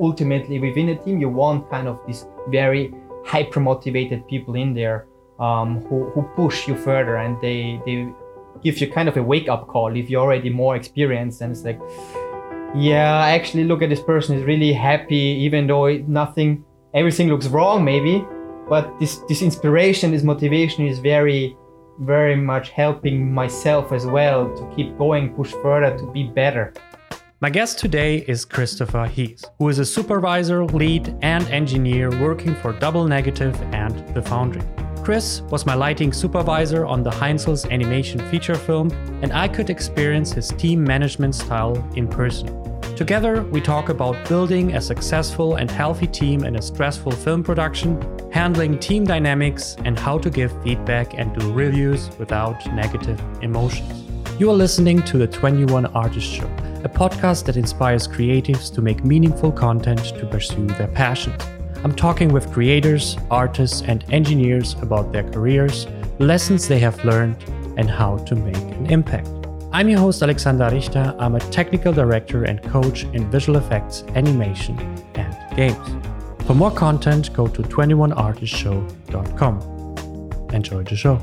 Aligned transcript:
ultimately 0.00 0.58
within 0.58 0.88
a 0.90 0.96
team, 0.96 1.20
you 1.20 1.28
want 1.28 1.68
kind 1.70 1.86
of 1.86 1.98
these 2.06 2.26
very 2.48 2.94
hyper 3.24 3.60
motivated 3.60 4.26
people 4.26 4.54
in 4.54 4.74
there 4.74 5.06
um, 5.38 5.80
who, 5.86 6.04
who 6.10 6.22
push 6.34 6.66
you 6.66 6.76
further 6.76 7.16
and 7.16 7.40
they, 7.40 7.80
they 7.84 8.08
give 8.62 8.78
you 8.78 8.90
kind 8.90 9.08
of 9.08 9.16
a 9.16 9.22
wake 9.22 9.48
up 9.48 9.66
call 9.68 9.94
if 9.96 10.10
you're 10.10 10.22
already 10.22 10.50
more 10.50 10.76
experienced 10.76 11.40
and 11.40 11.52
it's 11.52 11.62
like, 11.62 11.80
yeah, 12.74 13.24
actually 13.26 13.64
look 13.64 13.82
at 13.82 13.88
this 13.88 14.00
person 14.00 14.36
is 14.36 14.44
really 14.44 14.72
happy 14.72 15.16
even 15.16 15.66
though 15.66 15.86
it, 15.86 16.08
nothing, 16.08 16.64
everything 16.94 17.28
looks 17.28 17.46
wrong 17.46 17.84
maybe, 17.84 18.24
but 18.68 18.98
this, 19.00 19.18
this 19.28 19.42
inspiration, 19.42 20.12
this 20.12 20.22
motivation 20.22 20.86
is 20.86 20.98
very, 20.98 21.56
very 22.00 22.36
much 22.36 22.70
helping 22.70 23.32
myself 23.32 23.92
as 23.92 24.06
well 24.06 24.54
to 24.56 24.76
keep 24.76 24.96
going, 24.96 25.34
push 25.34 25.52
further, 25.52 25.96
to 25.98 26.06
be 26.12 26.24
better. 26.24 26.72
My 27.42 27.48
guest 27.48 27.78
today 27.78 28.18
is 28.28 28.44
Christopher 28.44 29.06
Hees, 29.06 29.46
who 29.58 29.70
is 29.70 29.78
a 29.78 29.84
supervisor, 29.86 30.66
lead, 30.66 31.16
and 31.22 31.48
engineer 31.48 32.10
working 32.20 32.54
for 32.54 32.74
Double 32.74 33.06
Negative 33.06 33.58
and 33.72 34.14
The 34.14 34.20
Foundry. 34.20 34.60
Chris 35.02 35.40
was 35.48 35.64
my 35.64 35.72
lighting 35.72 36.12
supervisor 36.12 36.84
on 36.84 37.02
the 37.02 37.08
Heinzels 37.08 37.66
animation 37.70 38.20
feature 38.28 38.54
film, 38.54 38.90
and 39.22 39.32
I 39.32 39.48
could 39.48 39.70
experience 39.70 40.32
his 40.32 40.48
team 40.48 40.84
management 40.84 41.34
style 41.34 41.82
in 41.96 42.08
person. 42.08 42.46
Together, 42.94 43.42
we 43.44 43.62
talk 43.62 43.88
about 43.88 44.28
building 44.28 44.76
a 44.76 44.80
successful 44.82 45.54
and 45.54 45.70
healthy 45.70 46.08
team 46.08 46.44
in 46.44 46.56
a 46.56 46.60
stressful 46.60 47.12
film 47.12 47.42
production, 47.42 47.98
handling 48.30 48.78
team 48.78 49.06
dynamics, 49.06 49.76
and 49.86 49.98
how 49.98 50.18
to 50.18 50.28
give 50.28 50.52
feedback 50.62 51.14
and 51.14 51.34
do 51.38 51.50
reviews 51.54 52.10
without 52.18 52.66
negative 52.74 53.18
emotions. 53.40 54.09
You 54.40 54.48
are 54.48 54.56
listening 54.56 55.02
to 55.02 55.18
the 55.18 55.26
21 55.26 55.84
Artist 55.94 56.26
Show 56.26 56.46
a 56.82 56.88
podcast 56.88 57.44
that 57.44 57.58
inspires 57.58 58.08
creatives 58.08 58.74
to 58.74 58.80
make 58.80 59.04
meaningful 59.04 59.52
content 59.52 60.02
to 60.18 60.24
pursue 60.24 60.66
their 60.66 60.88
passions. 60.88 61.42
I'm 61.84 61.94
talking 61.94 62.32
with 62.32 62.50
creators, 62.50 63.18
artists, 63.30 63.82
and 63.82 64.02
engineers 64.10 64.76
about 64.80 65.12
their 65.12 65.24
careers, 65.24 65.86
lessons 66.18 66.68
they 66.68 66.78
have 66.78 67.04
learned, 67.04 67.36
and 67.76 67.90
how 67.90 68.16
to 68.16 68.34
make 68.34 68.56
an 68.56 68.86
impact. 68.86 69.28
I'm 69.72 69.90
your 69.90 69.98
host, 69.98 70.22
Alexander 70.22 70.70
Richter. 70.70 71.14
I'm 71.18 71.34
a 71.34 71.40
technical 71.50 71.92
director 71.92 72.44
and 72.44 72.62
coach 72.62 73.04
in 73.12 73.30
visual 73.30 73.58
effects, 73.58 74.04
animation, 74.14 74.78
and 75.16 75.36
games. 75.54 75.76
For 76.46 76.54
more 76.54 76.70
content, 76.70 77.30
go 77.34 77.46
to 77.46 77.60
21artistshow.com. 77.60 80.50
Enjoy 80.54 80.82
the 80.82 80.96
show. 80.96 81.20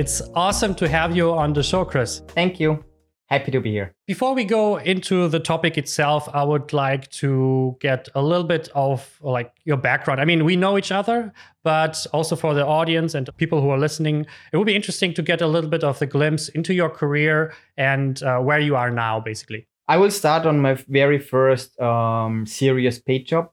It's 0.00 0.22
awesome 0.34 0.74
to 0.76 0.88
have 0.88 1.14
you 1.14 1.30
on 1.30 1.52
the 1.52 1.62
show, 1.62 1.84
Chris. 1.84 2.22
Thank 2.28 2.58
you. 2.58 2.82
Happy 3.26 3.50
to 3.50 3.60
be 3.60 3.70
here. 3.70 3.92
Before 4.06 4.34
we 4.34 4.44
go 4.44 4.78
into 4.78 5.28
the 5.28 5.38
topic 5.38 5.76
itself, 5.76 6.26
I 6.32 6.42
would 6.42 6.72
like 6.72 7.10
to 7.18 7.76
get 7.80 8.08
a 8.14 8.22
little 8.22 8.46
bit 8.46 8.70
of 8.74 9.18
like 9.20 9.52
your 9.66 9.76
background. 9.76 10.18
I 10.18 10.24
mean, 10.24 10.46
we 10.46 10.56
know 10.56 10.78
each 10.78 10.90
other, 10.90 11.34
but 11.64 12.06
also 12.14 12.34
for 12.34 12.54
the 12.54 12.64
audience 12.64 13.14
and 13.14 13.28
people 13.36 13.60
who 13.60 13.68
are 13.68 13.78
listening, 13.78 14.24
it 14.54 14.56
would 14.56 14.66
be 14.66 14.74
interesting 14.74 15.12
to 15.12 15.22
get 15.22 15.42
a 15.42 15.46
little 15.46 15.68
bit 15.68 15.84
of 15.84 15.98
the 15.98 16.06
glimpse 16.06 16.48
into 16.48 16.72
your 16.72 16.88
career 16.88 17.52
and 17.76 18.22
uh, 18.22 18.38
where 18.38 18.58
you 18.58 18.76
are 18.76 18.90
now, 18.90 19.20
basically. 19.20 19.68
I 19.86 19.98
will 19.98 20.10
start 20.10 20.46
on 20.46 20.60
my 20.60 20.82
very 20.88 21.18
first 21.18 21.78
um, 21.78 22.46
serious 22.46 22.98
paid 22.98 23.26
job, 23.26 23.50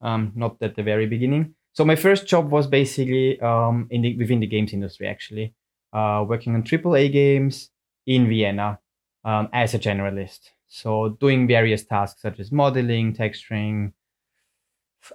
um, 0.00 0.30
not 0.36 0.58
at 0.60 0.76
the 0.76 0.84
very 0.84 1.06
beginning. 1.06 1.56
So 1.72 1.84
my 1.84 1.96
first 1.96 2.28
job 2.28 2.52
was 2.52 2.68
basically 2.68 3.40
um, 3.40 3.88
in 3.90 4.02
the, 4.02 4.16
within 4.16 4.38
the 4.38 4.46
games 4.46 4.72
industry, 4.72 5.08
actually, 5.08 5.54
uh, 5.92 6.24
working 6.26 6.54
on 6.54 6.62
AAA 6.62 7.08
games 7.08 7.70
in 8.06 8.28
Vienna 8.28 8.78
um, 9.24 9.48
as 9.52 9.74
a 9.74 9.78
generalist. 9.78 10.50
So 10.68 11.10
doing 11.20 11.46
various 11.46 11.84
tasks 11.84 12.22
such 12.22 12.40
as 12.40 12.50
modeling, 12.50 13.14
texturing, 13.14 13.92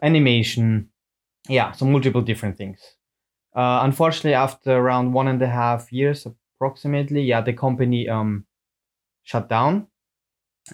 animation, 0.01 0.89
yeah, 1.47 1.71
so 1.71 1.85
multiple 1.85 2.21
different 2.21 2.57
things. 2.57 2.79
Uh, 3.55 3.81
unfortunately, 3.83 4.33
after 4.33 4.71
around 4.71 5.13
one 5.13 5.27
and 5.27 5.41
a 5.41 5.47
half 5.47 5.91
years 5.91 6.27
approximately, 6.57 7.23
yeah, 7.23 7.41
the 7.41 7.53
company 7.53 8.07
um, 8.07 8.45
shut 9.23 9.49
down 9.49 9.87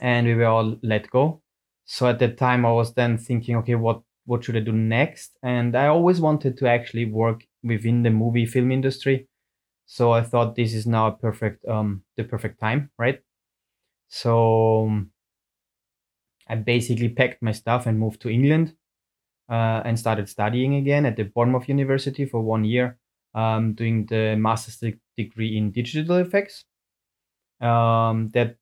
and 0.02 0.28
we 0.28 0.36
were 0.36 0.46
all 0.46 0.78
let 0.84 1.10
go. 1.10 1.42
So 1.86 2.08
at 2.08 2.20
that 2.20 2.38
time, 2.38 2.66
I 2.66 2.72
was 2.72 2.94
then 2.94 3.18
thinking, 3.18 3.56
okay, 3.58 3.76
what 3.76 4.02
what 4.26 4.44
should 4.44 4.56
I 4.56 4.62
do 4.62 4.72
next? 4.72 5.38
And 5.44 5.76
I 5.76 5.88
always 5.88 6.22
wanted 6.22 6.58
to 6.58 6.68
actually 6.68 7.06
work 7.06 7.44
within 7.62 8.04
the 8.04 8.10
movie 8.10 8.46
film 8.46 8.72
industry. 8.72 9.28
So 9.94 10.12
I 10.12 10.24
thought 10.24 10.56
this 10.56 10.74
is 10.74 10.88
now 10.88 11.06
a 11.06 11.12
perfect 11.12 11.68
um 11.68 12.02
the 12.18 12.24
perfect 12.24 12.60
time, 12.60 12.90
right? 12.98 13.22
So 14.10 14.88
um, 14.88 15.12
I 16.48 16.56
basically 16.56 17.10
packed 17.10 17.44
my 17.44 17.52
stuff 17.52 17.86
and 17.86 18.00
moved 18.00 18.20
to 18.22 18.30
England 18.30 18.74
uh, 19.48 19.82
and 19.86 20.00
started 20.00 20.28
studying 20.30 20.74
again 20.76 21.06
at 21.06 21.16
the 21.16 21.26
Bournemouth 21.26 21.70
University 21.70 22.26
for 22.26 22.42
one 22.42 22.64
year, 22.64 22.98
um, 23.36 23.74
doing 23.74 24.08
the 24.08 24.36
master's 24.36 24.82
degree 25.16 25.58
in 25.58 25.70
digital 25.70 26.18
effects. 26.18 26.66
Um, 27.62 28.30
that, 28.34 28.58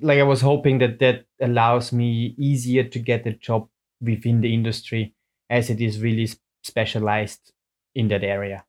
like, 0.00 0.18
I 0.18 0.22
was 0.22 0.40
hoping 0.40 0.78
that 0.78 0.98
that 1.00 1.26
allows 1.42 1.92
me 1.92 2.34
easier 2.38 2.84
to 2.84 2.98
get 2.98 3.26
a 3.26 3.34
job 3.34 3.68
within 4.00 4.40
the 4.40 4.54
industry 4.54 5.14
as 5.50 5.68
it 5.68 5.82
is 5.82 6.00
really 6.00 6.28
specialized 6.62 7.52
in 7.94 8.08
that 8.08 8.24
area. 8.24 8.64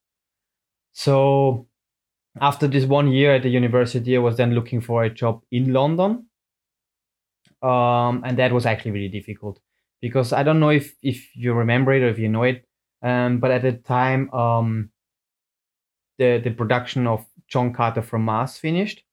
So 0.91 1.67
after 2.41 2.67
this 2.67 2.85
one 2.85 3.11
year 3.11 3.35
at 3.35 3.43
the 3.43 3.49
university, 3.49 4.15
I 4.15 4.19
was 4.19 4.37
then 4.37 4.53
looking 4.53 4.81
for 4.81 5.03
a 5.03 5.09
job 5.09 5.41
in 5.51 5.71
London. 5.71 6.27
Um, 7.61 8.23
and 8.25 8.37
that 8.37 8.51
was 8.51 8.65
actually 8.65 8.91
really 8.91 9.09
difficult 9.09 9.59
because 10.01 10.33
I 10.33 10.43
don't 10.43 10.59
know 10.59 10.69
if, 10.69 10.93
if 11.01 11.35
you 11.35 11.53
remember 11.53 11.93
it 11.93 12.03
or 12.03 12.09
if 12.09 12.19
you 12.19 12.29
know 12.29 12.43
it. 12.43 12.65
Um, 13.01 13.39
but 13.39 13.51
at 13.51 13.61
the 13.61 13.73
time, 13.73 14.31
um, 14.33 14.89
the, 16.17 16.41
the 16.43 16.51
production 16.51 17.07
of 17.07 17.25
John 17.47 17.73
Carter 17.73 18.01
from 18.01 18.23
Mars 18.25 18.57
finished. 18.57 19.03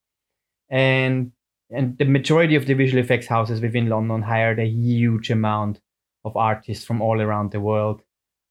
And, 0.69 1.31
and 1.69 1.97
the 1.97 2.05
majority 2.05 2.55
of 2.55 2.65
the 2.65 2.73
visual 2.73 3.03
effects 3.03 3.27
houses 3.27 3.61
within 3.61 3.89
London 3.89 4.21
hired 4.21 4.59
a 4.59 4.65
huge 4.65 5.31
amount 5.31 5.79
of 6.25 6.35
artists 6.35 6.85
from 6.85 7.01
all 7.01 7.21
around 7.21 7.51
the 7.51 7.59
world 7.59 8.01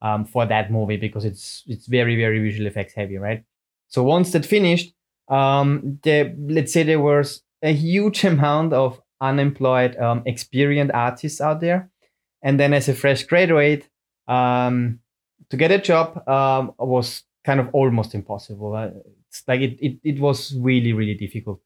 um, 0.00 0.24
for 0.24 0.46
that 0.46 0.70
movie 0.70 0.96
because 0.96 1.24
it's, 1.24 1.62
it's 1.66 1.86
very, 1.86 2.16
very 2.16 2.40
visual 2.40 2.66
effects 2.66 2.94
heavy, 2.94 3.18
right? 3.18 3.44
So 3.92 4.02
once 4.02 4.32
that 4.32 4.46
finished, 4.46 4.94
um, 5.28 6.00
let's 6.04 6.72
say 6.72 6.82
there 6.82 7.00
was 7.00 7.42
a 7.62 7.72
huge 7.72 8.24
amount 8.32 8.72
of 8.72 9.00
unemployed 9.20 9.96
um, 9.98 10.22
experienced 10.24 10.94
artists 10.94 11.40
out 11.40 11.60
there. 11.60 11.90
And 12.42 12.58
then 12.58 12.72
as 12.72 12.88
a 12.88 12.94
fresh 12.94 13.24
graduate, 13.24 13.88
um, 14.26 15.00
to 15.50 15.56
get 15.56 15.70
a 15.70 15.78
job 15.78 16.26
um, 16.26 16.72
was 16.78 17.24
kind 17.44 17.60
of 17.60 17.68
almost 17.74 18.14
impossible. 18.14 18.74
Uh, 18.74 18.90
it's 19.28 19.42
like 19.46 19.60
it, 19.60 19.78
it, 19.78 19.98
it 20.02 20.20
was 20.20 20.56
really, 20.56 20.94
really 20.94 21.14
difficult. 21.14 21.60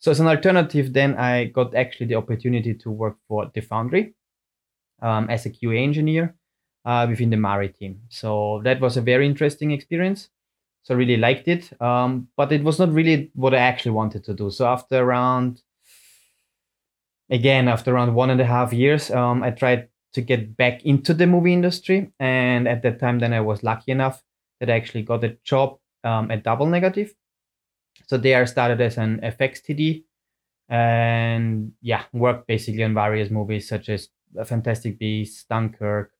So 0.00 0.10
as 0.10 0.20
an 0.20 0.26
alternative, 0.26 0.92
then 0.92 1.16
I 1.16 1.46
got 1.46 1.74
actually 1.74 2.06
the 2.06 2.16
opportunity 2.16 2.74
to 2.74 2.90
work 2.90 3.16
for 3.26 3.50
the 3.54 3.62
Foundry 3.62 4.14
um, 5.00 5.30
as 5.30 5.46
a 5.46 5.50
QA 5.50 5.82
engineer 5.82 6.36
uh, 6.84 7.06
within 7.08 7.30
the 7.30 7.36
Mari 7.38 7.70
team. 7.70 8.02
So 8.10 8.60
that 8.64 8.80
was 8.80 8.98
a 8.98 9.02
very 9.02 9.26
interesting 9.26 9.70
experience 9.70 10.28
so 10.82 10.94
I 10.94 10.96
really 10.96 11.16
liked 11.16 11.48
it. 11.48 11.70
Um, 11.80 12.28
but 12.36 12.52
it 12.52 12.62
was 12.62 12.78
not 12.78 12.92
really 12.92 13.30
what 13.34 13.54
I 13.54 13.58
actually 13.58 13.92
wanted 13.92 14.24
to 14.24 14.34
do. 14.34 14.50
So 14.50 14.66
after 14.66 14.98
around, 14.98 15.62
again, 17.30 17.68
after 17.68 17.94
around 17.94 18.14
one 18.14 18.30
and 18.30 18.40
a 18.40 18.46
half 18.46 18.72
years, 18.72 19.10
um, 19.10 19.42
I 19.42 19.50
tried 19.50 19.88
to 20.14 20.20
get 20.20 20.56
back 20.56 20.84
into 20.84 21.14
the 21.14 21.26
movie 21.26 21.52
industry. 21.52 22.12
And 22.18 22.66
at 22.66 22.82
that 22.82 22.98
time, 22.98 23.18
then 23.18 23.32
I 23.32 23.40
was 23.40 23.62
lucky 23.62 23.92
enough 23.92 24.22
that 24.58 24.70
I 24.70 24.74
actually 24.74 25.02
got 25.02 25.24
a 25.24 25.36
job 25.44 25.78
um, 26.04 26.30
at 26.30 26.42
Double 26.42 26.66
Negative. 26.66 27.14
So 28.06 28.16
there 28.16 28.42
I 28.42 28.44
started 28.46 28.80
as 28.80 28.98
an 28.98 29.20
FX 29.20 29.62
TD 29.62 30.04
and 30.68 31.72
yeah, 31.82 32.04
worked 32.12 32.46
basically 32.46 32.84
on 32.84 32.94
various 32.94 33.30
movies 33.30 33.68
such 33.68 33.88
as 33.88 34.08
Fantastic 34.44 34.98
Beasts, 34.98 35.44
Dunkirk, 35.44 36.12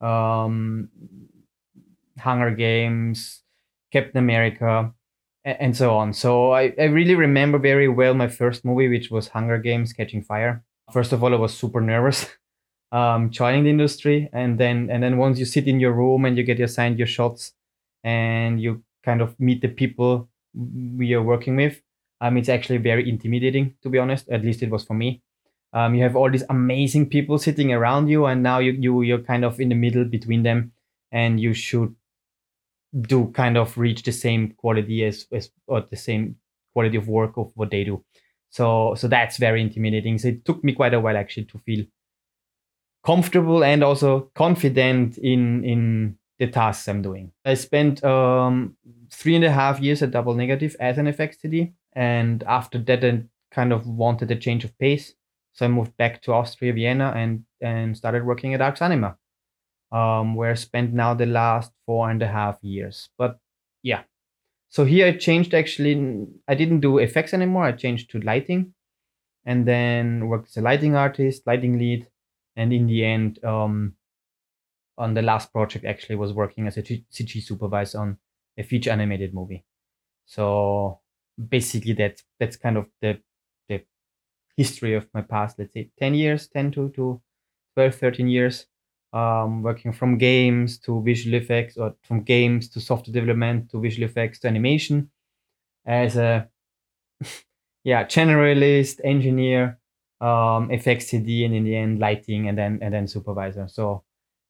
um, 0.00 0.88
Hunger 2.18 2.50
Games, 2.50 3.41
Captain 3.92 4.18
America, 4.18 4.92
and 5.44 5.76
so 5.76 5.96
on. 5.96 6.12
So 6.12 6.52
I, 6.52 6.72
I 6.78 6.84
really 6.84 7.14
remember 7.14 7.58
very 7.58 7.88
well 7.88 8.14
my 8.14 8.28
first 8.28 8.64
movie, 8.64 8.88
which 8.88 9.10
was 9.10 9.28
Hunger 9.28 9.58
Games 9.58 9.92
Catching 9.92 10.22
Fire. 10.22 10.64
First 10.92 11.12
of 11.12 11.22
all, 11.22 11.32
I 11.34 11.36
was 11.36 11.54
super 11.54 11.80
nervous 11.80 12.26
um, 12.92 13.30
joining 13.30 13.64
the 13.64 13.70
industry. 13.70 14.28
And 14.32 14.58
then, 14.58 14.88
and 14.90 15.02
then 15.02 15.18
once 15.18 15.38
you 15.38 15.44
sit 15.44 15.66
in 15.66 15.80
your 15.80 15.92
room 15.92 16.24
and 16.24 16.36
you 16.36 16.44
get 16.44 16.60
assigned 16.60 16.98
your 16.98 17.08
shots 17.08 17.52
and 18.04 18.60
you 18.60 18.84
kind 19.04 19.20
of 19.20 19.38
meet 19.40 19.62
the 19.62 19.68
people 19.68 20.28
we 20.54 21.12
are 21.14 21.22
working 21.22 21.56
with, 21.56 21.80
um, 22.20 22.36
it's 22.36 22.48
actually 22.48 22.78
very 22.78 23.08
intimidating, 23.08 23.74
to 23.82 23.88
be 23.88 23.98
honest. 23.98 24.28
At 24.28 24.44
least 24.44 24.62
it 24.62 24.70
was 24.70 24.84
for 24.84 24.94
me. 24.94 25.22
Um, 25.72 25.94
you 25.94 26.02
have 26.02 26.14
all 26.14 26.30
these 26.30 26.44
amazing 26.50 27.08
people 27.08 27.38
sitting 27.38 27.72
around 27.72 28.08
you, 28.08 28.26
and 28.26 28.42
now 28.42 28.58
you, 28.58 28.72
you 28.72 29.02
you're 29.02 29.18
kind 29.18 29.44
of 29.44 29.58
in 29.58 29.70
the 29.70 29.74
middle 29.74 30.04
between 30.04 30.42
them, 30.42 30.72
and 31.10 31.40
you 31.40 31.54
should 31.54 31.96
do 33.00 33.28
kind 33.28 33.56
of 33.56 33.76
reach 33.78 34.02
the 34.02 34.12
same 34.12 34.50
quality 34.52 35.04
as, 35.04 35.26
as 35.32 35.50
or 35.66 35.80
the 35.80 35.96
same 35.96 36.36
quality 36.72 36.96
of 36.96 37.08
work 37.08 37.36
of 37.36 37.50
what 37.54 37.70
they 37.70 37.84
do. 37.84 38.04
So 38.50 38.94
so 38.94 39.08
that's 39.08 39.38
very 39.38 39.62
intimidating. 39.62 40.18
So 40.18 40.28
it 40.28 40.44
took 40.44 40.62
me 40.62 40.74
quite 40.74 40.94
a 40.94 41.00
while 41.00 41.16
actually 41.16 41.46
to 41.46 41.58
feel 41.58 41.84
comfortable 43.04 43.64
and 43.64 43.82
also 43.82 44.30
confident 44.34 45.18
in 45.18 45.64
in 45.64 46.18
the 46.38 46.46
tasks 46.48 46.88
I'm 46.88 47.02
doing. 47.02 47.32
I 47.44 47.54
spent 47.54 48.02
um, 48.04 48.76
three 49.10 49.36
and 49.36 49.44
a 49.44 49.50
half 49.50 49.80
years 49.80 50.02
at 50.02 50.10
Double 50.10 50.34
Negative 50.34 50.74
as 50.80 50.98
an 50.98 51.06
FXTD, 51.06 51.72
and 51.92 52.42
after 52.44 52.78
that, 52.78 53.04
I 53.04 53.22
kind 53.50 53.72
of 53.72 53.86
wanted 53.86 54.30
a 54.30 54.36
change 54.36 54.64
of 54.64 54.76
pace. 54.78 55.14
So 55.54 55.66
I 55.66 55.68
moved 55.68 55.96
back 55.96 56.22
to 56.22 56.32
Austria, 56.32 56.72
Vienna, 56.72 57.12
and 57.14 57.44
and 57.60 57.96
started 57.96 58.24
working 58.24 58.54
at 58.54 58.60
Arx 58.60 58.82
Anima, 58.82 59.16
um, 59.92 60.34
where 60.34 60.52
I 60.52 60.54
spent 60.54 60.92
now 60.92 61.14
the 61.14 61.26
last 61.26 61.70
four 61.86 62.10
and 62.10 62.22
a 62.22 62.26
half 62.26 62.58
years. 62.62 63.10
But 63.18 63.38
yeah, 63.82 64.02
so 64.70 64.84
here 64.84 65.06
I 65.06 65.12
changed 65.12 65.54
actually. 65.54 66.26
I 66.48 66.54
didn't 66.54 66.80
do 66.80 66.98
effects 66.98 67.34
anymore. 67.34 67.64
I 67.64 67.72
changed 67.72 68.10
to 68.10 68.20
lighting, 68.20 68.74
and 69.44 69.66
then 69.66 70.28
worked 70.28 70.48
as 70.48 70.56
a 70.56 70.62
lighting 70.62 70.96
artist, 70.96 71.42
lighting 71.46 71.78
lead, 71.78 72.08
and 72.56 72.72
in 72.72 72.86
the 72.86 73.04
end, 73.04 73.44
um, 73.44 73.94
on 74.96 75.14
the 75.14 75.22
last 75.22 75.52
project, 75.52 75.84
actually 75.84 76.16
was 76.16 76.32
working 76.32 76.66
as 76.66 76.76
a 76.78 76.82
CG 76.82 77.42
supervisor 77.42 77.98
on 77.98 78.18
a 78.58 78.62
feature 78.62 78.90
animated 78.90 79.34
movie. 79.34 79.64
So 80.24 81.00
basically, 81.48 81.92
that's 81.92 82.22
that's 82.40 82.56
kind 82.56 82.78
of 82.78 82.86
the 83.02 83.20
the 83.68 83.82
history 84.56 84.94
of 84.94 85.06
my 85.12 85.22
past. 85.22 85.58
Let's 85.58 85.74
say 85.74 85.90
ten 85.98 86.14
years, 86.14 86.48
ten 86.48 86.70
to 86.72 86.88
to 86.90 87.20
12, 87.74 87.94
13 87.94 88.28
years, 88.28 88.66
um, 89.12 89.62
working 89.62 89.92
from 89.92 90.18
games 90.18 90.78
to 90.78 91.02
visual 91.02 91.36
effects, 91.36 91.76
or 91.76 91.94
from 92.02 92.22
games 92.22 92.68
to 92.70 92.80
software 92.80 93.12
development 93.12 93.70
to 93.70 93.80
visual 93.80 94.08
effects 94.08 94.38
to 94.40 94.48
animation, 94.48 95.10
as 95.86 96.16
a 96.16 96.48
yeah 97.84 98.04
generalist 98.04 99.00
engineer 99.04 99.78
um, 100.20 100.68
FXTD 100.68 101.44
and 101.44 101.54
in 101.54 101.64
the 101.64 101.76
end 101.76 101.98
lighting 101.98 102.48
and 102.48 102.56
then 102.56 102.78
and 102.80 102.94
then 102.94 103.08
supervisor. 103.08 103.66
So 103.68 104.04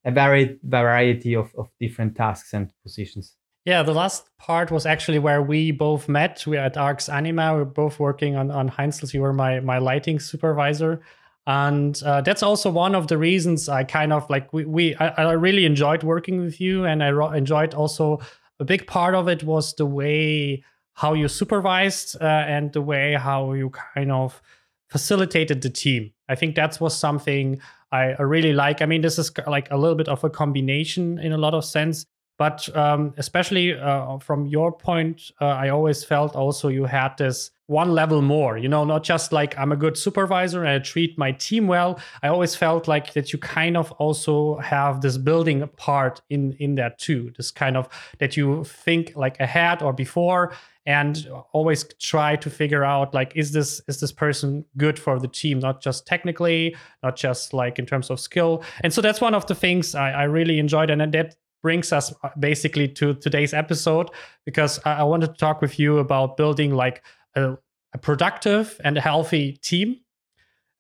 a 0.05 0.11
varied 0.11 0.59
variety 0.63 1.35
of, 1.35 1.55
of 1.57 1.71
different 1.81 2.17
tasks 2.17 2.53
and 2.53 2.71
positions. 2.83 3.37
Yeah, 3.65 3.85
the 3.85 3.95
last 3.95 4.29
part 4.39 4.73
was 4.73 4.87
actually 4.87 5.21
where 5.21 5.41
we 5.41 5.71
both 5.71 6.09
met. 6.09 6.45
We 6.47 6.59
at 6.59 6.77
Arx 6.77 7.09
Anima. 7.09 7.55
We 7.55 7.63
are 7.63 7.65
both 7.65 8.01
working 8.01 8.37
on 8.37 8.51
on 8.51 8.69
Heinzels. 8.69 9.15
You 9.15 9.23
were 9.23 9.33
my 9.33 9.61
my 9.61 9.79
lighting 9.79 10.19
supervisor, 10.19 11.01
and 11.47 12.01
uh, 12.05 12.21
that's 12.21 12.43
also 12.43 12.71
one 12.71 12.95
of 12.95 13.09
the 13.09 13.19
reasons 13.19 13.69
I 13.69 13.85
kind 13.85 14.13
of 14.13 14.29
like 14.31 14.53
we 14.53 14.65
we 14.65 14.95
I, 14.97 15.09
I 15.09 15.33
really 15.33 15.65
enjoyed 15.65 16.03
working 16.03 16.41
with 16.41 16.61
you, 16.61 16.85
and 16.85 17.03
I 17.03 17.11
ro- 17.11 17.33
enjoyed 17.33 17.75
also 17.75 18.21
a 18.61 18.65
big 18.65 18.87
part 18.87 19.15
of 19.15 19.29
it 19.29 19.43
was 19.43 19.75
the 19.75 19.87
way 19.87 20.63
how 20.95 21.15
you 21.15 21.29
supervised 21.29 22.17
uh, 22.21 22.25
and 22.25 22.73
the 22.73 22.83
way 22.83 23.15
how 23.15 23.53
you 23.55 23.71
kind 23.71 24.13
of 24.13 24.41
facilitated 24.89 25.63
the 25.63 25.71
team. 25.71 26.13
I 26.29 26.35
think 26.35 26.55
that 26.57 26.81
was 26.81 26.97
something 26.97 27.61
I, 27.91 28.13
I 28.13 28.23
really 28.23 28.53
like. 28.53 28.83
I 28.83 28.87
mean, 28.87 29.01
this 29.01 29.19
is 29.19 29.33
like 29.47 29.71
a 29.71 29.77
little 29.77 29.97
bit 29.97 30.09
of 30.09 30.23
a 30.23 30.31
combination 30.31 31.19
in 31.19 31.33
a 31.33 31.39
lot 31.39 31.55
of 31.55 31.65
sense. 31.65 32.07
But 32.39 32.75
um, 32.77 33.15
especially 33.19 33.75
uh, 33.75 34.19
from 34.19 34.47
your 34.47 34.73
point, 34.73 35.31
uh, 35.41 35.47
I 35.47 35.69
always 35.69 36.05
felt 36.05 36.35
also 36.35 36.69
you 36.69 36.85
had 36.85 37.17
this 37.17 37.51
one 37.73 37.93
level 37.93 38.23
more, 38.23 38.59
you 38.59 38.69
know, 38.69 38.85
not 38.85 39.03
just 39.03 39.33
like 39.33 39.59
I'm 39.59 39.73
a 39.73 39.77
good 39.77 39.97
supervisor 39.97 40.61
and 40.63 40.69
I 40.69 40.79
treat 40.79 41.19
my 41.19 41.33
team 41.33 41.67
well. 41.67 41.99
I 42.23 42.29
always 42.29 42.55
felt 42.55 42.87
like 42.87 43.15
that 43.15 43.33
you 43.33 43.39
kind 43.39 43.77
of 43.77 43.91
also 43.93 44.59
have 44.59 45.01
this 45.01 45.19
building 45.19 45.67
part 45.77 46.21
in 46.31 46.53
in 46.61 46.77
that 46.77 46.99
too. 46.99 47.33
This 47.37 47.51
kind 47.51 47.77
of 47.77 47.89
that 48.19 48.37
you 48.37 48.65
think 48.65 49.13
like 49.17 49.41
ahead 49.41 49.83
or 49.83 49.93
before 49.93 50.53
and 50.85 51.29
always 51.53 51.85
try 52.01 52.37
to 52.37 52.51
figure 52.51 52.85
out 52.85 53.15
like 53.15 53.33
is 53.37 53.53
this 53.53 53.81
is 53.87 54.01
this 54.01 54.13
person 54.13 54.65
good 54.77 54.99
for 54.99 55.19
the 55.19 55.29
team 55.29 55.61
not 55.61 55.81
just 55.81 56.07
technically 56.07 56.75
not 57.03 57.15
just 57.15 57.55
like 57.55 57.79
in 57.79 57.87
terms 57.87 58.11
of 58.11 58.19
skill 58.19 58.65
and 58.83 58.93
so 58.93 59.01
that's 59.01 59.21
one 59.21 59.35
of 59.35 59.47
the 59.47 59.55
things 59.55 59.95
i, 59.95 60.11
I 60.11 60.23
really 60.25 60.59
enjoyed 60.59 60.91
and 60.91 61.13
that 61.15 61.37
brings 61.63 61.93
us 61.93 62.13
basically 62.41 62.89
to 62.89 63.15
today's 63.15 63.55
episode 63.55 64.11
because 64.45 64.81
i, 64.85 64.95
I 64.95 65.03
wanted 65.05 65.29
to 65.29 65.35
talk 65.35 65.61
with 65.61 65.79
you 65.79 65.99
about 65.99 66.37
building 66.37 66.75
like 66.75 67.03
a, 67.35 67.57
a 67.93 67.99
productive 67.99 68.81
and 68.85 68.97
a 68.97 69.01
healthy 69.01 69.53
team 69.63 70.01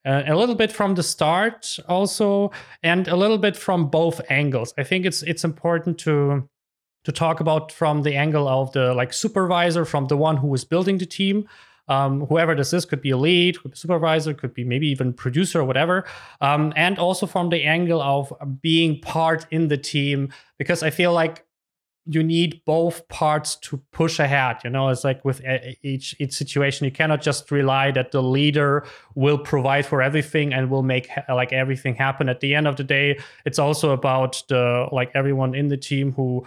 uh, 0.04 0.22
a 0.26 0.34
little 0.34 0.56
bit 0.56 0.72
from 0.72 0.94
the 0.94 1.02
start 1.02 1.78
also 1.88 2.50
and 2.82 3.08
a 3.08 3.16
little 3.16 3.38
bit 3.38 3.56
from 3.56 3.88
both 3.88 4.20
angles 4.30 4.74
i 4.78 4.82
think 4.82 5.04
it's 5.04 5.22
it's 5.22 5.44
important 5.44 5.98
to 5.98 6.48
to 7.04 7.12
talk 7.12 7.40
about 7.40 7.72
from 7.72 8.02
the 8.02 8.14
angle 8.14 8.48
of 8.48 8.72
the 8.72 8.94
like 8.94 9.12
supervisor, 9.12 9.84
from 9.84 10.06
the 10.06 10.16
one 10.16 10.36
who 10.36 10.52
is 10.54 10.64
building 10.64 10.98
the 10.98 11.06
team. 11.06 11.48
Um, 11.88 12.26
whoever 12.26 12.54
this 12.54 12.72
is 12.72 12.84
could 12.84 13.02
be 13.02 13.10
a 13.10 13.16
lead, 13.16 13.60
could 13.60 13.72
be 13.72 13.76
supervisor, 13.76 14.32
could 14.34 14.54
be 14.54 14.64
maybe 14.64 14.86
even 14.88 15.12
producer 15.12 15.60
or 15.60 15.64
whatever. 15.64 16.04
Um, 16.40 16.72
and 16.76 16.98
also 16.98 17.26
from 17.26 17.48
the 17.48 17.64
angle 17.64 18.00
of 18.00 18.32
being 18.60 19.00
part 19.00 19.46
in 19.50 19.68
the 19.68 19.76
team, 19.76 20.32
because 20.58 20.82
I 20.82 20.90
feel 20.90 21.12
like 21.12 21.44
you 22.06 22.22
need 22.22 22.60
both 22.64 23.06
parts 23.08 23.56
to 23.56 23.76
push 23.92 24.18
ahead 24.18 24.56
you 24.64 24.70
know? 24.70 24.88
It's 24.88 25.04
like 25.04 25.24
with 25.24 25.40
each 25.82 26.16
each 26.18 26.32
situation 26.32 26.84
you 26.84 26.90
cannot 26.90 27.22
just 27.22 27.50
rely 27.50 27.90
that 27.92 28.12
the 28.12 28.22
leader 28.22 28.84
will 29.14 29.38
provide 29.38 29.86
for 29.86 30.02
everything 30.02 30.52
and 30.52 30.70
will 30.70 30.82
make 30.82 31.08
like 31.28 31.52
everything 31.52 31.94
happen. 31.94 32.28
At 32.28 32.40
the 32.40 32.54
end 32.54 32.66
of 32.66 32.76
the 32.76 32.84
day 32.84 33.18
it's 33.44 33.58
also 33.58 33.90
about 33.90 34.42
the 34.48 34.88
like 34.90 35.10
everyone 35.14 35.54
in 35.54 35.68
the 35.68 35.76
team 35.76 36.12
who 36.12 36.44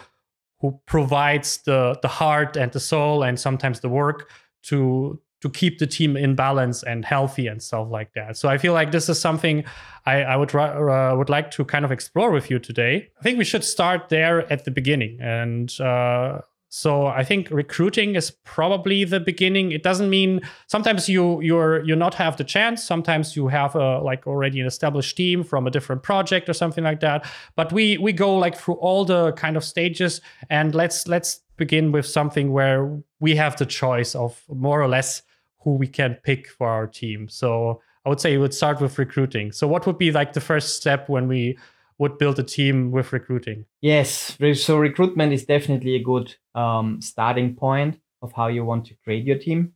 who 0.59 0.79
provides 0.85 1.59
the 1.59 1.97
the 2.01 2.07
heart 2.07 2.57
and 2.57 2.71
the 2.71 2.79
soul 2.79 3.23
and 3.23 3.39
sometimes 3.39 3.79
the 3.79 3.89
work 3.89 4.29
to 4.63 5.19
to 5.45 5.49
keep 5.51 5.77
the 5.77 5.85
team 5.85 6.17
in 6.17 6.33
balance 6.33 6.81
and 6.81 7.05
healthy 7.05 7.45
and 7.45 7.61
stuff 7.61 7.87
like 7.91 8.11
that. 8.13 8.35
So 8.35 8.49
I 8.49 8.57
feel 8.57 8.73
like 8.73 8.91
this 8.91 9.07
is 9.09 9.19
something 9.19 9.63
I, 10.07 10.23
I 10.23 10.35
would 10.35 10.53
uh, 10.55 11.13
would 11.15 11.29
like 11.29 11.51
to 11.51 11.63
kind 11.63 11.85
of 11.85 11.91
explore 11.91 12.31
with 12.31 12.49
you 12.49 12.57
today. 12.57 13.09
I 13.19 13.21
think 13.21 13.37
we 13.37 13.45
should 13.45 13.63
start 13.63 14.09
there 14.09 14.51
at 14.51 14.65
the 14.65 14.71
beginning 14.71 15.19
and 15.21 15.69
uh, 15.79 16.41
so 16.69 17.05
I 17.05 17.23
think 17.23 17.49
recruiting 17.51 18.15
is 18.15 18.31
probably 18.43 19.03
the 19.05 19.19
beginning. 19.19 19.71
It 19.71 19.83
doesn't 19.83 20.09
mean 20.09 20.41
sometimes 20.67 21.07
you 21.07 21.39
you're 21.41 21.83
you 21.85 21.95
not 21.95 22.15
have 22.15 22.37
the 22.37 22.43
chance. 22.43 22.83
Sometimes 22.83 23.35
you 23.35 23.47
have 23.47 23.75
a 23.75 23.99
like 23.99 24.25
already 24.27 24.59
an 24.59 24.67
established 24.67 25.15
team 25.15 25.43
from 25.43 25.67
a 25.67 25.71
different 25.71 26.01
project 26.01 26.49
or 26.49 26.53
something 26.53 26.83
like 26.83 27.01
that. 27.01 27.23
But 27.55 27.71
we 27.71 27.97
we 27.99 28.11
go 28.13 28.35
like 28.35 28.57
through 28.57 28.79
all 28.87 29.05
the 29.05 29.31
kind 29.33 29.55
of 29.55 29.63
stages 29.63 30.21
and 30.49 30.73
let's 30.73 31.07
let's 31.07 31.41
begin 31.55 31.91
with 31.91 32.05
something 32.05 32.51
where 32.51 32.99
we 33.19 33.35
have 33.35 33.55
the 33.55 33.65
choice 33.65 34.15
of 34.15 34.43
more 34.49 34.81
or 34.81 34.87
less 34.87 35.21
who 35.65 35.71
we 35.71 35.87
can 35.87 36.17
pick 36.23 36.47
for 36.47 36.69
our 36.69 36.87
team. 36.87 37.27
So 37.27 37.81
I 38.05 38.09
would 38.09 38.21
say 38.21 38.31
you 38.31 38.39
would 38.39 38.53
start 38.53 38.79
with 38.79 38.97
recruiting. 38.97 39.51
So 39.51 39.67
what 39.67 39.85
would 39.85 39.97
be 39.97 40.11
like 40.11 40.31
the 40.31 40.39
first 40.39 40.77
step 40.77 41.09
when 41.09 41.27
we 41.27 41.57
would 41.97 42.17
build 42.17 42.39
a 42.39 42.43
team 42.43 42.91
with 42.91 43.11
recruiting? 43.11 43.65
Yes, 43.81 44.37
so 44.53 44.77
recruitment 44.77 45.33
is 45.33 45.45
definitely 45.45 45.95
a 45.95 46.03
good 46.03 46.35
um, 46.53 47.01
starting 47.01 47.55
point 47.55 47.99
of 48.21 48.31
how 48.31 48.47
you 48.47 48.63
want 48.63 48.85
to 48.85 48.93
create 49.03 49.25
your 49.25 49.39
team. 49.39 49.73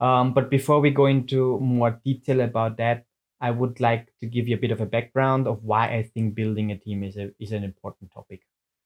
Um, 0.00 0.34
but 0.34 0.50
before 0.50 0.80
we 0.80 0.90
go 0.90 1.06
into 1.06 1.60
more 1.60 2.00
detail 2.04 2.40
about 2.40 2.76
that, 2.78 3.06
I 3.40 3.52
would 3.52 3.80
like 3.80 4.12
to 4.20 4.26
give 4.26 4.48
you 4.48 4.56
a 4.56 4.60
bit 4.60 4.72
of 4.72 4.80
a 4.80 4.86
background 4.86 5.46
of 5.46 5.62
why 5.62 5.94
I 5.94 6.02
think 6.02 6.34
building 6.34 6.72
a 6.72 6.78
team 6.78 7.04
is 7.04 7.16
a, 7.16 7.30
is 7.38 7.52
an 7.52 7.62
important 7.62 8.10
topic. 8.12 8.40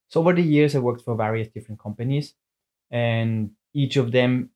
So 0.09 0.21
over 0.21 0.35
the 0.35 0.43
years, 0.43 0.76
I 0.76 0.81
worked 0.81 1.02
for 1.02 1.16
various 1.16 1.49
different 1.49 1.81
companies, 1.81 2.35
and 2.90 3.50
each 3.75 3.97
of 3.97 4.12
them 4.12 4.50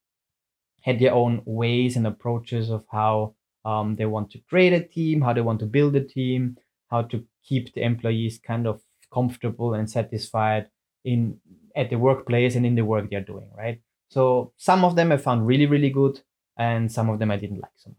had 0.82 0.98
their 0.98 1.12
own 1.12 1.42
ways 1.44 1.96
and 1.96 2.06
approaches 2.06 2.70
of 2.70 2.84
how 2.90 3.34
um, 3.64 3.96
they 3.96 4.06
want 4.06 4.30
to 4.30 4.38
create 4.48 4.72
a 4.72 4.86
team, 4.86 5.20
how 5.20 5.32
they 5.32 5.40
want 5.40 5.60
to 5.60 5.66
build 5.66 5.94
a 5.96 6.04
team, 6.04 6.56
how 6.90 7.02
to 7.02 7.24
keep 7.44 7.72
the 7.74 7.82
employees 7.82 8.38
kind 8.38 8.66
of 8.66 8.80
comfortable 9.12 9.74
and 9.74 9.90
satisfied 9.90 10.68
in 11.04 11.38
at 11.76 11.90
the 11.90 11.96
workplace 11.96 12.56
and 12.56 12.66
in 12.66 12.74
the 12.74 12.84
work 12.84 13.10
they're 13.10 13.20
doing, 13.20 13.48
right? 13.56 13.80
So 14.08 14.52
some 14.56 14.84
of 14.84 14.96
them 14.96 15.12
I 15.12 15.16
found 15.18 15.46
really, 15.46 15.66
really 15.66 15.90
good, 15.90 16.20
and 16.56 16.90
some 16.90 17.08
of 17.08 17.18
them 17.18 17.30
I 17.30 17.36
didn't 17.36 17.60
like 17.60 17.70
so 17.76 17.90
much. 17.90 17.96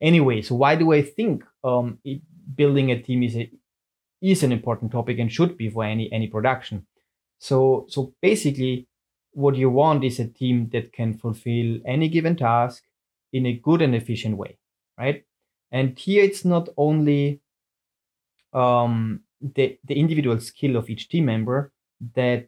Anyway, 0.00 0.42
so 0.42 0.54
why 0.56 0.76
do 0.76 0.92
I 0.92 1.02
think 1.02 1.44
um, 1.62 1.98
it, 2.04 2.20
building 2.54 2.90
a 2.90 3.00
team 3.00 3.22
is 3.22 3.36
a, 3.36 3.50
is 4.20 4.42
an 4.42 4.52
important 4.52 4.90
topic 4.92 5.18
and 5.18 5.32
should 5.32 5.56
be 5.56 5.70
for 5.70 5.84
any 5.84 6.12
any 6.12 6.26
production? 6.26 6.86
So 7.38 7.86
so 7.88 8.14
basically, 8.20 8.88
what 9.34 9.56
you 9.56 9.68
want 9.68 10.04
is 10.04 10.18
a 10.18 10.28
team 10.28 10.70
that 10.72 10.92
can 10.92 11.14
fulfill 11.14 11.78
any 11.84 12.08
given 12.08 12.36
task 12.36 12.84
in 13.32 13.46
a 13.46 13.52
good 13.52 13.82
and 13.82 13.94
efficient 13.94 14.36
way, 14.36 14.58
right? 14.98 15.24
And 15.72 15.98
here 15.98 16.24
it's 16.24 16.44
not 16.44 16.68
only 16.76 17.40
um, 18.52 19.20
the, 19.40 19.78
the 19.84 19.94
individual 19.94 20.38
skill 20.40 20.76
of 20.76 20.88
each 20.88 21.08
team 21.08 21.26
member 21.26 21.72
that 22.14 22.46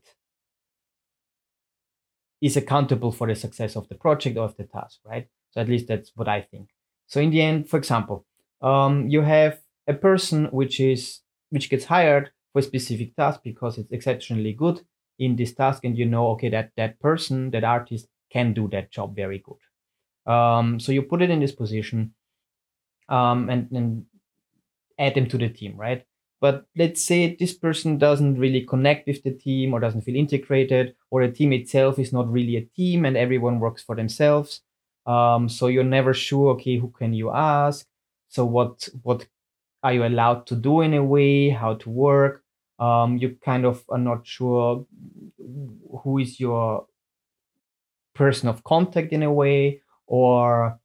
is 2.41 2.57
accountable 2.57 3.11
for 3.11 3.27
the 3.27 3.35
success 3.35 3.77
of 3.77 3.89
the 3.89 3.97
project 3.97 4.37
or 4.37 4.45
of 4.45 4.57
the 4.57 4.65
task, 4.65 5.01
right? 5.05 5.29
So 5.51 5.61
at 5.61 5.69
least 5.69 5.89
that's 5.89 6.13
what 6.15 6.29
I 6.29 6.43
think. 6.43 6.69
So 7.09 7.21
in 7.21 7.31
the 7.31 7.43
end, 7.43 7.69
for 7.69 7.79
example, 7.79 8.27
um, 8.63 9.09
you 9.09 9.23
have 9.23 9.59
a 9.87 9.95
person 9.95 10.47
which 10.47 10.81
is 10.81 11.21
which 11.51 11.71
gets 11.71 11.85
hired 11.85 12.31
for 12.53 12.59
a 12.59 12.63
specific 12.63 13.15
task 13.17 13.41
because 13.43 13.79
it's 13.79 13.93
exceptionally 13.93 14.53
good 14.53 14.81
in 15.19 15.37
this 15.37 15.55
task, 15.55 15.85
and 15.85 15.97
you 15.97 16.07
know, 16.07 16.29
okay, 16.33 16.49
that 16.51 16.73
that 16.77 17.01
person, 17.01 17.51
that 17.51 17.65
artist 17.65 18.09
can 18.31 18.53
do 18.53 18.69
that 18.69 18.91
job 18.91 19.15
very 19.17 19.39
good. 19.45 20.33
Um, 20.33 20.81
so 20.81 20.93
you 20.93 21.03
put 21.03 21.23
it 21.23 21.31
in 21.31 21.41
this 21.41 21.53
position, 21.53 22.15
um, 23.09 23.49
and 23.49 23.71
and 23.73 24.07
add 24.99 25.15
them 25.15 25.29
to 25.29 25.39
the 25.39 25.49
team, 25.49 25.77
right? 25.77 26.05
but 26.41 26.67
let's 26.77 27.03
say 27.03 27.35
this 27.35 27.55
person 27.55 27.99
doesn't 27.99 28.39
really 28.39 28.61
connect 28.61 29.07
with 29.07 29.23
the 29.23 29.33
team 29.33 29.73
or 29.73 29.81
doesn't 29.81 30.03
feel 30.03 30.17
integrated 30.17 30.95
or 31.11 31.27
the 31.27 31.33
team 31.33 31.53
itself 31.53 31.99
is 31.99 32.13
not 32.13 32.31
really 32.31 32.57
a 32.57 32.69
team 32.77 33.05
and 33.05 33.17
everyone 33.17 33.59
works 33.59 33.83
for 33.83 33.97
themselves 33.97 34.61
um, 35.07 35.49
so 35.49 35.67
you're 35.67 35.85
never 35.85 36.13
sure 36.13 36.51
okay 36.51 36.77
who 36.77 36.89
can 36.91 37.13
you 37.13 37.31
ask 37.31 37.87
so 38.29 38.45
what 38.45 38.89
what 39.03 39.27
are 39.83 39.93
you 39.93 40.05
allowed 40.05 40.47
to 40.47 40.55
do 40.55 40.81
in 40.81 40.95
a 40.95 41.03
way 41.03 41.49
how 41.49 41.75
to 41.75 41.89
work 41.91 42.43
um, 42.79 43.17
you 43.17 43.37
kind 43.45 43.65
of 43.65 43.85
are 43.89 43.99
not 43.99 44.27
sure 44.27 44.87
who 46.03 46.19
is 46.19 46.39
your 46.39 46.87
person 48.15 48.49
of 48.49 48.65
contact 48.65 49.13
in 49.13 49.23
a 49.23 49.33
way 49.33 49.81
or 50.07 50.79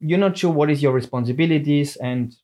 you're 0.00 0.18
not 0.18 0.36
sure 0.38 0.50
what 0.50 0.70
is 0.70 0.82
your 0.82 0.92
responsibilities 0.92 1.96
and 1.96 2.34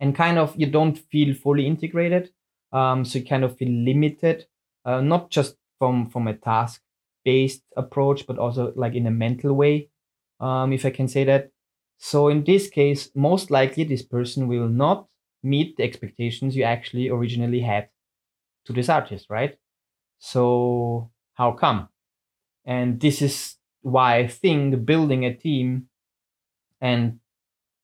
and 0.00 0.16
kind 0.16 0.38
of 0.38 0.54
you 0.56 0.66
don't 0.66 0.98
feel 0.98 1.32
fully 1.34 1.66
integrated. 1.66 2.30
Um, 2.72 3.04
so 3.04 3.20
you 3.20 3.24
kind 3.24 3.44
of 3.44 3.56
feel 3.56 3.70
limited 3.70 4.46
uh, 4.84 5.00
not 5.00 5.30
just 5.30 5.56
from 5.78 6.08
from 6.10 6.26
a 6.26 6.34
task 6.34 6.82
based 7.24 7.62
approach 7.76 8.26
but 8.26 8.38
also 8.38 8.72
like 8.74 8.94
in 8.94 9.06
a 9.06 9.10
mental 9.10 9.52
way 9.52 9.88
um, 10.40 10.72
if 10.72 10.84
i 10.84 10.90
can 10.90 11.08
say 11.08 11.24
that. 11.24 11.50
So 11.98 12.28
in 12.28 12.42
this 12.42 12.68
case 12.68 13.10
most 13.14 13.50
likely 13.50 13.84
this 13.84 14.02
person 14.02 14.48
will 14.48 14.68
not 14.68 15.06
meet 15.42 15.76
the 15.76 15.82
expectations 15.82 16.56
you 16.56 16.62
actually 16.62 17.08
originally 17.08 17.60
had 17.60 17.88
to 18.64 18.72
this 18.72 18.88
artist 18.88 19.26
right 19.28 19.58
so 20.18 21.10
how 21.34 21.52
come 21.52 21.88
and 22.64 23.00
this 23.00 23.20
is 23.22 23.56
why 23.80 24.16
i 24.16 24.26
think 24.26 24.84
building 24.84 25.24
a 25.24 25.34
team 25.34 25.88
and 26.80 27.18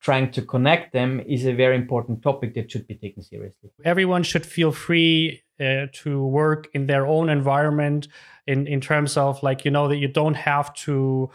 trying 0.00 0.30
to 0.30 0.42
connect 0.42 0.92
them 0.92 1.20
is 1.26 1.44
a 1.44 1.52
very 1.52 1.76
important 1.76 2.22
topic 2.22 2.54
that 2.54 2.70
should 2.70 2.86
be 2.86 2.94
taken 2.94 3.22
seriously. 3.22 3.70
Everyone 3.84 4.22
should 4.22 4.46
feel 4.46 4.72
free 4.72 5.42
uh, 5.60 5.86
to 5.92 6.24
work 6.24 6.68
in 6.72 6.86
their 6.86 7.06
own 7.06 7.28
environment 7.28 8.08
in 8.46 8.66
in 8.66 8.80
terms 8.80 9.16
of 9.16 9.42
like 9.42 9.64
you 9.64 9.70
know 9.70 9.88
that 9.88 9.96
you 9.96 10.08
don't 10.08 10.34
have 10.34 10.72
to 10.74 11.30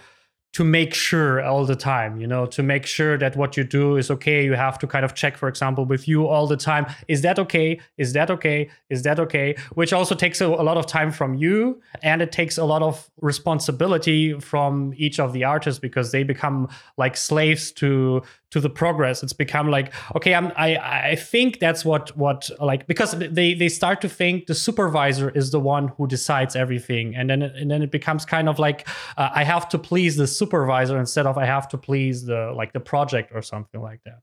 to 0.53 0.63
make 0.63 0.93
sure 0.93 1.41
all 1.43 1.65
the 1.65 1.75
time 1.75 2.19
you 2.19 2.27
know 2.27 2.45
to 2.45 2.63
make 2.63 2.85
sure 2.85 3.17
that 3.17 3.35
what 3.35 3.57
you 3.57 3.63
do 3.63 3.97
is 3.97 4.09
okay. 4.11 4.45
You 4.45 4.53
have 4.53 4.77
to 4.79 4.87
kind 4.87 5.03
of 5.03 5.13
check 5.15 5.35
for 5.35 5.47
example 5.49 5.85
with 5.85 6.07
you 6.07 6.27
all 6.27 6.47
the 6.47 6.57
time. 6.57 6.85
Is 7.07 7.21
that 7.23 7.39
okay? 7.39 7.79
Is 7.97 8.13
that 8.13 8.29
okay? 8.31 8.69
Is 8.89 9.03
that 9.03 9.19
okay? 9.19 9.55
Which 9.73 9.93
also 9.93 10.15
takes 10.15 10.41
a, 10.41 10.47
a 10.47 10.63
lot 10.63 10.77
of 10.77 10.85
time 10.85 11.11
from 11.11 11.33
you 11.33 11.81
and 12.01 12.21
it 12.21 12.31
takes 12.31 12.57
a 12.57 12.65
lot 12.65 12.81
of 12.81 13.09
responsibility 13.21 14.39
from 14.39 14.93
each 14.95 15.19
of 15.19 15.33
the 15.33 15.43
artists 15.43 15.79
because 15.79 16.11
they 16.11 16.23
become 16.23 16.69
like 16.97 17.17
slaves 17.17 17.71
to 17.73 18.21
to 18.53 18.59
the 18.59 18.69
progress 18.69 19.23
it's 19.23 19.33
become 19.33 19.67
like 19.67 19.91
okay 20.15 20.33
i'm 20.35 20.51
i 20.55 20.69
i 21.11 21.15
think 21.15 21.59
that's 21.59 21.83
what 21.83 22.15
what 22.15 22.49
like 22.59 22.85
because 22.85 23.11
they 23.17 23.55
they 23.55 23.67
start 23.67 23.99
to 23.99 24.07
think 24.07 24.45
the 24.45 24.53
supervisor 24.53 25.31
is 25.31 25.49
the 25.49 25.59
one 25.59 25.87
who 25.97 26.07
decides 26.07 26.55
everything. 26.55 27.15
And 27.15 27.29
then 27.29 27.41
and 27.41 27.69
then 27.71 27.81
it 27.81 27.91
becomes 27.91 28.25
kind 28.25 28.47
of 28.47 28.59
like 28.59 28.87
uh, 29.17 29.29
i 29.33 29.43
have 29.43 29.67
to 29.69 29.77
please 29.79 30.15
the 30.17 30.27
supervisor 30.27 30.99
instead 30.99 31.25
of 31.25 31.37
i 31.37 31.45
have 31.45 31.67
to 31.69 31.77
please 31.77 32.25
the 32.25 32.53
like 32.55 32.73
the 32.73 32.79
project 32.79 33.31
or 33.33 33.41
something 33.41 33.81
like 33.81 34.01
that. 34.05 34.21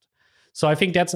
So 0.52 0.68
I 0.68 0.74
think 0.74 0.94
that's 0.94 1.14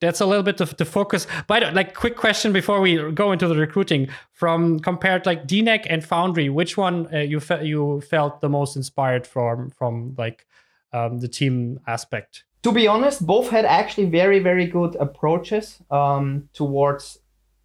that's 0.00 0.20
a 0.20 0.26
little 0.26 0.42
bit 0.42 0.60
of 0.60 0.76
the 0.76 0.84
focus. 0.84 1.28
But 1.46 1.74
like, 1.74 1.94
quick 1.94 2.16
question 2.16 2.52
before 2.52 2.80
we 2.80 3.12
go 3.12 3.30
into 3.30 3.46
the 3.46 3.54
recruiting: 3.54 4.08
from 4.32 4.80
compared 4.80 5.26
like 5.26 5.46
DNEG 5.46 5.86
and 5.88 6.04
Foundry, 6.04 6.48
which 6.48 6.76
one 6.76 7.08
uh, 7.14 7.18
you 7.18 7.38
fe- 7.38 7.64
you 7.64 8.00
felt 8.00 8.40
the 8.40 8.48
most 8.48 8.74
inspired 8.74 9.26
from 9.26 9.70
from 9.70 10.14
like 10.18 10.46
um, 10.92 11.18
the 11.18 11.28
team 11.28 11.80
aspect? 11.86 12.44
To 12.62 12.72
be 12.72 12.88
honest, 12.88 13.24
both 13.26 13.50
had 13.50 13.64
actually 13.64 14.06
very 14.06 14.40
very 14.40 14.66
good 14.66 14.96
approaches 14.96 15.78
um, 15.90 16.48
towards 16.52 17.18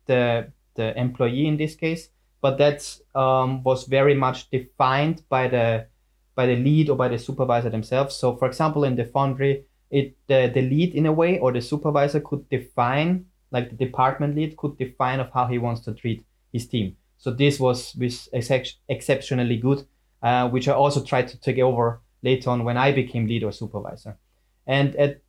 the 0.05 0.51
the 0.75 0.97
employee 0.99 1.47
in 1.47 1.57
this 1.57 1.75
case, 1.75 2.09
but 2.41 2.57
that 2.57 2.97
um, 3.15 3.63
was 3.63 3.85
very 3.85 4.15
much 4.15 4.49
defined 4.49 5.23
by 5.29 5.47
the 5.47 5.87
by 6.35 6.45
the 6.45 6.55
lead 6.55 6.89
or 6.89 6.95
by 6.95 7.07
the 7.07 7.19
supervisor 7.19 7.69
themselves. 7.69 8.15
So, 8.15 8.35
for 8.35 8.47
example, 8.47 8.83
in 8.83 8.95
the 8.95 9.05
foundry, 9.05 9.65
it 9.89 10.15
the, 10.27 10.51
the 10.53 10.61
lead 10.61 10.95
in 10.95 11.05
a 11.05 11.11
way 11.11 11.39
or 11.39 11.51
the 11.51 11.61
supervisor 11.61 12.19
could 12.19 12.49
define, 12.49 13.25
like 13.51 13.69
the 13.69 13.85
department 13.85 14.35
lead 14.35 14.57
could 14.57 14.77
define 14.77 15.19
of 15.19 15.31
how 15.33 15.45
he 15.47 15.57
wants 15.57 15.81
to 15.81 15.93
treat 15.93 16.25
his 16.51 16.67
team. 16.67 16.97
So 17.17 17.31
this 17.31 17.59
was 17.59 17.95
was 17.95 18.29
exceptionally 18.89 19.57
good, 19.57 19.85
uh, 20.21 20.49
which 20.49 20.67
I 20.67 20.73
also 20.73 21.03
tried 21.03 21.27
to 21.29 21.39
take 21.39 21.59
over 21.59 22.01
later 22.23 22.49
on 22.49 22.63
when 22.63 22.77
I 22.77 22.91
became 22.91 23.27
lead 23.27 23.43
or 23.43 23.51
supervisor. 23.51 24.17
And 24.65 24.95
at, 24.95 25.21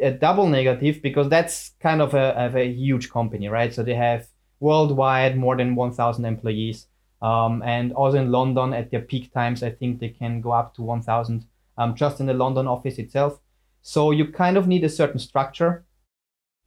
at 0.00 0.20
double 0.20 0.46
negative, 0.46 1.02
because 1.02 1.28
that's 1.28 1.72
kind 1.80 2.00
of 2.00 2.14
a, 2.14 2.38
of 2.38 2.56
a 2.56 2.68
huge 2.68 3.10
company, 3.10 3.48
right? 3.48 3.72
So 3.72 3.82
they 3.82 3.94
have 3.94 4.28
worldwide 4.60 5.36
more 5.36 5.56
than 5.56 5.74
1,000 5.74 6.24
employees. 6.24 6.86
Um, 7.20 7.62
and 7.62 7.92
also 7.94 8.18
in 8.18 8.30
London 8.30 8.72
at 8.72 8.90
their 8.90 9.00
peak 9.00 9.32
times, 9.32 9.62
I 9.62 9.70
think 9.70 9.98
they 9.98 10.10
can 10.10 10.40
go 10.40 10.52
up 10.52 10.74
to 10.76 10.82
1,000 10.82 11.44
um, 11.78 11.94
just 11.94 12.20
in 12.20 12.26
the 12.26 12.34
London 12.34 12.66
office 12.66 12.98
itself. 12.98 13.40
So 13.82 14.10
you 14.10 14.26
kind 14.26 14.56
of 14.56 14.68
need 14.68 14.84
a 14.84 14.88
certain 14.88 15.18
structure 15.18 15.84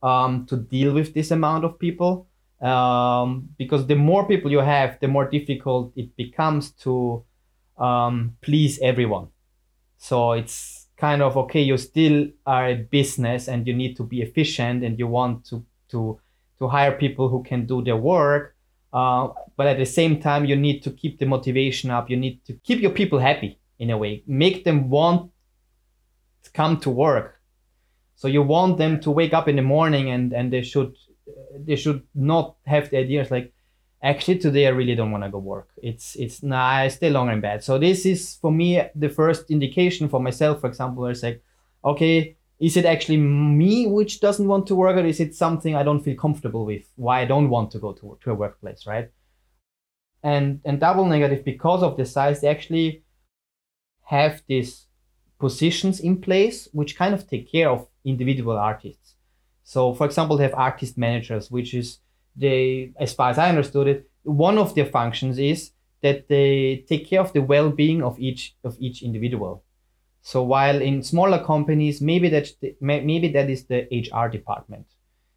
um, 0.01 0.45
to 0.47 0.57
deal 0.57 0.93
with 0.93 1.13
this 1.13 1.31
amount 1.31 1.65
of 1.65 1.77
people. 1.77 2.27
Um, 2.61 3.49
because 3.57 3.87
the 3.87 3.95
more 3.95 4.27
people 4.27 4.51
you 4.51 4.59
have, 4.59 4.99
the 4.99 5.07
more 5.07 5.29
difficult 5.29 5.93
it 5.95 6.15
becomes 6.15 6.71
to 6.83 7.23
um, 7.77 8.37
please 8.41 8.79
everyone. 8.81 9.29
So 10.01 10.31
it's 10.31 10.87
kind 10.97 11.21
of 11.21 11.37
okay, 11.37 11.61
you 11.61 11.77
still 11.77 12.27
are 12.47 12.69
a 12.69 12.75
business 12.75 13.47
and 13.47 13.67
you 13.67 13.73
need 13.73 13.95
to 13.97 14.03
be 14.03 14.23
efficient 14.23 14.83
and 14.83 14.97
you 14.97 15.05
want 15.05 15.45
to 15.45 15.63
to 15.89 16.19
to 16.57 16.67
hire 16.67 16.93
people 16.93 17.29
who 17.29 17.43
can 17.43 17.67
do 17.67 17.83
their 17.83 17.97
work. 17.97 18.55
Uh, 18.91 19.29
but 19.55 19.67
at 19.67 19.77
the 19.77 19.85
same 19.85 20.19
time, 20.19 20.45
you 20.45 20.55
need 20.55 20.81
to 20.81 20.89
keep 20.89 21.19
the 21.19 21.25
motivation 21.27 21.91
up. 21.91 22.09
You 22.09 22.17
need 22.17 22.43
to 22.45 22.53
keep 22.63 22.81
your 22.81 22.91
people 22.91 23.19
happy 23.19 23.59
in 23.77 23.91
a 23.91 23.97
way, 23.97 24.23
make 24.25 24.63
them 24.63 24.89
want 24.89 25.31
to 26.43 26.51
come 26.51 26.79
to 26.79 26.89
work. 26.89 27.39
So 28.15 28.27
you 28.27 28.41
want 28.41 28.79
them 28.79 28.99
to 29.01 29.11
wake 29.11 29.33
up 29.35 29.47
in 29.47 29.55
the 29.55 29.61
morning 29.61 30.09
and 30.09 30.33
and 30.33 30.51
they 30.51 30.63
should 30.63 30.95
they 31.67 31.75
should 31.75 32.01
not 32.15 32.55
have 32.65 32.89
the 32.89 32.97
ideas 32.97 33.29
like 33.29 33.53
actually 34.03 34.39
today 34.39 34.67
I 34.67 34.71
really 34.71 34.95
don't 34.95 35.11
want 35.11 35.23
to 35.23 35.29
go 35.29 35.39
work. 35.39 35.69
It's 35.81 36.15
it's 36.15 36.43
nah, 36.43 36.65
I 36.65 36.87
stay 36.87 37.09
longer 37.09 37.33
in 37.33 37.41
bed. 37.41 37.63
So 37.63 37.77
this 37.77 38.05
is 38.05 38.35
for 38.35 38.51
me 38.51 38.81
the 38.95 39.09
first 39.09 39.49
indication 39.51 40.09
for 40.09 40.19
myself, 40.19 40.61
for 40.61 40.67
example, 40.67 41.03
where 41.03 41.11
it's 41.11 41.23
like, 41.23 41.43
okay, 41.83 42.35
is 42.59 42.77
it 42.77 42.85
actually 42.85 43.17
me 43.17 43.87
which 43.87 44.19
doesn't 44.19 44.47
want 44.47 44.67
to 44.67 44.75
work, 44.75 44.95
or 44.95 45.05
is 45.05 45.19
it 45.19 45.35
something 45.35 45.75
I 45.75 45.83
don't 45.83 46.03
feel 46.03 46.15
comfortable 46.15 46.65
with? 46.65 46.83
Why 46.95 47.21
I 47.21 47.25
don't 47.25 47.49
want 47.49 47.71
to 47.71 47.79
go 47.79 47.93
to 47.93 48.17
to 48.21 48.31
a 48.31 48.35
workplace, 48.35 48.85
right? 48.85 49.09
And 50.23 50.61
and 50.65 50.79
double 50.79 51.05
negative 51.05 51.43
because 51.43 51.83
of 51.83 51.97
the 51.97 52.05
size, 52.05 52.41
they 52.41 52.47
actually 52.47 53.03
have 54.03 54.43
these 54.47 54.87
positions 55.39 55.99
in 55.99 56.21
place 56.21 56.67
which 56.71 56.97
kind 56.97 57.13
of 57.13 57.27
take 57.27 57.51
care 57.51 57.69
of 57.69 57.87
individual 58.05 58.57
artists. 58.57 59.15
So, 59.63 59.93
for 59.93 60.05
example, 60.05 60.37
they 60.37 60.43
have 60.43 60.53
artist 60.53 60.97
managers, 60.97 61.49
which 61.49 61.73
is 61.73 61.99
they, 62.35 62.93
as 62.99 63.13
far 63.13 63.29
as 63.29 63.37
I 63.37 63.49
understood 63.49 63.87
it, 63.87 64.09
one 64.23 64.57
of 64.57 64.75
their 64.75 64.85
functions 64.85 65.37
is 65.37 65.71
that 66.01 66.27
they 66.27 66.83
take 66.87 67.07
care 67.07 67.21
of 67.21 67.33
the 67.33 67.41
well-being 67.41 68.03
of 68.03 68.19
each 68.19 68.55
of 68.63 68.75
each 68.79 69.03
individual. 69.03 69.63
So 70.21 70.43
while 70.43 70.81
in 70.81 71.03
smaller 71.03 71.43
companies, 71.43 72.01
maybe 72.01 72.29
that 72.29 72.47
maybe 72.79 73.29
that 73.29 73.49
is 73.49 73.65
the 73.65 73.87
HR 73.91 74.27
department. 74.29 74.85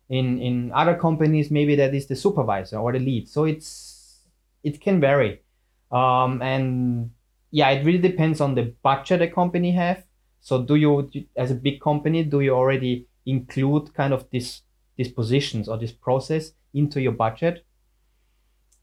In 0.09 0.41
in 0.41 0.73
other 0.73 0.95
companies, 0.95 1.51
maybe 1.51 1.75
that 1.77 1.95
is 1.95 2.07
the 2.07 2.17
supervisor 2.17 2.79
or 2.79 2.93
the 2.93 2.99
lead. 2.99 3.29
So 3.29 3.45
it's 3.45 4.21
it 4.63 4.81
can 4.81 5.01
vary, 5.01 5.43
um, 5.91 6.43
and 6.43 7.11
yeah, 7.51 7.71
it 7.71 7.85
really 7.85 7.99
depends 7.99 8.41
on 8.41 8.55
the 8.55 8.75
budget 8.83 9.23
a 9.23 9.29
company 9.29 9.73
have. 9.73 10.05
So 10.41 10.63
do 10.63 10.75
you, 10.75 11.11
as 11.37 11.51
a 11.51 11.55
big 11.55 11.81
company, 11.81 12.23
do 12.23 12.41
you 12.41 12.51
already 12.51 13.07
include 13.25 13.95
kind 13.95 14.13
of 14.13 14.29
this 14.31 14.63
these 14.97 15.09
positions 15.09 15.69
or 15.69 15.79
this 15.79 15.93
process 15.93 16.53
into 16.75 17.01
your 17.01 17.13
budget. 17.13 17.65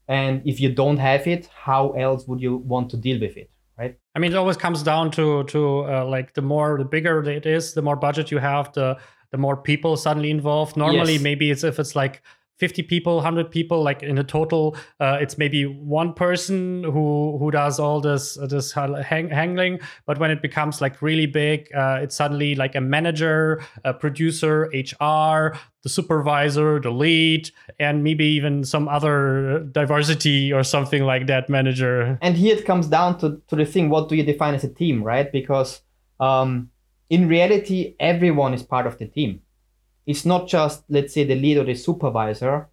And 0.08 0.42
if 0.44 0.60
you 0.60 0.74
don't 0.74 0.98
have 0.98 1.26
it 1.26 1.46
how 1.54 1.92
else 1.92 2.26
would 2.26 2.40
you 2.40 2.56
want 2.56 2.90
to 2.90 2.96
deal 2.96 3.20
with 3.20 3.36
it 3.36 3.50
right? 3.78 3.96
I 4.14 4.18
mean 4.18 4.32
it 4.32 4.36
always 4.36 4.56
comes 4.56 4.82
down 4.82 5.10
to 5.12 5.44
to 5.44 5.86
uh, 5.86 6.04
like 6.04 6.34
the 6.34 6.42
more 6.42 6.78
the 6.78 6.84
bigger 6.84 7.22
it 7.22 7.46
is 7.46 7.74
the 7.74 7.82
more 7.82 7.96
budget 7.96 8.30
you 8.30 8.38
have 8.38 8.72
the 8.72 8.98
the 9.30 9.38
more 9.38 9.56
people 9.56 9.96
suddenly 9.96 10.30
involved. 10.30 10.76
Normally 10.76 11.14
yes. 11.14 11.22
maybe 11.22 11.50
it's 11.50 11.64
if 11.64 11.78
it's 11.78 11.96
like 11.96 12.22
50 12.62 12.84
people 12.84 13.16
100 13.16 13.50
people 13.50 13.82
like 13.82 14.04
in 14.04 14.18
a 14.18 14.22
total 14.22 14.76
uh, 15.00 15.18
it's 15.20 15.36
maybe 15.36 15.64
one 15.66 16.12
person 16.14 16.84
who 16.84 17.36
who 17.40 17.50
does 17.50 17.80
all 17.80 18.00
this 18.00 18.38
uh, 18.38 18.46
this 18.46 18.70
hang- 18.70 19.30
handling. 19.30 19.80
But 20.06 20.18
when 20.20 20.30
it 20.30 20.40
becomes 20.40 20.80
like 20.80 21.02
really 21.02 21.26
big 21.26 21.66
uh, 21.74 21.98
it's 22.04 22.14
suddenly 22.14 22.54
like 22.54 22.76
a 22.76 22.80
manager 22.80 23.60
a 23.84 23.92
producer 23.92 24.70
hr 24.72 25.58
the 25.82 25.88
supervisor 25.88 26.78
the 26.78 26.92
lead 26.92 27.50
and 27.80 28.04
maybe 28.04 28.26
even 28.26 28.62
some 28.62 28.86
other 28.86 29.66
diversity 29.72 30.52
or 30.52 30.62
something 30.62 31.02
like 31.02 31.26
that 31.26 31.48
manager. 31.48 32.16
And 32.22 32.36
here 32.36 32.56
it 32.56 32.64
comes 32.64 32.86
down 32.86 33.18
to, 33.18 33.42
to 33.48 33.56
the 33.56 33.66
thing 33.66 33.90
what 33.90 34.08
do 34.08 34.14
you 34.14 34.22
define 34.22 34.54
as 34.54 34.62
a 34.62 34.72
team 34.72 35.02
right? 35.02 35.32
Because 35.32 35.82
um, 36.20 36.70
in 37.10 37.26
reality 37.26 37.96
everyone 37.98 38.54
is 38.54 38.62
part 38.62 38.86
of 38.86 38.98
the 38.98 39.08
team 39.08 39.40
it's 40.06 40.24
not 40.24 40.48
just 40.48 40.84
let's 40.88 41.14
say 41.14 41.24
the 41.24 41.34
lead 41.34 41.58
or 41.58 41.64
the 41.64 41.74
supervisor 41.74 42.68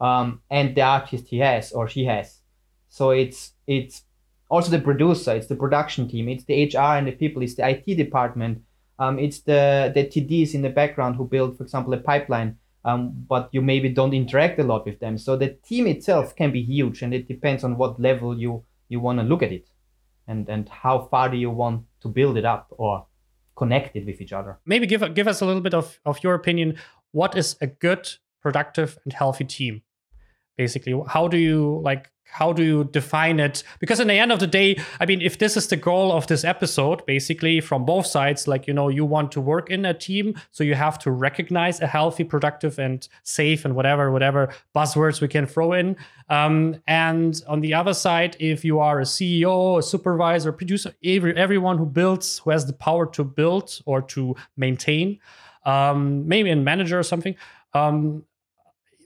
um, 0.00 0.40
and 0.50 0.74
the 0.74 0.82
artist 0.82 1.28
he 1.28 1.38
has 1.38 1.72
or 1.72 1.88
she 1.88 2.04
has. 2.04 2.40
So 2.88 3.10
it's 3.10 3.52
it's 3.66 4.02
also 4.50 4.70
the 4.70 4.80
producer, 4.80 5.34
it's 5.34 5.46
the 5.46 5.56
production 5.56 6.08
team, 6.08 6.28
it's 6.28 6.44
the 6.44 6.64
HR 6.64 6.96
and 6.98 7.08
the 7.08 7.12
people, 7.12 7.42
it's 7.42 7.54
the 7.54 7.68
IT 7.68 7.96
department, 7.96 8.62
um, 8.98 9.18
it's 9.18 9.40
the 9.40 9.90
the 9.94 10.04
TDs 10.04 10.54
in 10.54 10.62
the 10.62 10.70
background 10.70 11.16
who 11.16 11.26
build, 11.26 11.56
for 11.56 11.64
example, 11.64 11.94
a 11.94 11.98
pipeline. 11.98 12.58
Um, 12.86 13.12
but 13.26 13.48
you 13.50 13.62
maybe 13.62 13.88
don't 13.88 14.12
interact 14.12 14.58
a 14.58 14.62
lot 14.62 14.84
with 14.84 15.00
them. 15.00 15.16
So 15.16 15.36
the 15.36 15.56
team 15.66 15.86
itself 15.86 16.36
can 16.36 16.52
be 16.52 16.62
huge, 16.62 17.00
and 17.00 17.14
it 17.14 17.26
depends 17.26 17.64
on 17.64 17.78
what 17.78 17.98
level 17.98 18.38
you 18.38 18.62
you 18.90 19.00
want 19.00 19.18
to 19.20 19.24
look 19.24 19.42
at 19.42 19.52
it, 19.52 19.68
and 20.28 20.46
and 20.50 20.68
how 20.68 21.08
far 21.10 21.30
do 21.30 21.38
you 21.38 21.50
want 21.50 21.86
to 22.02 22.08
build 22.08 22.36
it 22.36 22.44
up 22.44 22.66
or 22.76 23.06
connect 23.56 23.96
it 23.96 24.06
with 24.06 24.20
each 24.20 24.32
other. 24.32 24.58
Maybe 24.66 24.86
give 24.86 25.14
give 25.14 25.28
us 25.28 25.40
a 25.40 25.46
little 25.46 25.62
bit 25.62 25.74
of 25.74 26.00
of 26.04 26.22
your 26.22 26.34
opinion. 26.34 26.76
What 27.12 27.36
is 27.36 27.56
a 27.60 27.66
good, 27.66 28.08
productive, 28.42 28.98
and 29.04 29.12
healthy 29.12 29.44
team? 29.44 29.82
Basically, 30.56 31.00
how 31.08 31.28
do 31.28 31.36
you 31.36 31.80
like 31.82 32.10
how 32.24 32.52
do 32.52 32.62
you 32.62 32.84
define 32.84 33.38
it? 33.38 33.62
Because 33.78 34.00
in 34.00 34.08
the 34.08 34.14
end 34.14 34.32
of 34.32 34.40
the 34.40 34.46
day 34.46 34.76
i 35.00 35.06
mean 35.06 35.20
if 35.20 35.38
this 35.38 35.56
is 35.56 35.66
the 35.68 35.76
goal 35.76 36.12
of 36.12 36.26
this 36.26 36.44
episode 36.44 37.04
basically 37.06 37.60
from 37.60 37.84
both 37.84 38.06
sides 38.06 38.46
like 38.46 38.66
you 38.66 38.74
know 38.74 38.88
you 38.88 39.04
want 39.04 39.32
to 39.32 39.40
work 39.40 39.70
in 39.70 39.84
a 39.84 39.94
team 39.94 40.34
so 40.50 40.64
you 40.64 40.74
have 40.74 40.98
to 40.98 41.10
recognize 41.10 41.80
a 41.80 41.86
healthy 41.86 42.24
productive 42.24 42.78
and 42.78 43.08
safe 43.22 43.64
and 43.64 43.74
whatever 43.74 44.10
whatever 44.10 44.52
buzzwords 44.74 45.20
we 45.20 45.28
can 45.28 45.46
throw 45.46 45.72
in. 45.72 45.96
Um, 46.28 46.76
and 46.86 47.40
on 47.46 47.60
the 47.60 47.74
other 47.74 47.94
side 47.94 48.36
if 48.40 48.64
you 48.64 48.78
are 48.80 49.00
a 49.00 49.04
ceo 49.04 49.78
a 49.78 49.82
supervisor 49.82 50.52
producer 50.52 50.94
every, 51.04 51.36
everyone 51.36 51.78
who 51.78 51.86
builds 51.86 52.38
who 52.38 52.50
has 52.50 52.66
the 52.66 52.72
power 52.72 53.06
to 53.06 53.24
build 53.24 53.80
or 53.84 54.00
to 54.14 54.34
maintain 54.56 55.18
um, 55.64 56.26
maybe 56.26 56.50
a 56.50 56.56
manager 56.56 56.98
or 56.98 57.02
something 57.02 57.34
um, 57.74 58.24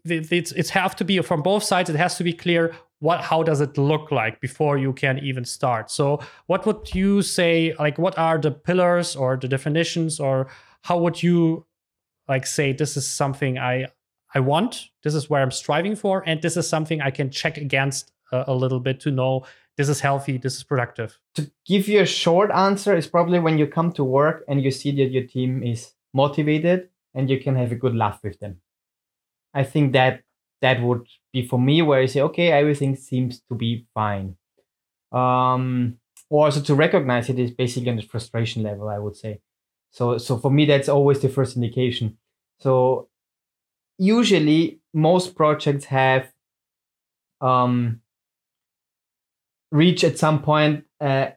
it's 0.05 0.53
it's 0.53 0.71
have 0.71 0.95
to 0.97 1.05
be 1.05 1.21
from 1.21 1.43
both 1.43 1.63
sides 1.63 1.91
it 1.91 1.97
has 1.97 2.17
to 2.17 2.25
be 2.25 2.33
clear 2.33 2.75
what 3.01 3.21
how 3.21 3.43
does 3.43 3.61
it 3.61 3.79
look 3.79 4.11
like 4.11 4.41
before 4.41 4.79
you 4.79 4.93
can 4.93 5.19
even 5.19 5.45
start? 5.45 5.91
So 5.91 6.21
what 6.47 6.67
would 6.67 6.95
you 6.95 7.23
say 7.23 7.75
like 7.79 7.99
what 7.99 8.19
are 8.19 8.39
the 8.39 8.51
pillars 8.51 9.17
or 9.17 9.37
the 9.37 9.49
definitions 9.49 10.21
or 10.21 10.49
how 10.83 10.99
would 10.99 11.23
you 11.23 11.67
like 12.29 12.47
say 12.47 12.73
this 12.73 12.97
is 12.97 13.07
something 13.07 13.59
i 13.59 13.87
i 14.35 14.41
want 14.41 14.91
this 15.03 15.15
is 15.15 15.31
where 15.31 15.43
i'm 15.43 15.51
striving 15.51 15.97
for 15.97 16.23
and 16.27 16.43
this 16.43 16.57
is 16.57 16.69
something 16.69 17.01
i 17.01 17.11
can 17.11 17.31
check 17.31 17.57
against 17.57 18.13
a, 18.33 18.45
a 18.49 18.55
little 18.55 18.81
bit 18.81 19.01
to 19.01 19.11
know 19.11 19.45
this 19.79 19.89
is 19.89 20.01
healthy 20.01 20.37
this 20.37 20.57
is 20.57 20.65
productive? 20.65 21.19
To 21.37 21.51
give 21.65 21.89
you 21.89 22.01
a 22.01 22.07
short 22.07 22.51
answer 22.51 22.95
is 22.97 23.07
probably 23.07 23.39
when 23.39 23.57
you 23.57 23.67
come 23.67 23.93
to 23.93 24.05
work 24.05 24.45
and 24.49 24.61
you 24.61 24.71
see 24.73 24.91
that 24.97 25.13
your 25.13 25.23
team 25.23 25.63
is 25.63 25.93
motivated 26.13 26.89
and 27.15 27.31
you 27.31 27.39
can 27.41 27.55
have 27.55 27.73
a 27.73 27.77
good 27.77 27.95
laugh 27.95 28.21
with 28.23 28.41
them. 28.41 28.61
I 29.55 29.63
think 29.63 29.93
that 29.93 30.23
that 30.61 30.83
would 30.83 31.07
be 31.33 31.47
for 31.47 31.59
me 31.59 31.83
where 31.83 32.01
I 32.01 32.07
say, 32.07 32.21
okay, 32.23 32.53
everything 32.53 32.97
seems 32.97 33.41
to 33.49 33.55
be 33.55 33.87
fine. 33.95 34.37
Um, 35.13 35.99
or 36.31 36.47
also 36.47 36.61
to 36.61 36.75
recognize 36.75 37.29
it 37.29 37.39
is 37.39 37.51
basically 37.51 37.91
on 37.91 37.97
the 37.97 38.03
frustration 38.03 38.63
level, 38.63 38.89
I 38.89 38.99
would 38.99 39.17
say. 39.17 39.41
So, 39.91 40.19
so 40.19 40.37
for 40.37 40.51
me, 40.51 40.67
that's 40.67 40.89
always 40.89 41.21
the 41.21 41.29
first 41.29 41.57
indication. 41.57 42.19
So, 42.61 43.09
usually, 43.97 44.81
most 44.93 45.35
projects 45.35 45.87
have 45.87 46.31
um, 47.41 48.01
reach 49.71 50.05
at 50.05 50.19
some 50.19 50.43
point, 50.43 50.85
uh, 51.01 51.29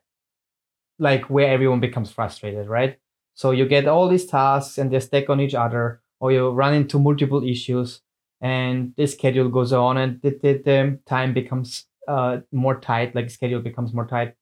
like 0.99 1.29
where 1.29 1.49
everyone 1.49 1.79
becomes 1.79 2.11
frustrated, 2.11 2.67
right? 2.67 2.97
So 3.33 3.51
you 3.51 3.65
get 3.65 3.87
all 3.87 4.09
these 4.09 4.25
tasks 4.25 4.77
and 4.77 4.91
they 4.91 4.99
stack 4.99 5.29
on 5.29 5.39
each 5.39 5.55
other, 5.55 6.01
or 6.19 6.31
you 6.31 6.49
run 6.49 6.73
into 6.73 6.99
multiple 6.99 7.43
issues 7.43 8.01
and 8.41 8.93
the 8.97 9.05
schedule 9.05 9.49
goes 9.49 9.71
on 9.71 9.97
and 9.97 10.19
the, 10.21 10.31
the, 10.41 10.53
the 10.65 10.99
time 11.05 11.33
becomes 11.33 11.85
uh, 12.07 12.39
more 12.51 12.79
tight 12.79 13.13
like 13.15 13.29
schedule 13.29 13.61
becomes 13.61 13.93
more 13.93 14.07
tight. 14.07 14.33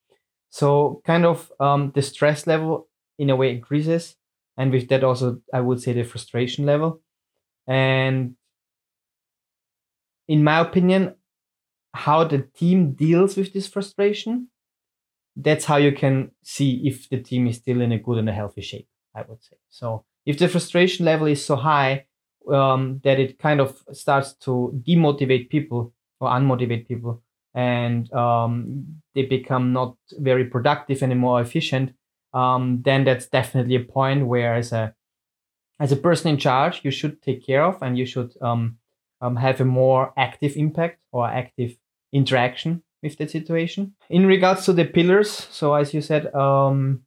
So 0.49 1.01
kind 1.05 1.25
of 1.25 1.51
um, 1.59 1.91
the 1.93 2.01
stress 2.01 2.47
level 2.47 2.87
in 3.17 3.29
a 3.29 3.35
way 3.35 3.51
increases 3.51 4.15
and 4.57 4.71
with 4.71 4.87
that 4.89 5.03
also 5.03 5.41
i 5.53 5.59
would 5.59 5.81
say 5.81 5.93
the 5.93 6.03
frustration 6.03 6.65
level. 6.65 7.01
And 7.67 8.35
in 10.27 10.43
my 10.43 10.59
opinion 10.59 11.15
how 11.93 12.23
the 12.23 12.39
team 12.39 12.93
deals 12.93 13.35
with 13.35 13.51
this 13.53 13.67
frustration 13.67 14.47
that's 15.35 15.65
how 15.65 15.77
you 15.77 15.91
can 15.91 16.31
see 16.43 16.87
if 16.87 17.09
the 17.09 17.19
team 17.19 17.47
is 17.47 17.57
still 17.57 17.81
in 17.81 17.91
a 17.91 17.99
good 17.99 18.17
and 18.17 18.29
a 18.29 18.33
healthy 18.33 18.61
shape 18.61 18.87
i 19.13 19.23
would 19.27 19.43
say. 19.43 19.57
So 19.69 20.05
if 20.25 20.39
the 20.39 20.47
frustration 20.47 21.05
level 21.05 21.27
is 21.27 21.43
so 21.43 21.55
high 21.55 22.05
um, 22.53 23.01
that 23.03 23.19
it 23.19 23.39
kind 23.39 23.59
of 23.59 23.81
starts 23.91 24.33
to 24.33 24.81
demotivate 24.87 25.49
people 25.49 25.93
or 26.19 26.29
unmotivate 26.29 26.87
people. 26.87 27.21
And 27.53 28.11
um, 28.13 29.01
they 29.15 29.23
become 29.23 29.73
not 29.73 29.95
very 30.19 30.45
productive 30.45 31.01
anymore 31.01 31.41
efficient. 31.41 31.93
Um, 32.33 32.81
then 32.83 33.03
that's 33.05 33.25
definitely 33.27 33.75
a 33.75 33.83
point 33.83 34.27
where 34.27 34.55
as 34.55 34.71
a 34.71 34.93
as 35.79 35.91
a 35.91 35.95
person 35.97 36.31
in 36.31 36.37
charge 36.37 36.81
you 36.83 36.91
should 36.91 37.21
take 37.21 37.45
care 37.45 37.63
of 37.63 37.81
and 37.81 37.97
you 37.97 38.05
should 38.05 38.33
um, 38.41 38.77
um, 39.21 39.35
have 39.37 39.59
a 39.61 39.65
more 39.65 40.13
active 40.17 40.55
impact 40.55 40.99
or 41.11 41.27
active 41.27 41.77
interaction 42.11 42.83
with 43.01 43.17
the 43.17 43.27
situation. 43.27 43.95
In 44.09 44.25
regards 44.27 44.65
to 44.65 44.73
the 44.73 44.85
pillars 44.85 45.31
so 45.31 45.73
as 45.73 45.93
you 45.93 46.01
said 46.01 46.33
um, 46.35 47.01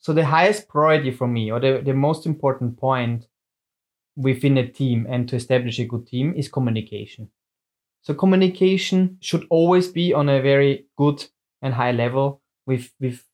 so 0.00 0.12
the 0.12 0.24
highest 0.24 0.68
priority 0.68 1.10
for 1.10 1.28
me 1.28 1.52
or 1.52 1.60
the, 1.60 1.80
the 1.84 1.94
most 1.94 2.26
important 2.26 2.76
point 2.76 3.28
within 4.16 4.58
a 4.58 4.66
team 4.66 5.06
and 5.08 5.28
to 5.28 5.36
establish 5.36 5.78
a 5.78 5.84
good 5.84 6.06
team 6.06 6.34
is 6.36 6.48
communication. 6.48 7.28
So 8.02 8.14
communication 8.14 9.18
should 9.20 9.46
always 9.50 9.88
be 9.88 10.12
on 10.12 10.28
a 10.28 10.42
very 10.42 10.86
good 10.96 11.24
and 11.62 11.74
high 11.74 11.92
level 11.92 12.42
with 12.66 12.92
with 13.00 13.24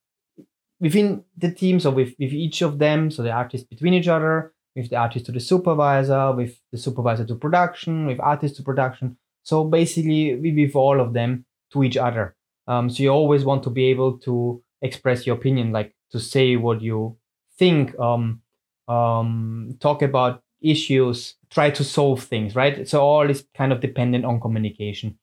within 0.81 1.25
the 1.37 1.53
teams 1.53 1.85
or 1.85 1.93
with, 1.93 2.15
with 2.19 2.33
each 2.33 2.63
of 2.63 2.79
them. 2.79 3.11
So 3.11 3.23
the 3.23 3.33
artists 3.33 3.67
between 3.67 3.95
each 3.95 4.09
other, 4.09 4.55
with 4.75 4.89
the 4.89 4.97
artist 4.97 5.27
to 5.27 5.33
the 5.33 5.41
supervisor, 5.41 6.33
with 6.33 6.59
the 6.73 6.79
supervisor 6.79 7.25
to 7.27 7.35
production, 7.35 8.07
with 8.07 8.19
artist 8.21 8.57
to 8.57 8.63
production. 8.63 9.19
So 9.43 9.65
basically 9.65 10.37
with 10.37 10.75
all 10.75 11.01
of 11.01 11.13
them 11.13 11.45
to 11.73 11.85
each 11.85 11.97
other. 11.97 12.35
Um, 12.67 12.89
so 12.89 13.03
you 13.03 13.11
always 13.11 13.45
want 13.45 13.63
to 13.65 13.71
be 13.71 13.87
able 13.87 14.19
to 14.19 14.63
express 14.81 15.27
your 15.27 15.37
opinion, 15.37 15.73
like 15.73 15.95
to 16.13 16.21
say 16.21 16.57
what 16.57 16.81
you 16.81 17.17
think, 17.59 17.99
um, 17.99 18.43
um, 18.89 19.77
talk 19.81 20.03
about 20.03 20.43
issues, 20.63 21.37
try 21.51 21.71
to 21.71 21.85
solve 21.85 22.23
things, 22.25 22.55
right? 22.57 22.89
So 22.89 23.01
all 23.01 23.29
is 23.31 23.47
kind 23.55 23.73
of 23.73 23.81
dependent 23.81 24.25
on 24.25 24.41
communication. 24.41 25.19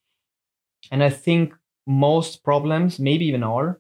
And 0.92 1.04
I 1.04 1.10
think 1.10 1.54
most 1.86 2.44
problems, 2.44 3.00
maybe 3.00 3.26
even 3.26 3.44
all, 3.44 3.76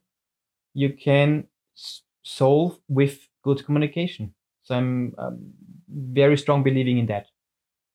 you 0.73 0.93
can 0.93 1.47
s- 1.77 2.03
solve 2.23 2.79
with 2.89 3.27
good 3.43 3.65
communication. 3.65 4.33
So 4.63 4.75
I'm 4.75 5.15
um, 5.17 5.53
very 5.89 6.37
strong 6.37 6.63
believing 6.63 6.97
in 6.99 7.07
that. 7.07 7.27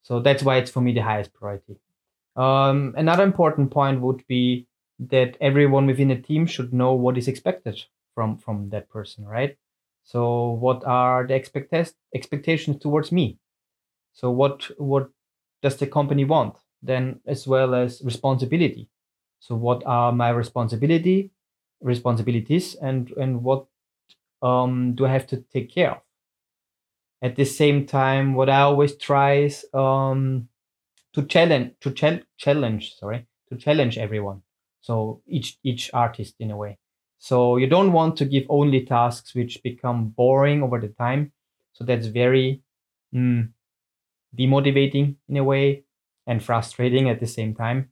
So 0.03 0.21
that's 0.21 0.43
why 0.43 0.59
it's 0.59 0.71
for 0.71 0.81
me 0.81 0.93
the 0.95 1.03
highest 1.03 1.33
priority. 1.35 1.77
Um, 2.37 2.95
another 2.97 3.25
important 3.25 3.71
point 3.71 4.01
would 4.01 4.27
be 4.29 4.67
that 5.01 5.37
everyone 5.41 5.87
within 5.87 6.11
a 6.13 6.21
team 6.23 6.47
should 6.47 6.73
know 6.73 6.95
what 6.95 7.19
is 7.19 7.29
expected 7.29 7.83
from 8.15 8.39
from 8.39 8.71
that 8.71 8.89
person, 8.91 9.27
right? 9.27 9.57
So 10.05 10.51
what 10.53 10.85
are 10.85 11.27
the 11.27 11.35
expect- 11.35 11.95
expectations 12.15 12.79
towards 12.81 13.13
me? 13.13 13.39
So 14.13 14.31
what 14.31 14.71
what 14.79 15.11
does 15.63 15.77
the 15.77 15.87
company 15.87 16.25
want? 16.25 16.57
Then 16.83 17.21
as 17.27 17.47
well 17.47 17.75
as 17.75 18.03
responsibility. 18.03 18.89
So 19.41 19.55
what 19.55 19.83
are 19.87 20.13
my 20.13 20.31
responsibility 20.31 21.31
responsibilities 21.81 22.75
and 22.77 23.11
and 23.13 23.43
what 23.43 23.67
um, 24.43 24.95
do 24.95 25.07
I 25.07 25.11
have 25.13 25.27
to 25.29 25.39
take 25.53 25.71
care 25.73 25.93
of? 25.93 26.03
At 27.23 27.37
the 27.37 27.45
same 27.45 27.87
time, 27.87 28.35
what 28.35 28.51
I 28.51 28.61
always 28.63 28.97
try 28.97 29.37
is 29.39 29.65
um, 29.73 30.49
to 31.15 31.25
challenge 31.27 31.75
to 31.81 31.93
ch- 31.93 32.25
challenge 32.39 32.97
sorry 32.97 33.27
to 33.51 33.57
challenge 33.57 33.99
everyone. 33.99 34.43
So 34.83 35.23
each 35.27 35.59
each 35.65 35.91
artist 35.95 36.37
in 36.41 36.51
a 36.53 36.57
way. 36.57 36.79
So 37.19 37.57
you 37.59 37.69
don't 37.69 37.93
want 37.93 38.17
to 38.19 38.25
give 38.27 38.45
only 38.49 38.85
tasks 38.87 39.35
which 39.35 39.63
become 39.63 40.09
boring 40.11 40.63
over 40.63 40.81
the 40.81 40.89
time. 40.89 41.33
So 41.75 41.85
that's 41.85 42.07
very 42.09 42.63
mm, 43.15 43.51
demotivating 44.37 45.17
in 45.29 45.37
a 45.37 45.45
way 45.45 45.85
and 46.27 46.43
frustrating 46.43 47.09
at 47.09 47.21
the 47.21 47.27
same 47.27 47.55
time. 47.55 47.91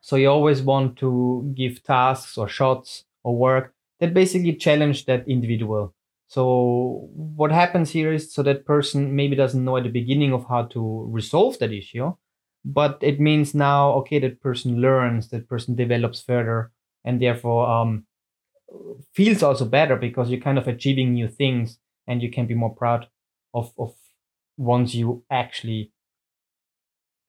So 0.00 0.16
you 0.16 0.28
always 0.28 0.62
want 0.62 0.96
to 0.98 1.52
give 1.56 1.82
tasks 1.82 2.36
or 2.36 2.48
shots 2.48 3.04
or 3.22 3.36
work 3.36 3.74
that 4.00 4.14
basically 4.14 4.54
challenge 4.54 5.04
that 5.06 5.28
individual. 5.28 5.94
So 6.26 7.08
what 7.14 7.52
happens 7.52 7.90
here 7.90 8.12
is 8.12 8.32
so 8.32 8.42
that 8.42 8.64
person 8.64 9.14
maybe 9.14 9.36
doesn't 9.36 9.64
know 9.64 9.76
at 9.76 9.84
the 9.84 9.90
beginning 9.90 10.32
of 10.32 10.46
how 10.48 10.62
to 10.74 11.06
resolve 11.08 11.58
that 11.58 11.72
issue, 11.72 12.14
but 12.64 12.98
it 13.00 13.20
means 13.20 13.54
now 13.54 13.92
okay 14.00 14.18
that 14.20 14.40
person 14.40 14.80
learns, 14.80 15.28
that 15.28 15.48
person 15.48 15.76
develops 15.76 16.20
further, 16.20 16.72
and 17.04 17.20
therefore 17.20 17.68
um, 17.68 18.06
feels 19.12 19.42
also 19.42 19.64
better 19.64 19.96
because 19.96 20.30
you're 20.30 20.40
kind 20.40 20.58
of 20.58 20.66
achieving 20.66 21.12
new 21.12 21.28
things 21.28 21.78
and 22.08 22.22
you 22.22 22.30
can 22.30 22.46
be 22.46 22.54
more 22.54 22.74
proud 22.74 23.08
of 23.54 23.72
of 23.78 23.94
once 24.56 24.94
you 24.94 25.24
actually 25.30 25.92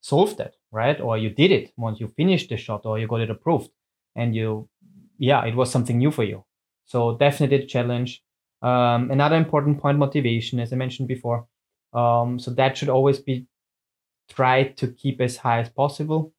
solved 0.01 0.37
that, 0.37 0.55
right? 0.71 0.99
Or 0.99 1.17
you 1.17 1.29
did 1.29 1.51
it 1.51 1.73
once 1.77 1.99
you 1.99 2.07
finished 2.07 2.49
the 2.49 2.57
shot 2.57 2.85
or 2.85 2.99
you 2.99 3.07
got 3.07 3.21
it 3.21 3.29
approved 3.29 3.69
and 4.15 4.35
you, 4.35 4.69
yeah, 5.17 5.45
it 5.45 5.55
was 5.55 5.71
something 5.71 5.97
new 5.97 6.11
for 6.11 6.23
you. 6.23 6.43
So 6.85 7.17
definitely 7.17 7.63
a 7.63 7.65
challenge. 7.65 8.21
Um, 8.61 9.11
another 9.11 9.35
important 9.35 9.81
point, 9.81 9.97
motivation, 9.97 10.59
as 10.59 10.71
I 10.71 10.75
mentioned 10.75 11.07
before. 11.07 11.47
Um, 11.93 12.39
so 12.39 12.51
that 12.51 12.77
should 12.77 12.89
always 12.89 13.19
be 13.19 13.47
tried 14.29 14.77
to 14.77 14.87
keep 14.87 15.21
as 15.21 15.37
high 15.37 15.59
as 15.59 15.69
possible. 15.69 16.33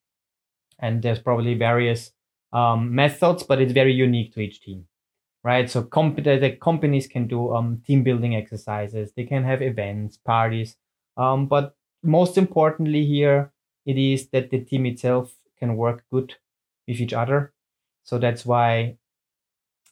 And 0.79 1.03
there's 1.03 1.21
probably 1.21 1.55
various 1.55 2.13
um, 2.53 2.95
methods, 2.95 3.43
but 3.43 3.61
it's 3.61 3.73
very 3.73 3.93
unique 3.93 4.33
to 4.35 4.41
each 4.41 4.61
team, 4.61 4.87
right? 5.45 5.71
So 5.71 5.83
comp- 5.83 6.25
the 6.25 6.59
companies 6.61 7.07
can 7.07 7.29
do 7.29 7.55
um, 7.55 7.83
team 7.87 8.03
building 8.03 8.35
exercises. 8.35 9.13
They 9.15 9.25
can 9.25 9.45
have 9.45 9.63
events, 9.63 10.17
parties. 10.17 10.77
Um, 11.17 11.47
but 11.47 11.77
most 12.03 12.37
importantly 12.39 13.05
here, 13.05 13.53
it 13.87 13.99
is 13.99 14.29
that 14.31 14.51
the 14.51 14.61
team 14.61 14.87
itself 14.87 15.35
can 15.59 15.77
work 15.77 16.05
good 16.11 16.35
with 16.89 17.01
each 17.01 17.13
other. 17.13 17.53
So 18.03 18.19
that's 18.19 18.45
why 18.45 18.97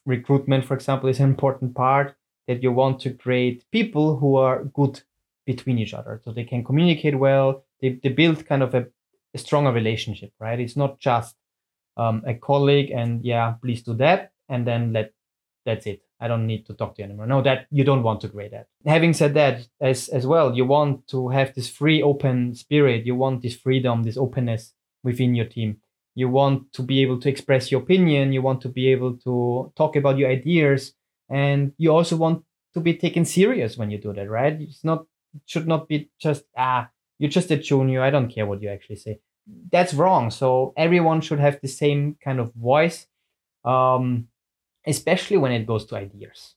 recruitment, 0.05 0.65
for 0.65 0.73
example, 0.73 1.07
is 1.07 1.19
an 1.19 1.29
important 1.29 1.75
part 1.75 2.15
that 2.47 2.61
you 2.61 2.71
want 2.71 2.99
to 3.01 3.11
create 3.11 3.63
people 3.71 4.17
who 4.17 4.35
are 4.35 4.65
good 4.65 5.01
between 5.45 5.77
each 5.77 5.93
other. 5.93 6.19
So 6.25 6.31
they 6.31 6.43
can 6.43 6.63
communicate 6.63 7.17
well. 7.17 7.63
They, 7.81 7.99
they 8.01 8.09
build 8.09 8.45
kind 8.45 8.63
of 8.63 8.73
a, 8.73 8.87
a 9.33 9.37
stronger 9.37 9.71
relationship, 9.71 10.31
right? 10.39 10.59
It's 10.59 10.75
not 10.75 10.99
just 10.99 11.35
um, 11.95 12.23
a 12.25 12.33
colleague 12.33 12.91
and 12.91 13.23
yeah, 13.23 13.55
please 13.61 13.83
do 13.83 13.93
that. 13.95 14.31
And 14.49 14.67
then 14.67 14.93
let, 14.93 15.13
that's 15.65 15.85
it. 15.85 16.01
I 16.19 16.27
don't 16.27 16.47
need 16.47 16.65
to 16.67 16.73
talk 16.73 16.95
to 16.95 17.01
you 17.01 17.05
anymore. 17.05 17.27
No, 17.27 17.41
that 17.41 17.67
you 17.69 17.83
don't 17.83 18.03
want 18.03 18.21
to 18.21 18.29
create 18.29 18.51
that. 18.51 18.67
Having 18.85 19.13
said 19.13 19.33
that, 19.33 19.67
as 19.81 20.09
as 20.09 20.25
well, 20.25 20.55
you 20.55 20.65
want 20.65 21.07
to 21.09 21.29
have 21.29 21.53
this 21.53 21.69
free, 21.69 22.01
open 22.01 22.55
spirit. 22.55 23.05
You 23.05 23.15
want 23.15 23.41
this 23.41 23.55
freedom, 23.55 24.03
this 24.03 24.17
openness 24.17 24.73
within 25.03 25.35
your 25.35 25.45
team. 25.45 25.77
You 26.15 26.29
want 26.29 26.71
to 26.73 26.83
be 26.83 27.01
able 27.01 27.19
to 27.19 27.29
express 27.29 27.71
your 27.71 27.81
opinion. 27.81 28.33
You 28.33 28.41
want 28.41 28.61
to 28.61 28.69
be 28.69 28.87
able 28.91 29.17
to 29.17 29.73
talk 29.75 29.95
about 29.95 30.17
your 30.17 30.29
ideas, 30.29 30.93
and 31.29 31.73
you 31.77 31.91
also 31.91 32.15
want 32.15 32.43
to 32.73 32.79
be 32.79 32.93
taken 32.93 33.25
serious 33.25 33.77
when 33.77 33.91
you 33.91 33.97
do 33.97 34.13
that. 34.13 34.29
Right? 34.29 34.61
It's 34.61 34.83
not 34.83 35.05
it 35.33 35.41
should 35.45 35.67
not 35.67 35.87
be 35.87 36.09
just 36.21 36.43
ah 36.57 36.89
you're 37.19 37.29
just 37.29 37.51
a 37.51 37.57
junior. 37.57 38.01
I 38.01 38.09
don't 38.09 38.29
care 38.29 38.45
what 38.45 38.61
you 38.61 38.69
actually 38.69 38.97
say. 38.97 39.19
That's 39.71 39.93
wrong. 39.93 40.31
So 40.31 40.73
everyone 40.77 41.21
should 41.21 41.39
have 41.39 41.59
the 41.61 41.67
same 41.67 42.17
kind 42.23 42.39
of 42.39 42.53
voice. 42.53 43.07
Um, 43.65 44.27
especially 44.85 45.37
when 45.37 45.51
it 45.51 45.65
goes 45.65 45.85
to 45.85 45.95
ideas. 45.95 46.55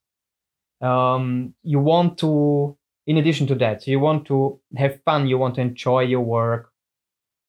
Um, 0.80 1.54
you 1.62 1.78
want 1.78 2.18
to, 2.18 2.76
in 3.06 3.16
addition 3.16 3.46
to 3.48 3.54
that, 3.56 3.86
you 3.86 4.00
want 4.00 4.26
to 4.26 4.60
have 4.76 5.02
fun, 5.04 5.26
you 5.26 5.38
want 5.38 5.54
to 5.56 5.60
enjoy 5.62 6.02
your 6.02 6.20
work, 6.20 6.72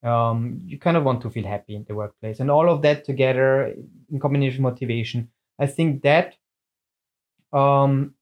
um, 0.03 0.61
you 0.65 0.77
kind 0.79 0.97
of 0.97 1.03
want 1.03 1.21
to 1.21 1.29
feel 1.29 1.45
happy 1.45 1.75
in 1.75 1.85
the 1.87 1.95
workplace. 1.95 2.39
And 2.39 2.49
all 2.51 2.69
of 2.69 2.81
that 2.83 3.03
together 3.05 3.73
in 4.11 4.19
combination 4.19 4.61
motivation, 4.61 5.29
I 5.59 5.67
think 5.67 6.03
that 6.03 6.35
um, 7.51 8.13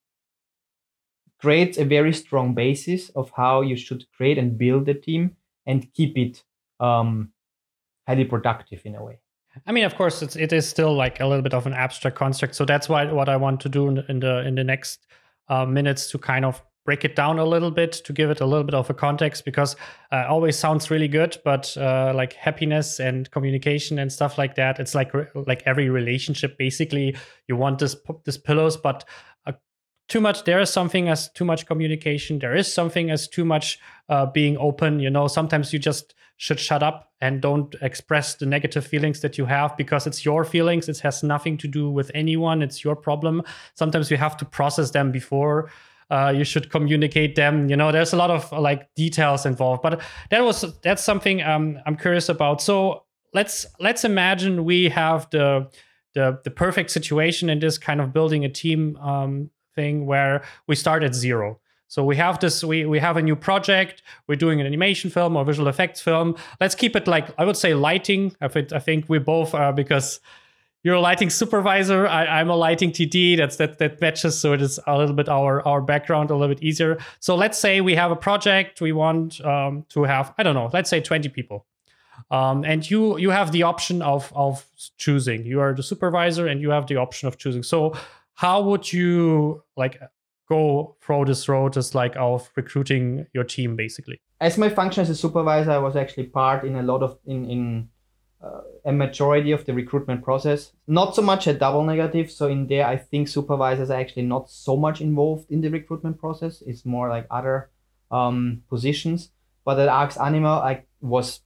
creates 1.39 1.77
a 1.77 1.85
very 1.85 2.13
strong 2.13 2.53
basis 2.53 3.09
of 3.09 3.31
how 3.35 3.61
you 3.61 3.75
should 3.75 4.05
create 4.15 4.37
and 4.37 4.57
build 4.57 4.87
a 4.89 4.93
team 4.93 5.35
and 5.65 5.93
keep 5.93 6.17
it 6.17 6.43
um, 6.79 7.31
highly 8.07 8.25
productive 8.25 8.81
in 8.85 8.95
a 8.95 9.03
way. 9.03 9.19
I 9.65 9.71
mean, 9.71 9.85
of 9.85 9.95
course, 9.95 10.21
it's 10.21 10.35
it 10.35 10.51
is 10.53 10.67
still 10.67 10.93
like 10.93 11.19
a 11.19 11.25
little 11.25 11.41
bit 11.41 11.53
of 11.53 11.65
an 11.65 11.73
abstract 11.73 12.17
construct. 12.17 12.55
So 12.55 12.65
that's 12.65 12.89
why 12.89 13.11
what 13.11 13.29
I 13.29 13.37
want 13.37 13.59
to 13.61 13.69
do 13.69 13.87
in 13.87 13.95
the 13.95 14.05
in 14.11 14.19
the, 14.19 14.47
in 14.47 14.55
the 14.55 14.63
next 14.63 15.05
uh, 15.47 15.65
minutes 15.65 16.09
to 16.11 16.17
kind 16.17 16.45
of 16.45 16.61
break 16.85 17.03
it 17.03 17.15
down 17.15 17.39
a 17.39 17.45
little 17.45 17.71
bit 17.71 17.91
to 17.91 18.13
give 18.13 18.29
it 18.29 18.39
a 18.39 18.45
little 18.45 18.63
bit 18.63 18.75
of 18.75 18.89
a 18.89 18.93
context 18.93 19.43
because 19.43 19.75
uh, 20.11 20.25
always 20.29 20.57
sounds 20.57 20.91
really 20.91 21.07
good 21.07 21.37
but 21.43 21.75
uh, 21.77 22.13
like 22.15 22.33
happiness 22.33 22.99
and 22.99 23.29
communication 23.31 23.97
and 23.97 24.11
stuff 24.11 24.37
like 24.37 24.55
that 24.55 24.79
it's 24.79 24.93
like 24.93 25.11
like 25.47 25.63
every 25.65 25.89
relationship 25.89 26.57
basically 26.57 27.15
you 27.47 27.55
want 27.55 27.79
this 27.79 27.95
this 28.23 28.37
pillows 28.37 28.77
but 28.77 29.03
uh, 29.47 29.51
too 30.07 30.21
much 30.21 30.43
there 30.43 30.59
is 30.59 30.69
something 30.69 31.09
as 31.09 31.29
too 31.31 31.43
much 31.43 31.65
communication 31.65 32.37
there 32.37 32.55
is 32.55 32.71
something 32.71 33.09
as 33.09 33.27
too 33.27 33.43
much 33.43 33.79
uh, 34.09 34.27
being 34.27 34.55
open 34.57 34.99
you 34.99 35.09
know 35.09 35.27
sometimes 35.27 35.73
you 35.73 35.79
just 35.79 36.13
should 36.37 36.59
shut 36.59 36.83
up 36.83 37.11
and 37.21 37.41
don't 37.41 37.75
express 37.81 38.35
the 38.35 38.45
negative 38.45 38.85
feelings 38.85 39.21
that 39.21 39.37
you 39.37 39.45
have 39.45 39.75
because 39.77 40.05
it's 40.05 40.25
your 40.25 40.43
feelings. 40.43 40.89
It 40.89 40.99
has 40.99 41.23
nothing 41.23 41.57
to 41.59 41.67
do 41.67 41.89
with 41.89 42.11
anyone. 42.13 42.61
It's 42.61 42.83
your 42.83 42.95
problem. 42.95 43.43
Sometimes 43.73 44.11
you 44.11 44.17
have 44.17 44.35
to 44.37 44.45
process 44.45 44.91
them 44.91 45.11
before 45.11 45.69
uh, 46.09 46.33
you 46.35 46.43
should 46.43 46.69
communicate 46.69 47.35
them. 47.35 47.69
You 47.69 47.75
know, 47.75 47.91
there's 47.91 48.13
a 48.13 48.17
lot 48.17 48.29
of 48.29 48.51
like 48.51 48.93
details 48.95 49.45
involved. 49.45 49.81
But 49.81 50.01
that 50.29 50.43
was 50.43 50.65
that's 50.81 51.03
something 51.03 51.41
um, 51.41 51.79
I'm 51.85 51.95
curious 51.95 52.29
about. 52.29 52.61
So 52.61 53.03
let's 53.33 53.65
let's 53.79 54.03
imagine 54.03 54.65
we 54.65 54.89
have 54.89 55.29
the 55.31 55.69
the 56.13 56.39
the 56.43 56.51
perfect 56.51 56.91
situation 56.91 57.49
in 57.49 57.59
this 57.59 57.77
kind 57.77 58.01
of 58.01 58.13
building 58.13 58.45
a 58.45 58.49
team 58.49 58.97
um, 58.97 59.49
thing 59.73 60.05
where 60.05 60.43
we 60.67 60.75
start 60.75 61.03
at 61.03 61.15
zero. 61.15 61.59
So 61.87 62.03
we 62.03 62.15
have 62.15 62.39
this, 62.39 62.63
we, 62.63 62.85
we 62.85 62.99
have 62.99 63.15
a 63.17 63.21
new 63.21 63.35
project. 63.35 64.01
We're 64.27 64.35
doing 64.35 64.59
an 64.59 64.67
animation 64.67 65.09
film 65.09 65.37
or 65.37 65.45
visual 65.45 65.67
effects 65.67 66.01
film. 66.01 66.35
Let's 66.59 66.75
keep 66.75 66.95
it 66.95 67.07
like, 67.07 67.27
I 67.37 67.45
would 67.45 67.57
say 67.57 67.73
lighting. 67.73 68.35
I 68.41 68.45
I 68.45 68.79
think 68.79 69.05
we 69.07 69.19
both 69.19 69.53
are 69.53 69.71
because 69.71 70.19
you're 70.85 70.95
a 70.95 71.01
lighting 71.01 71.31
supervisor. 71.31 72.07
I, 72.07 72.39
am 72.39 72.51
a 72.51 72.55
lighting 72.55 72.91
TD. 72.91 73.37
That's 73.37 73.55
that 73.55 73.79
that 73.79 73.99
matches. 73.99 74.37
So 74.37 74.53
it 74.53 74.61
is 74.61 74.79
a 74.85 74.95
little 74.95 75.15
bit 75.15 75.27
our 75.27 75.67
our 75.67 75.81
background 75.81 76.29
a 76.29 76.35
little 76.35 76.53
bit 76.53 76.63
easier. 76.63 76.99
So 77.19 77.35
let's 77.35 77.57
say 77.57 77.81
we 77.81 77.95
have 77.95 78.11
a 78.11 78.15
project. 78.15 78.81
We 78.81 78.91
want 78.91 79.43
um, 79.43 79.83
to 79.89 80.03
have 80.03 80.31
I 80.37 80.43
don't 80.43 80.53
know. 80.53 80.69
Let's 80.71 80.91
say 80.91 81.01
20 81.01 81.29
people, 81.29 81.65
um, 82.29 82.63
and 82.63 82.87
you 82.87 83.17
you 83.17 83.31
have 83.31 83.51
the 83.51 83.63
option 83.63 84.03
of 84.03 84.31
of 84.35 84.63
choosing. 84.97 85.43
You 85.43 85.59
are 85.59 85.73
the 85.73 85.81
supervisor, 85.81 86.45
and 86.45 86.61
you 86.61 86.69
have 86.69 86.85
the 86.85 86.97
option 86.97 87.27
of 87.27 87.39
choosing. 87.39 87.63
So 87.63 87.95
how 88.35 88.61
would 88.61 88.93
you 88.93 89.63
like 89.75 89.99
go 90.47 90.95
through 91.01 91.25
this 91.25 91.47
road 91.49 91.77
is 91.77 91.95
like 91.95 92.15
of 92.17 92.49
recruiting 92.55 93.25
your 93.33 93.43
team 93.43 93.75
basically. 93.75 94.19
As 94.39 94.57
my 94.57 94.69
function 94.69 95.01
as 95.01 95.09
a 95.09 95.15
supervisor 95.15 95.71
i 95.71 95.77
was 95.77 95.95
actually 95.95 96.25
part 96.25 96.63
in 96.63 96.75
a 96.75 96.83
lot 96.83 97.01
of 97.03 97.17
in 97.25 97.49
in 97.49 97.89
uh, 98.43 98.61
a 98.85 98.91
majority 98.91 99.51
of 99.51 99.65
the 99.65 99.73
recruitment 99.73 100.23
process. 100.23 100.71
Not 100.87 101.15
so 101.15 101.21
much 101.21 101.47
a 101.47 101.53
double 101.53 101.83
negative. 101.83 102.31
So 102.31 102.47
in 102.47 102.67
there 102.67 102.85
i 102.85 102.97
think 102.97 103.27
supervisors 103.27 103.89
are 103.89 103.99
actually 103.99 104.23
not 104.23 104.49
so 104.49 104.75
much 104.75 105.01
involved 105.01 105.49
in 105.49 105.61
the 105.61 105.69
recruitment 105.69 106.19
process. 106.19 106.61
It's 106.65 106.85
more 106.85 107.09
like 107.09 107.27
other 107.31 107.69
um, 108.11 108.61
positions. 108.69 109.29
But 109.63 109.79
at 109.79 109.89
arx 109.89 110.17
anima 110.17 110.59
i 110.59 110.83
was 111.01 111.41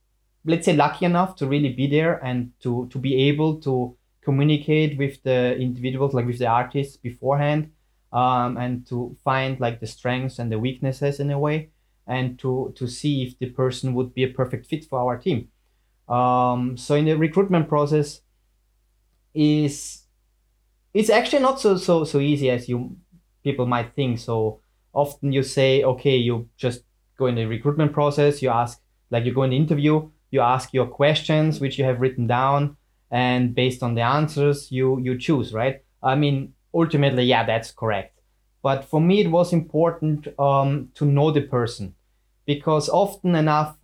let's 0.46 0.66
say 0.66 0.74
lucky 0.74 1.06
enough 1.06 1.36
to 1.38 1.48
really 1.48 1.74
be 1.74 1.88
there 1.88 2.24
and 2.24 2.52
to 2.62 2.88
to 2.92 2.98
be 2.98 3.30
able 3.30 3.62
to 3.62 3.96
communicate 4.22 4.98
with 4.98 5.22
the 5.24 5.56
individuals 5.58 6.14
like 6.14 6.26
with 6.26 6.40
the 6.40 6.48
artists 6.48 6.98
beforehand 6.98 7.72
um, 8.12 8.58
and 8.58 8.88
to 8.88 9.15
find 9.24 9.60
like 9.60 9.80
the 9.80 9.88
strengths 9.88 10.39
and 10.39 10.52
the 10.52 10.60
weaknesses 10.60 11.19
in 11.19 11.32
a 11.32 11.39
way 11.39 11.69
and 12.08 12.39
to 12.39 12.74
to 12.76 12.88
see 12.88 13.24
if 13.24 13.38
the 13.39 13.45
person 13.52 13.93
would 13.93 14.13
be 14.13 14.24
a 14.24 14.30
perfect 14.30 14.65
fit 14.65 14.86
for 14.86 15.00
our 15.00 15.17
team. 15.17 15.48
Um, 16.08 16.76
so 16.76 16.95
in 16.95 17.06
the 17.06 17.15
recruitment 17.15 17.69
process 17.69 18.22
is 19.34 20.06
it's 20.93 21.10
actually 21.10 21.43
not 21.43 21.62
so 21.62 21.78
so 21.78 22.04
so 22.04 22.19
easy 22.19 22.50
as 22.50 22.67
you 22.67 22.98
people 23.43 23.67
might 23.67 23.93
think. 23.95 24.19
So 24.19 24.62
often 24.93 25.32
you 25.32 25.43
say 25.43 25.84
okay 25.84 26.17
you 26.17 26.50
just 26.58 26.82
go 27.17 27.28
in 27.28 27.36
the 27.36 27.45
recruitment 27.45 27.93
process 27.93 28.41
you 28.41 28.50
ask 28.50 28.82
like 29.12 29.24
you 29.26 29.34
go 29.34 29.43
in 29.43 29.52
the 29.52 29.58
interview 29.58 30.10
you 30.32 30.41
ask 30.41 30.74
your 30.74 30.88
questions 30.88 31.60
which 31.60 31.78
you 31.78 31.86
have 31.86 32.02
written 32.02 32.26
down 32.26 32.76
and 33.12 33.54
based 33.54 33.84
on 33.84 33.93
the 33.93 34.02
answers 34.02 34.72
you 34.72 35.00
you 35.00 35.17
choose 35.17 35.54
right? 35.54 35.84
I 36.02 36.15
mean 36.15 36.54
ultimately, 36.73 37.23
yeah, 37.23 37.45
that's 37.45 37.71
correct. 37.71 38.19
But 38.62 38.86
for 38.86 38.99
me, 38.99 39.21
it 39.21 39.32
was 39.32 39.53
important 39.53 40.27
um, 40.39 40.89
to 40.95 41.05
know 41.05 41.32
the 41.32 41.41
person 41.41 41.95
because 42.45 42.89
often 42.89 43.36
enough 43.36 43.77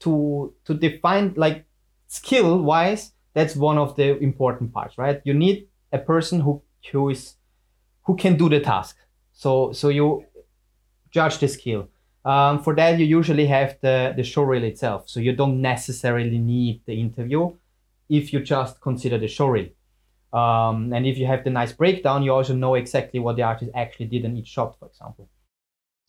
to 0.00 0.52
to 0.64 0.74
define 0.74 1.34
like 1.36 1.64
skill 2.06 2.62
wise, 2.62 3.12
that's 3.34 3.56
one 3.56 3.78
of 3.78 3.96
the 3.96 4.18
important 4.18 4.72
parts, 4.72 4.98
right? 4.98 5.20
You 5.24 5.34
need 5.34 5.68
a 5.92 5.98
person 5.98 6.40
who 6.40 6.62
who 6.92 7.10
is 7.10 7.34
who 8.04 8.16
can 8.16 8.36
do 8.36 8.48
the 8.48 8.60
task. 8.60 8.96
So 9.32 9.72
so 9.72 9.88
you 9.88 10.24
judge 11.10 11.38
the 11.38 11.48
skill. 11.48 11.88
Um, 12.24 12.62
for 12.62 12.74
that, 12.74 12.98
you 12.98 13.06
usually 13.06 13.46
have 13.46 13.78
the 13.80 14.12
the 14.16 14.22
showreel 14.22 14.62
itself. 14.62 15.08
So 15.08 15.20
you 15.20 15.32
don't 15.32 15.60
necessarily 15.60 16.38
need 16.38 16.82
the 16.84 17.00
interview 17.00 17.52
if 18.08 18.32
you 18.32 18.40
just 18.40 18.80
consider 18.80 19.18
the 19.18 19.26
showreel. 19.26 19.70
Um, 20.32 20.92
and 20.92 21.06
if 21.06 21.16
you 21.16 21.26
have 21.26 21.44
the 21.44 21.50
nice 21.50 21.72
breakdown, 21.72 22.22
you 22.22 22.32
also 22.32 22.54
know 22.54 22.74
exactly 22.74 23.18
what 23.20 23.36
the 23.36 23.42
artist 23.42 23.70
actually 23.74 24.06
did 24.06 24.24
in 24.24 24.36
each 24.36 24.48
shot, 24.48 24.78
for 24.78 24.86
example. 24.86 25.28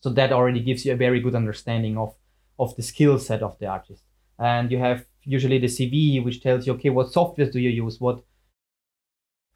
So 0.02 0.10
that 0.10 0.32
already 0.32 0.60
gives 0.60 0.84
you 0.84 0.92
a 0.92 0.96
very 0.96 1.20
good 1.20 1.34
understanding 1.34 1.96
of, 1.96 2.14
of 2.58 2.76
the 2.76 2.82
skill 2.82 3.18
set 3.18 3.42
of 3.42 3.58
the 3.58 3.66
artist. 3.66 4.02
And 4.38 4.70
you 4.70 4.78
have 4.78 5.06
usually 5.24 5.58
the 5.58 5.66
CV, 5.66 6.22
which 6.24 6.42
tells 6.42 6.66
you, 6.66 6.74
okay, 6.74 6.90
what 6.90 7.08
softwares 7.08 7.52
do 7.52 7.60
you 7.60 7.70
use? 7.70 8.00
What, 8.00 8.22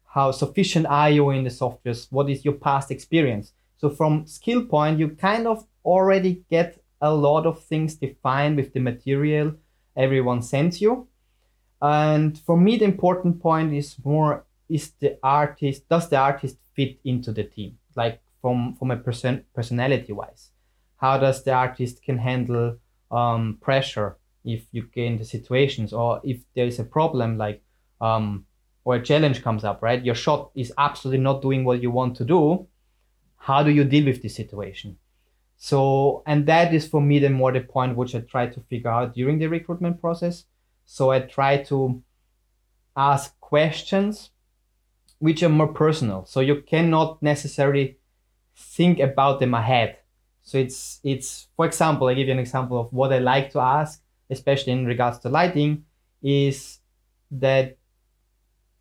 how 0.07 0.31
sufficient 0.31 0.85
are 0.87 1.09
you 1.09 1.29
in 1.31 1.43
the 1.43 1.49
softwares? 1.49 2.11
What 2.11 2.29
is 2.29 2.45
your 2.45 2.55
past 2.55 2.91
experience? 2.91 3.53
So 3.77 3.89
from 3.89 4.25
skill 4.25 4.65
point, 4.65 4.99
you 4.99 5.09
kind 5.09 5.47
of 5.47 5.65
already 5.83 6.43
get 6.49 6.83
a 7.01 7.13
lot 7.13 7.45
of 7.45 7.63
things 7.63 7.95
defined 7.95 8.55
with 8.55 8.73
the 8.73 8.79
material 8.79 9.55
everyone 9.95 10.41
sends 10.41 10.81
you. 10.81 11.07
And 11.81 12.37
for 12.39 12.57
me, 12.57 12.77
the 12.77 12.85
important 12.85 13.41
point 13.41 13.73
is 13.73 13.95
more 14.03 14.45
is 14.69 14.91
the 14.99 15.17
artist 15.23 15.87
does 15.89 16.09
the 16.09 16.17
artist 16.17 16.57
fit 16.75 16.99
into 17.03 17.31
the 17.31 17.43
team? 17.43 17.77
Like 17.95 18.21
from 18.41 18.75
from 18.75 18.91
a 18.91 18.97
person 18.97 19.43
personality 19.53 20.13
wise 20.13 20.51
how 20.97 21.17
does 21.17 21.43
the 21.43 21.51
artist 21.51 22.01
can 22.03 22.17
handle 22.17 22.77
um, 23.11 23.57
pressure 23.61 24.17
if 24.43 24.65
you 24.71 24.83
get 24.93 25.05
into 25.05 25.25
situations 25.25 25.93
or 25.93 26.21
if 26.23 26.37
there 26.55 26.65
is 26.65 26.79
a 26.79 26.83
problem 26.83 27.37
like 27.37 27.61
um, 28.01 28.45
or 28.83 28.95
a 28.95 29.03
challenge 29.03 29.43
comes 29.43 29.63
up 29.63 29.81
right? 29.81 30.03
Your 30.03 30.15
shot 30.15 30.51
is 30.55 30.73
absolutely 30.77 31.23
not 31.23 31.41
doing 31.41 31.63
what 31.63 31.81
you 31.81 31.91
want 31.91 32.15
to 32.17 32.25
do. 32.25 32.67
How 33.37 33.63
do 33.63 33.71
you 33.71 33.83
deal 33.83 34.05
with 34.05 34.21
this 34.21 34.35
situation? 34.35 34.97
So 35.57 36.23
and 36.25 36.45
that 36.47 36.73
is 36.73 36.87
for 36.87 37.01
me 37.01 37.19
the 37.19 37.29
more 37.29 37.51
the 37.51 37.61
point 37.61 37.95
which 37.95 38.13
i 38.15 38.19
try 38.19 38.47
to 38.47 38.59
figure 38.61 38.91
out 38.91 39.13
during 39.13 39.39
the 39.39 39.47
recruitment 39.47 39.99
process. 39.99 40.45
So 40.85 41.11
i 41.11 41.19
try 41.19 41.63
to 41.63 42.01
ask 42.95 43.39
questions 43.39 44.31
which 45.25 45.41
are 45.41 45.49
more 45.49 45.73
personal. 45.73 46.23
So 46.25 46.39
you 46.39 46.61
cannot 46.61 47.21
necessarily 47.23 47.97
think 48.55 48.99
about 48.99 49.39
them 49.39 49.55
ahead. 49.55 49.97
So 50.43 50.59
it's 50.59 50.99
it's 51.03 51.47
for 51.55 51.65
example, 51.65 52.07
I 52.07 52.13
give 52.13 52.27
you 52.27 52.33
an 52.33 52.45
example 52.47 52.79
of 52.79 52.93
what 52.93 53.11
I 53.11 53.17
like 53.17 53.49
to 53.53 53.59
ask, 53.59 54.03
especially 54.29 54.73
in 54.73 54.85
regards 54.85 55.17
to 55.19 55.29
lighting, 55.29 55.85
is 56.21 56.77
that 57.31 57.77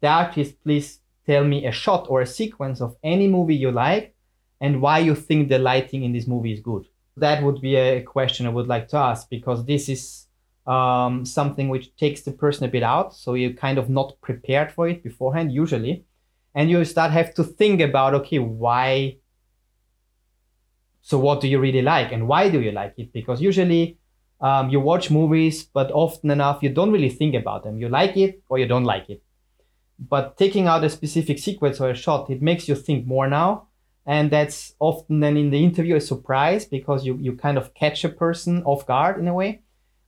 the 0.02 0.08
artist 0.08 0.62
please 0.62 1.00
tell 1.24 1.44
me 1.44 1.64
a 1.66 1.72
shot 1.72 2.06
or 2.10 2.20
a 2.20 2.26
sequence 2.26 2.82
of 2.82 2.94
any 3.02 3.26
movie 3.26 3.56
you 3.56 3.70
like 3.70 4.14
and 4.60 4.82
why 4.82 4.98
you 4.98 5.14
think 5.14 5.48
the 5.48 5.58
lighting 5.58 6.04
in 6.04 6.12
this 6.12 6.26
movie 6.26 6.52
is 6.52 6.60
good. 6.60 6.84
That 7.16 7.42
would 7.42 7.62
be 7.62 7.76
a 7.76 8.02
question 8.02 8.46
I 8.46 8.50
would 8.50 8.68
like 8.68 8.88
to 8.88 8.98
ask 8.98 9.30
because 9.30 9.64
this 9.64 9.88
is 9.88 10.26
um, 10.66 11.24
something 11.24 11.70
which 11.70 11.96
takes 11.96 12.20
the 12.20 12.32
person 12.32 12.66
a 12.66 12.68
bit 12.76 12.82
out. 12.82 13.14
So 13.14 13.32
you're 13.32 13.54
kind 13.66 13.78
of 13.78 13.88
not 13.88 14.20
prepared 14.20 14.70
for 14.72 14.86
it 14.86 15.02
beforehand, 15.02 15.50
usually 15.50 16.04
and 16.54 16.70
you 16.70 16.84
start 16.84 17.10
have 17.10 17.34
to 17.34 17.44
think 17.44 17.80
about 17.80 18.14
okay 18.14 18.38
why? 18.38 19.16
So 21.02 21.18
what 21.18 21.40
do 21.40 21.48
you 21.48 21.58
really 21.58 21.82
like 21.82 22.12
and 22.12 22.26
why 22.28 22.48
do 22.48 22.60
you 22.60 22.72
like 22.72 22.94
it? 22.96 23.12
Because 23.12 23.40
usually 23.42 23.98
um, 24.40 24.70
you 24.70 24.80
watch 24.80 25.10
movies 25.10 25.64
but 25.64 25.90
often 25.92 26.30
enough 26.30 26.62
you 26.62 26.70
don't 26.70 26.92
really 26.92 27.10
think 27.10 27.34
about 27.34 27.64
them. 27.64 27.78
You 27.78 27.88
like 27.88 28.16
it 28.16 28.42
or 28.48 28.58
you 28.58 28.66
don't 28.66 28.84
like 28.84 29.10
it. 29.10 29.22
But 29.98 30.36
taking 30.38 30.66
out 30.66 30.84
a 30.84 30.90
specific 30.90 31.38
sequence 31.38 31.80
or 31.80 31.90
a 31.90 31.94
shot 31.94 32.30
it 32.30 32.40
makes 32.40 32.68
you 32.68 32.74
think 32.74 33.06
more 33.06 33.28
now. 33.28 33.68
And 34.06 34.30
that's 34.30 34.74
often 34.80 35.20
then 35.20 35.36
in 35.36 35.50
the 35.50 35.64
interview 35.64 35.96
a 35.96 36.00
surprise 36.00 36.66
because 36.66 37.06
you, 37.06 37.16
you 37.20 37.34
kind 37.36 37.56
of 37.56 37.72
catch 37.74 38.04
a 38.04 38.08
person 38.08 38.62
off 38.64 38.86
guard 38.86 39.18
in 39.18 39.28
a 39.28 39.34
way 39.34 39.60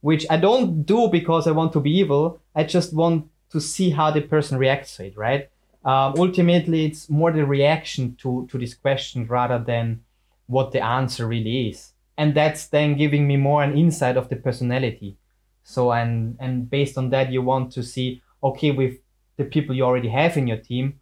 which 0.03 0.27
i 0.31 0.37
don't 0.37 0.85
do 0.85 1.09
because 1.09 1.47
i 1.47 1.51
want 1.51 1.73
to 1.73 1.81
be 1.81 1.91
evil. 1.91 2.39
I 2.55 2.65
just 2.65 2.95
want 2.95 3.29
to 3.51 3.61
see 3.61 3.91
how 3.91 4.11
the 4.11 4.21
person 4.21 4.59
reacts 4.59 4.97
to 4.97 5.07
it 5.07 5.17
right 5.17 5.49
um, 5.87 6.15
ultimately 6.19 6.85
it's 6.85 7.09
more 7.09 7.33
the 7.33 7.47
reaction 7.47 8.17
to 8.17 8.47
to 8.51 8.59
this 8.59 8.75
question 8.75 9.27
rather 9.27 9.59
than 9.59 10.03
what 10.47 10.73
the 10.73 10.85
answer 10.85 11.27
really 11.27 11.69
is. 11.69 11.93
And 12.19 12.35
that's 12.35 12.67
then 12.67 12.97
giving 12.97 13.27
me 13.27 13.37
more 13.37 13.63
an 13.63 13.77
insight 13.77 14.17
of 14.17 14.29
the 14.29 14.37
personality. 14.37 15.17
So 15.63 15.93
and 15.93 16.37
and 16.41 16.69
based 16.69 16.99
on 16.99 17.11
that 17.11 17.33
you 17.33 17.41
want 17.41 17.73
to 17.73 17.83
see 17.83 18.23
okay 18.43 18.73
with 18.73 18.95
the 19.37 19.45
people 19.45 19.77
you 19.77 19.85
already 19.85 20.09
have 20.09 20.37
in 20.37 20.47
your 20.47 20.59
team 20.59 21.01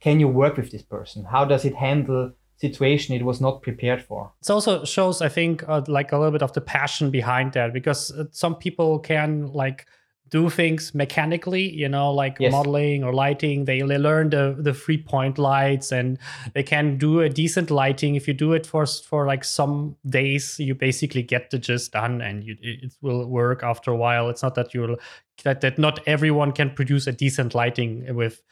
can 0.00 0.20
you 0.20 0.28
work 0.28 0.58
with 0.58 0.70
this 0.70 0.82
person? 0.82 1.24
How 1.24 1.46
does 1.46 1.64
it 1.64 1.74
handle 1.74 2.32
situation 2.58 3.14
it 3.14 3.24
was 3.24 3.40
not 3.40 3.62
prepared 3.62 4.02
for? 4.02 4.32
It 4.42 4.50
also 4.50 4.84
shows 4.84 5.20
i 5.22 5.28
think 5.28 5.64
uh, 5.68 5.82
like 5.88 6.12
a 6.12 6.18
little 6.18 6.32
bit 6.32 6.42
of 6.42 6.52
the 6.52 6.60
passion 6.60 7.10
behind 7.10 7.52
that 7.52 7.72
because 7.72 8.10
uh, 8.12 8.24
some 8.30 8.56
people 8.56 8.98
can 8.98 9.46
like 9.52 9.86
do 10.30 10.50
things 10.50 10.94
mechanically 10.94 11.70
you 11.72 11.88
know 11.88 12.12
like 12.12 12.36
yes. 12.40 12.52
modeling 12.52 13.04
or 13.04 13.12
lighting. 13.12 13.64
They, 13.64 13.80
they 13.82 13.98
learn 13.98 14.30
the 14.30 14.56
the 14.58 14.74
three 14.74 14.98
point 14.98 15.38
lights 15.38 15.92
and 15.92 16.18
they 16.54 16.62
can 16.62 16.98
do 16.98 17.20
a 17.20 17.28
decent 17.28 17.70
lighting. 17.70 18.14
If 18.14 18.26
you 18.26 18.34
do 18.34 18.52
it 18.52 18.66
for 18.66 18.86
for 18.86 19.26
like 19.26 19.44
some 19.44 19.96
days 20.08 20.58
you 20.58 20.74
basically 20.74 21.22
get 21.22 21.50
the 21.50 21.58
gist 21.58 21.92
done 21.92 22.20
and 22.20 22.44
you, 22.44 22.56
it 22.60 22.92
will 23.00 23.26
work 23.26 23.62
after 23.62 23.90
a 23.90 23.96
while. 23.96 24.28
It's 24.28 24.42
not 24.42 24.54
that 24.56 24.74
you'll 24.74 24.96
that, 25.44 25.60
that 25.60 25.78
not 25.78 26.00
everyone 26.06 26.52
can 26.52 26.70
produce 26.70 27.06
a 27.06 27.12
decent 27.12 27.54
lighting 27.54 28.14
with 28.14 28.42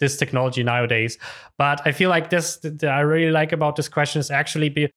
this 0.00 0.16
technology 0.16 0.62
nowadays. 0.62 1.18
But 1.56 1.80
i 1.86 1.92
feel 1.92 2.10
like 2.10 2.30
this 2.30 2.56
that 2.58 2.84
i 2.84 3.00
really 3.00 3.30
like 3.30 3.52
about 3.52 3.76
this 3.76 3.88
question 3.88 4.20
is 4.20 4.30
actually 4.30 4.68
be 4.68 4.90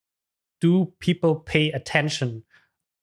do 0.61 0.91
people 0.99 1.35
pay 1.35 1.71
attention 1.71 2.43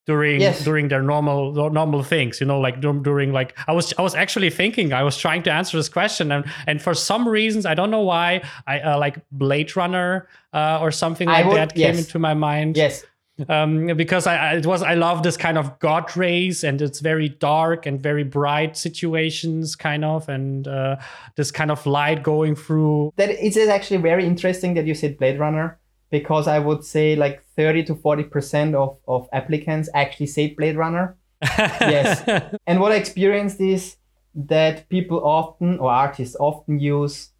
during 0.06 0.40
yes. 0.40 0.64
during 0.64 0.88
their 0.88 1.02
normal 1.02 1.52
normal 1.70 2.02
things 2.02 2.40
you 2.40 2.46
know 2.46 2.58
like 2.58 2.80
during 2.80 3.32
like 3.32 3.56
i 3.68 3.72
was 3.72 3.94
i 3.98 4.02
was 4.02 4.14
actually 4.14 4.50
thinking 4.50 4.92
i 4.92 5.02
was 5.02 5.16
trying 5.16 5.42
to 5.42 5.52
answer 5.52 5.76
this 5.76 5.88
question 5.88 6.32
and 6.32 6.44
and 6.66 6.82
for 6.82 6.94
some 6.94 7.28
reasons 7.28 7.64
i 7.64 7.74
don't 7.74 7.90
know 7.90 8.00
why 8.00 8.42
i 8.66 8.80
uh, 8.80 8.98
like 8.98 9.18
blade 9.30 9.74
runner 9.76 10.28
uh, 10.52 10.78
or 10.80 10.90
something 10.90 11.28
like 11.28 11.46
would, 11.46 11.56
that 11.56 11.74
came 11.74 11.96
into 11.96 12.18
my 12.18 12.34
mind 12.34 12.76
yes 12.76 13.04
um, 13.48 13.86
because 13.96 14.26
I, 14.26 14.56
it 14.56 14.66
was 14.66 14.82
I 14.82 14.94
love 14.94 15.22
this 15.22 15.36
kind 15.38 15.56
of 15.56 15.78
god 15.78 16.14
rays 16.16 16.62
and 16.62 16.80
it's 16.82 17.00
very 17.00 17.30
dark 17.30 17.86
and 17.86 18.00
very 18.00 18.24
bright 18.24 18.76
situations 18.76 19.74
kind 19.74 20.04
of 20.04 20.28
and 20.28 20.68
uh, 20.68 20.96
this 21.36 21.50
kind 21.50 21.70
of 21.70 21.84
light 21.86 22.22
going 22.22 22.54
through. 22.54 23.12
That 23.16 23.30
it 23.30 23.56
is 23.56 23.68
actually 23.68 24.02
very 24.02 24.26
interesting 24.26 24.74
that 24.74 24.86
you 24.86 24.94
said 24.94 25.16
Blade 25.16 25.38
Runner 25.38 25.78
because 26.12 26.46
I 26.46 26.58
would 26.58 26.84
say 26.84 27.16
like 27.16 27.42
30 27.56 27.84
to 27.84 27.94
40% 27.94 28.74
of, 28.74 28.98
of 29.08 29.28
applicants 29.32 29.88
actually 29.94 30.26
say 30.26 30.54
Blade 30.54 30.76
Runner. 30.76 31.16
yes. 31.42 32.22
And 32.66 32.78
what 32.80 32.92
I 32.92 32.96
experienced 32.96 33.60
is 33.60 33.96
that 34.34 34.88
people 34.90 35.24
often, 35.24 35.78
or 35.78 35.90
artists 35.90 36.36
often 36.38 36.78
use 36.78 37.30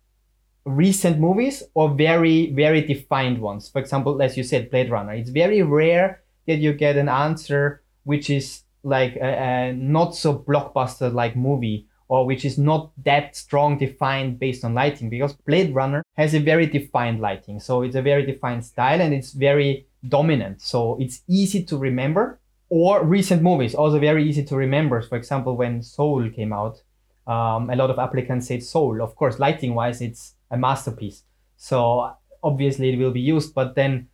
recent 0.64 1.20
movies 1.20 1.62
or 1.74 1.90
very, 1.94 2.50
very 2.52 2.80
defined 2.80 3.42
ones. 3.42 3.68
For 3.68 3.78
example, 3.78 4.22
as 4.22 4.38
you 4.38 4.42
said, 4.42 4.70
Blade 4.70 4.90
Runner. 4.90 5.12
It's 5.12 5.30
very 5.30 5.60
rare 5.62 6.22
that 6.46 6.56
you 6.56 6.72
get 6.72 6.96
an 6.96 7.08
answer 7.08 7.82
which 8.04 8.30
is 8.30 8.62
like 8.82 9.14
a, 9.16 9.70
a 9.70 9.72
not 9.74 10.16
so 10.16 10.36
blockbuster 10.36 11.12
like 11.12 11.36
movie 11.36 11.86
or 12.12 12.26
which 12.26 12.44
is 12.44 12.58
not 12.58 12.92
that 13.02 13.34
strong 13.34 13.78
defined 13.78 14.38
based 14.38 14.66
on 14.66 14.74
lighting 14.74 15.08
because 15.08 15.32
Blade 15.32 15.74
Runner 15.74 16.04
has 16.14 16.34
a 16.34 16.40
very 16.40 16.66
defined 16.66 17.20
lighting. 17.20 17.58
So 17.58 17.80
it's 17.80 17.96
a 17.96 18.02
very 18.02 18.26
defined 18.26 18.66
style 18.66 19.00
and 19.00 19.14
it's 19.14 19.32
very 19.32 19.86
dominant. 20.06 20.60
So 20.60 20.98
it's 21.00 21.22
easy 21.26 21.64
to 21.64 21.78
remember. 21.78 22.38
Or 22.68 23.02
recent 23.02 23.40
movies, 23.40 23.74
also 23.74 23.98
very 23.98 24.28
easy 24.28 24.44
to 24.44 24.56
remember. 24.56 25.00
For 25.00 25.16
example, 25.16 25.56
when 25.56 25.82
Soul 25.82 26.28
came 26.28 26.52
out, 26.52 26.82
um, 27.26 27.70
a 27.70 27.76
lot 27.76 27.88
of 27.88 27.98
applicants 27.98 28.48
said 28.48 28.62
Soul. 28.62 29.00
Of 29.00 29.16
course, 29.16 29.38
lighting 29.38 29.74
wise, 29.74 30.02
it's 30.02 30.34
a 30.50 30.58
masterpiece. 30.58 31.22
So 31.56 32.12
obviously 32.42 32.92
it 32.92 32.98
will 32.98 33.12
be 33.12 33.22
used, 33.22 33.54
but 33.54 33.74
then 33.74 34.08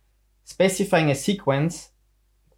specifying 0.45 1.11
a 1.11 1.15
sequence 1.15 1.89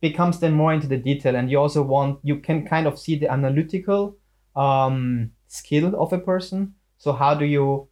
becomes 0.01 0.39
then 0.39 0.53
more 0.53 0.71
into 0.71 0.85
the 0.85 0.97
detail 0.97 1.35
and 1.35 1.49
you 1.49 1.57
also 1.57 1.81
want 1.81 2.19
you 2.21 2.37
can 2.37 2.65
kind 2.65 2.85
of 2.85 2.99
see 2.99 3.15
the 3.15 3.31
analytical 3.31 4.17
um, 4.55 5.31
skill 5.47 5.95
of 6.01 6.13
a 6.13 6.19
person. 6.19 6.75
So 6.97 7.13
how 7.13 7.33
do 7.33 7.45
you 7.45 7.87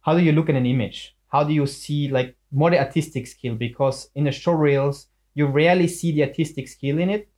how 0.00 0.14
do 0.14 0.22
you 0.22 0.32
look 0.32 0.48
at 0.48 0.54
an 0.54 0.66
image? 0.66 1.16
How 1.28 1.44
do 1.44 1.52
you 1.52 1.66
see 1.66 2.08
like 2.08 2.36
more 2.52 2.70
the 2.70 2.78
artistic 2.78 3.26
skill? 3.26 3.54
Because 3.54 4.10
in 4.14 4.24
the 4.24 4.32
show 4.32 4.52
reels, 4.52 5.06
you 5.34 5.46
rarely 5.46 5.88
see 5.88 6.12
the 6.12 6.22
artistic 6.22 6.68
skill 6.68 6.98
in 6.98 7.10
it 7.10 7.28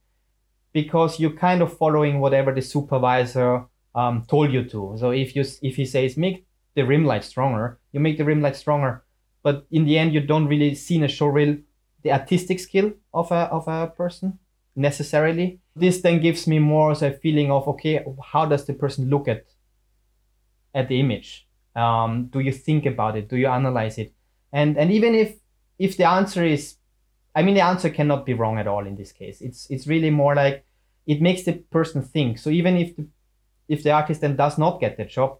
because 0.73 1.19
you're 1.19 1.31
kind 1.31 1.62
of 1.62 1.77
following 1.77 2.21
whatever 2.21 2.53
the 2.53 2.61
supervisor 2.61 3.64
um, 3.95 4.25
told 4.29 4.53
you 4.53 4.64
to. 4.64 4.97
So 4.99 5.11
if 5.11 5.35
you 5.35 5.45
if 5.62 5.77
he 5.77 5.87
says 5.87 6.16
make 6.16 6.47
the 6.75 6.85
rim 6.85 7.05
light 7.05 7.25
stronger, 7.25 7.79
you 7.92 8.01
make 8.01 8.19
the 8.19 8.25
rim 8.25 8.42
light 8.42 8.57
stronger. 8.57 9.05
But 9.42 9.66
in 9.71 9.85
the 9.85 9.97
end, 9.97 10.12
you 10.12 10.21
don't 10.21 10.49
really 10.49 10.75
see 10.75 10.97
in 10.97 11.05
a 11.05 11.09
show 11.09 11.29
reel 11.29 11.57
the 12.03 12.12
artistic 12.12 12.61
skill 12.61 12.92
of 13.14 13.31
a 13.33 13.49
of 13.51 13.66
a 13.69 13.87
person 13.87 14.38
necessarily. 14.75 15.61
This 15.77 16.01
then 16.01 16.21
gives 16.21 16.47
me 16.47 16.59
more 16.59 16.93
a 16.93 17.12
feeling 17.12 17.51
of 17.53 17.69
okay, 17.69 18.05
how 18.33 18.47
does 18.47 18.65
the 18.65 18.75
person 18.75 19.11
look 19.11 19.29
at 19.29 19.45
at 20.75 20.89
the 20.89 20.99
image? 20.99 21.47
Um, 21.75 22.27
do 22.27 22.41
you 22.41 22.53
think 22.53 22.87
about 22.87 23.17
it? 23.17 23.29
Do 23.29 23.37
you 23.37 23.47
analyze 23.47 23.99
it? 23.99 24.12
And 24.53 24.79
and 24.79 24.91
even 24.91 25.15
if 25.15 25.37
if 25.79 25.97
the 25.97 26.09
answer 26.09 26.45
is, 26.45 26.77
I 27.35 27.43
mean, 27.43 27.55
the 27.55 27.61
answer 27.61 27.91
cannot 27.91 28.25
be 28.25 28.33
wrong 28.35 28.59
at 28.59 28.67
all 28.67 28.87
in 28.87 28.97
this 28.97 29.12
case. 29.12 29.43
It's 29.43 29.71
it's 29.71 29.87
really 29.87 30.11
more 30.11 30.35
like 30.35 30.65
it 31.07 31.21
makes 31.21 31.43
the 31.43 31.53
person 31.71 32.03
think. 32.03 32.39
So 32.39 32.51
even 32.51 32.77
if 32.77 32.97
the 32.97 33.07
if 33.69 33.83
the 33.83 33.91
artist 33.91 34.23
then 34.23 34.37
does 34.37 34.59
not 34.59 34.81
get 34.81 34.97
the 34.97 35.05
job, 35.05 35.39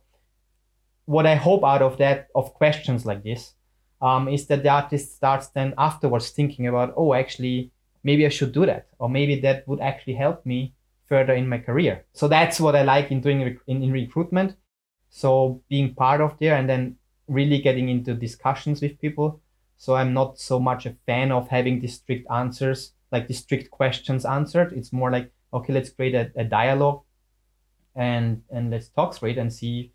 what 1.07 1.27
I 1.27 1.37
hope 1.37 1.65
out 1.65 1.83
of 1.83 1.97
that 1.99 2.29
of 2.35 2.53
questions 2.55 3.07
like 3.07 3.23
this 3.23 3.55
um, 4.03 4.29
is 4.29 4.47
that 4.49 4.63
the 4.63 4.69
artist 4.69 5.17
starts 5.17 5.49
then 5.49 5.75
afterwards 5.79 6.31
thinking 6.31 6.67
about, 6.67 6.93
oh, 6.97 7.15
actually, 7.15 7.73
maybe 8.07 8.25
I 8.25 8.31
should 8.31 8.53
do 8.53 8.65
that, 8.67 8.87
or 9.01 9.09
maybe 9.09 9.41
that 9.41 9.67
would 9.69 9.81
actually 9.81 10.15
help 10.15 10.47
me 10.47 10.75
further 11.09 11.35
in 11.35 11.49
my 11.49 11.59
career. 11.59 12.05
So 12.13 12.29
that's 12.29 12.61
what 12.61 12.77
I 12.77 12.83
like 12.83 13.11
in 13.11 13.21
doing 13.21 13.43
rec- 13.43 13.67
in, 13.67 13.83
in 13.83 13.91
recruitment. 13.93 14.57
So 15.11 15.63
being 15.69 15.95
part 15.95 16.21
of 16.21 16.39
there 16.39 16.57
and 16.57 16.69
then 16.69 16.97
really 17.27 17.61
getting 17.61 17.89
into 17.89 18.15
discussions 18.15 18.81
with 18.81 19.01
people. 19.01 19.41
So 19.77 19.95
I'm 19.95 20.13
not 20.15 20.39
so 20.39 20.59
much 20.59 20.87
a 20.87 20.97
fan 21.07 21.33
of 21.33 21.49
having 21.49 21.81
these 21.81 21.95
strict 21.95 22.27
answers 22.31 22.93
like 23.13 23.29
these 23.29 23.39
strict 23.39 23.71
questions 23.71 24.25
answered. 24.25 24.73
It's 24.73 24.93
more 24.93 25.11
like 25.11 25.31
okay, 25.53 25.73
let's 25.73 25.91
create 25.91 26.15
a, 26.15 26.31
a 26.37 26.45
dialogue 26.45 27.03
and 27.95 28.43
and 28.51 28.71
let's 28.71 28.89
talk 28.89 29.15
straight 29.15 29.39
and 29.39 29.53
see 29.53 29.93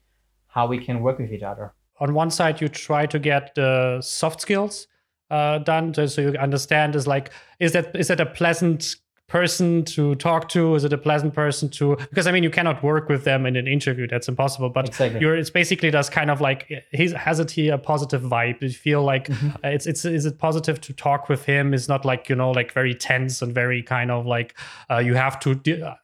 how 0.47 0.67
we 0.67 0.77
can 0.85 1.01
work 1.01 1.19
with 1.19 1.31
each 1.31 1.43
other. 1.43 1.73
On 1.99 2.13
one 2.13 2.31
side, 2.31 2.61
you 2.61 2.67
try 2.67 3.05
to 3.05 3.19
get 3.19 3.55
the 3.55 4.01
soft 4.01 4.41
skills 4.41 4.87
uh, 5.31 5.59
done, 5.59 5.93
so 5.93 6.21
you 6.21 6.37
understand 6.37 6.95
is 6.95 7.07
like 7.07 7.31
is 7.59 7.71
that 7.71 7.95
is 7.95 8.09
that 8.09 8.19
a 8.19 8.25
pleasant 8.25 8.95
person 9.31 9.85
to 9.85 10.13
talk 10.15 10.49
to? 10.49 10.75
Is 10.75 10.83
it 10.83 10.91
a 10.91 10.97
pleasant 10.97 11.33
person 11.33 11.69
to? 11.69 11.95
Because 12.09 12.27
I 12.27 12.33
mean, 12.33 12.43
you 12.43 12.49
cannot 12.49 12.83
work 12.83 13.07
with 13.07 13.23
them 13.23 13.45
in 13.45 13.55
an 13.55 13.65
interview. 13.65 14.05
That's 14.05 14.27
impossible. 14.27 14.69
But 14.69 14.89
exactly. 14.89 15.21
you're 15.21 15.37
it's 15.37 15.49
basically 15.49 15.89
just 15.89 16.11
kind 16.11 16.29
of 16.29 16.41
like 16.41 16.69
he's 16.91 17.13
has 17.13 17.39
it 17.39 17.49
here 17.49 17.73
a 17.75 17.77
positive 17.77 18.21
vibe? 18.21 18.61
You 18.61 18.69
feel 18.69 19.03
like 19.03 19.29
mm-hmm. 19.29 19.51
Uh, 19.63 19.69
it's 19.69 19.87
it's 19.87 20.03
is 20.03 20.25
it 20.25 20.37
positive 20.37 20.81
to 20.81 20.93
talk 20.93 21.29
with 21.29 21.45
him? 21.45 21.73
It's 21.73 21.87
not 21.87 22.03
like 22.03 22.27
you 22.27 22.35
know 22.35 22.51
like 22.51 22.73
very 22.73 22.93
tense 22.93 23.41
and 23.41 23.53
very 23.53 23.81
kind 23.81 24.11
of 24.11 24.25
like 24.25 24.53
uh, 24.89 24.97
you 24.97 25.15
have 25.15 25.39
to 25.41 25.49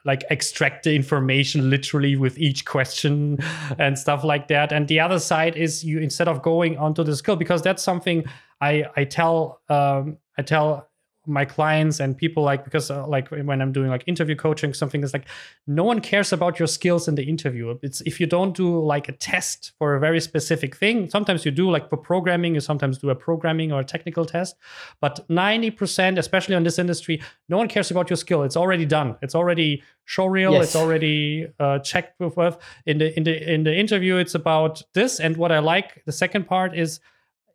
like 0.06 0.24
extract 0.30 0.84
the 0.84 0.96
information 0.96 1.70
literally 1.70 2.16
with 2.16 2.38
each 2.38 2.64
question 2.66 3.40
and 3.78 4.00
stuff 4.00 4.24
like 4.24 4.48
that. 4.48 4.72
And 4.72 4.88
the 4.88 5.02
other 5.02 5.20
side 5.20 5.58
is 5.58 5.84
you 5.84 6.00
instead 6.00 6.30
of 6.30 6.42
going 6.42 6.78
onto 6.78 7.04
the 7.04 7.16
skill 7.16 7.36
because 7.36 7.62
that's 7.62 7.84
something 7.84 8.24
I 8.62 8.86
I 8.96 9.04
tell 9.06 9.62
um, 9.70 10.18
I 10.38 10.42
tell 10.42 10.88
my 11.28 11.44
clients 11.44 12.00
and 12.00 12.18
people 12.18 12.42
like 12.42 12.64
because 12.64 12.90
uh, 12.90 13.06
like 13.06 13.28
when 13.30 13.62
i'm 13.62 13.74
doing 13.74 13.90
like 13.90 14.04
interview 14.08 14.36
coaching 14.36 14.74
something 14.74 15.04
is 15.04 15.14
like 15.14 15.26
no 15.68 15.84
one 15.84 16.00
cares 16.00 16.32
about 16.32 16.58
your 16.58 16.68
skills 16.68 17.08
in 17.08 17.16
the 17.16 17.24
interview. 17.24 17.78
It's 17.82 18.00
if 18.02 18.22
you 18.22 18.26
don't 18.26 18.56
do 18.56 18.80
like 18.80 19.10
a 19.10 19.12
test 19.12 19.74
for 19.78 19.96
a 19.96 20.00
very 20.00 20.22
specific 20.22 20.76
thing 20.78 21.10
sometimes 21.10 21.46
you 21.46 21.52
do 21.52 21.70
like 21.70 21.90
for 21.90 21.98
programming 21.98 22.56
you 22.56 22.62
sometimes 22.62 22.98
do 22.98 23.10
a 23.10 23.16
programming 23.16 23.74
or 23.74 23.82
a 23.82 23.84
technical 23.84 24.26
test 24.26 24.56
but 25.02 25.28
90% 25.28 26.18
especially 26.18 26.56
on 26.56 26.64
this 26.64 26.80
industry 26.80 27.22
no 27.50 27.58
one 27.58 27.68
cares 27.68 27.92
about 27.92 28.10
your 28.10 28.18
skill. 28.18 28.44
It's 28.44 28.58
already 28.58 28.86
done. 28.86 29.18
It's 29.22 29.36
already 29.36 29.84
showreel 30.08 30.54
yes. 30.54 30.68
it's 30.68 30.76
already 30.76 31.48
uh, 31.60 31.80
checked 31.80 32.20
with, 32.20 32.38
with 32.38 32.58
in 32.86 33.00
the 33.00 33.16
in 33.18 33.24
the 33.24 33.54
in 33.54 33.64
the 33.64 33.76
interview 33.76 34.16
it's 34.16 34.36
about 34.36 34.82
this. 34.94 35.20
And 35.20 35.36
what 35.36 35.52
i 35.52 35.60
like 35.60 36.04
the 36.06 36.14
second 36.14 36.48
part 36.48 36.78
is 36.78 37.02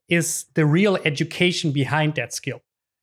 is 0.09 0.47
the 0.55 0.67
real 0.67 0.97
education 1.05 1.73
behind 1.73 2.15
that 2.15 2.33
skill 2.33 2.61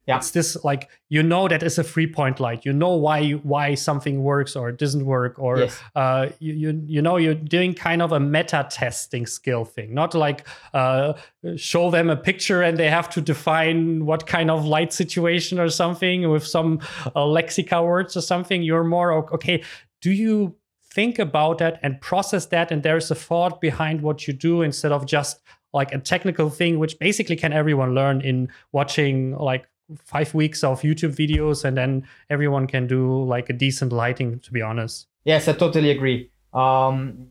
yeah. 0.10 0.18
It's 0.18 0.32
this 0.32 0.58
like 0.64 0.90
you 1.10 1.22
know 1.22 1.48
that 1.48 1.62
it's 1.62 1.78
a 1.78 1.84
three 1.84 2.08
point 2.08 2.40
light. 2.40 2.66
You 2.66 2.74
know 2.74 2.96
why 2.96 3.34
why 3.34 3.76
something 3.76 4.24
works 4.24 4.56
or 4.56 4.72
doesn't 4.72 5.06
work, 5.06 5.38
or 5.38 5.60
yes. 5.60 5.80
uh, 5.94 6.30
you, 6.40 6.54
you 6.54 6.84
you 6.88 7.02
know 7.04 7.18
you're 7.18 7.36
doing 7.36 7.76
kind 7.76 8.02
of 8.02 8.12
a 8.12 8.20
meta 8.20 8.68
testing 8.72 9.28
skill 9.28 9.66
thing, 9.66 9.94
not 9.94 10.16
like 10.16 10.48
uh, 10.74 11.14
show 11.58 11.92
them 11.92 12.10
a 12.10 12.16
picture 12.16 12.64
and 12.64 12.80
they 12.80 12.90
have 12.90 13.08
to 13.12 13.22
define 13.22 14.04
what 14.04 14.26
kind 14.26 14.50
of 14.50 14.66
light 14.66 14.92
situation 14.94 15.60
or 15.60 15.70
something 15.70 16.28
with 16.28 16.46
some 16.46 16.80
uh, 17.06 17.22
lexica 17.22 17.86
words 17.86 18.18
or 18.18 18.22
something. 18.22 18.64
You're 18.64 18.84
more 18.84 19.14
okay. 19.36 19.64
Do 20.02 20.12
you 20.12 20.56
think 20.92 21.20
about 21.20 21.60
that 21.60 21.80
and 21.84 22.02
process 22.02 22.48
that, 22.48 22.72
and 22.72 22.82
there's 22.82 23.12
a 23.12 23.16
thought 23.16 23.62
behind 23.62 24.02
what 24.02 24.28
you 24.28 24.34
do 24.34 24.64
instead 24.64 24.92
of 24.92 25.06
just 25.06 25.40
like 25.74 25.92
a 25.94 26.00
technical 26.00 26.50
thing, 26.50 26.80
which 26.80 26.98
basically 27.00 27.36
can 27.36 27.54
everyone 27.54 27.94
learn 27.94 28.22
in 28.22 28.50
watching 28.72 29.38
like 29.38 29.68
five 29.98 30.34
weeks 30.34 30.64
of 30.64 30.82
YouTube 30.82 31.16
videos 31.16 31.66
and 31.66 31.78
then 31.78 32.08
everyone 32.30 32.68
can 32.68 32.88
do 32.88 33.24
like 33.24 33.50
a 33.50 33.54
decent 33.54 33.92
lighting, 33.92 34.40
to 34.40 34.52
be 34.52 34.62
honest. 34.62 35.08
Yes, 35.26 35.48
I 35.48 35.54
totally 35.54 35.92
agree. 35.92 36.32
Um, 36.54 37.28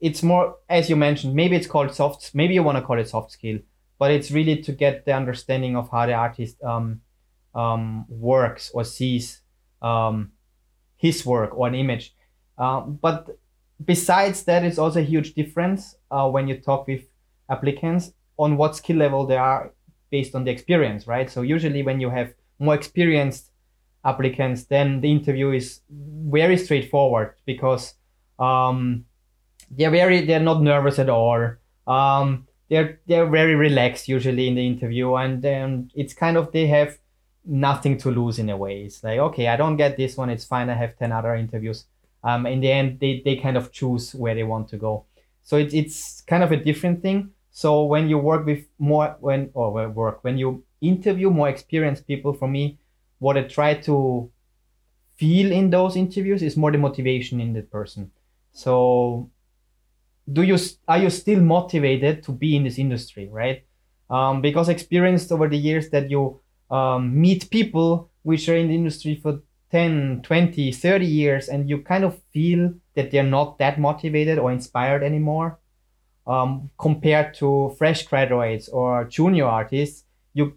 it's 0.00 0.22
more, 0.22 0.56
as 0.68 0.88
you 0.88 0.96
mentioned, 0.96 1.34
maybe 1.34 1.56
it's 1.56 1.66
called 1.66 1.94
soft, 1.94 2.34
maybe 2.34 2.54
you 2.54 2.62
want 2.62 2.78
to 2.78 2.82
call 2.82 2.98
it 2.98 3.08
soft 3.08 3.32
skill, 3.32 3.58
but 3.98 4.10
it's 4.10 4.30
really 4.30 4.62
to 4.62 4.72
get 4.72 5.04
the 5.04 5.12
understanding 5.12 5.76
of 5.76 5.90
how 5.90 6.06
the 6.06 6.14
artist 6.14 6.62
um, 6.62 7.00
um, 7.54 8.06
works 8.08 8.70
or 8.72 8.84
sees 8.84 9.40
um, 9.82 10.32
his 10.96 11.24
work 11.26 11.56
or 11.56 11.66
an 11.66 11.74
image. 11.74 12.14
Um, 12.56 12.98
but 13.00 13.38
besides 13.84 14.44
that, 14.44 14.64
it's 14.64 14.78
also 14.78 15.00
a 15.00 15.04
huge 15.04 15.34
difference 15.34 15.96
uh, 16.10 16.28
when 16.28 16.48
you 16.48 16.58
talk 16.58 16.86
with 16.86 17.02
applicants 17.50 18.12
on 18.38 18.56
what 18.56 18.76
skill 18.76 18.96
level 18.96 19.26
they 19.26 19.36
are 19.36 19.72
based 20.10 20.34
on 20.34 20.44
the 20.44 20.50
experience, 20.50 21.06
right? 21.06 21.30
So 21.30 21.42
usually 21.42 21.82
when 21.82 22.00
you 22.00 22.10
have 22.10 22.32
more 22.58 22.74
experienced 22.74 23.50
applicants, 24.04 24.64
then 24.64 25.00
the 25.00 25.10
interview 25.10 25.50
is 25.52 25.80
very 25.90 26.56
straightforward 26.56 27.34
because 27.44 27.94
um, 28.38 29.04
they're 29.70 29.90
very 29.90 30.24
they're 30.24 30.40
not 30.40 30.62
nervous 30.62 30.98
at 30.98 31.08
all. 31.08 31.54
Um, 31.86 32.46
they're 32.70 33.00
they're 33.06 33.28
very 33.28 33.54
relaxed 33.54 34.08
usually 34.08 34.48
in 34.48 34.54
the 34.54 34.66
interview, 34.66 35.14
and 35.14 35.42
then 35.42 35.90
it's 35.94 36.14
kind 36.14 36.36
of 36.36 36.52
they 36.52 36.66
have 36.66 36.98
nothing 37.44 37.96
to 37.98 38.10
lose 38.10 38.38
in 38.38 38.50
a 38.50 38.56
way. 38.56 38.82
It's 38.82 39.02
like 39.02 39.18
okay, 39.18 39.48
I 39.48 39.56
don't 39.56 39.76
get 39.76 39.96
this 39.96 40.16
one, 40.16 40.30
it's 40.30 40.44
fine. 40.44 40.70
I 40.70 40.74
have 40.74 40.96
ten 40.96 41.12
other 41.12 41.34
interviews. 41.34 41.84
Um, 42.24 42.46
in 42.46 42.60
the 42.60 42.72
end, 42.72 43.00
they 43.00 43.22
they 43.24 43.36
kind 43.36 43.56
of 43.56 43.72
choose 43.72 44.14
where 44.14 44.34
they 44.34 44.44
want 44.44 44.68
to 44.68 44.76
go. 44.76 45.04
So 45.42 45.56
it's 45.56 45.74
it's 45.74 46.20
kind 46.22 46.42
of 46.42 46.52
a 46.52 46.56
different 46.56 47.02
thing. 47.02 47.30
So 47.58 47.82
when 47.82 48.08
you 48.08 48.18
work 48.18 48.46
with 48.46 48.66
more 48.78 49.16
when 49.18 49.50
or 49.52 49.88
work 49.88 50.22
when 50.22 50.38
you 50.38 50.62
interview 50.80 51.28
more 51.28 51.48
experienced 51.48 52.06
people, 52.06 52.32
for 52.32 52.46
me, 52.46 52.78
what 53.18 53.36
I 53.36 53.42
try 53.42 53.74
to 53.88 54.30
feel 55.16 55.50
in 55.50 55.68
those 55.68 55.96
interviews 55.96 56.40
is 56.40 56.56
more 56.56 56.70
the 56.70 56.78
motivation 56.78 57.40
in 57.40 57.52
that 57.54 57.68
person. 57.72 58.12
So 58.52 59.28
do 60.32 60.42
you 60.42 60.56
are 60.86 60.98
you 60.98 61.10
still 61.10 61.40
motivated 61.40 62.22
to 62.22 62.30
be 62.30 62.54
in 62.54 62.62
this 62.62 62.78
industry, 62.78 63.26
right? 63.26 63.64
Um, 64.08 64.40
because 64.40 64.68
experienced 64.68 65.32
over 65.32 65.48
the 65.48 65.58
years 65.58 65.90
that 65.90 66.08
you 66.12 66.38
um, 66.70 67.20
meet 67.20 67.50
people 67.50 68.08
which 68.22 68.48
are 68.48 68.56
in 68.56 68.68
the 68.68 68.74
industry 68.76 69.18
for 69.20 69.42
10, 69.72 70.22
20, 70.22 70.70
30 70.70 71.04
years 71.04 71.48
and 71.48 71.68
you 71.68 71.78
kind 71.78 72.04
of 72.04 72.22
feel 72.32 72.72
that 72.94 73.10
they're 73.10 73.24
not 73.24 73.58
that 73.58 73.80
motivated 73.80 74.38
or 74.38 74.52
inspired 74.52 75.02
anymore 75.02 75.58
um, 76.28 76.70
compared 76.78 77.32
to 77.34 77.74
fresh 77.78 78.06
graduates 78.06 78.68
or 78.68 79.04
junior 79.04 79.46
artists, 79.46 80.04
you 80.34 80.52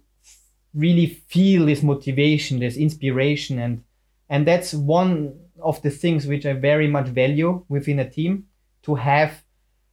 really 0.76 1.08
feel 1.08 1.66
this 1.66 1.82
motivation, 1.82 2.60
this 2.60 2.76
inspiration, 2.76 3.58
and 3.58 3.84
and 4.30 4.46
that's 4.46 4.74
one 4.74 5.40
of 5.62 5.82
the 5.82 5.90
things 5.90 6.28
which 6.28 6.46
I 6.46 6.54
very 6.54 6.88
much 6.88 7.08
value 7.08 7.66
within 7.70 8.00
a 8.00 8.10
team 8.10 8.46
to 8.84 8.96
have 8.96 9.44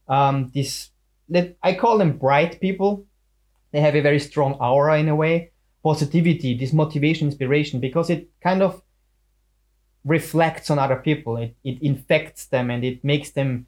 um, 0.09 0.51
this. 0.53 0.91
Let 1.29 1.57
I 1.62 1.75
call 1.75 1.99
them 1.99 2.19
bright 2.19 2.61
people. 2.61 3.07
They 3.71 3.81
have 3.81 3.95
a 3.95 4.01
very 4.01 4.19
strong 4.19 4.55
aura 4.55 4.99
in 4.99 5.09
a 5.09 5.14
way, 5.14 5.53
positivity, 5.85 6.57
this 6.57 6.73
motivation, 6.73 7.29
inspiration, 7.29 7.81
because 7.81 8.11
it 8.11 8.29
kind 8.41 8.62
of 8.62 8.83
reflects 10.05 10.71
on 10.71 10.79
other 10.81 10.97
people. 10.97 11.37
It 11.37 11.55
it 11.62 11.81
infects 11.83 12.47
them 12.47 12.71
and 12.71 12.83
it 12.83 13.05
makes 13.05 13.31
them 13.31 13.67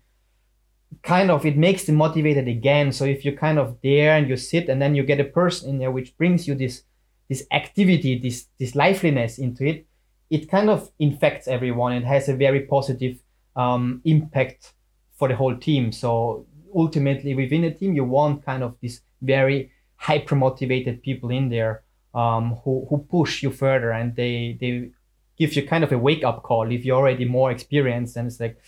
kind 1.02 1.30
of 1.30 1.46
it 1.46 1.56
makes 1.56 1.84
them 1.84 1.96
motivated 1.96 2.48
again. 2.48 2.92
So 2.92 3.04
if 3.04 3.24
you're 3.24 3.36
kind 3.36 3.58
of 3.58 3.78
there 3.82 4.16
and 4.16 4.28
you 4.28 4.36
sit 4.36 4.68
and 4.68 4.80
then 4.80 4.94
you 4.94 5.02
get 5.02 5.20
a 5.20 5.24
person 5.24 5.70
in 5.70 5.78
there 5.78 5.90
which 5.90 6.16
brings 6.16 6.46
you 6.46 6.54
this 6.54 6.82
this 7.28 7.46
activity 7.52 8.18
this 8.18 8.46
this 8.58 8.74
liveliness 8.74 9.38
into 9.38 9.64
it 9.64 9.86
it 10.30 10.50
kind 10.50 10.68
of 10.68 10.90
infects 10.98 11.48
everyone 11.48 11.92
it 11.92 12.04
has 12.04 12.28
a 12.28 12.34
very 12.34 12.60
positive 12.60 13.18
um, 13.56 14.00
impact 14.04 14.72
for 15.16 15.28
the 15.28 15.36
whole 15.36 15.56
team. 15.56 15.92
So 15.92 16.46
ultimately 16.74 17.34
within 17.34 17.64
a 17.64 17.74
team 17.74 17.94
you 17.94 18.04
want 18.04 18.44
kind 18.44 18.62
of 18.62 18.76
this 18.80 19.00
very 19.22 19.72
hyper 19.96 20.34
motivated 20.34 21.02
people 21.02 21.30
in 21.30 21.48
there 21.48 21.82
um, 22.14 22.56
who, 22.64 22.86
who 22.88 22.98
push 22.98 23.42
you 23.42 23.50
further 23.50 23.90
and 23.90 24.16
they 24.16 24.56
they 24.60 24.90
give 25.36 25.54
you 25.54 25.66
kind 25.66 25.84
of 25.84 25.92
a 25.92 25.98
wake 25.98 26.24
up 26.24 26.42
call 26.42 26.70
if 26.70 26.84
you're 26.84 26.96
already 26.96 27.24
more 27.24 27.50
experienced 27.50 28.16
and 28.16 28.26
it's 28.26 28.40
like 28.40 28.58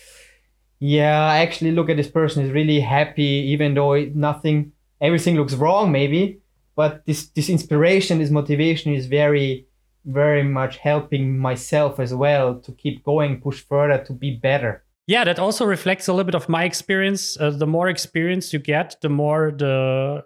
yeah, 0.84 1.34
actually 1.34 1.70
look 1.70 1.88
at 1.90 1.96
this 1.96 2.10
person 2.10 2.44
is 2.44 2.50
really 2.50 2.80
happy, 2.80 3.22
even 3.52 3.74
though 3.74 3.94
nothing, 4.16 4.72
everything 5.00 5.36
looks 5.36 5.54
wrong, 5.54 5.92
maybe. 5.92 6.40
But 6.74 7.06
this 7.06 7.28
this 7.28 7.48
inspiration, 7.48 8.18
this 8.18 8.30
motivation 8.30 8.92
is 8.92 9.06
very, 9.06 9.68
very 10.04 10.42
much 10.42 10.78
helping 10.78 11.38
myself 11.38 12.00
as 12.00 12.12
well 12.12 12.58
to 12.58 12.72
keep 12.72 13.04
going, 13.04 13.40
push 13.40 13.60
further, 13.60 14.02
to 14.06 14.12
be 14.12 14.32
better. 14.34 14.82
Yeah, 15.06 15.22
that 15.22 15.38
also 15.38 15.64
reflects 15.64 16.08
a 16.08 16.12
little 16.12 16.24
bit 16.24 16.34
of 16.34 16.48
my 16.48 16.64
experience. 16.64 17.38
Uh, 17.38 17.50
the 17.50 17.66
more 17.66 17.88
experience 17.88 18.52
you 18.52 18.58
get, 18.58 18.96
the 19.02 19.08
more 19.08 19.52
the 19.56 20.24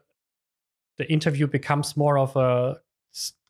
the 0.97 1.13
interview 1.13 1.47
becomes 1.47 1.99
more 1.99 2.17
of 2.17 2.35
a 2.35 2.81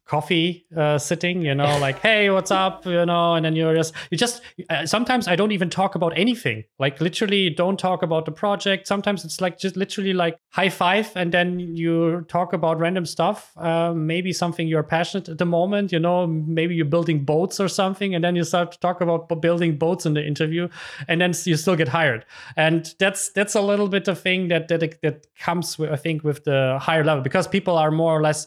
coffee 0.06 0.66
uh, 0.76 0.98
sitting 0.98 1.42
you 1.42 1.54
know 1.54 1.78
like 1.78 1.98
hey 2.00 2.30
what's 2.30 2.50
up? 2.50 2.86
You 2.86 3.04
know 3.06 3.34
and 3.34 3.44
then 3.44 3.56
you're 3.56 3.74
just 3.74 3.92
you 4.10 4.16
just 4.16 4.42
uh, 4.70 4.86
sometimes 4.86 5.28
i 5.28 5.36
don't 5.36 5.52
even 5.52 5.70
talk 5.70 5.94
about 5.94 6.16
anything. 6.16 6.64
Like 6.78 7.00
literally 7.00 7.50
don't 7.50 7.78
talk 7.78 8.02
about 8.02 8.24
the 8.24 8.32
project. 8.32 8.86
Sometimes 8.86 9.24
it's 9.24 9.40
like 9.40 9.58
just 9.58 9.76
literally 9.76 10.12
like 10.12 10.38
high 10.50 10.68
five 10.68 11.10
and 11.16 11.32
then 11.32 11.58
you 11.58 12.24
talk 12.28 12.52
about 12.52 12.78
random 12.78 13.06
stuff. 13.06 13.52
Uh, 13.56 13.92
maybe 13.94 14.32
something 14.32 14.68
you're 14.68 14.82
passionate 14.82 15.28
at 15.28 15.38
the 15.38 15.46
moment 15.46 15.92
you 15.92 15.98
know 15.98 16.26
maybe 16.26 16.74
you're 16.74 16.84
building 16.84 17.24
boats 17.24 17.58
or 17.60 17.68
something 17.68 18.14
and 18.14 18.22
then 18.22 18.36
you 18.36 18.44
start 18.44 18.72
to 18.72 18.78
talk 18.80 19.00
about 19.00 19.28
building 19.40 19.76
boats 19.76 20.06
in 20.06 20.14
the 20.14 20.24
interview 20.24 20.68
and 21.08 21.20
then 21.20 21.32
you 21.44 21.56
still 21.56 21.76
get 21.76 21.88
hired. 21.88 22.24
And 22.56 22.94
that's 22.98 23.30
that's 23.30 23.54
a 23.54 23.60
little 23.60 23.88
bit 23.88 24.08
of 24.08 24.20
thing 24.20 24.48
that 24.48 24.68
that 24.68 25.00
that 25.02 25.26
comes 25.38 25.78
with, 25.78 25.90
i 25.90 25.96
think 25.96 26.24
with 26.24 26.44
the 26.44 26.78
higher 26.80 27.04
level 27.04 27.22
because 27.22 27.46
people 27.46 27.76
are 27.76 27.90
more 27.90 28.16
or 28.16 28.22
less 28.22 28.46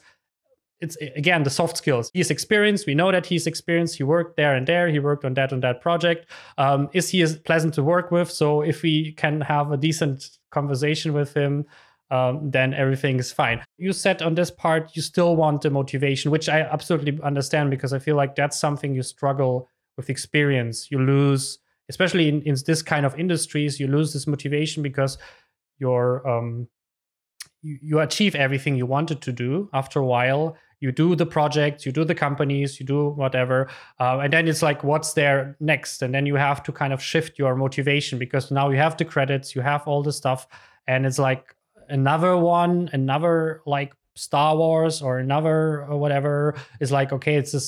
it's 0.81 0.95
again 1.15 1.43
the 1.43 1.49
soft 1.49 1.77
skills. 1.77 2.09
He's 2.13 2.31
experienced. 2.31 2.87
We 2.87 2.95
know 2.95 3.11
that 3.11 3.25
he's 3.25 3.47
experienced. 3.47 3.97
He 3.97 4.03
worked 4.03 4.37
there 4.37 4.55
and 4.55 4.65
there. 4.65 4.87
He 4.87 4.99
worked 4.99 5.25
on 5.25 5.33
that 5.33 5.51
and 5.51 5.61
that 5.63 5.81
project. 5.81 6.29
Um, 6.57 6.89
is 6.93 7.09
he 7.09 7.21
is 7.21 7.37
pleasant 7.37 7.73
to 7.75 7.83
work 7.83 8.11
with? 8.11 8.31
So 8.31 8.61
if 8.61 8.81
we 8.81 9.11
can 9.13 9.41
have 9.41 9.71
a 9.71 9.77
decent 9.77 10.37
conversation 10.51 11.13
with 11.13 11.33
him, 11.33 11.65
um, 12.11 12.49
then 12.49 12.73
everything 12.73 13.19
is 13.19 13.31
fine. 13.31 13.61
You 13.77 13.93
said 13.93 14.21
on 14.21 14.35
this 14.35 14.49
part 14.49 14.95
you 14.95 15.01
still 15.01 15.35
want 15.35 15.61
the 15.61 15.69
motivation, 15.69 16.31
which 16.31 16.49
I 16.49 16.61
absolutely 16.61 17.19
understand 17.23 17.69
because 17.69 17.93
I 17.93 17.99
feel 17.99 18.15
like 18.15 18.35
that's 18.35 18.57
something 18.57 18.95
you 18.95 19.03
struggle 19.03 19.69
with 19.97 20.09
experience. 20.09 20.89
You 20.89 20.99
lose, 20.99 21.59
especially 21.89 22.29
in, 22.29 22.41
in 22.43 22.55
this 22.65 22.81
kind 22.81 23.05
of 23.05 23.19
industries, 23.19 23.79
you 23.79 23.87
lose 23.87 24.13
this 24.13 24.27
motivation 24.27 24.81
because 24.81 25.17
you're 25.77 26.27
um, 26.27 26.67
you, 27.61 27.77
you 27.81 27.99
achieve 27.99 28.35
everything 28.35 28.75
you 28.75 28.85
wanted 28.85 29.21
to 29.21 29.31
do 29.31 29.69
after 29.73 29.99
a 29.99 30.05
while 30.05 30.55
you 30.79 30.91
do 30.91 31.15
the 31.15 31.25
projects 31.25 31.85
you 31.85 31.91
do 31.91 32.03
the 32.03 32.15
companies 32.15 32.79
you 32.79 32.85
do 32.85 33.09
whatever 33.09 33.69
uh, 33.99 34.19
and 34.19 34.33
then 34.33 34.47
it's 34.47 34.61
like 34.61 34.83
what's 34.83 35.13
there 35.13 35.55
next? 35.59 36.01
And 36.01 36.13
then 36.13 36.25
you 36.25 36.35
have 36.35 36.63
to 36.63 36.71
kind 36.71 36.93
of 36.93 37.01
shift 37.01 37.37
your 37.37 37.55
motivation 37.55 38.19
because 38.19 38.51
now 38.51 38.69
you 38.69 38.77
have 38.77 38.97
the 38.97 39.05
credits 39.05 39.55
you 39.55 39.61
have 39.61 39.87
all 39.87 40.03
the 40.03 40.13
stuff 40.13 40.47
and 40.87 41.05
it's 41.05 41.19
like 41.19 41.55
another 41.89 42.37
one 42.37 42.89
another 42.93 43.61
like 43.65 43.93
star 44.15 44.55
wars 44.55 45.01
or 45.01 45.19
another 45.19 45.85
or 45.85 45.97
whatever. 45.97 46.55
Is 46.79 46.91
like 46.91 47.11
okay 47.13 47.35
it's 47.35 47.51
the 47.51 47.61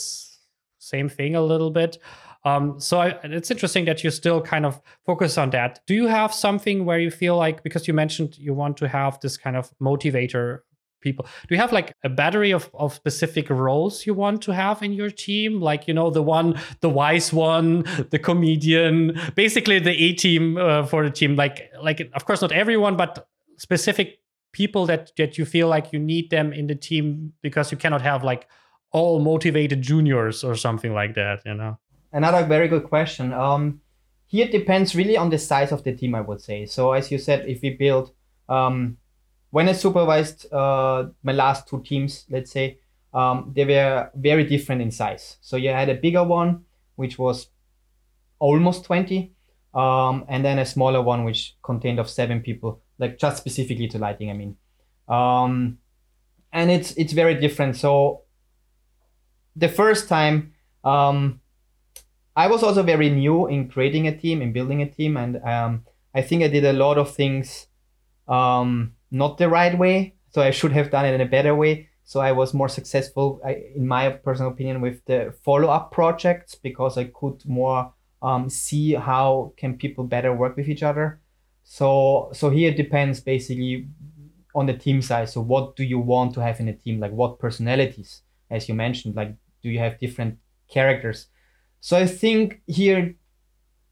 same 0.80 1.10
thing 1.10 1.36
a 1.36 1.42
little 1.42 1.72
bit. 1.72 1.98
Um, 2.44 2.80
so 2.80 3.00
I, 3.02 3.20
it's 3.24 3.52
interesting 3.52 3.86
that 3.86 4.04
you 4.04 4.10
still 4.10 4.42
kind 4.42 4.66
of 4.66 4.82
focus 5.06 5.38
on 5.38 5.52
that. 5.52 5.80
Do 5.86 5.94
you 5.94 6.08
have 6.08 6.34
something 6.34 6.86
where 6.86 7.00
you 7.00 7.12
feel 7.12 7.38
like 7.38 7.62
because 7.62 7.88
you 7.88 7.94
mentioned 7.94 8.38
you 8.38 8.56
want 8.56 8.78
to 8.78 8.88
have 8.88 9.20
this 9.20 9.38
kind 9.38 9.56
of 9.56 9.72
motivator 9.80 10.62
people 11.02 11.26
do 11.48 11.56
you 11.56 11.60
have 11.60 11.72
like 11.72 11.96
a 12.04 12.10
battery 12.10 12.52
of, 12.52 12.70
of 12.74 12.94
specific 12.94 13.50
roles 13.50 14.06
you 14.06 14.14
want 14.14 14.42
to 14.42 14.52
have 14.52 14.82
in 14.82 14.94
your 14.94 15.10
team 15.10 15.60
like 15.60 15.88
you 15.88 15.94
know 15.94 16.10
the 16.10 16.22
one 16.22 16.60
the 16.82 16.90
wise 16.90 17.34
one 17.34 17.84
the 18.12 18.20
comedian 18.20 19.20
basically 19.36 19.80
the 19.80 19.92
a 19.92 20.14
team 20.14 20.58
uh, 20.58 20.86
for 20.86 21.04
the 21.04 21.12
team 21.12 21.36
like 21.36 21.72
like 21.82 22.10
of 22.14 22.26
course 22.26 22.42
not 22.42 22.52
everyone 22.52 22.96
but 22.96 23.28
specific 23.58 24.20
people 24.52 24.86
that 24.86 25.12
that 25.18 25.38
you 25.38 25.46
feel 25.46 25.68
like 25.68 25.92
you 25.92 26.00
need 26.00 26.30
them 26.30 26.54
in 26.54 26.68
the 26.68 26.76
team 26.76 27.34
because 27.42 27.72
you 27.72 27.78
cannot 27.78 28.02
have 28.02 28.24
like 28.24 28.48
all 28.92 29.20
motivated 29.20 29.82
juniors 29.82 30.44
or 30.44 30.56
something 30.56 30.94
like 30.94 31.16
that 31.16 31.42
you 31.46 31.54
know 31.54 31.78
Another 32.14 32.46
very 32.46 32.68
good 32.68 32.84
question. 32.84 33.32
Um, 33.32 33.82
here 34.28 34.46
it 34.46 34.52
depends 34.52 34.96
really 34.96 35.18
on 35.18 35.30
the 35.30 35.38
size 35.38 35.72
of 35.72 35.84
the 35.84 35.96
team, 35.96 36.14
I 36.14 36.22
would 36.22 36.42
say. 36.42 36.66
So 36.66 36.92
as 36.92 37.12
you 37.12 37.18
said, 37.18 37.48
if 37.48 37.62
we 37.62 37.72
build, 37.72 38.12
um, 38.50 38.98
when 39.52 39.68
I 39.70 39.74
supervised 39.74 40.52
uh, 40.52 41.10
my 41.24 41.34
last 41.34 41.68
two 41.68 41.82
teams, 41.84 42.26
let's 42.30 42.52
say, 42.52 42.80
um, 43.14 43.52
they 43.54 43.66
were 43.66 44.10
very 44.16 44.46
different 44.46 44.82
in 44.82 44.92
size. 44.92 45.38
So 45.42 45.58
you 45.58 45.70
had 45.70 45.90
a 45.90 45.96
bigger 45.96 46.24
one, 46.24 46.64
which 46.96 47.20
was 47.20 47.48
almost 48.40 48.86
20, 48.86 49.34
um, 49.74 50.26
and 50.28 50.44
then 50.44 50.58
a 50.58 50.66
smaller 50.66 51.02
one, 51.02 51.26
which 51.26 51.56
contained 51.62 52.00
of 52.00 52.10
seven 52.10 52.40
people, 52.40 52.82
like 52.98 53.20
just 53.20 53.38
specifically 53.38 53.88
to 53.90 54.00
lighting, 54.00 54.30
I 54.30 54.34
mean. 54.34 54.56
Um, 55.08 55.78
and 56.54 56.72
it's 56.72 56.92
it's 56.94 57.14
very 57.14 57.36
different. 57.36 57.76
So 57.76 58.22
the 59.56 59.70
first 59.70 60.08
time, 60.08 60.54
um, 60.84 61.42
I 62.36 62.48
was 62.48 62.64
also 62.64 62.84
very 62.84 63.10
new 63.10 63.48
in 63.48 63.68
creating 63.68 64.08
a 64.08 64.18
team, 64.18 64.42
in 64.42 64.54
building 64.54 64.82
a 64.82 64.90
team, 64.90 65.18
and 65.18 65.44
um, 65.44 65.86
I 66.16 66.22
think 66.22 66.44
I 66.44 66.48
did 66.48 66.64
a 66.64 66.74
lot 66.74 66.98
of 66.98 67.14
things 67.14 67.68
um, 68.28 68.94
not 69.12 69.38
the 69.38 69.50
right 69.50 69.78
way. 69.78 70.16
So 70.32 70.42
I 70.42 70.52
should 70.52 70.72
have 70.72 70.90
done 70.90 71.06
it 71.06 71.14
in 71.14 71.22
a 71.22 71.26
better 71.26 71.54
way. 71.54 71.90
So 72.04 72.20
I 72.20 72.32
was 72.32 72.54
more 72.54 72.70
successful, 72.70 73.42
in 73.76 73.88
my 73.88 74.10
personal 74.10 74.52
opinion, 74.52 74.82
with 74.82 75.04
the 75.06 75.34
follow-up 75.44 75.92
projects 75.92 76.56
because 76.56 76.98
I 76.98 77.06
could 77.06 77.44
more 77.46 77.94
um, 78.22 78.50
see 78.50 78.94
how 78.94 79.54
can 79.58 79.78
people 79.78 80.04
better 80.04 80.34
work 80.34 80.56
with 80.56 80.68
each 80.68 80.84
other. 80.84 81.20
So 81.64 82.30
so 82.34 82.50
here 82.50 82.72
it 82.72 82.78
depends 82.78 83.20
basically 83.20 83.88
on 84.54 84.66
the 84.66 84.74
team 84.74 85.02
size. 85.02 85.34
So 85.34 85.42
what 85.42 85.76
do 85.76 85.84
you 85.84 86.00
want 86.00 86.34
to 86.34 86.42
have 86.42 86.60
in 86.60 86.68
a 86.68 86.74
team? 86.74 87.00
Like 87.00 87.12
what 87.12 87.40
personalities, 87.40 88.24
as 88.50 88.68
you 88.68 88.76
mentioned, 88.76 89.16
like 89.16 89.36
do 89.62 89.70
you 89.70 89.80
have 89.80 90.00
different 90.00 90.38
characters? 90.70 91.28
So 91.80 91.98
I 91.98 92.06
think 92.06 92.62
here 92.68 93.16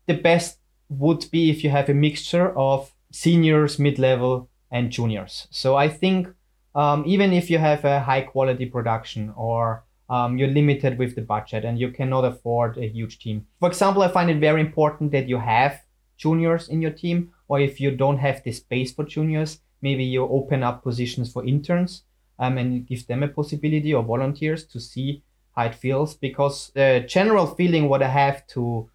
the 0.07 0.15
best 0.15 0.59
would 0.89 1.29
be 1.31 1.49
if 1.49 1.63
you 1.63 1.69
have 1.69 1.89
a 1.89 1.93
mixture 1.93 2.57
of 2.57 2.91
seniors, 3.11 3.79
mid-level, 3.79 4.48
and 4.71 4.91
juniors. 4.91 5.47
So 5.51 5.75
I 5.75 5.89
think 5.89 6.27
um, 6.75 7.03
even 7.07 7.33
if 7.33 7.49
you 7.49 7.57
have 7.57 7.85
a 7.85 7.99
high 7.99 8.21
quality 8.21 8.65
production 8.65 9.33
or 9.35 9.83
um, 10.09 10.37
you're 10.37 10.49
limited 10.49 10.97
with 10.97 11.15
the 11.15 11.21
budget 11.21 11.65
and 11.65 11.79
you 11.79 11.91
cannot 11.91 12.25
afford 12.25 12.77
a 12.77 12.87
huge 12.87 13.19
team. 13.19 13.45
For 13.59 13.69
example, 13.69 14.01
I 14.01 14.07
find 14.07 14.29
it 14.29 14.39
very 14.39 14.61
important 14.61 15.11
that 15.11 15.29
you 15.29 15.37
have 15.37 15.81
juniors 16.17 16.67
in 16.69 16.81
your 16.81 16.91
team, 16.91 17.31
or 17.47 17.59
if 17.59 17.79
you 17.79 17.95
don't 17.95 18.17
have 18.17 18.43
the 18.43 18.51
space 18.51 18.91
for 18.91 19.05
juniors, 19.05 19.59
maybe 19.81 20.03
you 20.03 20.23
open 20.27 20.63
up 20.63 20.83
positions 20.83 21.31
for 21.31 21.45
interns 21.45 22.03
um, 22.39 22.57
and 22.57 22.87
give 22.87 23.07
them 23.07 23.23
a 23.23 23.27
possibility 23.27 23.93
or 23.93 24.03
volunteers 24.03 24.65
to 24.65 24.79
see 24.79 25.23
how 25.55 25.65
it 25.65 25.75
feels 25.75 26.15
because 26.15 26.71
the 26.73 27.05
general 27.07 27.47
feeling 27.47 27.87
what 27.87 28.03
I 28.03 28.07
have 28.07 28.45
to 28.47 28.89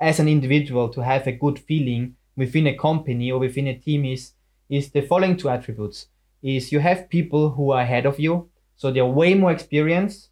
as 0.00 0.20
an 0.20 0.28
individual 0.28 0.88
to 0.90 1.02
have 1.02 1.26
a 1.26 1.32
good 1.32 1.58
feeling 1.58 2.16
within 2.36 2.66
a 2.66 2.76
company 2.76 3.32
or 3.32 3.38
within 3.38 3.66
a 3.66 3.78
team 3.78 4.04
is 4.04 4.32
is 4.68 4.90
the 4.90 5.02
following 5.02 5.36
two 5.36 5.48
attributes. 5.48 6.06
Is 6.42 6.70
you 6.70 6.80
have 6.80 7.08
people 7.08 7.50
who 7.50 7.70
are 7.72 7.82
ahead 7.82 8.06
of 8.06 8.20
you 8.20 8.50
so 8.76 8.90
they're 8.90 9.06
way 9.06 9.34
more 9.34 9.50
experienced 9.50 10.28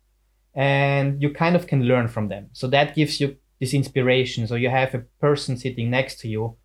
and 0.54 1.20
you 1.20 1.32
kind 1.32 1.56
of 1.56 1.66
can 1.66 1.84
learn 1.84 2.08
from 2.08 2.28
them. 2.28 2.50
So 2.52 2.68
that 2.68 2.94
gives 2.94 3.20
you 3.20 3.36
this 3.58 3.74
inspiration. 3.74 4.46
So 4.46 4.54
you 4.54 4.68
have 4.68 4.94
a 4.94 5.04
person 5.20 5.56
sitting 5.56 5.90
next 5.90 6.20
to 6.20 6.28
you 6.28 6.56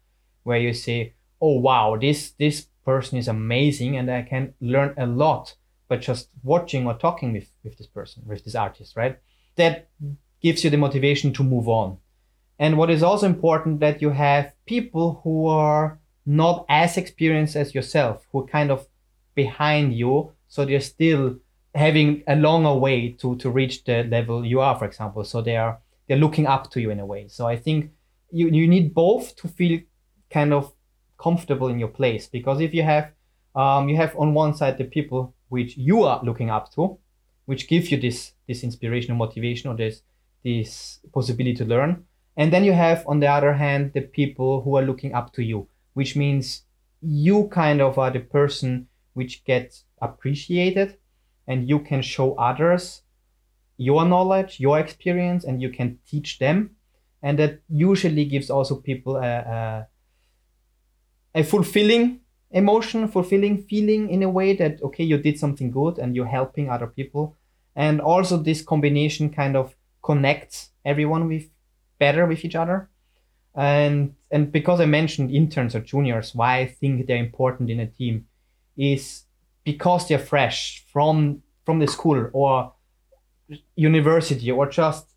where 0.43 0.59
you 0.59 0.74
say 0.74 1.13
oh 1.41 1.59
wow 1.59 1.97
this 1.99 2.32
this 2.32 2.67
person 2.86 3.17
is 3.17 3.28
amazing 3.28 3.97
and 3.97 4.09
i 4.11 4.22
can 4.22 4.53
learn 4.61 4.93
a 4.97 5.05
lot 5.05 5.55
by 5.88 5.97
just 5.97 6.30
watching 6.43 6.86
or 6.86 6.93
talking 6.95 7.34
with 7.34 7.49
with 7.63 7.78
this 7.78 7.88
person 7.88 8.24
with 8.26 8.43
this 8.45 8.55
artist 8.55 8.95
right? 8.95 9.17
That 9.55 9.89
gives 10.41 10.63
you 10.63 10.70
the 10.70 10.78
motivation 10.78 11.34
to 11.34 11.43
move 11.43 11.67
on. 11.67 11.97
And 12.59 12.78
what 12.78 12.89
is 12.89 13.03
also 13.03 13.26
important 13.26 13.80
that 13.82 14.01
you 14.01 14.11
have 14.11 14.53
people 14.65 15.22
who 15.24 15.47
are 15.47 15.99
not 16.30 16.64
as 16.70 16.96
experienced 16.96 17.56
as 17.56 17.74
yourself 17.74 18.28
who 18.32 18.42
are 18.42 18.48
kind 18.48 18.70
of 18.70 18.88
behind 19.34 19.96
you 19.96 20.32
so 20.48 20.64
they're 20.64 20.80
still 20.80 21.36
having 21.76 22.24
a 22.28 22.36
longer 22.36 22.74
way 22.74 23.12
to 23.12 23.36
to 23.38 23.50
reach 23.50 23.84
the 23.86 24.04
level 24.04 24.46
you 24.46 24.60
are 24.60 24.78
for 24.78 24.86
example. 24.86 25.24
So 25.24 25.42
they 25.42 25.58
are 25.58 25.80
they're 26.08 26.18
looking 26.18 26.48
up 26.48 26.72
to 26.72 26.82
you 26.82 26.90
in 26.90 27.00
a 27.00 27.06
way. 27.06 27.28
So 27.28 27.48
i 27.48 27.56
think 27.56 27.92
you 28.32 28.48
you 28.50 28.68
need 28.68 28.94
both 28.94 29.36
to 29.38 29.48
feel 29.48 29.80
kind 30.30 30.54
of 30.54 30.74
comfortable 31.18 31.68
in 31.68 31.80
your 31.80 31.90
place 31.90 32.28
because 32.28 32.62
if 32.62 32.74
you 32.74 32.84
have 32.84 33.12
um, 33.56 33.90
you 33.90 33.98
have 33.98 34.16
on 34.16 34.34
one 34.34 34.54
side 34.54 34.78
the 34.78 34.84
people 34.84 35.34
which 35.50 35.76
you 35.78 36.04
are 36.04 36.24
looking 36.24 36.50
up 36.52 36.72
to, 36.74 36.98
which 37.46 37.68
give 37.68 37.90
you 37.92 38.00
this 38.00 38.34
this 38.48 38.64
inspiration 38.64 39.12
or 39.14 39.16
motivation 39.16 39.70
or 39.70 39.76
this 39.76 40.02
this 40.44 41.00
possibility 41.12 41.56
to 41.56 41.66
learn. 41.66 42.06
And 42.38 42.54
then 42.54 42.64
you 42.64 42.74
have 42.74 43.04
on 43.08 43.20
the 43.20 43.28
other 43.28 43.54
hand 43.54 43.92
the 43.94 44.02
people 44.02 44.62
who 44.62 44.78
are 44.78 44.84
looking 44.84 45.14
up 45.14 45.34
to 45.34 45.44
you, 45.44 45.68
which 45.94 46.16
means 46.16 46.64
you 47.02 47.48
kind 47.48 47.82
of 47.82 47.98
are 47.98 48.12
the 48.12 48.20
person 48.20 48.88
which 49.14 49.44
gets 49.46 49.86
appreciated 50.02 50.98
and 51.48 51.68
you 51.68 51.80
can 51.80 52.02
show 52.02 52.36
others 52.36 53.02
your 53.78 54.06
knowledge, 54.06 54.60
your 54.60 54.78
experience, 54.78 55.46
and 55.46 55.62
you 55.62 55.70
can 55.70 55.98
teach 56.06 56.38
them. 56.38 56.72
And 57.24 57.40
that 57.40 57.62
usually 57.70 58.26
gives 58.26 58.50
also 58.50 58.76
people 58.76 59.16
a, 59.16 59.22
a, 59.22 59.88
a 61.36 61.44
fulfilling 61.44 62.20
emotion, 62.52 63.08
fulfilling 63.08 63.64
feeling 63.64 64.10
in 64.10 64.24
a 64.24 64.30
way 64.30 64.56
that, 64.56 64.82
okay, 64.82 65.04
you 65.04 65.18
did 65.18 65.40
something 65.40 65.72
good 65.72 65.98
and 65.98 66.16
you're 66.16 66.26
helping 66.26 66.70
other 66.70 66.88
people. 66.88 67.38
And 67.76 68.02
also 68.02 68.38
this 68.38 68.62
combination 68.62 69.30
kind 69.30 69.56
of 69.56 69.76
connects 70.04 70.72
everyone 70.84 71.28
with 71.28 71.50
better 72.00 72.26
with 72.26 72.44
each 72.44 72.56
other. 72.56 72.90
And 73.56 74.16
and 74.32 74.52
because 74.52 74.80
I 74.80 74.86
mentioned 74.86 75.32
interns 75.32 75.76
or 75.76 75.80
juniors, 75.80 76.36
why 76.36 76.60
I 76.60 76.68
think 76.68 77.08
they're 77.08 77.18
important 77.18 77.70
in 77.70 77.80
a 77.80 77.88
team 77.88 78.28
is 78.78 79.24
because 79.64 80.08
they're 80.08 80.20
fresh 80.20 80.86
from 80.91 81.41
from 81.66 81.80
the 81.80 81.88
school 81.88 82.30
or 82.34 82.74
university 83.76 84.52
or 84.52 84.68
just 84.70 85.08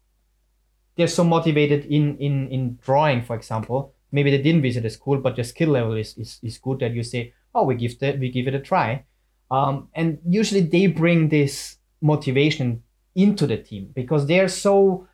they're 0.97 1.07
so 1.07 1.25
motivated 1.25 1.85
in 1.85 2.17
in 2.19 2.49
in 2.49 2.79
drawing 2.83 3.23
for 3.23 3.37
example 3.37 3.95
maybe 4.13 4.31
they 4.31 4.43
didn't 4.43 4.63
visit 4.63 4.85
a 4.85 4.91
school, 4.91 5.19
but 5.19 5.35
the 5.35 5.43
skill 5.43 5.71
level 5.71 5.97
is, 5.97 6.17
is, 6.17 6.39
is 6.43 6.59
good 6.59 6.79
that 6.81 6.93
you 6.93 7.03
say, 7.03 7.33
oh, 7.55 7.65
we 7.65 7.75
give 7.75 7.99
the, 7.99 8.17
we 8.21 8.31
give 8.31 8.47
it 8.47 8.55
a 8.55 8.61
try. 8.61 9.05
Um, 9.51 9.89
and 9.95 10.19
usually 10.29 10.61
they 10.61 10.87
bring 10.87 11.31
this 11.31 11.79
motivation 12.01 12.83
into 13.15 13.47
the 13.47 13.57
team 13.57 13.91
because 13.95 14.27
they're 14.27 14.49
so 14.49 15.09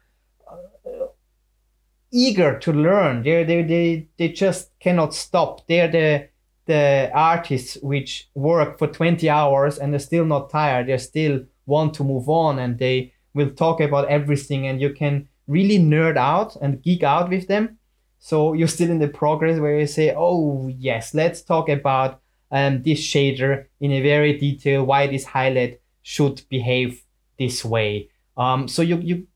eager 2.12 2.58
to 2.58 2.72
learn. 2.72 3.22
They're, 3.22 3.44
they 3.44 3.62
they, 3.62 4.08
they 4.16 4.28
just 4.28 4.70
cannot 4.80 5.14
stop. 5.14 5.66
They're 5.66 5.88
the, 5.88 6.28
the 6.66 7.10
artists 7.14 7.78
which 7.82 8.28
work 8.34 8.78
for 8.78 8.86
20 8.86 9.28
hours 9.28 9.78
and 9.78 9.92
they're 9.92 10.00
still 10.00 10.24
not 10.24 10.50
tired. 10.50 10.88
They're 10.88 10.98
still 10.98 11.44
want 11.66 11.94
to 11.94 12.04
move 12.04 12.28
on 12.28 12.58
and 12.58 12.78
they 12.78 13.12
will 13.34 13.50
talk 13.50 13.80
about 13.80 14.08
everything 14.08 14.66
and 14.66 14.80
you 14.80 14.90
can 14.90 15.28
really 15.46 15.78
nerd 15.78 16.16
out 16.16 16.56
and 16.56 16.82
geek 16.82 17.02
out 17.02 17.30
with 17.30 17.46
them 17.46 17.78
so 18.18 18.52
you're 18.52 18.68
still 18.68 18.90
in 18.90 18.98
the 18.98 19.08
progress 19.08 19.60
where 19.60 19.78
you 19.78 19.86
say 19.86 20.14
oh 20.16 20.68
yes 20.68 21.14
let's 21.14 21.42
talk 21.42 21.68
about 21.68 22.20
um, 22.50 22.82
this 22.82 23.00
shader 23.00 23.66
in 23.80 23.92
a 23.92 24.02
very 24.02 24.38
detail 24.38 24.84
why 24.84 25.06
this 25.06 25.24
highlight 25.24 25.80
should 26.02 26.42
behave 26.48 27.02
this 27.38 27.64
way 27.64 28.08
um, 28.36 28.66
so 28.66 28.82
you 28.82 28.96
you 28.98 29.26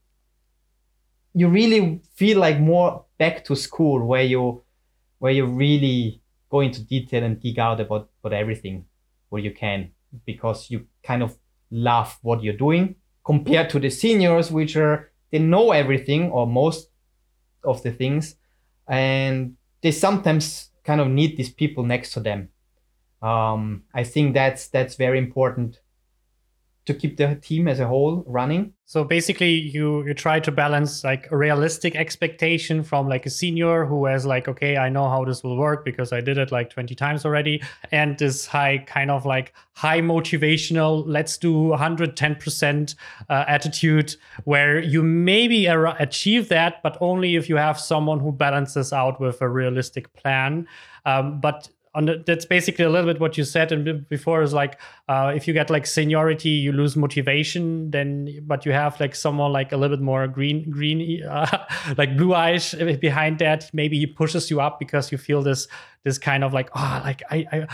you 1.34 1.48
really 1.48 2.00
feel 2.14 2.38
like 2.38 2.58
more 2.60 3.04
back 3.18 3.44
to 3.44 3.56
school 3.56 4.04
where 4.06 4.22
you 4.22 4.62
where 5.18 5.32
you 5.32 5.46
really 5.46 6.20
go 6.50 6.60
into 6.60 6.82
detail 6.82 7.24
and 7.24 7.40
geek 7.40 7.58
out 7.58 7.80
about 7.80 8.10
about 8.22 8.32
everything 8.32 8.84
where 9.30 9.42
you 9.42 9.50
can 9.50 9.90
because 10.26 10.70
you 10.70 10.86
kind 11.02 11.22
of 11.22 11.36
love 11.70 12.18
what 12.22 12.42
you're 12.42 12.56
doing 12.56 12.94
compared 13.24 13.70
to 13.70 13.78
the 13.78 13.88
seniors 13.90 14.50
which 14.50 14.76
are 14.76 15.10
they 15.30 15.38
know 15.38 15.72
everything 15.72 16.30
or 16.30 16.46
most 16.46 16.88
of 17.64 17.82
the 17.82 17.90
things 17.90 18.36
and 18.88 19.56
they 19.80 19.90
sometimes 19.90 20.70
kind 20.84 21.00
of 21.00 21.08
need 21.08 21.36
these 21.36 21.50
people 21.50 21.84
next 21.84 22.12
to 22.12 22.20
them. 22.20 22.48
Um, 23.22 23.84
i 23.94 24.02
think 24.02 24.34
that's 24.34 24.66
that's 24.66 24.96
very 24.96 25.16
important 25.16 25.78
to 26.84 26.94
keep 26.94 27.16
the 27.16 27.36
team 27.36 27.68
as 27.68 27.78
a 27.78 27.86
whole 27.86 28.24
running. 28.26 28.72
So 28.86 29.04
basically 29.04 29.52
you 29.52 30.04
you 30.04 30.14
try 30.14 30.40
to 30.40 30.50
balance 30.50 31.04
like 31.04 31.30
a 31.30 31.36
realistic 31.36 31.94
expectation 31.94 32.82
from 32.82 33.08
like 33.08 33.24
a 33.24 33.30
senior 33.30 33.86
who 33.86 34.04
has 34.06 34.26
like 34.26 34.48
okay 34.48 34.76
I 34.76 34.88
know 34.88 35.08
how 35.08 35.24
this 35.24 35.42
will 35.42 35.56
work 35.56 35.84
because 35.84 36.12
I 36.12 36.20
did 36.20 36.38
it 36.38 36.50
like 36.50 36.70
20 36.70 36.94
times 36.94 37.24
already 37.24 37.62
and 37.92 38.18
this 38.18 38.46
high 38.46 38.78
kind 38.78 39.10
of 39.10 39.24
like 39.24 39.54
high 39.74 40.00
motivational 40.00 41.04
let's 41.06 41.38
do 41.38 41.54
110% 41.68 42.94
uh, 43.30 43.44
attitude 43.46 44.16
where 44.44 44.80
you 44.80 45.02
maybe 45.02 45.68
ar- 45.68 45.96
achieve 46.02 46.48
that 46.48 46.82
but 46.82 46.98
only 47.00 47.36
if 47.36 47.48
you 47.48 47.56
have 47.56 47.80
someone 47.80 48.20
who 48.20 48.32
balances 48.32 48.92
out 48.92 49.20
with 49.20 49.40
a 49.40 49.48
realistic 49.48 50.12
plan 50.14 50.66
um, 51.06 51.40
but 51.40 51.68
the, 51.94 52.22
that's 52.26 52.46
basically 52.46 52.84
a 52.84 52.90
little 52.90 53.12
bit 53.12 53.20
what 53.20 53.36
you 53.36 53.44
said 53.44 53.70
and 53.70 54.08
before 54.08 54.42
is 54.42 54.54
like 54.54 54.80
uh, 55.08 55.32
if 55.34 55.46
you 55.46 55.52
get 55.52 55.68
like 55.68 55.86
seniority 55.86 56.48
you 56.48 56.72
lose 56.72 56.96
motivation 56.96 57.90
then 57.90 58.28
but 58.46 58.64
you 58.64 58.72
have 58.72 58.98
like 58.98 59.14
someone 59.14 59.52
like 59.52 59.72
a 59.72 59.76
little 59.76 59.96
bit 59.96 60.02
more 60.02 60.26
green 60.26 60.70
green 60.70 61.22
uh, 61.24 61.66
like 61.98 62.16
blue 62.16 62.34
eyes 62.34 62.74
behind 63.00 63.38
that. 63.38 63.70
Maybe 63.72 63.98
he 63.98 64.06
pushes 64.06 64.50
you 64.50 64.60
up 64.60 64.78
because 64.78 65.12
you 65.12 65.18
feel 65.18 65.42
this 65.42 65.68
this 66.04 66.18
kind 66.18 66.44
of 66.44 66.52
like 66.52 66.70
oh 66.74 67.00
like 67.04 67.22
i 67.30 67.46
i 67.52 67.66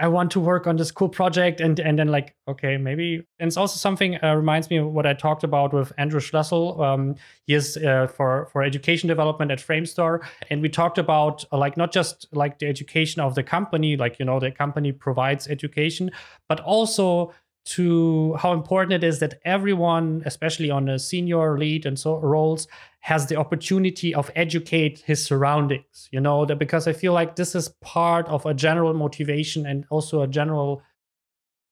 I 0.00 0.08
want 0.08 0.30
to 0.32 0.40
work 0.40 0.66
on 0.66 0.76
this 0.76 0.90
cool 0.90 1.08
project, 1.08 1.60
and 1.60 1.78
and 1.78 1.98
then 1.98 2.08
like 2.08 2.34
okay, 2.48 2.76
maybe. 2.76 3.26
And 3.38 3.48
it's 3.48 3.56
also 3.56 3.76
something 3.76 4.22
uh, 4.22 4.34
reminds 4.34 4.70
me 4.70 4.76
of 4.78 4.86
what 4.88 5.06
I 5.06 5.14
talked 5.14 5.44
about 5.44 5.72
with 5.72 5.92
Andrew 5.98 6.20
Schlessel. 6.20 6.80
Um, 6.80 7.14
he 7.46 7.54
is 7.54 7.76
uh, 7.76 8.06
for 8.06 8.48
for 8.52 8.62
education 8.62 9.08
development 9.08 9.50
at 9.50 9.58
Framestore, 9.58 10.24
and 10.50 10.62
we 10.62 10.68
talked 10.68 10.98
about 10.98 11.44
uh, 11.52 11.58
like 11.58 11.76
not 11.76 11.92
just 11.92 12.26
like 12.32 12.58
the 12.58 12.66
education 12.66 13.20
of 13.20 13.34
the 13.34 13.42
company, 13.42 13.96
like 13.96 14.18
you 14.18 14.24
know 14.24 14.40
the 14.40 14.50
company 14.50 14.92
provides 14.92 15.48
education, 15.48 16.10
but 16.48 16.60
also 16.60 17.32
to 17.64 18.34
how 18.34 18.52
important 18.52 18.92
it 18.92 19.04
is 19.04 19.20
that 19.20 19.40
everyone, 19.44 20.22
especially 20.26 20.70
on 20.70 20.88
a 20.88 20.98
senior 20.98 21.58
lead 21.58 21.86
and 21.86 21.98
so 21.98 22.18
roles, 22.18 22.68
has 23.00 23.26
the 23.26 23.36
opportunity 23.36 24.14
of 24.14 24.30
educate 24.34 25.00
his 25.00 25.24
surroundings. 25.24 26.08
You 26.10 26.20
know, 26.20 26.44
that 26.46 26.58
because 26.58 26.86
I 26.86 26.92
feel 26.92 27.12
like 27.12 27.36
this 27.36 27.54
is 27.54 27.68
part 27.80 28.26
of 28.28 28.44
a 28.46 28.54
general 28.54 28.94
motivation 28.94 29.66
and 29.66 29.84
also 29.90 30.22
a 30.22 30.26
general 30.26 30.82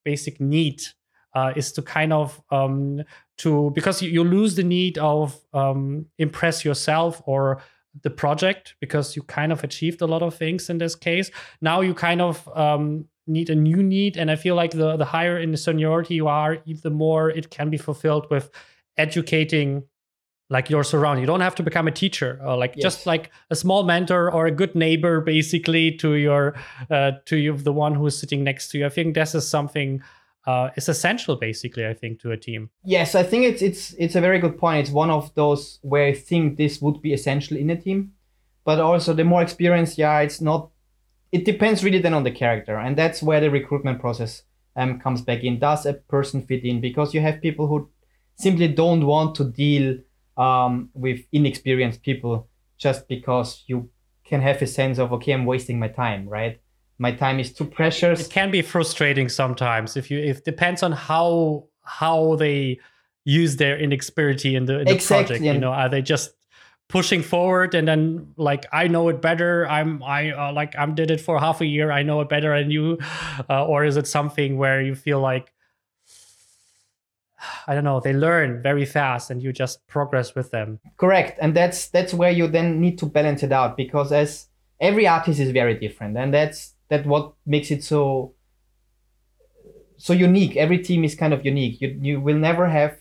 basic 0.05 0.41
need 0.41 0.83
uh, 1.35 1.53
is 1.57 1.73
to 1.73 1.83
kind 1.83 2.13
of 2.13 2.43
um, 2.51 3.03
to 3.39 3.71
because 3.75 4.03
you, 4.03 4.11
you 4.11 4.25
lose 4.25 4.55
the 4.55 4.63
need 4.63 4.99
of 4.99 5.39
um, 5.53 6.07
impress 6.19 6.65
yourself 6.65 7.23
or 7.27 7.63
the 8.03 8.11
project 8.11 8.75
because 8.81 9.17
you 9.17 9.23
kind 9.23 9.53
of 9.53 9.63
achieved 9.65 10.01
a 10.01 10.07
lot 10.07 10.23
of 10.23 10.35
things 10.35 10.71
in 10.71 10.79
this 10.79 10.95
case. 10.95 11.31
Now 11.61 11.81
you 11.81 11.95
kind 11.95 12.23
of 12.23 12.49
um, 12.57 13.07
need 13.27 13.51
a 13.51 13.55
new 13.55 13.83
need 13.83 14.17
and 14.17 14.31
i 14.31 14.37
feel 14.37 14.55
like 14.55 14.73
the 14.73 14.97
the 14.97 15.05
higher 15.05 15.39
in 15.39 15.53
the 15.53 15.57
seniority 15.57 16.15
you 16.15 16.27
are 16.27 16.59
the 16.83 16.91
more 16.91 17.31
it 17.31 17.51
can 17.51 17.71
be 17.71 17.77
fulfilled 17.77 18.27
with 18.31 18.51
educating 18.97 19.85
like 20.53 20.69
your 20.69 20.85
surrounding. 20.85 21.23
You 21.23 21.27
don't 21.27 21.41
have 21.41 21.55
to 21.57 21.63
become 21.63 21.89
a 21.89 21.91
teacher 21.91 22.39
or 22.45 22.57
like 22.57 22.75
yes. 22.77 22.83
just 22.83 23.07
like 23.07 23.31
a 23.51 23.57
small 23.57 23.83
mentor 23.85 24.31
or 24.31 24.47
a 24.47 24.51
good 24.51 24.75
neighbor 24.75 25.21
basically 25.21 25.93
to 25.93 26.15
your 26.15 26.55
uh, 26.91 27.13
to 27.25 27.37
you 27.37 27.57
the 27.57 27.73
one 27.73 27.95
who 27.95 28.07
is 28.07 28.19
sitting 28.19 28.45
next 28.45 28.69
to 28.71 28.79
you. 28.79 28.87
I 28.87 28.91
think 28.91 29.15
this 29.15 29.35
is 29.35 29.49
something 29.49 30.03
uh, 30.47 30.71
is 30.77 30.89
essential 30.89 31.37
basically 31.37 31.87
i 31.87 31.95
think 31.95 32.21
to 32.21 32.33
a 32.33 32.37
team. 32.37 32.71
Yes 32.85 33.15
i 33.15 33.23
think 33.23 33.45
it's 33.45 33.63
it's 33.63 33.95
it's 33.95 34.15
a 34.15 34.21
very 34.21 34.39
good 34.39 34.59
point. 34.59 34.81
It's 34.81 34.91
one 34.91 35.11
of 35.11 35.35
those 35.35 35.79
where 35.83 36.07
i 36.07 36.13
think 36.15 36.59
this 36.59 36.83
would 36.83 37.01
be 37.01 37.13
essential 37.15 37.57
in 37.57 37.71
a 37.71 37.77
team. 37.77 38.13
But 38.65 38.79
also 38.79 39.15
the 39.15 39.25
more 39.25 39.43
experience 39.43 39.97
yeah 39.97 40.21
it's 40.21 40.41
not 40.41 40.71
it 41.33 41.47
depends 41.47 41.83
really 41.83 41.99
then 41.99 42.15
on 42.15 42.25
the 42.25 42.31
character, 42.31 42.79
and 42.79 42.97
that's 42.97 43.23
where 43.23 43.41
the 43.41 43.51
recruitment 43.51 44.01
process 44.01 44.43
um, 44.77 45.01
comes 45.01 45.23
back 45.23 45.43
in. 45.43 45.59
Does 45.59 45.87
a 45.87 45.95
person 45.95 46.43
fit 46.43 46.63
in? 46.65 46.81
Because 46.81 47.15
you 47.15 47.23
have 47.23 47.41
people 47.41 47.67
who 47.67 47.91
simply 48.37 48.69
don't 48.69 49.07
want 49.07 49.35
to 49.37 49.45
deal 49.45 49.99
um, 50.37 50.91
with 50.95 51.21
inexperienced 51.33 52.03
people 52.03 52.49
just 52.79 53.09
because 53.09 53.65
you 53.67 53.89
can 54.25 54.41
have 54.43 54.61
a 54.63 54.67
sense 54.67 54.99
of 54.99 55.13
okay, 55.15 55.33
I'm 55.33 55.47
wasting 55.47 55.79
my 55.79 55.89
time, 55.89 56.29
right? 56.29 56.61
My 56.99 57.13
time 57.13 57.41
is 57.41 57.53
too 57.53 57.65
precious. 57.65 58.27
It 58.27 58.31
can 58.31 58.51
be 58.51 58.63
frustrating 58.63 59.29
sometimes 59.29 59.97
if 59.97 60.11
you 60.11 60.19
It 60.19 60.45
depends 60.45 60.83
on 60.83 60.93
how 60.93 61.65
how 61.83 62.37
they 62.37 62.79
use 63.25 63.57
their 63.57 63.79
inexperience 63.79 64.45
in 64.45 64.67
the, 64.67 64.81
in 64.81 64.87
the 64.87 64.93
exactly. 64.93 65.37
project. 65.37 65.45
You 65.45 65.59
know, 65.59 65.73
are 65.73 65.89
they 65.89 66.03
just 66.03 66.35
pushing 66.93 67.23
forward 67.23 67.75
and 67.75 67.89
then 67.89 68.35
like 68.37 68.67
i 68.71 68.87
know 68.87 69.09
it 69.09 69.23
better. 69.23 69.67
I'm 69.67 70.03
i 70.03 70.31
uh, 70.31 70.53
like 70.53 70.75
i'm 70.79 70.95
did 70.95 71.11
it 71.11 71.23
for 71.23 71.39
half 71.39 71.63
a 71.63 71.67
year. 71.67 71.91
I 71.91 72.03
know 72.03 72.21
it 72.21 72.29
better 72.29 72.57
than 72.57 72.71
you. 72.71 72.99
Uh, 73.49 73.65
or 73.65 73.85
is 73.87 73.97
it 73.97 74.07
something 74.07 74.59
where 74.59 74.83
you 74.83 74.95
feel 74.95 75.19
like 75.19 75.53
i 77.67 77.75
don't 77.75 77.85
know 77.85 77.99
they 77.99 78.13
learn 78.13 78.63
very 78.63 78.85
fast 78.85 79.31
and 79.31 79.43
you 79.43 79.55
just 79.55 79.87
progress 79.87 80.35
with 80.35 80.51
them? 80.51 80.81
Correct. 80.99 81.39
And 81.41 81.57
that's 81.57 81.89
that's 81.89 82.13
where 82.13 82.31
you 82.31 82.47
then 82.47 82.79
need 82.79 82.99
to 82.99 83.07
balance 83.07 83.43
it 83.43 83.53
out 83.53 83.75
because 83.75 84.13
as 84.13 84.49
every 84.79 85.07
artist 85.09 85.41
is 85.41 85.51
very 85.51 85.75
different 85.75 86.19
and 86.19 86.33
that's 86.35 86.75
that 86.91 87.07
what 87.07 87.33
makes 87.47 87.71
it 87.71 87.83
so 87.83 88.35
so 89.97 90.13
unique. 90.13 90.57
Every 90.57 90.79
team 90.79 91.05
is 91.05 91.15
kind 91.15 91.33
of 91.33 91.43
unique. 91.43 91.81
You 91.81 91.99
you 92.03 92.21
will 92.21 92.37
never 92.37 92.69
have 92.69 93.01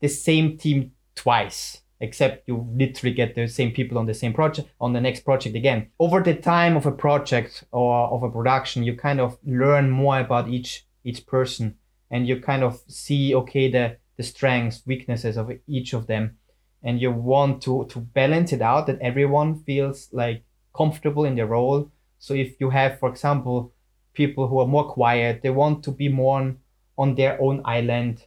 the 0.00 0.08
same 0.08 0.58
team 0.58 0.92
twice 1.14 1.80
except 2.00 2.48
you 2.48 2.66
literally 2.74 3.14
get 3.14 3.34
the 3.34 3.46
same 3.46 3.70
people 3.70 3.98
on 3.98 4.06
the 4.06 4.14
same 4.14 4.32
project 4.32 4.68
on 4.80 4.92
the 4.92 5.00
next 5.00 5.20
project 5.20 5.54
again. 5.54 5.88
Over 5.98 6.20
the 6.20 6.34
time 6.34 6.76
of 6.76 6.86
a 6.86 6.92
project 6.92 7.64
or 7.72 8.08
of 8.08 8.22
a 8.22 8.30
production 8.30 8.82
you 8.82 8.96
kind 8.96 9.20
of 9.20 9.38
learn 9.44 9.90
more 9.90 10.18
about 10.18 10.48
each 10.48 10.86
each 11.04 11.26
person 11.26 11.76
and 12.10 12.26
you 12.26 12.40
kind 12.40 12.62
of 12.62 12.80
see 12.88 13.34
okay 13.34 13.70
the 13.70 13.96
the 14.16 14.22
strengths 14.22 14.82
weaknesses 14.86 15.36
of 15.36 15.50
each 15.66 15.92
of 15.92 16.06
them. 16.06 16.36
And 16.82 17.00
you 17.00 17.10
want 17.10 17.62
to 17.62 17.86
to 17.90 17.98
balance 18.00 18.52
it 18.52 18.62
out 18.62 18.86
that 18.86 19.00
everyone 19.00 19.62
feels 19.64 20.08
like 20.12 20.44
comfortable 20.74 21.24
in 21.24 21.36
their 21.36 21.46
role. 21.46 21.90
So 22.18 22.34
if 22.34 22.60
you 22.60 22.70
have 22.70 22.98
for 22.98 23.10
example 23.10 23.72
people 24.12 24.48
who 24.48 24.58
are 24.58 24.66
more 24.66 24.88
quiet 24.88 25.42
they 25.42 25.50
want 25.50 25.84
to 25.84 25.90
be 25.90 26.08
more 26.08 26.40
on, 26.40 26.58
on 26.98 27.14
their 27.14 27.40
own 27.40 27.62
island 27.64 28.24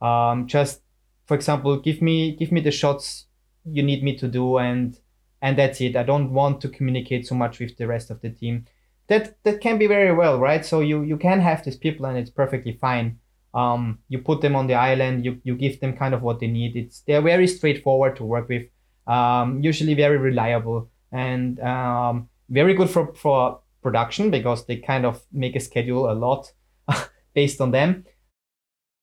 um, 0.00 0.46
just 0.46 0.82
for 1.26 1.34
example 1.34 1.78
give 1.78 2.02
me 2.02 2.36
give 2.36 2.52
me 2.52 2.60
the 2.60 2.70
shots 2.70 3.26
you 3.64 3.82
need 3.82 4.02
me 4.02 4.16
to 4.16 4.28
do 4.28 4.58
and 4.58 4.98
and 5.40 5.58
that's 5.58 5.80
it. 5.80 5.96
I 5.96 6.04
don't 6.04 6.32
want 6.32 6.60
to 6.60 6.68
communicate 6.68 7.26
so 7.26 7.34
much 7.34 7.58
with 7.58 7.76
the 7.76 7.88
rest 7.88 8.10
of 8.10 8.20
the 8.20 8.30
team. 8.30 8.66
That 9.08 9.42
that 9.42 9.60
can 9.60 9.78
be 9.78 9.86
very 9.86 10.14
well 10.14 10.38
right? 10.38 10.64
So 10.64 10.80
you 10.80 11.02
you 11.02 11.16
can 11.16 11.40
have 11.40 11.64
these 11.64 11.76
people 11.76 12.06
and 12.06 12.16
it's 12.16 12.30
perfectly 12.30 12.78
fine. 12.80 13.18
Um, 13.54 13.98
you 14.08 14.18
put 14.18 14.40
them 14.40 14.56
on 14.56 14.66
the 14.66 14.74
island 14.74 15.26
you, 15.26 15.38
you 15.44 15.54
give 15.56 15.78
them 15.80 15.96
kind 15.96 16.14
of 16.14 16.22
what 16.22 16.40
they 16.40 16.46
need. 16.46 16.76
It's 16.76 17.00
they're 17.00 17.20
very 17.20 17.46
straightforward 17.46 18.16
to 18.16 18.24
work 18.24 18.48
with 18.48 18.66
um, 19.06 19.60
usually 19.60 19.94
very 19.94 20.16
reliable 20.16 20.90
and 21.10 21.60
um, 21.60 22.28
very 22.48 22.74
good 22.74 22.88
for 22.88 23.12
for 23.14 23.60
production 23.82 24.30
because 24.30 24.64
they 24.66 24.76
kind 24.76 25.04
of 25.04 25.22
make 25.32 25.56
a 25.56 25.60
schedule 25.60 26.10
a 26.10 26.14
lot 26.14 26.52
based 27.34 27.60
on 27.60 27.72
them. 27.72 28.04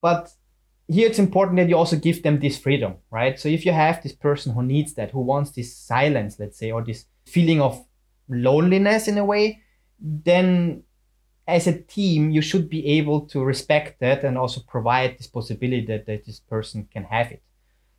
But 0.01 0.31
here 0.89 1.07
it's 1.07 1.19
important 1.19 1.57
that 1.57 1.69
you 1.69 1.77
also 1.77 1.95
give 1.95 2.23
them 2.23 2.39
this 2.39 2.57
freedom, 2.57 2.95
right? 3.11 3.39
So 3.39 3.47
if 3.47 3.65
you 3.65 3.71
have 3.71 4.01
this 4.01 4.13
person 4.13 4.53
who 4.53 4.63
needs 4.63 4.95
that, 4.95 5.11
who 5.11 5.21
wants 5.21 5.51
this 5.51 5.75
silence, 5.75 6.39
let's 6.39 6.57
say, 6.57 6.71
or 6.71 6.83
this 6.83 7.05
feeling 7.25 7.61
of 7.61 7.85
loneliness 8.27 9.07
in 9.07 9.17
a 9.19 9.23
way, 9.23 9.61
then 9.99 10.83
as 11.47 11.67
a 11.67 11.79
team, 11.79 12.31
you 12.31 12.41
should 12.41 12.69
be 12.69 12.85
able 12.85 13.21
to 13.27 13.43
respect 13.43 13.99
that 13.99 14.23
and 14.23 14.37
also 14.37 14.61
provide 14.67 15.17
this 15.17 15.27
possibility 15.27 15.85
that, 15.85 16.07
that 16.07 16.25
this 16.25 16.39
person 16.39 16.87
can 16.91 17.03
have 17.03 17.31
it. 17.31 17.43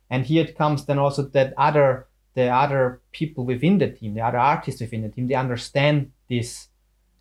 And 0.09 0.25
here 0.25 0.43
it 0.43 0.57
comes 0.57 0.85
then 0.85 0.99
also 0.99 1.23
that 1.23 1.53
other 1.57 2.07
the 2.33 2.47
other 2.47 3.01
people 3.11 3.45
within 3.45 3.77
the 3.77 3.89
team, 3.89 4.13
the 4.13 4.21
other 4.21 4.37
artists 4.37 4.79
within 4.79 5.01
the 5.01 5.09
team, 5.09 5.27
they 5.27 5.35
understand 5.35 6.11
this 6.29 6.67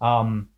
um, 0.00 0.48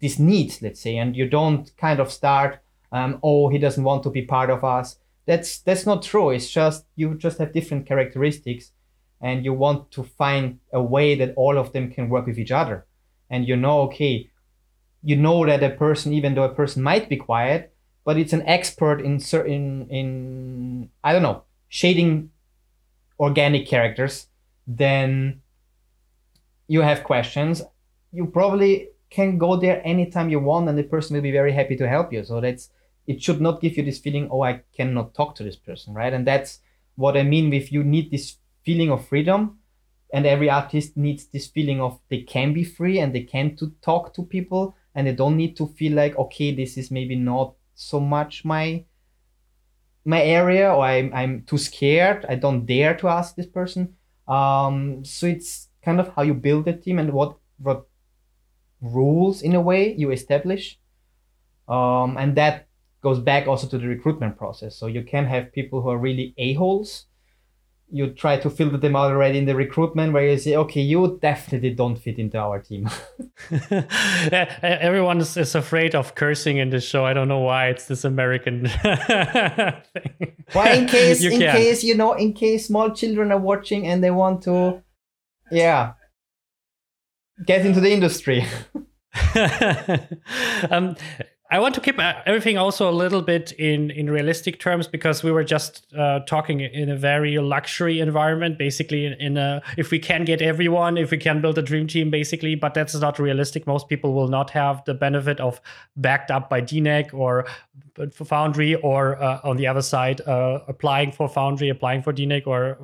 these 0.00 0.18
needs, 0.18 0.62
let's 0.62 0.80
say, 0.80 0.96
and 0.96 1.16
you 1.16 1.28
don't 1.28 1.74
kind 1.76 1.98
of 1.98 2.12
start 2.12 2.60
um, 2.92 3.18
oh 3.22 3.48
he 3.48 3.58
doesn't 3.58 3.84
want 3.84 4.02
to 4.04 4.10
be 4.10 4.22
part 4.22 4.50
of 4.50 4.64
us. 4.64 4.96
That's 5.26 5.60
that's 5.60 5.86
not 5.86 6.02
true. 6.02 6.30
It's 6.30 6.50
just 6.50 6.84
you 6.96 7.14
just 7.14 7.38
have 7.38 7.52
different 7.52 7.86
characteristics 7.86 8.72
and 9.20 9.44
you 9.44 9.52
want 9.52 9.90
to 9.90 10.04
find 10.04 10.60
a 10.72 10.82
way 10.82 11.14
that 11.16 11.34
all 11.36 11.58
of 11.58 11.72
them 11.72 11.90
can 11.90 12.08
work 12.08 12.26
with 12.26 12.38
each 12.38 12.52
other. 12.52 12.86
And 13.30 13.46
you 13.46 13.56
know 13.56 13.80
okay 13.82 14.30
you 15.02 15.16
know 15.16 15.46
that 15.46 15.62
a 15.62 15.70
person 15.70 16.12
even 16.12 16.34
though 16.34 16.42
a 16.42 16.54
person 16.54 16.82
might 16.82 17.08
be 17.08 17.16
quiet 17.16 17.72
but 18.04 18.16
it's 18.18 18.32
an 18.32 18.42
expert 18.48 19.00
in 19.00 19.20
certain 19.20 19.86
in 19.90 20.90
i 21.04 21.12
don't 21.12 21.22
know 21.22 21.44
shading 21.68 22.30
organic 23.20 23.64
characters 23.64 24.26
then 24.66 25.40
you 26.68 26.82
have 26.82 27.02
questions. 27.02 27.62
You 28.12 28.26
probably 28.26 28.90
can 29.10 29.38
go 29.38 29.56
there 29.56 29.80
anytime 29.84 30.28
you 30.28 30.38
want 30.38 30.68
and 30.68 30.78
the 30.78 30.84
person 30.84 31.14
will 31.14 31.22
be 31.22 31.32
very 31.32 31.52
happy 31.52 31.74
to 31.76 31.88
help 31.88 32.12
you. 32.12 32.22
So 32.22 32.40
that's 32.40 32.70
it 33.08 33.22
should 33.22 33.40
not 33.40 33.60
give 33.60 33.76
you 33.76 33.82
this 33.82 33.98
feeling 33.98 34.28
oh 34.30 34.42
i 34.42 34.60
cannot 34.76 35.14
talk 35.14 35.34
to 35.34 35.42
this 35.42 35.56
person 35.56 35.94
right? 35.94 36.12
And 36.12 36.26
that's 36.26 36.60
what 36.94 37.16
i 37.16 37.22
mean 37.22 37.50
with 37.50 37.72
you 37.72 37.82
need 37.82 38.10
this 38.10 38.36
feeling 38.64 38.90
of 38.90 39.06
freedom 39.08 39.58
and 40.12 40.26
every 40.26 40.48
artist 40.48 40.96
needs 40.96 41.26
this 41.26 41.48
feeling 41.48 41.80
of 41.80 41.98
they 42.08 42.22
can 42.22 42.52
be 42.52 42.64
free 42.64 42.98
and 43.00 43.14
they 43.14 43.22
can 43.22 43.56
to 43.56 43.72
talk 43.82 44.14
to 44.14 44.22
people 44.22 44.76
and 44.94 45.06
they 45.06 45.12
don't 45.12 45.36
need 45.36 45.56
to 45.56 45.66
feel 45.66 45.94
like 45.94 46.16
okay 46.16 46.54
this 46.54 46.76
is 46.76 46.90
maybe 46.90 47.16
not 47.16 47.54
so 47.74 47.98
much 47.98 48.44
my 48.44 48.84
my 50.04 50.22
area 50.22 50.72
or 50.72 50.84
I'm, 50.84 51.12
I'm 51.12 51.42
too 51.42 51.58
scared 51.58 52.24
i 52.28 52.34
don't 52.34 52.66
dare 52.66 52.94
to 52.96 53.08
ask 53.08 53.34
this 53.34 53.46
person. 53.46 53.94
Um, 54.28 55.04
so 55.04 55.26
it's 55.26 55.68
kind 55.82 56.00
of 56.00 56.12
how 56.14 56.22
you 56.22 56.34
build 56.34 56.68
a 56.68 56.76
team 56.76 56.98
and 56.98 57.12
what 57.12 57.36
what 57.58 57.86
rules 58.80 59.42
in 59.42 59.54
a 59.54 59.60
way 59.60 59.94
you 59.94 60.10
establish. 60.10 60.78
Um, 61.66 62.16
and 62.16 62.36
that 62.36 62.67
goes 63.02 63.18
back 63.18 63.46
also 63.46 63.66
to 63.68 63.78
the 63.78 63.86
recruitment 63.86 64.36
process. 64.36 64.76
So 64.76 64.86
you 64.86 65.02
can 65.02 65.26
have 65.26 65.52
people 65.52 65.82
who 65.82 65.90
are 65.90 65.98
really 65.98 66.34
a-holes. 66.36 67.06
You 67.90 68.08
try 68.08 68.36
to 68.38 68.50
filter 68.50 68.76
them 68.76 68.96
out 68.96 69.10
already 69.10 69.38
in 69.38 69.46
the 69.46 69.54
recruitment 69.54 70.12
where 70.12 70.28
you 70.28 70.36
say 70.36 70.54
okay 70.56 70.82
you 70.82 71.18
definitely 71.22 71.70
don't 71.70 71.96
fit 71.96 72.18
into 72.18 72.36
our 72.36 72.60
team. 72.60 72.90
Everyone 74.60 75.20
is, 75.20 75.34
is, 75.38 75.54
afraid 75.54 75.94
of 75.94 76.14
cursing 76.14 76.58
in 76.58 76.68
this 76.68 76.84
show. 76.84 77.06
I 77.06 77.14
don't 77.14 77.28
know 77.28 77.38
why 77.38 77.68
it's 77.68 77.86
this 77.86 78.04
american 78.04 78.66
thing. 78.82 80.34
Why 80.52 80.72
in 80.72 80.86
case 80.86 81.22
you 81.24 81.30
in 81.30 81.40
can. 81.40 81.56
case 81.56 81.82
you 81.82 81.94
know 81.94 82.12
in 82.12 82.34
case 82.34 82.66
small 82.66 82.90
children 82.90 83.32
are 83.32 83.40
watching 83.40 83.86
and 83.86 84.04
they 84.04 84.10
want 84.10 84.42
to 84.42 84.82
yeah 85.50 85.94
get 87.46 87.64
into 87.64 87.80
the 87.80 87.90
industry. 87.90 88.44
Um, 90.70 90.96
I 91.50 91.60
want 91.60 91.74
to 91.76 91.80
keep 91.80 91.98
uh, 91.98 92.12
everything 92.26 92.58
also 92.58 92.90
a 92.90 92.92
little 92.92 93.22
bit 93.22 93.52
in 93.52 93.90
in 93.90 94.10
realistic 94.10 94.60
terms 94.60 94.86
because 94.86 95.22
we 95.22 95.32
were 95.32 95.44
just 95.44 95.86
uh, 95.94 96.20
talking 96.20 96.60
in 96.60 96.90
a 96.90 96.96
very 96.96 97.38
luxury 97.38 98.00
environment, 98.00 98.58
basically 98.58 99.06
in, 99.06 99.14
in, 99.14 99.36
a 99.38 99.62
if 99.78 99.90
we 99.90 99.98
can 99.98 100.26
get 100.26 100.42
everyone, 100.42 100.98
if 100.98 101.10
we 101.10 101.16
can 101.16 101.40
build 101.40 101.56
a 101.56 101.62
dream 101.62 101.86
team, 101.86 102.10
basically, 102.10 102.54
but 102.54 102.74
that's 102.74 102.94
not 102.94 103.18
realistic. 103.18 103.66
Most 103.66 103.88
people 103.88 104.12
will 104.12 104.28
not 104.28 104.50
have 104.50 104.84
the 104.84 104.92
benefit 104.92 105.40
of 105.40 105.58
backed 105.96 106.30
up 106.30 106.50
by 106.50 106.60
DNEG 106.60 107.14
or 107.14 107.46
Foundry, 108.12 108.74
or 108.76 109.20
uh, 109.20 109.40
on 109.42 109.56
the 109.56 109.66
other 109.66 109.82
side, 109.82 110.20
uh, 110.20 110.60
applying 110.68 111.10
for 111.10 111.28
Foundry, 111.28 111.68
applying 111.70 112.02
for 112.02 112.12
DNEG, 112.12 112.46
or 112.46 112.78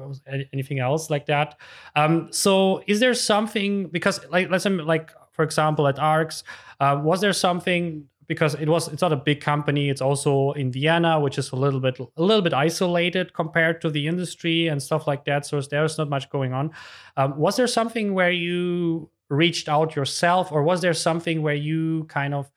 anything 0.52 0.80
else 0.80 1.10
like 1.10 1.26
that. 1.26 1.56
Um, 1.94 2.28
so, 2.32 2.82
is 2.86 2.98
there 2.98 3.14
something 3.14 3.88
because, 3.88 4.18
like, 4.30 4.50
let's 4.50 4.64
say, 4.64 4.70
like 4.70 5.12
for 5.34 5.42
example, 5.42 5.88
at 5.88 5.98
ARX, 5.98 6.44
uh, 6.80 7.00
was 7.02 7.20
there 7.20 7.32
something 7.32 8.06
because 8.26 8.54
it 8.54 8.68
was 8.68 8.88
it's 8.88 9.02
not 9.02 9.12
a 9.12 9.16
big 9.16 9.40
company. 9.40 9.90
It's 9.90 10.00
also 10.00 10.52
in 10.52 10.72
vienna 10.72 11.20
which 11.20 11.38
is 11.38 11.52
a 11.52 11.56
little 11.56 11.80
bit 11.80 11.98
a 11.98 12.22
little 12.22 12.42
bit 12.42 12.54
isolated 12.54 13.34
compared 13.34 13.80
to 13.82 13.90
the 13.90 14.06
industry 14.06 14.68
and 14.68 14.82
stuff 14.82 15.06
like 15.06 15.24
that. 15.24 15.46
So 15.46 15.60
there's 15.60 15.98
not 15.98 16.08
much 16.08 16.30
going 16.30 16.52
on. 16.52 16.70
Um, 17.16 17.36
was 17.36 17.56
there 17.56 17.66
something 17.66 18.14
where 18.14 18.30
you 18.30 19.10
reached 19.28 19.68
out 19.68 19.96
yourself 19.96 20.52
or 20.52 20.62
was 20.62 20.80
there 20.80 20.94
something 20.94 21.42
where 21.42 21.54
you 21.54 22.04
kind 22.04 22.34
of 22.34 22.50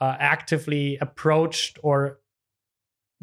uh, 0.00 0.16
actively 0.18 0.98
approached 1.00 1.78
or 1.82 2.18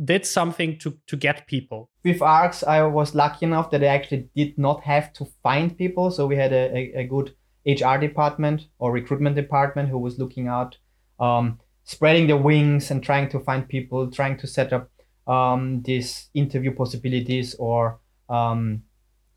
did 0.03 0.25
something 0.25 0.77
to 0.79 0.97
to 1.07 1.17
get 1.17 1.47
people? 1.47 1.89
With 2.03 2.21
arx 2.21 2.63
i 2.63 2.81
was 2.83 3.13
lucky 3.13 3.45
enough 3.45 3.69
that 3.71 3.83
i 3.83 3.87
actually 3.87 4.29
did 4.35 4.57
not 4.57 4.83
have 4.83 5.11
to 5.13 5.25
find 5.43 5.77
people. 5.77 6.11
So 6.11 6.27
we 6.27 6.35
had 6.35 6.53
a, 6.53 6.77
a, 6.77 7.01
a 7.01 7.03
good 7.03 7.35
hr 7.65 7.97
department 7.97 8.67
or 8.79 8.91
recruitment 8.91 9.35
department 9.35 9.89
who 9.89 9.97
was 9.97 10.17
looking 10.17 10.47
out 10.47 10.77
um, 11.19 11.59
spreading 11.83 12.27
the 12.27 12.37
wings 12.37 12.91
and 12.91 13.03
trying 13.03 13.29
to 13.29 13.39
find 13.39 13.67
people, 13.67 14.11
trying 14.11 14.37
to 14.37 14.47
set 14.47 14.73
up 14.73 14.89
um, 15.27 15.81
these 15.83 16.29
interview 16.33 16.73
possibilities 16.73 17.55
or 17.55 17.99
um, 18.29 18.83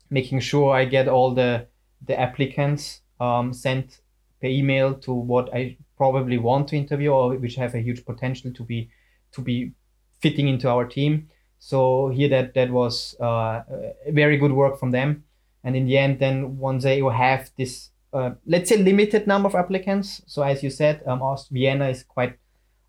making 0.09 0.39
sure 0.39 0.73
I 0.73 0.85
get 0.85 1.07
all 1.07 1.33
the 1.33 1.67
the 2.05 2.19
applicants 2.19 3.01
um, 3.19 3.53
sent 3.53 4.01
per 4.41 4.47
email 4.47 4.93
to 4.95 5.13
what 5.13 5.53
I 5.53 5.77
probably 5.95 6.37
want 6.37 6.67
to 6.69 6.75
interview 6.75 7.11
or 7.11 7.35
which 7.35 7.55
have 7.55 7.75
a 7.75 7.79
huge 7.79 8.05
potential 8.05 8.51
to 8.51 8.63
be 8.63 8.89
to 9.31 9.41
be 9.41 9.71
fitting 10.19 10.47
into 10.47 10.69
our 10.69 10.85
team. 10.85 11.29
So 11.59 12.09
here 12.09 12.29
that 12.29 12.53
that 12.55 12.71
was 12.71 13.15
uh, 13.19 13.61
very 14.09 14.37
good 14.37 14.51
work 14.51 14.79
from 14.79 14.91
them. 14.91 15.23
And 15.63 15.75
in 15.75 15.85
the 15.85 15.97
end, 15.97 16.19
then 16.19 16.57
once 16.57 16.83
they 16.83 16.99
have 16.99 17.49
this, 17.57 17.89
uh, 18.13 18.31
let's 18.45 18.69
say, 18.69 18.77
limited 18.77 19.27
number 19.27 19.47
of 19.47 19.55
applicants. 19.55 20.21
So 20.27 20.43
as 20.43 20.63
you 20.63 20.69
said, 20.69 21.01
um, 21.07 21.21
Vienna 21.51 21.89
is 21.89 22.03
quite 22.03 22.37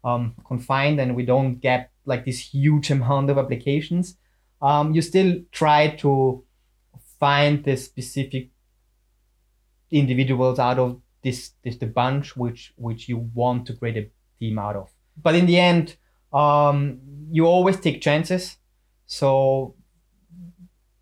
um, 0.04 0.34
confined 0.46 1.00
and 1.00 1.16
we 1.16 1.24
don't 1.24 1.56
get 1.56 1.90
like 2.04 2.24
this 2.24 2.38
huge 2.38 2.90
amount 2.90 3.30
of 3.30 3.38
applications, 3.38 4.16
um, 4.60 4.94
you 4.94 5.02
still 5.02 5.40
try 5.50 5.88
to 5.96 6.44
find 7.18 7.64
the 7.64 7.76
specific 7.76 8.50
individuals 9.90 10.58
out 10.58 10.78
of 10.78 11.00
this 11.22 11.52
this 11.62 11.76
the 11.78 11.86
bunch 11.86 12.36
which 12.36 12.72
which 12.76 13.08
you 13.08 13.16
want 13.34 13.66
to 13.66 13.74
create 13.74 13.96
a 13.96 14.10
team 14.38 14.58
out 14.58 14.76
of. 14.76 14.90
But 15.22 15.34
in 15.34 15.46
the 15.46 15.58
end, 15.58 15.96
um, 16.32 17.00
you 17.30 17.46
always 17.46 17.80
take 17.80 18.02
chances. 18.02 18.56
So 19.06 19.74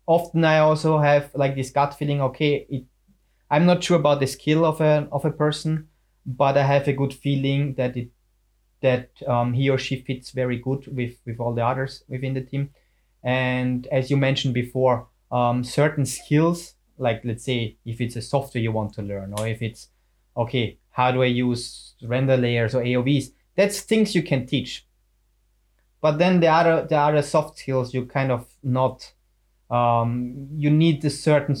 often 0.05 0.45
I 0.45 0.59
also 0.59 0.99
have 0.99 1.31
like 1.33 1.55
this 1.55 1.71
gut 1.71 1.93
feeling. 1.95 2.21
Okay, 2.21 2.65
it, 2.69 2.83
I'm 3.53 3.67
not 3.67 3.83
sure 3.83 3.99
about 3.99 4.19
the 4.19 4.25
skill 4.25 4.65
of 4.65 4.81
a 4.81 5.07
of 5.11 5.25
a 5.25 5.31
person, 5.31 5.87
but 6.25 6.57
I 6.57 6.63
have 6.63 6.87
a 6.87 6.93
good 6.93 7.13
feeling 7.13 7.75
that 7.75 7.95
it 7.95 8.09
that 8.81 9.11
um, 9.27 9.53
he 9.53 9.69
or 9.69 9.77
she 9.77 10.01
fits 10.01 10.31
very 10.31 10.57
good 10.57 10.87
with 10.87 11.17
with 11.23 11.39
all 11.39 11.53
the 11.53 11.63
others 11.63 12.03
within 12.07 12.33
the 12.33 12.41
team. 12.41 12.71
And 13.23 13.85
as 13.91 14.09
you 14.09 14.17
mentioned 14.17 14.55
before, 14.55 15.07
um, 15.31 15.63
certain 15.63 16.07
skills, 16.07 16.73
like 16.97 17.21
let's 17.23 17.45
say 17.45 17.77
if 17.85 18.01
it's 18.01 18.15
a 18.15 18.23
software 18.23 18.63
you 18.63 18.71
want 18.71 18.93
to 18.95 19.03
learn, 19.03 19.35
or 19.37 19.47
if 19.47 19.61
it's 19.61 19.89
okay, 20.35 20.79
how 20.89 21.11
do 21.11 21.21
I 21.21 21.27
use 21.27 21.93
render 22.01 22.35
layers 22.35 22.73
or 22.73 22.81
AOVs? 22.81 23.33
That's 23.55 23.81
things 23.81 24.15
you 24.15 24.23
can 24.23 24.47
teach. 24.47 24.87
But 26.01 26.17
then 26.17 26.39
the 26.39 26.47
other 26.47 26.87
the 26.89 26.97
other 26.97 27.21
soft 27.21 27.59
skills 27.59 27.93
you 27.93 28.07
kind 28.07 28.31
of 28.31 28.47
not. 28.63 29.13
Um, 29.69 30.47
you 30.55 30.71
need 30.71 31.05
a 31.05 31.09
certain 31.11 31.55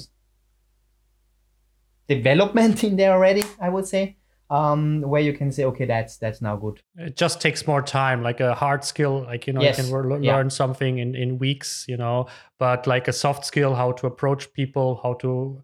development 2.07 2.83
in 2.83 2.95
there 2.95 3.11
already. 3.11 3.43
I 3.59 3.69
would 3.69 3.87
say 3.87 4.17
um, 4.49 5.01
where 5.01 5.21
you 5.21 5.33
can 5.33 5.51
say, 5.51 5.63
okay, 5.65 5.85
that's 5.85 6.17
that's 6.17 6.41
now 6.41 6.55
good. 6.55 6.79
It 6.95 7.15
just 7.15 7.41
takes 7.41 7.65
more 7.65 7.81
time, 7.81 8.21
like 8.21 8.39
a 8.39 8.53
hard 8.53 8.83
skill, 8.83 9.23
like 9.23 9.47
you 9.47 9.53
know, 9.53 9.61
yes. 9.61 9.77
you 9.77 9.85
can 9.85 10.09
learn 10.09 10.23
yeah. 10.23 10.47
something 10.49 10.99
in 10.99 11.15
in 11.15 11.39
weeks, 11.39 11.85
you 11.87 11.97
know. 11.97 12.27
But 12.59 12.85
like 12.85 13.07
a 13.07 13.13
soft 13.13 13.45
skill, 13.45 13.73
how 13.73 13.93
to 13.93 14.07
approach 14.07 14.53
people, 14.53 14.99
how 15.01 15.15
to 15.15 15.61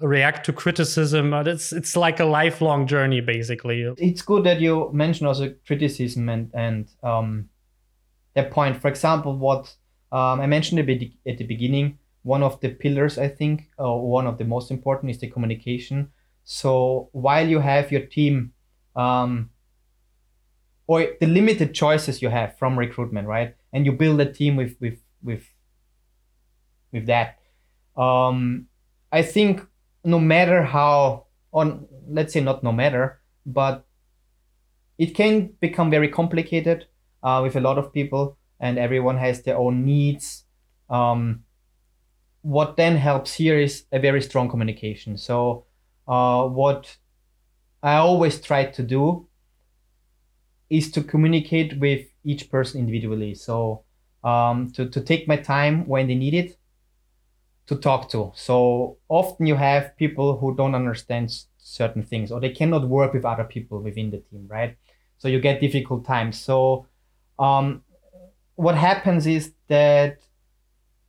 react 0.00 0.46
to 0.46 0.52
criticism. 0.52 1.34
It's 1.34 1.72
it's 1.72 1.96
like 1.96 2.18
a 2.18 2.24
lifelong 2.24 2.86
journey, 2.86 3.20
basically. 3.20 3.82
It's 3.98 4.22
good 4.22 4.44
that 4.44 4.60
you 4.60 4.90
mentioned 4.92 5.28
also 5.28 5.54
criticism 5.66 6.28
and 6.28 6.50
and 6.54 6.88
um, 7.02 7.50
that 8.34 8.50
point. 8.50 8.80
For 8.80 8.88
example, 8.88 9.36
what 9.36 9.74
um, 10.12 10.40
I 10.40 10.46
mentioned 10.46 10.80
a 10.80 10.84
bit 10.84 11.02
at 11.26 11.38
the 11.38 11.44
beginning, 11.44 11.98
one 12.26 12.42
of 12.42 12.60
the 12.60 12.70
pillars, 12.70 13.18
I 13.18 13.28
think, 13.28 13.70
or 13.78 14.10
one 14.10 14.26
of 14.26 14.36
the 14.36 14.44
most 14.44 14.72
important 14.72 15.10
is 15.12 15.20
the 15.20 15.30
communication. 15.30 16.10
So 16.42 17.08
while 17.12 17.46
you 17.46 17.60
have 17.60 17.92
your 17.92 18.04
team, 18.04 18.52
um, 18.96 19.50
or 20.88 21.06
the 21.20 21.28
limited 21.28 21.72
choices 21.72 22.20
you 22.20 22.28
have 22.28 22.58
from 22.58 22.76
recruitment, 22.76 23.28
right, 23.28 23.54
and 23.72 23.86
you 23.86 23.92
build 23.92 24.20
a 24.20 24.32
team 24.32 24.56
with 24.56 24.74
with 24.80 24.98
with 25.22 25.44
with 26.90 27.06
that, 27.06 27.38
um, 27.96 28.66
I 29.12 29.22
think 29.22 29.62
no 30.02 30.18
matter 30.18 30.64
how 30.64 31.26
on 31.52 31.86
let's 32.08 32.32
say 32.32 32.40
not 32.40 32.64
no 32.64 32.72
matter, 32.72 33.20
but 33.44 33.86
it 34.98 35.14
can 35.14 35.54
become 35.60 35.90
very 35.90 36.08
complicated 36.08 36.86
uh, 37.22 37.38
with 37.44 37.54
a 37.54 37.60
lot 37.60 37.78
of 37.78 37.92
people, 37.92 38.36
and 38.58 38.78
everyone 38.78 39.16
has 39.18 39.42
their 39.42 39.56
own 39.56 39.84
needs. 39.84 40.42
Um, 40.90 41.45
what 42.46 42.76
then 42.76 42.96
helps 42.96 43.34
here 43.34 43.58
is 43.58 43.86
a 43.90 43.98
very 43.98 44.22
strong 44.22 44.48
communication. 44.48 45.18
So 45.18 45.64
uh, 46.06 46.46
what 46.46 46.96
I 47.82 47.96
always 47.96 48.40
try 48.40 48.66
to 48.66 48.82
do 48.84 49.26
is 50.70 50.92
to 50.92 51.02
communicate 51.02 51.80
with 51.80 52.06
each 52.22 52.48
person 52.48 52.78
individually. 52.78 53.34
So 53.34 53.82
um, 54.22 54.70
to, 54.76 54.88
to 54.88 55.00
take 55.00 55.26
my 55.26 55.38
time 55.38 55.88
when 55.88 56.06
they 56.06 56.14
need 56.14 56.34
it 56.34 56.56
to 57.66 57.74
talk 57.74 58.08
to. 58.10 58.30
So 58.36 58.98
often 59.08 59.46
you 59.46 59.56
have 59.56 59.96
people 59.96 60.38
who 60.38 60.54
don't 60.54 60.76
understand 60.76 61.36
certain 61.58 62.04
things 62.04 62.30
or 62.30 62.38
they 62.38 62.50
cannot 62.50 62.86
work 62.88 63.12
with 63.12 63.24
other 63.24 63.42
people 63.42 63.80
within 63.80 64.12
the 64.12 64.18
team, 64.18 64.46
right? 64.46 64.76
So 65.18 65.26
you 65.26 65.40
get 65.40 65.60
difficult 65.60 66.04
times. 66.04 66.40
So 66.40 66.86
um, 67.40 67.82
what 68.54 68.76
happens 68.76 69.26
is 69.26 69.52
that 69.66 70.18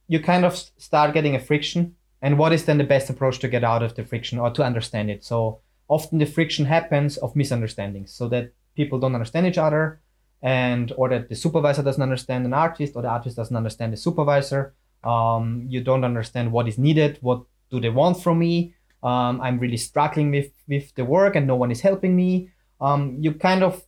you 0.08 0.20
kind 0.20 0.46
of 0.46 0.56
start 0.78 1.14
getting 1.14 1.36
a 1.36 1.40
friction. 1.40 1.96
And 2.22 2.38
what 2.38 2.54
is 2.54 2.66
then 2.66 2.78
the 2.78 2.84
best 2.84 3.10
approach 3.10 3.40
to 3.40 3.48
get 3.48 3.64
out 3.64 3.84
of 3.84 3.96
the 3.96 4.04
friction 4.04 4.40
or 4.40 4.50
to 4.52 4.64
understand 4.64 5.10
it? 5.10 5.24
So 5.24 5.60
often 5.88 6.18
the 6.18 6.26
friction 6.26 6.66
happens 6.66 7.18
of 7.18 7.36
misunderstandings 7.36 8.12
so 8.12 8.28
that 8.30 8.52
people 8.76 9.00
don't 9.00 9.16
understand 9.16 9.48
each 9.48 9.58
other 9.58 10.02
and 10.42 10.94
or 10.98 11.10
that 11.10 11.30
the 11.30 11.36
supervisor 11.36 11.84
doesn't 11.84 12.02
understand 12.04 12.46
an 12.46 12.54
artist 12.54 12.94
or 12.96 13.02
the 13.02 13.08
artist 13.08 13.36
doesn't 13.36 13.56
understand 13.56 13.92
the 13.92 13.98
supervisor 13.98 14.74
um, 15.04 15.66
you 15.68 15.82
don't 15.82 16.04
understand 16.04 16.52
what 16.52 16.68
is 16.68 16.78
needed 16.78 17.18
what 17.22 17.42
do 17.72 17.80
they 17.80 17.90
want 17.90 18.22
from 18.22 18.38
me 18.40 18.74
um, 19.04 19.42
i'm 19.42 19.58
really 19.58 19.78
struggling 19.78 20.30
with 20.30 20.52
with 20.68 20.94
the 20.96 21.04
work 21.04 21.36
and 21.36 21.48
no 21.48 21.56
one 21.56 21.72
is 21.72 21.82
helping 21.82 22.16
me 22.16 22.50
um, 22.80 23.18
you 23.20 23.34
kind 23.34 23.64
of 23.64 23.84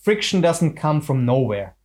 friction 0.00 0.40
doesn't 0.40 0.74
come 0.74 1.00
from 1.00 1.26
nowhere 1.26 1.76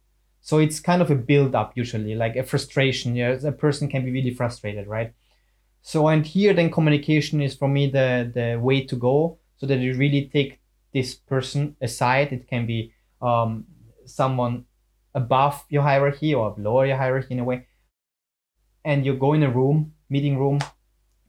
so 0.44 0.60
it's 0.60 0.82
kind 0.82 1.02
of 1.02 1.10
a 1.10 1.16
build 1.16 1.56
up 1.56 1.72
usually 1.76 2.16
like 2.16 2.36
a 2.36 2.44
frustration. 2.44 3.16
Yeah 3.16 3.38
a 3.44 3.52
person 3.52 3.88
can 3.88 4.04
be 4.04 4.12
really 4.12 4.34
frustrated 4.34 4.88
right? 4.88 5.14
So 5.82 6.08
and 6.10 6.26
here 6.26 6.54
then 6.54 6.70
communication 6.70 7.42
is 7.42 7.56
for 7.56 7.70
me 7.70 7.90
the 7.90 8.30
the 8.34 8.60
way 8.60 8.86
to 8.86 8.96
go 8.96 9.40
so 9.58 9.66
that 9.68 9.80
you 9.80 9.96
really 9.96 10.30
take 10.32 10.60
this 10.94 11.16
person 11.16 11.76
aside. 11.82 12.34
It 12.34 12.48
can 12.48 12.66
be 12.66 12.94
um, 13.22 13.66
someone 14.06 14.66
above 15.16 15.64
your 15.70 15.84
hierarchy 15.84 16.34
or 16.36 16.54
lower 16.58 16.86
your 16.86 16.98
hierarchy 16.98 17.34
in 17.36 17.40
a 17.40 17.46
way. 17.46 17.68
And 18.84 19.06
you 19.06 19.14
go 19.16 19.32
in 19.32 19.44
a 19.44 19.50
room 19.50 19.94
meeting 20.10 20.38
room 20.38 20.60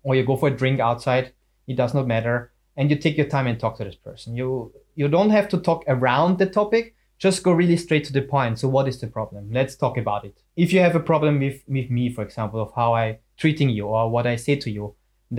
or 0.02 0.16
you 0.16 0.24
go 0.24 0.36
for 0.36 0.48
a 0.48 0.56
drink 0.56 0.80
outside. 0.80 1.32
It 1.68 1.76
does 1.76 1.94
not 1.94 2.08
matter. 2.08 2.52
And 2.76 2.90
you 2.90 2.96
take 2.96 3.16
your 3.16 3.28
time 3.28 3.46
and 3.46 3.60
talk 3.60 3.76
to 3.78 3.84
this 3.84 3.94
person. 3.94 4.34
You 4.34 4.72
you 4.96 5.06
don't 5.06 5.30
have 5.30 5.48
to 5.50 5.58
talk 5.58 5.84
around 5.86 6.38
the 6.38 6.46
topic 6.46 6.96
just 7.24 7.42
go 7.42 7.52
really 7.52 7.78
straight 7.78 8.04
to 8.04 8.12
the 8.12 8.20
point. 8.20 8.58
So 8.58 8.68
what 8.68 8.86
is 8.86 9.00
the 9.00 9.06
problem? 9.06 9.48
Let's 9.50 9.76
talk 9.76 9.96
about 9.96 10.26
it. 10.26 10.36
If 10.56 10.74
you 10.74 10.80
have 10.80 10.94
a 10.94 11.06
problem 11.10 11.40
with 11.40 11.58
with 11.66 11.88
me 11.90 12.04
for 12.14 12.22
example 12.22 12.60
of 12.60 12.70
how 12.80 12.90
i 13.04 13.06
treating 13.42 13.70
you 13.76 13.86
or 13.94 14.02
what 14.14 14.26
i 14.32 14.36
say 14.36 14.54
to 14.64 14.70
you 14.70 14.84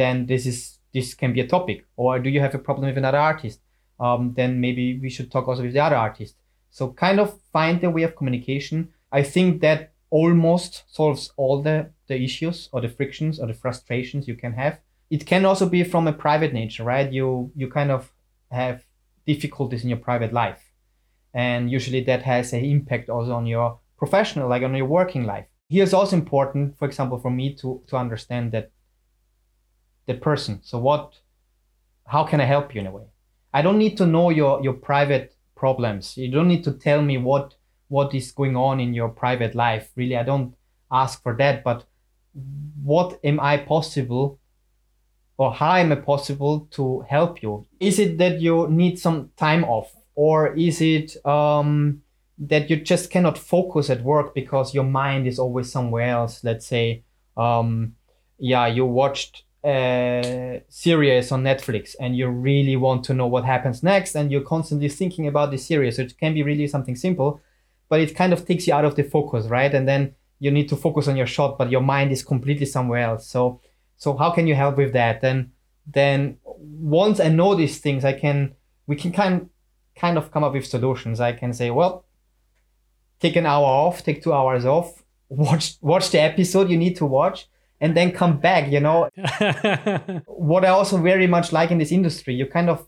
then 0.01 0.25
this 0.25 0.43
is 0.51 0.79
this 0.95 1.13
can 1.13 1.31
be 1.33 1.41
a 1.41 1.47
topic. 1.55 1.85
Or 1.95 2.19
do 2.19 2.29
you 2.29 2.41
have 2.45 2.55
a 2.55 2.65
problem 2.67 2.87
with 2.87 2.97
another 2.97 3.23
artist? 3.31 3.59
Um, 3.99 4.33
then 4.39 4.59
maybe 4.65 4.85
we 5.03 5.09
should 5.09 5.29
talk 5.31 5.47
also 5.47 5.63
with 5.63 5.73
the 5.73 5.85
other 5.87 6.01
artist. 6.07 6.35
So 6.71 6.91
kind 7.05 7.19
of 7.19 7.39
find 7.53 7.79
the 7.79 7.91
way 7.95 8.03
of 8.03 8.15
communication. 8.15 8.77
I 9.11 9.21
think 9.23 9.61
that 9.61 9.93
almost 10.09 10.83
solves 10.87 11.23
all 11.37 11.61
the 11.61 11.77
the 12.07 12.17
issues 12.27 12.69
or 12.71 12.81
the 12.81 12.93
frictions 12.97 13.39
or 13.39 13.47
the 13.47 13.59
frustrations 13.63 14.27
you 14.27 14.37
can 14.43 14.53
have. 14.53 14.75
It 15.15 15.25
can 15.31 15.45
also 15.45 15.67
be 15.69 15.83
from 15.83 16.07
a 16.07 16.19
private 16.25 16.53
nature 16.61 16.83
right? 16.83 17.09
You 17.19 17.51
you 17.61 17.67
kind 17.79 17.91
of 17.91 18.11
have 18.49 18.77
difficulties 19.31 19.83
in 19.83 19.89
your 19.89 20.03
private 20.09 20.33
life 20.33 20.64
and 21.35 21.69
usually 21.69 22.01
that 22.05 22.23
has 22.23 22.53
an 22.53 22.63
impact 22.63 23.09
also 23.09 23.33
on 23.33 23.45
your 23.45 23.77
professional 23.97 24.47
like 24.49 24.63
on 24.63 24.73
your 24.73 24.85
working 24.85 25.25
life. 25.25 25.45
Here's 25.69 25.93
also 25.93 26.15
important 26.15 26.77
for 26.79 26.85
example 26.85 27.19
for 27.19 27.29
me 27.29 27.53
to 27.55 27.83
to 27.87 27.97
understand 27.97 28.53
that 28.53 28.71
the 30.07 30.15
person. 30.15 30.61
So 30.63 30.79
what 30.79 31.19
how 32.07 32.23
can 32.23 32.39
i 32.39 32.45
help 32.45 32.73
you 32.73 32.81
in 32.81 32.87
a 32.87 32.91
way? 32.91 33.07
I 33.53 33.61
don't 33.61 33.77
need 33.77 33.97
to 33.97 34.07
know 34.07 34.29
your 34.29 34.63
your 34.63 34.73
private 34.73 35.35
problems. 35.55 36.17
You 36.17 36.31
don't 36.31 36.47
need 36.47 36.63
to 36.63 36.71
tell 36.71 37.01
me 37.01 37.17
what 37.17 37.55
what 37.89 38.15
is 38.15 38.31
going 38.31 38.55
on 38.55 38.79
in 38.79 38.93
your 38.93 39.09
private 39.09 39.55
life. 39.55 39.91
Really 39.95 40.17
i 40.17 40.23
don't 40.23 40.55
ask 40.91 41.21
for 41.21 41.35
that 41.35 41.63
but 41.63 41.85
what 42.83 43.19
am 43.23 43.39
i 43.39 43.57
possible 43.57 44.39
or 45.37 45.53
how 45.53 45.75
am 45.75 45.91
i 45.91 45.95
possible 45.95 46.67
to 46.71 47.01
help 47.09 47.43
you? 47.43 47.65
Is 47.79 47.99
it 47.99 48.17
that 48.19 48.39
you 48.39 48.69
need 48.69 48.97
some 48.99 49.31
time 49.35 49.65
off 49.65 49.91
or 50.15 50.53
is 50.55 50.81
it 50.81 51.23
um, 51.25 52.01
that 52.37 52.69
you 52.69 52.77
just 52.77 53.09
cannot 53.09 53.37
focus 53.37 53.89
at 53.89 54.01
work 54.01 54.33
because 54.33 54.73
your 54.73 54.83
mind 54.83 55.27
is 55.27 55.39
always 55.39 55.71
somewhere 55.71 56.09
else? 56.09 56.43
Let's 56.43 56.65
say 56.67 57.03
um, 57.37 57.95
yeah 58.37 58.67
you 58.67 58.85
watched 58.85 59.43
a 59.65 60.61
series 60.69 61.31
on 61.31 61.41
netflix 61.43 61.95
and 61.99 62.15
you 62.15 62.27
really 62.27 62.75
want 62.75 63.03
to 63.03 63.13
know 63.13 63.25
what 63.25 63.43
happens 63.45 63.81
next 63.81 64.13
and 64.13 64.31
you're 64.31 64.41
constantly 64.41 64.87
thinking 64.87 65.27
about 65.27 65.49
the 65.49 65.57
series 65.57 65.95
so 65.95 66.03
it 66.03 66.15
can 66.19 66.35
be 66.35 66.43
really 66.43 66.67
something 66.67 66.95
simple 66.95 67.41
but 67.89 67.99
it 67.99 68.15
kind 68.15 68.33
of 68.33 68.45
takes 68.45 68.67
you 68.67 68.73
out 68.73 68.85
of 68.85 68.95
the 68.95 69.03
focus 69.03 69.45
right? 69.47 69.73
And 69.73 69.87
then 69.87 70.15
you 70.39 70.51
need 70.51 70.69
to 70.69 70.75
focus 70.75 71.07
on 71.07 71.15
your 71.15 71.27
shot 71.27 71.57
but 71.57 71.71
your 71.71 71.81
mind 71.81 72.11
is 72.11 72.23
completely 72.23 72.65
somewhere 72.65 72.99
else. 72.99 73.27
So 73.27 73.61
so 73.97 74.15
how 74.17 74.31
can 74.31 74.47
you 74.47 74.55
help 74.55 74.77
with 74.77 74.93
that? 74.93 75.21
Then 75.21 75.51
then 75.87 76.37
once 76.43 77.19
i 77.19 77.29
know 77.29 77.53
these 77.53 77.77
things 77.77 78.03
i 78.03 78.11
can 78.11 78.55
we 78.87 78.95
can 78.95 79.11
kind 79.11 79.49
kind 79.95 80.17
of 80.17 80.31
come 80.31 80.43
up 80.43 80.53
with 80.53 80.65
solutions. 80.65 81.19
I 81.19 81.33
can 81.33 81.53
say 81.53 81.71
well 81.71 82.05
take 83.19 83.35
an 83.35 83.45
hour 83.45 83.65
off 83.65 84.03
take 84.03 84.21
two 84.21 84.33
hours 84.33 84.65
off 84.65 85.03
watch 85.29 85.77
watch 85.81 86.11
the 86.11 86.19
episode 86.19 86.69
you 86.69 86.77
need 86.77 86.95
to 86.97 87.05
watch 87.05 87.47
and 87.79 87.95
then 87.95 88.11
come 88.11 88.37
back 88.37 88.69
you 88.71 88.79
know? 88.79 89.09
What 90.25 90.65
i 90.65 90.69
also 90.69 90.97
very 90.97 91.27
much 91.27 91.51
like 91.51 91.71
in 91.71 91.77
this 91.77 91.91
industry 91.91 92.35
you're 92.35 92.47
kind 92.47 92.69
of 92.69 92.87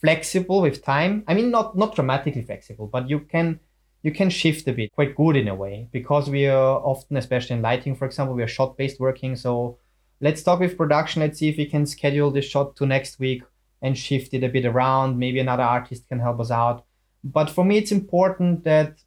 flexible 0.00 0.60
with 0.60 0.84
time. 0.84 1.24
I 1.26 1.34
mean 1.34 1.50
not 1.50 1.76
not 1.76 1.94
dramatically 1.94 2.42
flexible 2.42 2.86
but 2.86 3.08
you 3.10 3.20
can 3.20 3.60
you 4.02 4.12
can 4.12 4.30
shift 4.30 4.68
a 4.68 4.72
bit 4.72 4.92
quite 4.92 5.16
good 5.16 5.36
in 5.36 5.48
a 5.48 5.54
way 5.54 5.88
because 5.92 6.30
we 6.30 6.46
are 6.46 6.78
often 6.92 7.16
especially 7.16 7.56
in 7.56 7.62
lighting 7.62 7.96
for 7.96 8.04
example 8.06 8.34
we 8.34 8.42
are 8.42 8.48
shot 8.48 8.76
based 8.76 9.00
working. 9.00 9.36
So 9.36 9.78
let's 10.20 10.42
talk 10.42 10.60
with 10.60 10.76
production. 10.76 11.20
Let's 11.20 11.38
see 11.38 11.48
if 11.48 11.56
we 11.56 11.66
can 11.66 11.84
schedule 11.86 12.30
this 12.30 12.44
shot 12.44 12.76
to 12.76 12.86
next 12.86 13.18
week 13.18 13.42
and 13.82 13.96
shift 13.96 14.34
it 14.34 14.44
a 14.44 14.48
bit 14.48 14.64
around 14.64 15.18
maybe 15.18 15.38
another 15.38 15.62
artist 15.62 16.08
can 16.08 16.20
help 16.20 16.40
us 16.40 16.50
out 16.50 16.84
but 17.24 17.50
for 17.50 17.64
me 17.64 17.78
it's 17.78 17.92
important 17.92 18.64
that 18.64 18.98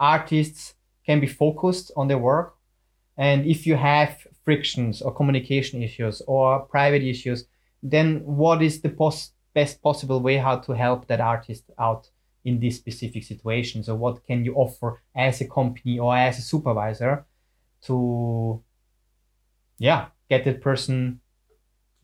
artists 0.00 0.74
can 1.04 1.20
be 1.20 1.26
focused 1.26 1.90
on 1.96 2.08
their 2.08 2.18
work. 2.18 2.56
And 3.16 3.46
if 3.46 3.66
you 3.66 3.76
have 3.76 4.26
frictions 4.44 5.02
or 5.02 5.14
communication 5.14 5.82
issues 5.82 6.22
or 6.26 6.60
private 6.60 7.02
issues, 7.02 7.44
then 7.82 8.20
what 8.24 8.62
is 8.62 8.80
the 8.80 8.88
pos- 8.88 9.32
best 9.54 9.82
possible 9.82 10.20
way 10.20 10.36
how 10.36 10.56
to 10.56 10.72
help 10.72 11.06
that 11.08 11.20
artist 11.20 11.64
out 11.78 12.08
in 12.44 12.60
this 12.60 12.76
specific 12.76 13.24
situation? 13.24 13.82
So, 13.82 13.94
what 13.94 14.24
can 14.24 14.44
you 14.44 14.54
offer 14.54 15.02
as 15.14 15.40
a 15.40 15.48
company 15.48 15.98
or 15.98 16.16
as 16.16 16.38
a 16.38 16.42
supervisor 16.42 17.26
to, 17.86 18.62
yeah, 19.78 20.06
get 20.28 20.44
that 20.44 20.60
person 20.60 21.20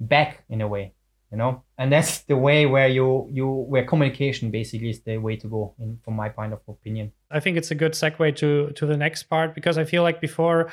back 0.00 0.44
in 0.48 0.60
a 0.60 0.68
way? 0.68 0.95
You 1.30 1.38
know? 1.38 1.62
And 1.78 1.92
that's 1.92 2.20
the 2.20 2.36
way 2.36 2.66
where 2.66 2.88
you 2.88 3.28
you 3.30 3.46
where 3.46 3.84
communication 3.84 4.50
basically 4.50 4.90
is 4.90 5.00
the 5.00 5.18
way 5.18 5.36
to 5.36 5.48
go 5.48 5.74
in 5.78 5.98
from 6.04 6.14
my 6.14 6.28
point 6.28 6.52
of 6.52 6.60
opinion. 6.68 7.12
I 7.30 7.40
think 7.40 7.56
it's 7.56 7.70
a 7.70 7.74
good 7.74 7.92
segue 7.92 8.36
to 8.36 8.70
to 8.72 8.86
the 8.86 8.96
next 8.96 9.24
part 9.24 9.54
because 9.54 9.78
i 9.78 9.84
feel 9.84 10.02
like 10.02 10.20
before 10.20 10.70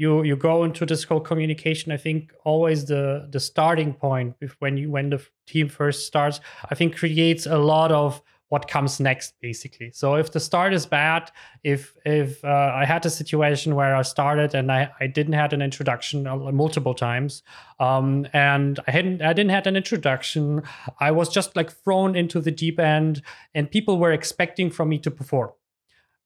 you 0.00 0.22
you 0.22 0.34
go 0.34 0.64
into 0.64 0.86
this 0.86 1.04
whole 1.04 1.20
communication 1.20 1.92
i 1.92 1.96
think 1.96 2.32
always 2.44 2.86
the 2.86 3.28
the 3.30 3.38
starting 3.38 3.92
point 3.92 4.34
when 4.58 4.76
you 4.78 4.90
when 4.90 5.10
the 5.10 5.20
team 5.46 5.68
first 5.68 6.06
starts 6.06 6.40
i 6.70 6.74
think 6.74 6.96
creates 6.96 7.46
a 7.46 7.58
lot 7.58 7.92
of 7.92 8.22
what 8.50 8.68
comes 8.68 9.00
next 9.00 9.34
basically. 9.40 9.90
So 9.92 10.14
if 10.14 10.30
the 10.32 10.40
start 10.40 10.74
is 10.74 10.86
bad 10.86 11.30
if 11.64 11.94
if 12.04 12.44
uh, 12.44 12.72
i 12.74 12.84
had 12.84 13.04
a 13.04 13.10
situation 13.10 13.74
where 13.74 13.94
i 13.94 14.02
started 14.02 14.54
and 14.54 14.72
i, 14.72 14.90
I 15.00 15.06
didn't 15.06 15.34
had 15.34 15.52
an 15.52 15.62
introduction 15.62 16.24
multiple 16.54 16.94
times 16.94 17.42
um, 17.78 18.26
and 18.32 18.80
i 18.86 18.90
hadn't 18.90 19.22
i 19.22 19.32
didn't 19.32 19.50
had 19.50 19.66
an 19.66 19.76
introduction 19.76 20.62
i 21.00 21.10
was 21.10 21.28
just 21.28 21.56
like 21.56 21.70
thrown 21.70 22.16
into 22.16 22.40
the 22.40 22.50
deep 22.50 22.78
end 22.80 23.22
and 23.54 23.70
people 23.70 23.98
were 23.98 24.12
expecting 24.12 24.70
from 24.70 24.88
me 24.88 24.98
to 24.98 25.10
perform 25.10 25.50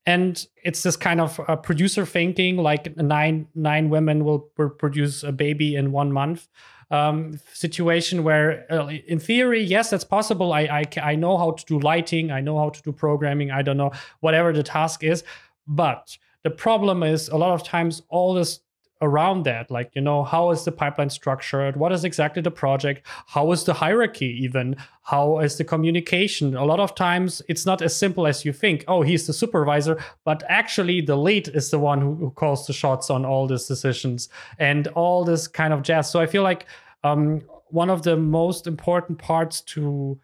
and 0.06 0.46
it's 0.62 0.82
this 0.82 0.96
kind 0.96 1.20
of 1.20 1.40
uh, 1.48 1.56
producer 1.56 2.04
thinking 2.04 2.56
like 2.56 2.96
nine 2.96 3.46
nine 3.54 3.90
women 3.90 4.24
will 4.24 4.38
produce 4.38 5.22
a 5.22 5.32
baby 5.32 5.76
in 5.76 5.92
one 5.92 6.12
month 6.12 6.48
um, 6.90 7.38
situation 7.52 8.24
where, 8.24 8.70
uh, 8.70 8.88
in 8.88 9.18
theory, 9.18 9.62
yes, 9.62 9.90
that's 9.90 10.04
possible. 10.04 10.52
I, 10.52 10.62
I 10.62 10.84
I 11.02 11.14
know 11.16 11.36
how 11.38 11.52
to 11.52 11.64
do 11.64 11.78
lighting. 11.78 12.30
I 12.30 12.40
know 12.40 12.58
how 12.58 12.70
to 12.70 12.82
do 12.82 12.92
programming. 12.92 13.50
I 13.50 13.62
don't 13.62 13.76
know 13.76 13.92
whatever 14.20 14.52
the 14.52 14.62
task 14.62 15.02
is, 15.02 15.24
but 15.66 16.16
the 16.42 16.50
problem 16.50 17.02
is 17.02 17.28
a 17.28 17.36
lot 17.36 17.52
of 17.52 17.62
times 17.62 18.02
all 18.08 18.34
this 18.34 18.60
around 19.04 19.44
that 19.44 19.70
like 19.70 19.90
you 19.94 20.00
know 20.00 20.24
how 20.24 20.50
is 20.50 20.64
the 20.64 20.72
pipeline 20.72 21.10
structured? 21.10 21.76
What 21.76 21.92
is 21.92 22.04
exactly 22.04 22.42
the 22.42 22.50
project? 22.50 23.06
How 23.26 23.52
is 23.52 23.64
the 23.64 23.74
hierarchy 23.74 24.26
even? 24.42 24.76
How 25.02 25.38
is 25.38 25.56
the 25.56 25.64
communication? 25.64 26.56
A 26.56 26.64
lot 26.64 26.80
of 26.80 26.94
times 26.94 27.42
it's 27.48 27.66
not 27.66 27.82
as 27.82 27.96
simple 27.96 28.26
as 28.26 28.44
you 28.44 28.52
think 28.52 28.84
oh 28.88 29.02
he's 29.02 29.26
the 29.26 29.32
supervisor 29.32 30.02
but 30.24 30.42
actually 30.48 31.00
the 31.00 31.16
lead 31.16 31.48
is 31.48 31.70
the 31.70 31.78
one 31.78 32.00
who, 32.00 32.14
who 32.14 32.30
calls 32.30 32.66
the 32.66 32.72
shots 32.72 33.10
on 33.10 33.24
all 33.24 33.46
these 33.46 33.66
decisions 33.66 34.28
and 34.58 34.88
all 34.88 35.24
this 35.24 35.46
kind 35.46 35.72
of 35.72 35.82
jazz. 35.82 36.10
So 36.10 36.20
i 36.20 36.26
feel 36.26 36.42
like 36.42 36.66
um, 37.02 37.42
one 37.68 37.90
of 37.90 38.02
the 38.02 38.16
most 38.16 38.66
important 38.66 39.18
parts 39.18 39.60
to 39.60 40.18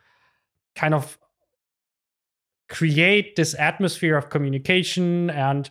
kind 0.74 0.94
of 0.94 1.18
create 2.68 3.36
this 3.36 3.54
atmosphere 3.58 4.16
of 4.16 4.30
communication 4.30 5.28
and 5.30 5.70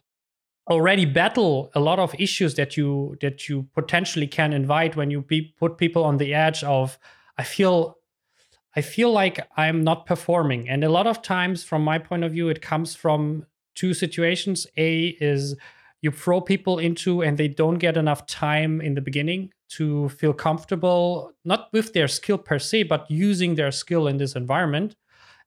already 0.70 1.06
battle 1.06 1.72
a 1.74 1.80
lot 1.80 2.00
of 2.00 2.16
issues 2.20 2.56
that 2.56 2.78
you 2.78 3.18
that 3.22 3.50
you 3.50 3.68
potentially 3.74 4.28
can 4.28 4.54
invite 4.54 4.96
when 4.96 5.10
you 5.10 5.22
be, 5.22 5.54
put 5.60 5.78
people 5.78 6.04
on 6.04 6.18
the 6.18 6.34
edge 6.34 6.64
of 6.64 6.98
i 7.38 7.44
feel 7.44 7.98
i 8.76 8.82
feel 8.82 9.12
like 9.12 9.40
i'm 9.58 9.84
not 9.84 10.06
performing. 10.06 10.70
And 10.70 10.84
a 10.84 10.90
lot 10.90 11.08
of 11.08 11.22
times 11.22 11.64
from 11.64 11.84
my 11.84 11.98
point 11.98 12.24
of 12.24 12.32
view 12.32 12.50
it 12.50 12.62
comes 12.62 12.96
from 12.96 13.46
two 13.76 13.94
situations. 13.94 14.68
A 14.78 15.18
is 15.20 15.56
you 16.02 16.12
throw 16.12 16.42
people 16.42 16.80
into 16.80 17.22
and 17.22 17.38
they 17.38 17.48
don't 17.48 17.78
get 17.78 17.98
enough 17.98 18.26
time 18.28 18.80
in 18.80 18.94
the 18.94 19.02
beginning 19.02 19.52
to 19.70 20.10
feel 20.10 20.34
comfortable 20.34 21.32
not 21.46 21.70
with 21.74 21.94
their 21.94 22.08
skill 22.08 22.38
per 22.38 22.60
se 22.60 22.84
but 22.84 23.10
using 23.10 23.56
their 23.56 23.72
skill 23.72 24.08
in 24.08 24.18
this 24.18 24.36
environment 24.36 24.96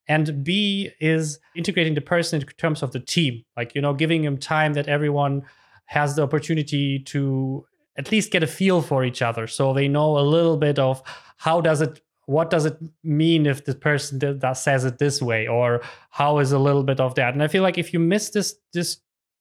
and 0.09 0.43
b 0.43 0.91
is 1.01 1.39
integrating 1.55 1.95
the 1.95 2.01
person 2.01 2.41
in 2.41 2.47
terms 2.59 2.83
of 2.83 2.93
the 2.93 3.01
team 3.01 3.45
like 3.57 3.75
you 3.75 3.81
know 3.81 3.95
giving 3.95 4.25
him 4.25 4.37
time 4.37 4.73
that 4.73 4.89
everyone 4.89 5.43
has 5.87 6.17
the 6.17 6.23
opportunity 6.23 6.99
to 6.99 7.65
at 7.97 8.11
least 8.11 8.31
get 8.31 8.43
a 8.43 8.47
feel 8.47 8.81
for 8.81 9.05
each 9.05 9.23
other. 9.23 9.47
So 9.47 9.73
they 9.73 9.89
know 9.89 10.19
a 10.19 10.21
little 10.21 10.57
bit 10.57 10.79
of 10.79 11.03
how 11.37 11.61
does 11.61 11.81
it 11.81 12.01
what 12.27 12.51
does 12.51 12.65
it 12.65 12.79
mean 13.03 13.47
if 13.47 13.65
the 13.65 13.75
person 13.75 14.21
that, 14.21 14.41
that 14.41 14.53
says 14.53 14.85
it 14.85 14.99
this 14.99 15.21
way 15.21 15.49
or 15.49 15.83
how 16.11 16.39
is 16.39 16.53
a 16.53 16.59
little 16.59 16.85
bit 16.85 17.01
of 17.01 17.15
that. 17.17 17.35
And 17.35 17.43
i 17.43 17.49
feel 17.49 17.63
like 17.63 17.79
if 17.79 17.93
you 17.93 17.99
miss 17.99 18.31
this 18.31 18.55
this 18.73 18.99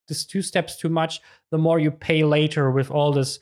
this 0.08 0.26
two 0.26 0.42
steps 0.42 0.76
too 0.78 0.90
much 0.90 1.22
the 1.52 1.58
more 1.58 1.80
you 1.80 1.92
pay 1.92 2.24
later 2.24 2.72
with 2.72 2.90
all 2.90 3.14
this 3.14 3.40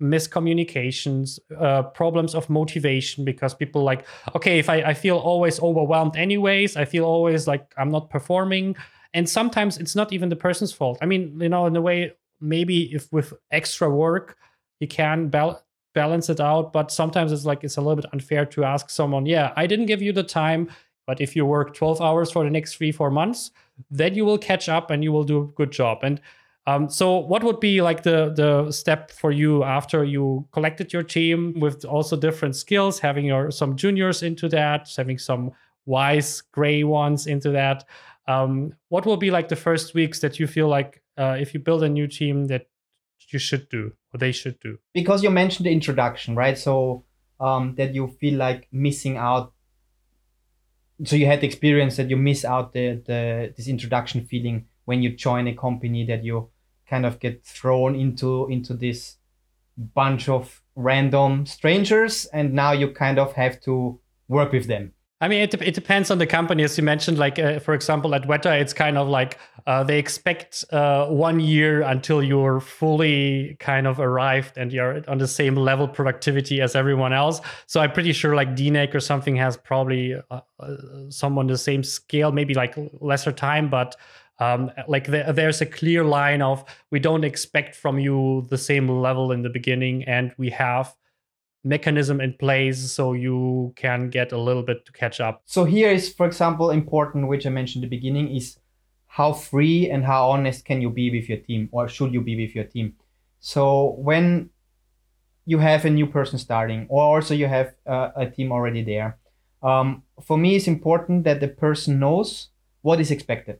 miscommunications, 0.00 1.38
uh, 1.58 1.82
problems 1.82 2.34
of 2.34 2.48
motivation 2.48 3.24
because 3.24 3.54
people 3.54 3.82
like, 3.82 4.06
okay, 4.34 4.58
if 4.58 4.68
I, 4.68 4.76
I 4.76 4.94
feel 4.94 5.16
always 5.16 5.60
overwhelmed 5.60 6.16
anyways, 6.16 6.76
I 6.76 6.84
feel 6.84 7.04
always 7.04 7.46
like 7.46 7.74
I'm 7.76 7.90
not 7.90 8.10
performing. 8.10 8.76
And 9.14 9.28
sometimes 9.28 9.78
it's 9.78 9.96
not 9.96 10.12
even 10.12 10.28
the 10.28 10.36
person's 10.36 10.72
fault. 10.72 10.98
I 11.00 11.06
mean, 11.06 11.38
you 11.40 11.48
know, 11.48 11.66
in 11.66 11.74
a 11.74 11.80
way, 11.80 12.12
maybe 12.40 12.94
if 12.94 13.12
with 13.12 13.32
extra 13.50 13.90
work, 13.90 14.36
you 14.80 14.86
can 14.86 15.28
bal- 15.28 15.64
balance 15.94 16.28
it 16.28 16.40
out. 16.40 16.72
But 16.72 16.92
sometimes 16.92 17.32
it's 17.32 17.44
like, 17.44 17.64
it's 17.64 17.76
a 17.76 17.80
little 17.80 17.96
bit 17.96 18.12
unfair 18.12 18.44
to 18.46 18.64
ask 18.64 18.90
someone, 18.90 19.26
yeah, 19.26 19.52
I 19.56 19.66
didn't 19.66 19.86
give 19.86 20.02
you 20.02 20.12
the 20.12 20.22
time. 20.22 20.70
But 21.06 21.20
if 21.20 21.34
you 21.34 21.46
work 21.46 21.74
12 21.74 22.02
hours 22.02 22.30
for 22.30 22.44
the 22.44 22.50
next 22.50 22.76
three, 22.76 22.92
four 22.92 23.10
months, 23.10 23.50
then 23.90 24.14
you 24.14 24.24
will 24.24 24.38
catch 24.38 24.68
up 24.68 24.90
and 24.90 25.02
you 25.02 25.10
will 25.10 25.24
do 25.24 25.40
a 25.40 25.46
good 25.46 25.72
job. 25.72 26.00
And 26.02 26.20
um, 26.68 26.90
so, 26.90 27.16
what 27.16 27.42
would 27.44 27.60
be 27.60 27.80
like 27.80 28.02
the 28.02 28.30
the 28.36 28.70
step 28.70 29.10
for 29.10 29.32
you 29.32 29.64
after 29.64 30.04
you 30.04 30.46
collected 30.52 30.92
your 30.92 31.02
team 31.02 31.58
with 31.58 31.86
also 31.86 32.14
different 32.14 32.56
skills, 32.56 32.98
having 32.98 33.24
your 33.24 33.50
some 33.50 33.74
juniors 33.74 34.22
into 34.22 34.50
that, 34.50 34.92
having 34.94 35.16
some 35.16 35.52
wise 35.86 36.42
gray 36.52 36.84
ones 36.84 37.26
into 37.26 37.48
that? 37.52 37.84
Um, 38.26 38.74
what 38.90 39.06
will 39.06 39.16
be 39.16 39.30
like 39.30 39.48
the 39.48 39.56
first 39.56 39.94
weeks 39.94 40.20
that 40.20 40.38
you 40.38 40.46
feel 40.46 40.68
like 40.68 41.02
uh, 41.16 41.38
if 41.40 41.54
you 41.54 41.60
build 41.60 41.82
a 41.84 41.88
new 41.88 42.06
team 42.06 42.48
that 42.48 42.66
you 43.30 43.38
should 43.38 43.70
do 43.70 43.92
or 44.12 44.18
they 44.18 44.32
should 44.32 44.60
do? 44.60 44.78
Because 44.92 45.22
you 45.22 45.30
mentioned 45.30 45.64
the 45.64 45.72
introduction, 45.72 46.36
right? 46.36 46.58
So 46.58 47.02
um, 47.40 47.76
that 47.76 47.94
you 47.94 48.08
feel 48.20 48.36
like 48.36 48.68
missing 48.70 49.16
out. 49.16 49.54
So 51.04 51.16
you 51.16 51.24
had 51.24 51.40
the 51.40 51.46
experience 51.46 51.96
that 51.96 52.10
you 52.10 52.18
miss 52.18 52.44
out 52.44 52.74
the 52.74 53.00
the 53.06 53.54
this 53.56 53.68
introduction 53.68 54.26
feeling 54.26 54.66
when 54.84 55.02
you 55.02 55.16
join 55.16 55.48
a 55.48 55.54
company 55.54 56.04
that 56.04 56.22
you 56.24 56.50
kind 56.88 57.06
of 57.06 57.18
get 57.20 57.44
thrown 57.44 57.94
into 57.94 58.46
into 58.48 58.74
this 58.74 59.16
bunch 59.76 60.28
of 60.28 60.62
random 60.74 61.46
strangers 61.46 62.26
and 62.26 62.52
now 62.52 62.72
you 62.72 62.90
kind 62.90 63.18
of 63.18 63.32
have 63.34 63.60
to 63.60 63.98
work 64.28 64.52
with 64.52 64.66
them 64.66 64.92
I 65.20 65.26
mean, 65.26 65.40
it, 65.40 65.52
it 65.60 65.74
depends 65.74 66.12
on 66.12 66.18
the 66.18 66.26
company, 66.28 66.62
as 66.62 66.78
you 66.78 66.84
mentioned. 66.84 67.18
Like, 67.18 67.40
uh, 67.40 67.58
for 67.58 67.74
example, 67.74 68.14
at 68.14 68.22
Weta, 68.22 68.60
it's 68.60 68.72
kind 68.72 68.96
of 68.96 69.08
like 69.08 69.36
uh, 69.66 69.82
they 69.82 69.98
expect 69.98 70.64
uh, 70.70 71.06
one 71.06 71.40
year 71.40 71.82
until 71.82 72.22
you're 72.22 72.60
fully 72.60 73.56
kind 73.58 73.88
of 73.88 73.98
arrived 73.98 74.56
and 74.56 74.72
you're 74.72 75.02
on 75.08 75.18
the 75.18 75.26
same 75.26 75.56
level 75.56 75.88
productivity 75.88 76.60
as 76.60 76.76
everyone 76.76 77.12
else. 77.12 77.40
So 77.66 77.80
I'm 77.80 77.90
pretty 77.90 78.12
sure 78.12 78.36
like 78.36 78.54
DNEG 78.54 78.94
or 78.94 79.00
something 79.00 79.34
has 79.36 79.56
probably 79.56 80.14
uh, 80.14 80.40
uh, 80.60 80.76
someone 81.08 81.48
the 81.48 81.58
same 81.58 81.82
scale, 81.82 82.30
maybe 82.30 82.54
like 82.54 82.76
lesser 83.00 83.32
time, 83.32 83.68
but 83.68 83.96
um, 84.38 84.70
like 84.86 85.06
the, 85.06 85.32
there's 85.34 85.60
a 85.60 85.66
clear 85.66 86.04
line 86.04 86.42
of 86.42 86.64
we 86.90 87.00
don't 87.00 87.24
expect 87.24 87.74
from 87.74 87.98
you 87.98 88.46
the 88.50 88.58
same 88.58 88.88
level 88.88 89.32
in 89.32 89.42
the 89.42 89.50
beginning 89.50 90.04
and 90.04 90.32
we 90.38 90.50
have 90.50 90.94
mechanism 91.64 92.20
in 92.20 92.32
place 92.34 92.92
so 92.92 93.12
you 93.12 93.72
can 93.76 94.10
get 94.10 94.32
a 94.32 94.38
little 94.38 94.62
bit 94.62 94.86
to 94.86 94.92
catch 94.92 95.20
up. 95.20 95.42
So 95.44 95.64
here 95.64 95.90
is 95.90 96.12
for 96.12 96.26
example 96.26 96.70
important 96.70 97.28
which 97.28 97.46
i 97.46 97.50
mentioned 97.50 97.84
in 97.84 97.90
the 97.90 97.96
beginning 97.96 98.34
is 98.34 98.58
how 99.06 99.32
free 99.32 99.90
and 99.90 100.04
how 100.04 100.30
honest 100.30 100.64
can 100.64 100.80
you 100.80 100.90
be 100.90 101.10
with 101.10 101.28
your 101.28 101.38
team 101.38 101.68
or 101.72 101.88
should 101.88 102.12
you 102.14 102.20
be 102.20 102.36
with 102.36 102.54
your 102.54 102.64
team? 102.64 102.94
So 103.40 103.96
when 103.98 104.50
you 105.48 105.58
have 105.58 105.84
a 105.84 105.90
new 105.90 106.06
person 106.06 106.38
starting 106.38 106.86
or 106.88 107.02
also 107.02 107.34
you 107.34 107.46
have 107.46 107.74
uh, 107.86 108.10
a 108.14 108.26
team 108.30 108.52
already 108.52 108.82
there 108.84 109.18
um, 109.62 110.02
for 110.22 110.36
me 110.36 110.56
it's 110.56 110.68
important 110.68 111.24
that 111.24 111.40
the 111.40 111.48
person 111.48 111.98
knows 111.98 112.48
what 112.82 113.00
is 113.00 113.10
expected 113.10 113.58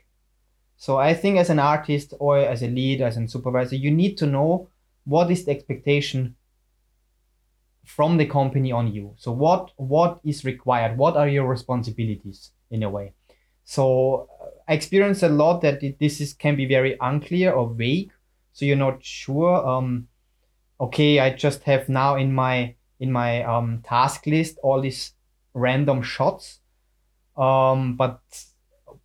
so 0.78 0.96
I 0.96 1.12
think 1.12 1.38
as 1.38 1.50
an 1.50 1.58
artist 1.58 2.14
or 2.20 2.38
as 2.38 2.62
a 2.62 2.68
lead, 2.68 3.02
as 3.02 3.16
a 3.16 3.26
supervisor, 3.26 3.74
you 3.74 3.90
need 3.90 4.16
to 4.18 4.26
know 4.26 4.68
what 5.04 5.28
is 5.28 5.44
the 5.44 5.50
expectation 5.50 6.36
from 7.84 8.16
the 8.16 8.26
company 8.26 8.70
on 8.70 8.94
you. 8.94 9.12
So 9.16 9.32
what 9.32 9.72
what 9.76 10.20
is 10.24 10.44
required? 10.44 10.96
What 10.96 11.16
are 11.16 11.26
your 11.26 11.48
responsibilities 11.48 12.52
in 12.70 12.84
a 12.84 12.90
way? 12.90 13.12
So 13.64 14.28
I 14.68 14.74
experienced 14.74 15.24
a 15.24 15.28
lot 15.28 15.62
that 15.62 15.80
this 15.98 16.20
is 16.20 16.32
can 16.32 16.54
be 16.54 16.66
very 16.66 16.96
unclear 17.00 17.50
or 17.52 17.74
vague. 17.74 18.12
So 18.52 18.64
you're 18.64 18.76
not 18.76 19.04
sure. 19.04 19.66
Um, 19.66 20.06
okay, 20.80 21.18
I 21.18 21.30
just 21.30 21.64
have 21.64 21.88
now 21.88 22.14
in 22.14 22.32
my 22.32 22.76
in 23.00 23.10
my 23.10 23.42
um, 23.42 23.82
task 23.82 24.26
list 24.26 24.58
all 24.62 24.80
these 24.80 25.12
random 25.54 26.02
shots, 26.02 26.60
um, 27.36 27.96
but 27.96 28.20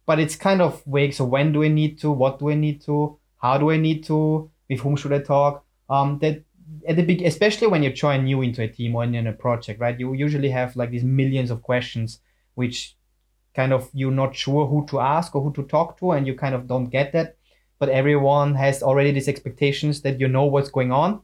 but 0.05 0.19
it's 0.19 0.35
kind 0.35 0.61
of 0.61 0.83
vague. 0.85 1.13
So 1.13 1.25
when 1.25 1.51
do 1.53 1.63
I 1.63 1.67
need 1.67 1.99
to? 1.99 2.11
What 2.11 2.39
do 2.39 2.49
I 2.49 2.55
need 2.55 2.81
to? 2.81 3.17
How 3.41 3.57
do 3.57 3.71
I 3.71 3.77
need 3.77 4.03
to? 4.05 4.49
With 4.69 4.79
whom 4.79 4.95
should 4.95 5.13
I 5.13 5.19
talk? 5.19 5.65
Um, 5.89 6.19
that 6.19 6.43
at 6.87 6.95
the 6.95 7.03
big, 7.03 7.21
especially 7.21 7.67
when 7.67 7.83
you 7.83 7.91
join 7.91 8.23
new 8.23 8.41
into 8.41 8.61
a 8.61 8.67
team 8.67 8.95
or 8.95 9.03
in 9.03 9.27
a 9.27 9.33
project, 9.33 9.79
right? 9.79 9.99
You 9.99 10.13
usually 10.13 10.49
have 10.49 10.75
like 10.75 10.91
these 10.91 11.03
millions 11.03 11.51
of 11.51 11.61
questions, 11.61 12.19
which 12.55 12.95
kind 13.53 13.73
of 13.73 13.89
you're 13.93 14.11
not 14.11 14.35
sure 14.35 14.65
who 14.65 14.85
to 14.87 14.99
ask 14.99 15.35
or 15.35 15.41
who 15.41 15.53
to 15.53 15.63
talk 15.63 15.99
to, 15.99 16.11
and 16.11 16.25
you 16.25 16.35
kind 16.35 16.55
of 16.55 16.67
don't 16.67 16.89
get 16.89 17.11
that. 17.13 17.37
But 17.79 17.89
everyone 17.89 18.55
has 18.55 18.81
already 18.81 19.11
these 19.11 19.27
expectations 19.27 20.01
that 20.01 20.19
you 20.19 20.27
know 20.27 20.45
what's 20.45 20.69
going 20.69 20.91
on, 20.91 21.21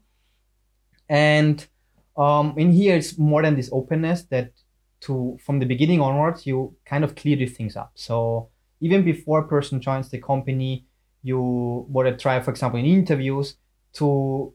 and 1.08 1.66
um, 2.18 2.54
in 2.58 2.72
here 2.72 2.98
it's 2.98 3.18
more 3.18 3.42
than 3.42 3.56
this 3.56 3.70
openness 3.72 4.24
that 4.24 4.52
to 5.02 5.38
from 5.44 5.60
the 5.60 5.66
beginning 5.66 6.02
onwards 6.02 6.46
you 6.46 6.76
kind 6.86 7.06
of 7.06 7.16
clear 7.16 7.38
these 7.38 7.56
things 7.56 7.78
up. 7.78 7.92
So 7.96 8.50
even 8.82 9.04
before 9.04 9.40
a 9.40 9.48
person 9.48 9.82
joins 9.82 10.10
the 10.10 10.20
company, 10.20 10.86
you 11.22 11.86
want 11.90 12.08
to 12.08 12.16
try, 12.16 12.40
for 12.40 12.52
example, 12.52 12.80
in 12.80 12.86
interviews 12.86 13.56
to 13.94 14.54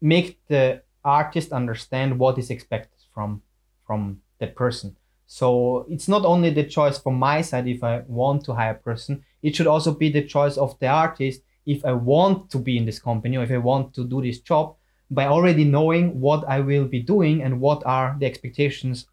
make 0.00 0.40
the 0.48 0.82
artist 1.04 1.52
understand 1.52 2.18
what 2.18 2.38
is 2.38 2.50
expected 2.50 3.00
from 3.14 3.42
from 3.86 4.20
that 4.38 4.54
person. 4.54 4.96
So 5.26 5.86
it's 5.88 6.08
not 6.08 6.24
only 6.24 6.50
the 6.50 6.64
choice 6.64 6.98
from 6.98 7.14
my 7.14 7.40
side 7.40 7.66
if 7.66 7.82
I 7.82 8.02
want 8.06 8.44
to 8.44 8.54
hire 8.54 8.72
a 8.72 8.74
person, 8.74 9.24
it 9.42 9.56
should 9.56 9.66
also 9.66 9.92
be 9.92 10.10
the 10.10 10.22
choice 10.22 10.56
of 10.56 10.78
the 10.78 10.88
artist 10.88 11.42
if 11.66 11.84
I 11.84 11.92
want 11.92 12.50
to 12.50 12.58
be 12.58 12.76
in 12.76 12.84
this 12.84 12.98
company 12.98 13.36
or 13.36 13.44
if 13.44 13.50
I 13.50 13.58
want 13.58 13.94
to 13.94 14.04
do 14.04 14.20
this 14.22 14.40
job 14.40 14.76
by 15.10 15.26
already 15.26 15.64
knowing 15.64 16.20
what 16.20 16.48
I 16.48 16.60
will 16.60 16.86
be 16.86 17.00
doing 17.00 17.42
and 17.42 17.60
what 17.60 17.82
are 17.86 18.16
the 18.18 18.26
expectations 18.26 19.06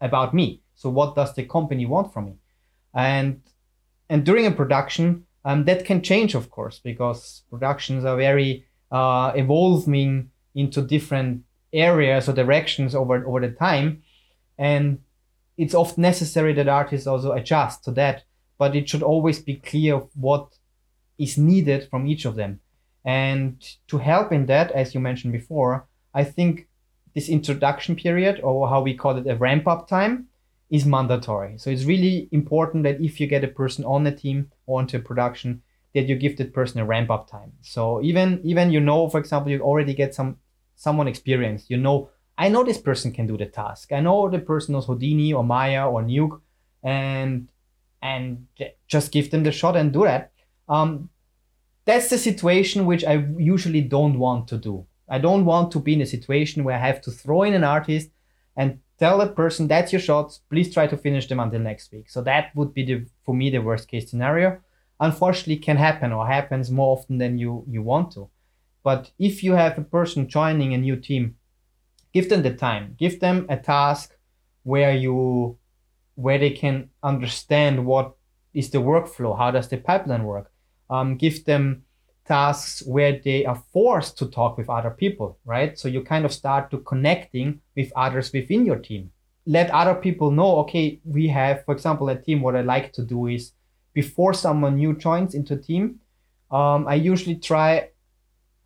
about 0.00 0.34
me. 0.34 0.62
So 0.74 0.90
what 0.90 1.14
does 1.14 1.34
the 1.34 1.44
company 1.44 1.86
want 1.86 2.12
from 2.12 2.26
me? 2.26 2.34
And 2.94 3.40
and 4.12 4.26
during 4.26 4.44
a 4.44 4.50
production, 4.50 5.24
um, 5.46 5.64
that 5.64 5.86
can 5.86 6.02
change, 6.02 6.34
of 6.34 6.50
course, 6.50 6.78
because 6.78 7.44
productions 7.48 8.04
are 8.04 8.16
very 8.18 8.66
uh, 8.90 9.32
evolving 9.34 10.30
into 10.54 10.82
different 10.82 11.44
areas 11.72 12.28
or 12.28 12.34
directions 12.34 12.94
over 12.94 13.26
over 13.26 13.40
the 13.40 13.52
time, 13.52 14.02
and 14.58 14.98
it's 15.56 15.74
often 15.74 16.02
necessary 16.02 16.52
that 16.52 16.68
artists 16.68 17.06
also 17.06 17.32
adjust 17.32 17.84
to 17.84 17.90
that. 17.92 18.24
But 18.58 18.76
it 18.76 18.86
should 18.86 19.02
always 19.02 19.38
be 19.40 19.56
clear 19.56 19.96
what 20.26 20.58
is 21.18 21.38
needed 21.38 21.88
from 21.88 22.06
each 22.06 22.26
of 22.26 22.36
them. 22.36 22.60
And 23.04 23.56
to 23.88 23.96
help 23.96 24.30
in 24.30 24.44
that, 24.46 24.70
as 24.72 24.94
you 24.94 25.00
mentioned 25.00 25.32
before, 25.32 25.86
I 26.12 26.24
think 26.24 26.68
this 27.14 27.30
introduction 27.30 27.96
period, 27.96 28.40
or 28.42 28.68
how 28.68 28.82
we 28.82 28.94
call 28.94 29.16
it 29.16 29.26
a 29.26 29.36
ramp 29.36 29.66
up 29.66 29.88
time, 29.88 30.28
is 30.72 30.86
mandatory. 30.86 31.58
So 31.58 31.70
it's 31.70 31.84
really 31.84 32.30
important 32.32 32.82
that 32.84 32.98
if 33.00 33.20
you 33.20 33.26
get 33.26 33.44
a 33.44 33.48
person 33.48 33.84
on 33.84 34.06
a 34.06 34.16
team 34.16 34.50
or 34.66 34.80
onto 34.80 34.96
a 34.96 35.00
production, 35.00 35.62
that 35.94 36.08
you 36.08 36.16
give 36.16 36.38
that 36.38 36.54
person 36.54 36.80
a 36.80 36.86
ramp 36.86 37.10
up 37.10 37.30
time. 37.30 37.52
So 37.60 38.02
even 38.02 38.40
even 38.42 38.72
you 38.72 38.80
know, 38.80 39.08
for 39.10 39.20
example, 39.20 39.52
you 39.52 39.60
already 39.60 39.92
get 39.92 40.14
some 40.14 40.38
someone 40.74 41.08
experienced. 41.08 41.68
You 41.70 41.76
know, 41.76 42.08
I 42.38 42.48
know 42.48 42.64
this 42.64 42.78
person 42.78 43.12
can 43.12 43.26
do 43.26 43.36
the 43.36 43.44
task. 43.44 43.92
I 43.92 44.00
know 44.00 44.30
the 44.30 44.38
person 44.38 44.72
knows 44.72 44.86
Houdini 44.86 45.34
or 45.34 45.44
Maya 45.44 45.86
or 45.86 46.02
Nuke, 46.02 46.40
and 46.82 47.48
and 48.00 48.46
just 48.88 49.12
give 49.12 49.30
them 49.30 49.42
the 49.42 49.52
shot 49.52 49.76
and 49.76 49.92
do 49.92 50.04
that. 50.04 50.32
Um, 50.70 51.10
that's 51.84 52.08
the 52.08 52.18
situation 52.18 52.86
which 52.86 53.04
I 53.04 53.26
usually 53.36 53.82
don't 53.82 54.18
want 54.18 54.48
to 54.48 54.56
do. 54.56 54.86
I 55.06 55.18
don't 55.18 55.44
want 55.44 55.70
to 55.72 55.80
be 55.80 55.92
in 55.92 56.00
a 56.00 56.06
situation 56.06 56.64
where 56.64 56.76
I 56.76 56.86
have 56.86 57.02
to 57.02 57.10
throw 57.10 57.42
in 57.42 57.52
an 57.52 57.64
artist 57.64 58.08
and 58.56 58.78
tell 59.02 59.18
that 59.18 59.34
person 59.34 59.66
that's 59.66 59.92
your 59.92 60.00
shots. 60.00 60.40
Please 60.48 60.72
try 60.72 60.86
to 60.86 60.96
finish 60.96 61.26
them 61.26 61.40
until 61.40 61.58
next 61.58 61.90
week. 61.90 62.08
So 62.08 62.22
that 62.22 62.54
would 62.54 62.72
be 62.72 62.84
the 62.84 63.06
for 63.24 63.34
me 63.34 63.50
the 63.50 63.58
worst 63.58 63.88
case 63.88 64.08
scenario. 64.08 64.60
Unfortunately, 65.00 65.56
can 65.56 65.76
happen 65.76 66.12
or 66.12 66.24
happens 66.26 66.70
more 66.70 66.96
often 66.96 67.18
than 67.18 67.36
you 67.36 67.64
you 67.74 67.82
want 67.82 68.12
to. 68.12 68.30
But 68.84 69.10
if 69.18 69.42
you 69.44 69.52
have 69.54 69.76
a 69.76 69.90
person 69.96 70.28
joining 70.28 70.72
a 70.72 70.78
new 70.78 70.96
team, 71.08 71.24
give 72.14 72.28
them 72.28 72.42
the 72.42 72.54
time. 72.54 72.94
Give 73.02 73.18
them 73.18 73.46
a 73.48 73.56
task 73.56 74.06
where 74.62 74.94
you 75.04 75.58
where 76.14 76.38
they 76.38 76.54
can 76.62 76.76
understand 77.02 77.84
what 77.84 78.14
is 78.54 78.70
the 78.70 78.78
workflow, 78.78 79.36
how 79.36 79.50
does 79.50 79.68
the 79.68 79.78
pipeline 79.78 80.24
work. 80.24 80.52
Um, 80.90 81.16
give 81.16 81.44
them 81.44 81.64
tasks 82.26 82.82
where 82.86 83.18
they 83.18 83.44
are 83.44 83.62
forced 83.72 84.16
to 84.18 84.26
talk 84.26 84.56
with 84.56 84.70
other 84.70 84.90
people, 84.90 85.38
right? 85.44 85.78
So 85.78 85.88
you 85.88 86.02
kind 86.02 86.24
of 86.24 86.32
start 86.32 86.70
to 86.70 86.78
connecting 86.78 87.60
with 87.76 87.92
others 87.96 88.32
within 88.32 88.64
your 88.64 88.76
team. 88.78 89.10
Let 89.46 89.70
other 89.70 89.94
people 89.94 90.30
know, 90.30 90.58
okay, 90.58 91.00
we 91.04 91.28
have, 91.28 91.64
for 91.64 91.74
example, 91.74 92.08
a 92.08 92.16
team. 92.16 92.42
What 92.42 92.54
I 92.54 92.62
like 92.62 92.92
to 92.94 93.02
do 93.02 93.26
is 93.26 93.52
before 93.92 94.34
someone 94.34 94.76
new 94.76 94.94
joins 94.94 95.34
into 95.34 95.54
a 95.54 95.58
team, 95.58 96.00
um, 96.50 96.86
I 96.86 96.94
usually 96.94 97.36
try 97.36 97.88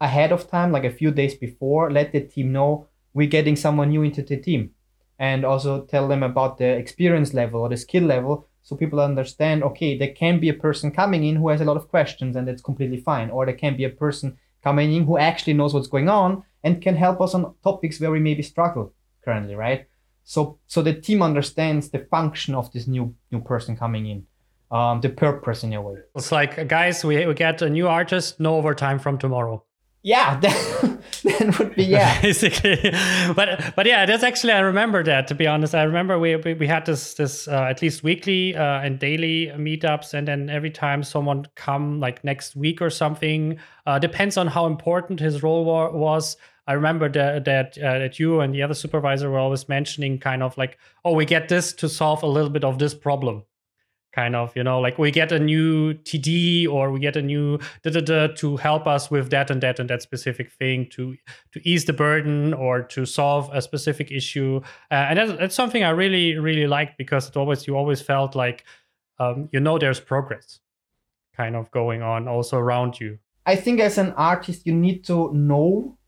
ahead 0.01 0.33
of 0.33 0.51
time, 0.51 0.73
like 0.73 0.85
a 0.85 0.91
few 0.91 1.11
days 1.11 1.35
before, 1.35 1.91
let 1.91 2.13
the 2.13 2.21
team 2.21 2.53
know 2.53 2.89
we're 3.15 3.27
getting 3.27 3.57
someone 3.57 3.89
new 3.89 4.03
into 4.03 4.23
the 4.23 4.37
team 4.37 4.73
and 5.19 5.45
also 5.45 5.85
tell 5.87 6.07
them 6.07 6.23
about 6.23 6.59
the 6.59 6.67
experience 6.67 7.33
level 7.33 7.63
or 7.63 7.69
the 7.71 7.77
skill 7.77 8.05
level 8.05 8.47
so 8.67 8.75
people 8.75 8.99
understand 8.99 9.62
okay 9.62 9.97
there 9.97 10.12
can 10.12 10.41
be 10.41 10.49
a 10.49 10.61
person 10.67 10.91
coming 10.91 11.23
in 11.25 11.37
who 11.37 11.51
has 11.51 11.61
a 11.61 11.64
lot 11.64 11.77
of 11.77 11.87
questions 11.89 12.35
and 12.35 12.49
that's 12.49 12.61
completely 12.61 12.97
fine. 12.97 13.31
Or 13.31 13.47
there 13.47 13.55
can 13.55 13.77
be 13.77 13.85
a 13.85 13.91
person 14.05 14.39
coming 14.61 14.93
in 14.93 15.05
who 15.05 15.19
actually 15.19 15.53
knows 15.55 15.73
what's 15.73 15.87
going 15.87 16.09
on 16.09 16.43
and 16.64 16.83
can 16.83 16.97
help 16.97 17.21
us 17.21 17.33
on 17.33 17.55
topics 17.62 18.01
where 18.01 18.11
we 18.11 18.19
maybe 18.19 18.43
struggle 18.43 18.93
currently 19.25 19.55
right? 19.55 19.87
So 20.25 20.59
so 20.67 20.83
the 20.83 20.95
team 20.95 21.23
understands 21.23 21.91
the 21.91 22.01
function 22.11 22.57
of 22.57 22.73
this 22.73 22.89
new 22.89 23.14
new 23.31 23.41
person 23.41 23.77
coming 23.77 24.07
in 24.07 24.27
um, 24.77 25.01
the 25.01 25.11
purpose 25.11 25.62
in 25.62 25.73
a 25.73 25.81
way. 25.81 25.99
It's 26.17 26.33
like 26.33 26.67
guys 26.67 27.05
we, 27.05 27.25
we 27.25 27.35
get 27.35 27.62
a 27.62 27.71
new 27.71 27.87
artist 27.87 28.41
no 28.41 28.57
overtime 28.57 28.99
from 28.99 29.17
tomorrow 29.17 29.62
yeah 30.07 30.39
that, 30.41 31.59
would 31.59 31.75
be 31.75 31.83
yeah. 31.85 32.21
Basically. 32.23 32.79
But 33.35 33.75
but 33.75 33.87
yeah 33.87 34.07
that's 34.07 34.23
actually 34.23 34.53
i 34.53 34.61
remember 34.61 35.03
that 35.03 35.27
to 35.27 35.35
be 35.35 35.49
honest. 35.49 35.75
I 35.75 35.83
remember 35.83 36.17
we 36.17 36.37
we, 36.37 36.55
we 36.55 36.67
had 36.69 36.87
this 36.87 37.15
this 37.15 37.49
uh, 37.49 37.65
at 37.65 37.83
least 37.83 38.05
weekly 38.05 38.55
uh, 38.55 38.81
and 38.81 39.01
daily 39.01 39.51
meetups 39.57 40.15
and 40.15 40.29
then 40.29 40.49
every 40.49 40.71
time 40.71 41.03
someone 41.03 41.47
come 41.57 41.99
like 41.99 42.23
next 42.23 42.55
week 42.55 42.81
or 42.81 42.89
something 42.89 43.59
uh, 43.87 43.99
depends 43.99 44.37
on 44.37 44.47
how 44.47 44.67
important 44.67 45.19
his 45.19 45.43
role 45.43 45.65
wa- 45.65 45.91
was. 45.91 46.37
I 46.69 46.75
remember 46.75 47.09
that 47.09 47.45
that, 47.45 47.79
uh, 47.79 47.99
that 47.99 48.19
you 48.21 48.41
and 48.41 48.55
the 48.55 48.63
other 48.63 48.75
supervisor 48.75 49.29
were 49.31 49.39
always 49.39 49.69
mentioning 49.69 50.19
kind 50.19 50.43
of 50.43 50.57
like, 50.57 50.79
oh, 51.05 51.15
we 51.15 51.25
get 51.25 51.49
this 51.49 51.73
to 51.75 51.89
solve 51.89 52.23
a 52.23 52.27
little 52.27 52.51
bit 52.51 52.65
of 52.65 52.79
this 52.79 52.95
problem, 52.95 53.45
kind 54.17 54.35
of 54.35 54.57
you 54.57 54.64
know 54.64 54.81
like 54.81 54.99
we 54.99 55.11
get 55.11 55.31
a 55.31 55.39
new 55.39 55.93
td 55.93 56.67
or 56.67 56.91
we 56.91 56.99
get 56.99 57.17
a 57.17 57.23
new 57.23 57.59
da, 57.83 57.91
da, 57.91 58.01
da, 58.01 58.27
to 58.29 58.57
help 58.57 58.87
us 58.87 59.11
with 59.11 59.29
that 59.31 59.51
and 59.51 59.62
that 59.62 59.79
and 59.79 59.91
that 59.91 60.01
specific 60.01 60.51
thing 60.51 60.89
to 60.91 61.14
to 61.53 61.61
ease 61.69 61.85
the 61.85 61.93
burden 61.93 62.55
or 62.55 62.81
to 62.81 63.05
solve 63.05 63.51
a 63.53 63.61
specific 63.61 64.11
issue. 64.11 64.61
Uh, 64.91 65.09
and 65.09 65.19
that's, 65.19 65.39
that's, 65.39 65.55
something 65.55 65.85
i 65.85 65.91
really 65.91 66.39
really 66.39 66.67
liked 66.67 66.97
because 66.97 67.29
it 67.29 67.37
always 67.37 67.67
you 67.67 67.77
always 67.77 68.01
felt 68.01 68.35
like 68.35 68.64
um, 69.19 69.49
you 69.53 69.61
know 69.61 69.79
there's 69.79 70.01
progress 70.01 70.61
kind 71.37 71.55
of 71.55 71.71
going 71.71 72.01
on 72.01 72.27
also 72.27 72.57
around 72.57 72.99
you. 72.99 73.19
I 73.45 73.57
think 73.57 73.81
as 73.81 73.99
an 73.99 74.12
artist 74.17 74.67
you 74.67 74.73
need 74.73 75.05
to 75.05 75.31
know 75.35 75.99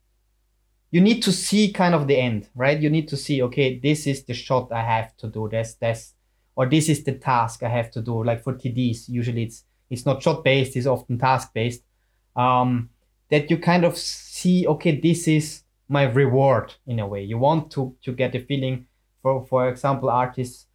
you 0.90 1.02
need 1.02 1.22
to 1.24 1.32
see 1.32 1.70
kind 1.72 1.94
of 1.94 2.06
the 2.06 2.16
end 2.16 2.48
right? 2.54 2.78
You 2.80 2.88
need 2.88 3.08
to 3.08 3.18
see 3.18 3.42
okay 3.42 3.78
this 3.78 4.06
is 4.06 4.24
the 4.24 4.32
shot 4.32 4.72
i 4.72 4.82
have 4.82 5.14
to 5.18 5.28
do. 5.28 5.46
This 5.50 5.74
that's 5.74 6.14
or 6.58 6.66
this 6.66 6.88
is 6.88 7.04
the 7.04 7.12
task 7.12 7.62
I 7.62 7.68
have 7.68 7.88
to 7.92 8.02
do. 8.02 8.24
Like 8.24 8.42
for 8.42 8.52
TDs, 8.52 9.08
usually 9.08 9.44
it's 9.44 9.62
it's 9.90 10.04
not 10.04 10.20
shot 10.20 10.42
based, 10.42 10.76
it's 10.76 10.88
often 10.88 11.16
task 11.16 11.54
based. 11.54 11.84
Um, 12.34 12.90
that 13.30 13.48
you 13.48 13.58
kind 13.58 13.84
of 13.84 13.96
see, 13.96 14.66
okay, 14.66 15.00
this 15.00 15.28
is 15.28 15.62
my 15.88 16.02
reward 16.02 16.74
in 16.84 16.98
a 16.98 17.06
way. 17.06 17.22
You 17.22 17.38
want 17.38 17.70
to 17.72 17.94
to 18.02 18.12
get 18.12 18.34
a 18.34 18.40
feeling 18.40 18.86
for 19.22 19.46
for 19.46 19.68
example, 19.68 20.10
artists. 20.10 20.66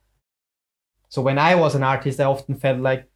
So 1.10 1.22
when 1.22 1.38
I 1.38 1.56
was 1.56 1.76
an 1.76 1.84
artist, 1.84 2.18
I 2.22 2.24
often 2.24 2.56
felt 2.56 2.80
like 2.80 3.10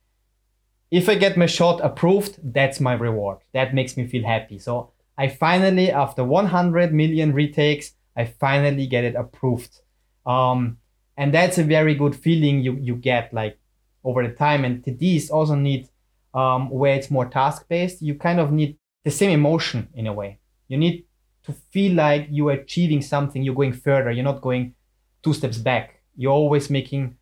if 0.91 1.07
I 1.07 1.15
get 1.15 1.37
my 1.37 1.45
shot 1.45 1.79
approved, 1.81 2.37
that's 2.43 2.81
my 2.81 2.93
reward. 2.93 3.37
That 3.53 3.73
makes 3.73 3.95
me 3.95 4.07
feel 4.07 4.25
happy. 4.25 4.59
So 4.59 4.91
I 5.17 5.29
finally, 5.29 5.89
after 5.89 6.23
100 6.23 6.93
million 6.93 7.33
retakes, 7.33 7.93
I 8.15 8.25
finally 8.25 8.87
get 8.87 9.05
it 9.05 9.15
approved. 9.15 9.79
Um, 10.25 10.77
and 11.17 11.33
that's 11.33 11.57
a 11.57 11.63
very 11.63 11.95
good 11.95 12.15
feeling 12.15 12.61
you 12.61 12.73
you 12.79 12.95
get 12.95 13.33
like 13.33 13.59
over 14.03 14.25
the 14.25 14.33
time. 14.33 14.63
And 14.63 14.83
TDs 14.83 15.31
also 15.31 15.55
need 15.55 15.89
um, 16.33 16.69
where 16.69 16.95
it's 16.95 17.11
more 17.11 17.25
task 17.25 17.67
based 17.67 18.01
you 18.01 18.15
kind 18.15 18.39
of 18.39 18.51
need 18.51 18.77
the 19.03 19.11
same 19.11 19.31
emotion 19.31 19.89
in 19.93 20.07
a 20.07 20.13
way. 20.13 20.39
You 20.67 20.77
need 20.77 21.05
to 21.43 21.53
feel 21.71 21.93
like 21.93 22.27
you're 22.29 22.51
achieving 22.51 23.01
something 23.01 23.41
you're 23.41 23.55
going 23.55 23.73
further 23.73 24.11
you're 24.11 24.23
not 24.23 24.41
going 24.41 24.75
two 25.23 25.33
steps 25.33 25.57
back. 25.57 26.01
You're 26.15 26.31
always 26.31 26.69
making 26.69 27.17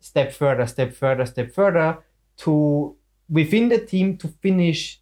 step 0.00 0.32
further 0.32 0.66
step 0.66 0.94
further 0.94 1.26
step 1.26 1.52
further 1.52 1.98
to 2.38 2.96
within 3.28 3.68
the 3.68 3.78
team 3.78 4.16
to 4.16 4.28
finish 4.28 5.00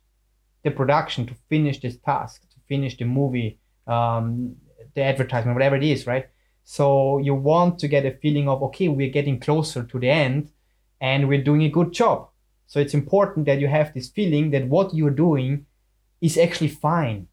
the 0.65 0.71
production 0.71 1.27
to 1.27 1.35
finish 1.49 1.79
this 1.81 1.99
task 1.99 2.43
to 2.51 2.57
finish 2.69 2.97
the 2.97 3.05
movie 3.05 3.59
um, 3.87 4.57
the 4.95 5.03
advertisement 5.03 5.55
whatever 5.55 5.77
it 5.77 5.85
is 5.85 6.07
right 6.07 6.29
so 6.65 7.19
you 7.19 7.35
want 7.35 7.79
to 7.81 7.89
get 7.89 8.07
a 8.07 8.17
feeling 8.17 8.49
of, 8.49 8.63
okay, 8.63 8.89
we're 8.89 9.11
getting 9.11 9.39
closer 9.39 9.85
to 9.85 9.99
the 9.99 10.09
end 10.09 10.51
and 11.01 11.29
we're 11.29 11.45
doing 11.45 11.63
a 11.63 11.69
good 11.69 11.93
job. 11.93 12.29
So 12.67 12.81
it's 12.81 12.95
important 12.95 13.47
that 13.47 13.61
you 13.61 13.69
have 13.69 13.93
this 13.93 14.09
feeling 14.09 14.51
that 14.51 14.67
what 14.67 14.95
you're 14.95 15.11
doing 15.11 15.67
is 16.21 16.39
actually 16.39 16.69
fine. 16.69 17.29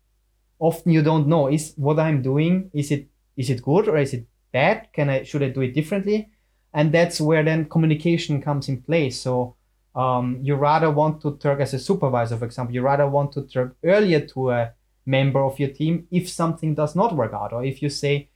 Often 0.60 0.92
you 0.92 1.02
don't 1.02 1.28
know 1.28 1.48
is 1.48 1.74
what 1.78 1.98
I'm 1.98 2.22
doing 2.22 2.70
is 2.74 2.92
it 2.92 3.08
is 3.38 3.50
it 3.50 3.64
good 3.64 3.88
or 3.88 3.98
is 3.98 4.14
it 4.14 4.28
bad? 4.52 4.90
Can 4.94 5.10
I 5.10 5.24
should 5.24 5.42
I 5.42 5.50
do 5.50 5.62
it 5.62 5.74
differently? 5.74 6.30
And 6.74 6.92
that's 6.92 7.20
where 7.22 7.44
then 7.44 7.66
communication 7.66 8.42
comes 8.42 8.68
in 8.68 8.82
place. 8.82 9.20
So 9.20 9.56
um, 9.96 10.40
you 10.42 10.56
rather 10.56 10.92
want 10.92 11.22
to 11.22 11.38
talk 11.38 11.60
as 11.60 11.74
a 11.74 11.80
supervisor, 11.80 12.38
for 12.38 12.46
example, 12.46 12.76
you 12.76 12.82
rather 12.82 13.08
want 13.08 13.32
to 13.34 13.42
talk 13.44 13.76
earlier 13.84 14.20
to 14.28 14.52
a 14.52 14.72
member 15.06 15.44
of 15.44 15.60
your 15.60 15.70
team 15.70 16.08
if 16.12 16.30
something 16.30 16.76
does 16.76 16.96
not 16.96 17.16
work 17.16 17.34
out, 17.34 17.54
or 17.54 17.64
if 17.64 17.82
you 17.82 17.90
say, 17.90 18.30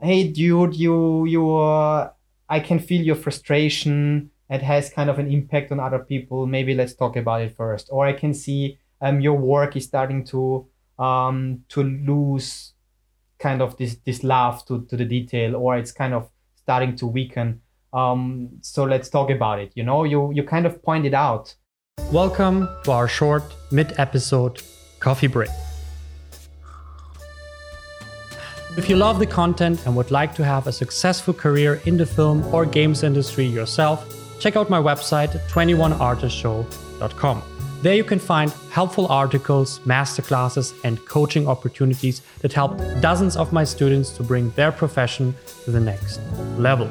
hey 0.00 0.28
dude 0.28 0.74
you 0.74 1.24
you 1.24 1.56
uh, 1.56 2.10
i 2.48 2.60
can 2.60 2.78
feel 2.78 3.02
your 3.02 3.16
frustration. 3.16 4.30
It 4.50 4.60
has 4.60 4.90
kind 4.90 5.08
of 5.08 5.18
an 5.18 5.32
impact 5.32 5.72
on 5.72 5.80
other 5.80 5.98
people. 5.98 6.46
Maybe 6.46 6.74
let's 6.74 6.94
talk 6.94 7.16
about 7.16 7.40
it 7.40 7.56
first. 7.56 7.88
Or 7.90 8.06
i 8.06 8.12
can 8.12 8.34
see 8.34 8.78
um, 9.00 9.20
your 9.20 9.34
work 9.34 9.76
is 9.76 9.84
starting 9.84 10.24
to 10.26 10.66
um, 10.98 11.64
to 11.70 11.82
lose 11.82 12.74
kind 13.38 13.62
of 13.62 13.76
this 13.76 13.96
this 14.04 14.22
love 14.22 14.64
to, 14.66 14.84
to 14.86 14.96
the 14.96 15.04
detail 15.04 15.56
or 15.56 15.76
it's 15.76 15.92
kind 15.92 16.14
of 16.14 16.28
starting 16.56 16.96
to 16.96 17.06
weaken. 17.06 17.60
Um, 17.92 18.50
so 18.60 18.84
let's 18.84 19.08
talk 19.08 19.30
about 19.30 19.60
it 19.60 19.72
you 19.74 19.84
know? 19.84 20.04
You 20.04 20.32
you 20.32 20.42
kind 20.42 20.66
of 20.66 20.82
pointed 20.82 21.14
out. 21.14 21.54
Welcome 22.12 22.68
to 22.84 22.92
our 22.92 23.08
short 23.08 23.44
mid 23.70 23.94
episode 23.98 24.62
coffee 25.00 25.28
break 25.28 25.50
if 28.76 28.88
you 28.88 28.96
love 28.96 29.18
the 29.18 29.26
content 29.26 29.86
and 29.86 29.94
would 29.94 30.10
like 30.10 30.34
to 30.34 30.44
have 30.44 30.66
a 30.66 30.72
successful 30.72 31.32
career 31.32 31.80
in 31.84 31.96
the 31.96 32.06
film 32.06 32.44
or 32.52 32.66
games 32.66 33.04
industry 33.04 33.44
yourself, 33.44 34.04
check 34.40 34.56
out 34.56 34.68
my 34.68 34.80
website 34.80 35.30
21artistshow.com. 35.48 37.42
There 37.82 37.94
you 37.94 38.02
can 38.02 38.18
find 38.18 38.50
helpful 38.70 39.06
articles, 39.08 39.78
masterclasses, 39.80 40.74
and 40.84 41.04
coaching 41.06 41.46
opportunities 41.46 42.22
that 42.40 42.52
help 42.52 42.78
dozens 43.00 43.36
of 43.36 43.52
my 43.52 43.62
students 43.62 44.10
to 44.16 44.22
bring 44.22 44.50
their 44.50 44.72
profession 44.72 45.34
to 45.64 45.70
the 45.70 45.80
next 45.80 46.20
level. 46.56 46.88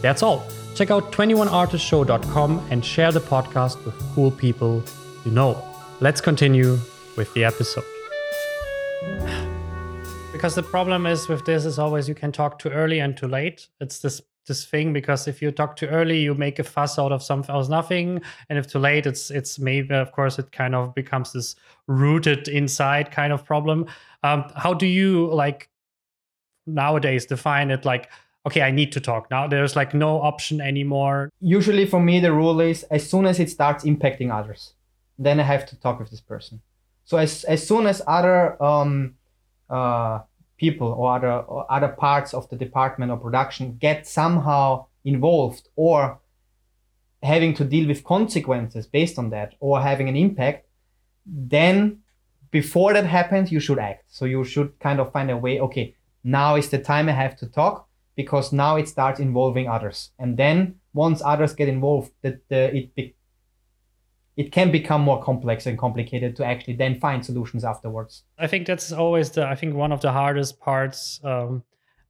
That's 0.00 0.22
all. 0.22 0.46
Check 0.74 0.90
out 0.90 1.12
21artistshow.com 1.12 2.66
and 2.70 2.84
share 2.84 3.12
the 3.12 3.20
podcast 3.20 3.84
with 3.84 3.94
cool 4.14 4.30
people 4.30 4.82
you 5.24 5.30
know. 5.30 5.62
Let's 6.00 6.20
continue 6.20 6.78
with 7.16 7.32
the 7.34 7.44
episode 7.44 7.84
because 10.42 10.56
the 10.56 10.62
problem 10.64 11.06
is 11.06 11.28
with 11.28 11.44
this 11.44 11.64
is 11.64 11.78
always 11.78 12.08
you 12.08 12.16
can 12.16 12.32
talk 12.32 12.58
too 12.58 12.68
early 12.70 12.98
and 12.98 13.16
too 13.16 13.28
late. 13.28 13.68
It's 13.80 14.00
this 14.00 14.20
this 14.48 14.64
thing 14.64 14.92
because 14.92 15.28
if 15.28 15.40
you 15.40 15.52
talk 15.52 15.76
too 15.76 15.86
early, 15.86 16.18
you 16.18 16.34
make 16.34 16.58
a 16.58 16.64
fuss 16.64 16.98
out 16.98 17.12
of 17.12 17.22
something 17.22 17.54
else 17.54 17.68
nothing, 17.68 18.20
and 18.48 18.58
if 18.58 18.66
too 18.66 18.80
late, 18.80 19.06
it's 19.06 19.30
it's 19.30 19.60
maybe 19.60 19.94
of 19.94 20.10
course 20.10 20.40
it 20.40 20.50
kind 20.50 20.74
of 20.74 20.96
becomes 20.96 21.32
this 21.32 21.54
rooted 21.86 22.48
inside 22.48 23.12
kind 23.12 23.32
of 23.32 23.44
problem. 23.44 23.86
Um, 24.24 24.50
how 24.56 24.74
do 24.74 24.84
you 24.84 25.32
like 25.32 25.70
nowadays 26.66 27.24
define 27.24 27.70
it? 27.70 27.84
Like 27.84 28.10
okay, 28.44 28.62
I 28.62 28.72
need 28.72 28.90
to 28.94 29.00
talk 29.00 29.30
now. 29.30 29.46
There's 29.46 29.76
like 29.76 29.94
no 29.94 30.20
option 30.20 30.60
anymore. 30.60 31.30
Usually 31.40 31.86
for 31.86 32.00
me, 32.00 32.18
the 32.18 32.32
rule 32.32 32.58
is 32.60 32.82
as 32.90 33.08
soon 33.08 33.26
as 33.26 33.38
it 33.38 33.48
starts 33.48 33.84
impacting 33.84 34.34
others, 34.34 34.74
then 35.16 35.38
I 35.38 35.44
have 35.44 35.66
to 35.66 35.78
talk 35.78 36.00
with 36.00 36.10
this 36.10 36.20
person. 36.20 36.62
So 37.04 37.18
as, 37.18 37.44
as 37.44 37.64
soon 37.64 37.86
as 37.86 38.02
other 38.08 38.60
um, 38.60 39.14
uh, 39.70 40.20
people 40.62 40.90
or 40.98 41.16
other, 41.16 41.32
or 41.54 41.60
other 41.76 41.92
parts 42.06 42.32
of 42.32 42.48
the 42.48 42.56
department 42.56 43.10
or 43.10 43.18
production 43.18 43.76
get 43.86 44.06
somehow 44.06 44.86
involved 45.04 45.68
or 45.74 46.20
having 47.22 47.52
to 47.54 47.64
deal 47.64 47.86
with 47.88 48.04
consequences 48.04 48.86
based 48.86 49.18
on 49.18 49.30
that 49.30 49.54
or 49.58 49.82
having 49.90 50.08
an 50.08 50.16
impact, 50.16 50.66
then 51.26 51.98
before 52.52 52.92
that 52.92 53.06
happens, 53.06 53.50
you 53.50 53.60
should 53.60 53.78
act. 53.78 54.04
So 54.08 54.24
you 54.24 54.44
should 54.44 54.70
kind 54.78 55.00
of 55.00 55.10
find 55.12 55.30
a 55.30 55.36
way, 55.36 55.58
okay, 55.66 55.96
now 56.22 56.56
is 56.56 56.68
the 56.70 56.78
time 56.78 57.08
I 57.08 57.12
have 57.24 57.36
to 57.38 57.46
talk 57.46 57.88
because 58.14 58.52
now 58.52 58.76
it 58.76 58.88
starts 58.88 59.18
involving 59.20 59.68
others. 59.68 60.10
And 60.18 60.36
then 60.36 60.76
once 60.92 61.22
others 61.24 61.54
get 61.54 61.68
involved, 61.68 62.12
that 62.22 62.40
it 62.50 63.14
it 64.36 64.50
can 64.50 64.70
become 64.70 65.02
more 65.02 65.22
complex 65.22 65.66
and 65.66 65.78
complicated 65.78 66.36
to 66.36 66.44
actually 66.44 66.74
then 66.74 66.98
find 66.98 67.24
solutions 67.24 67.64
afterwards. 67.64 68.24
I 68.38 68.46
think 68.46 68.66
that's 68.66 68.92
always 68.92 69.30
the 69.30 69.46
I 69.46 69.54
think 69.54 69.74
one 69.74 69.92
of 69.92 70.00
the 70.00 70.12
hardest 70.12 70.58
parts. 70.60 71.20
Um, 71.22 71.64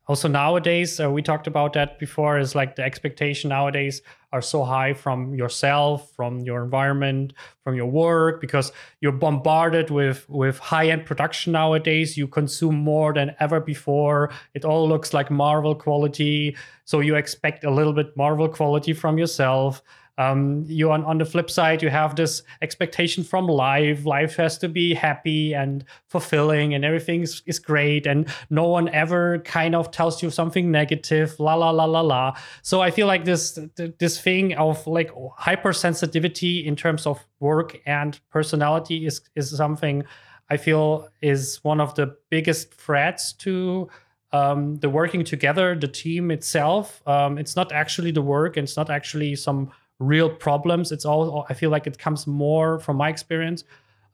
also 0.08 0.26
nowadays, 0.28 0.98
uh, 0.98 1.08
we 1.08 1.22
talked 1.22 1.46
about 1.46 1.72
that 1.74 1.98
before. 1.98 2.38
Is 2.38 2.54
like 2.54 2.74
the 2.74 2.82
expectation 2.82 3.50
nowadays 3.50 4.02
are 4.32 4.42
so 4.42 4.64
high 4.64 4.94
from 4.94 5.34
yourself, 5.34 6.10
from 6.16 6.40
your 6.40 6.64
environment, 6.64 7.34
from 7.62 7.76
your 7.76 7.86
work, 7.86 8.40
because 8.40 8.72
you're 9.00 9.12
bombarded 9.12 9.90
with 9.90 10.28
with 10.28 10.58
high 10.58 10.88
end 10.88 11.06
production 11.06 11.52
nowadays. 11.52 12.16
You 12.16 12.26
consume 12.26 12.76
more 12.76 13.12
than 13.12 13.34
ever 13.38 13.60
before. 13.60 14.30
It 14.54 14.64
all 14.64 14.88
looks 14.88 15.14
like 15.14 15.30
Marvel 15.30 15.74
quality, 15.74 16.56
so 16.84 16.98
you 17.00 17.14
expect 17.14 17.64
a 17.64 17.70
little 17.70 17.92
bit 17.92 18.16
Marvel 18.16 18.48
quality 18.48 18.92
from 18.92 19.18
yourself 19.18 19.82
um, 20.18 20.64
you 20.66 20.90
on, 20.90 21.04
on 21.04 21.18
the 21.18 21.24
flip 21.24 21.50
side 21.50 21.82
you 21.82 21.88
have 21.88 22.16
this 22.16 22.42
expectation 22.60 23.24
from 23.24 23.46
life 23.46 24.04
life 24.04 24.36
has 24.36 24.58
to 24.58 24.68
be 24.68 24.92
happy 24.92 25.54
and 25.54 25.84
fulfilling 26.06 26.74
and 26.74 26.84
everything 26.84 27.22
is, 27.22 27.42
is 27.46 27.58
great 27.58 28.06
and 28.06 28.28
no 28.50 28.66
one 28.66 28.88
ever 28.90 29.38
kind 29.40 29.74
of 29.74 29.90
tells 29.90 30.22
you 30.22 30.30
something 30.30 30.70
negative 30.70 31.34
la 31.38 31.54
la 31.54 31.70
la 31.70 31.84
la 31.84 32.00
la 32.00 32.36
so 32.62 32.82
i 32.82 32.90
feel 32.90 33.06
like 33.06 33.24
this 33.24 33.58
this 33.98 34.20
thing 34.20 34.52
of 34.54 34.86
like 34.86 35.10
hypersensitivity 35.38 36.64
in 36.64 36.76
terms 36.76 37.06
of 37.06 37.24
work 37.40 37.78
and 37.86 38.20
personality 38.30 39.06
is 39.06 39.22
is 39.34 39.56
something 39.56 40.04
i 40.50 40.56
feel 40.56 41.08
is 41.22 41.58
one 41.62 41.80
of 41.80 41.94
the 41.94 42.14
biggest 42.28 42.74
threats 42.74 43.32
to 43.32 43.88
um, 44.34 44.76
the 44.78 44.88
working 44.88 45.24
together, 45.24 45.74
the 45.74 45.88
team 45.88 46.30
itself. 46.30 47.06
Um, 47.06 47.36
it's 47.36 47.54
not 47.54 47.70
actually 47.70 48.12
the 48.12 48.22
work, 48.22 48.56
and 48.56 48.64
it's 48.64 48.76
not 48.76 48.88
actually 48.88 49.36
some 49.36 49.70
real 50.02 50.30
problems. 50.30 50.92
It's 50.92 51.04
all 51.04 51.46
I 51.48 51.54
feel 51.54 51.70
like 51.70 51.86
it 51.86 51.98
comes 51.98 52.26
more 52.26 52.78
from 52.78 52.96
my 52.96 53.08
experience 53.08 53.64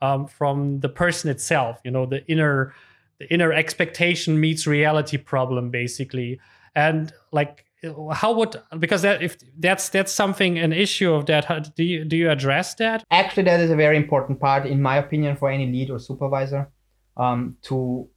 um, 0.02 0.26
from 0.26 0.80
the 0.80 0.88
person 0.88 1.30
itself. 1.30 1.80
You 1.84 1.90
know, 1.90 2.06
the 2.06 2.26
inner 2.26 2.74
the 3.18 3.32
inner 3.32 3.52
expectation 3.52 4.40
meets 4.40 4.66
reality 4.66 5.16
problem 5.16 5.70
basically, 5.70 6.40
and 6.74 7.12
like 7.32 7.64
how 8.12 8.32
would 8.32 8.56
because 8.78 9.02
that 9.02 9.22
if 9.22 9.36
that's 9.58 9.88
that's 9.88 10.12
something 10.12 10.58
an 10.58 10.72
issue 10.72 11.12
of 11.12 11.26
that 11.26 11.44
how, 11.44 11.60
do 11.60 11.84
you 11.84 12.04
do 12.04 12.16
you 12.16 12.28
address 12.28 12.74
that 12.74 13.04
actually 13.10 13.44
that 13.44 13.60
is 13.60 13.70
a 13.70 13.76
very 13.76 13.96
important 13.96 14.40
part 14.40 14.66
in 14.66 14.82
my 14.82 14.96
opinion 14.96 15.36
for 15.36 15.48
any 15.48 15.66
lead 15.66 15.88
or 15.90 16.00
supervisor 16.00 16.68
um, 17.16 17.56
to 17.62 18.08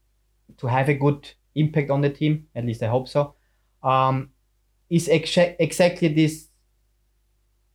to 0.57 0.65
have 0.65 0.89
a 0.89 0.95
good 0.95 1.29
impact 1.53 1.91
on 1.91 2.01
the 2.01 2.09
team 2.09 2.47
at 2.55 2.65
least 2.65 2.81
i 2.81 2.87
hope 2.87 3.07
so 3.07 3.35
um, 3.83 4.29
is 4.89 5.07
ex- 5.09 5.55
exactly 5.59 6.07
this 6.07 6.47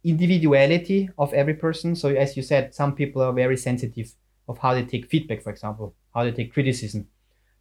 individuality 0.07 1.11
of 1.18 1.32
every 1.34 1.54
person. 1.54 1.96
So 1.96 2.09
as 2.11 2.36
you 2.36 2.42
said, 2.42 2.74
some 2.74 2.94
people 2.94 3.22
are 3.22 3.32
very 3.32 3.57
sensitive 3.57 4.14
of 4.48 4.59
how 4.59 4.74
they 4.74 4.84
take 4.84 5.11
feedback, 5.11 5.42
for 5.42 5.50
example, 5.50 5.94
how 6.14 6.24
they 6.24 6.30
take 6.30 6.52
criticism. 6.52 7.09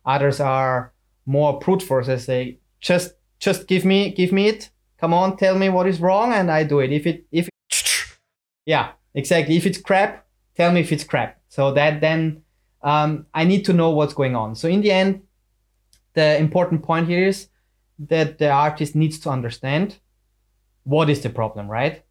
Others 0.05 0.39
are 0.39 0.93
more 1.25 1.57
brute 1.59 1.81
force 1.81 2.27
they 2.27 2.59
just 2.79 3.15
just 3.39 3.67
give 3.67 3.83
me 3.83 4.11
give 4.11 4.31
me 4.31 4.47
it. 4.47 4.69
Come 4.99 5.13
on, 5.13 5.37
tell 5.37 5.57
me 5.57 5.69
what 5.69 5.87
is 5.87 5.99
wrong, 5.99 6.31
and 6.31 6.51
I 6.51 6.63
do 6.63 6.79
it. 6.79 6.91
If 6.91 7.07
it 7.07 7.25
if 7.31 7.49
yeah, 8.65 8.91
exactly. 9.13 9.57
If 9.57 9.65
it's 9.65 9.81
crap, 9.81 10.25
tell 10.55 10.71
me 10.71 10.81
if 10.81 10.91
it's 10.91 11.03
crap. 11.03 11.41
So 11.49 11.73
that 11.73 11.99
then 11.99 12.43
um, 12.83 13.25
I 13.33 13.43
need 13.43 13.65
to 13.65 13.73
know 13.73 13.89
what's 13.89 14.13
going 14.13 14.35
on. 14.35 14.55
So 14.55 14.67
in 14.67 14.81
the 14.81 14.91
end, 14.91 15.23
the 16.13 16.37
important 16.37 16.83
point 16.83 17.07
here 17.07 17.27
is 17.27 17.49
that 17.97 18.37
the 18.37 18.51
artist 18.51 18.95
needs 18.95 19.19
to 19.19 19.29
understand 19.29 19.97
what 20.83 21.09
is 21.09 21.21
the 21.21 21.29
problem, 21.29 21.67
right? 21.67 22.04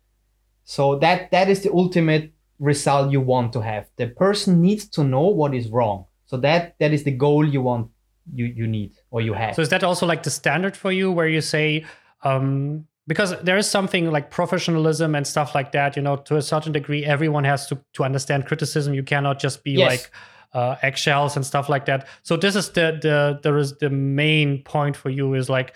So 0.65 0.99
that 0.99 1.31
that 1.31 1.49
is 1.49 1.63
the 1.63 1.73
ultimate 1.73 2.33
result 2.59 3.13
you 3.13 3.21
want 3.21 3.53
to 3.53 3.61
have. 3.61 3.87
The 3.97 4.09
person 4.09 4.61
needs 4.61 4.87
to 4.91 5.05
know 5.05 5.27
what 5.29 5.55
is 5.55 5.69
wrong. 5.69 6.07
So 6.27 6.37
that 6.39 6.77
that 6.79 6.93
is 6.93 7.05
the 7.05 7.11
goal 7.13 7.47
you 7.47 7.63
want 7.63 7.91
you 8.33 8.47
you 8.47 8.67
need 8.67 8.93
or 9.11 9.21
you 9.21 9.35
have. 9.35 9.55
So 9.55 9.63
is 9.63 9.69
that 9.69 9.85
also 9.85 10.07
like 10.07 10.23
the 10.23 10.31
standard 10.31 10.77
for 10.77 10.91
you 10.91 11.13
where 11.13 11.29
you 11.29 11.41
say 11.41 11.85
um 12.23 12.87
because 13.07 13.39
there 13.43 13.59
is 13.59 13.69
something 13.69 14.11
like 14.11 14.31
professionalism 14.31 15.15
and 15.15 15.27
stuff 15.27 15.55
like 15.55 15.73
that, 15.73 15.95
you 15.95 16.01
know, 16.03 16.17
to 16.17 16.37
a 16.37 16.43
certain 16.43 16.73
degree 16.73 17.05
everyone 17.05 17.45
has 17.45 17.67
to 17.67 17.79
to 17.93 18.05
understand 18.05 18.47
criticism. 18.47 18.95
You 18.95 19.03
cannot 19.03 19.39
just 19.39 19.63
be 19.63 19.73
yes. 19.73 19.91
like 19.91 20.11
uh, 20.55 20.77
eggshells 20.83 21.37
and 21.37 21.45
stuff 21.45 21.69
like 21.69 21.85
that. 21.87 22.07
So 22.23 22.37
this 22.37 22.57
is 22.57 22.71
the 22.71 22.99
the 23.03 23.41
there 23.43 23.59
is 23.59 23.77
the 23.79 23.91
main 23.91 24.63
point 24.63 24.97
for 24.97 25.11
you 25.11 25.35
is 25.35 25.51
like 25.51 25.75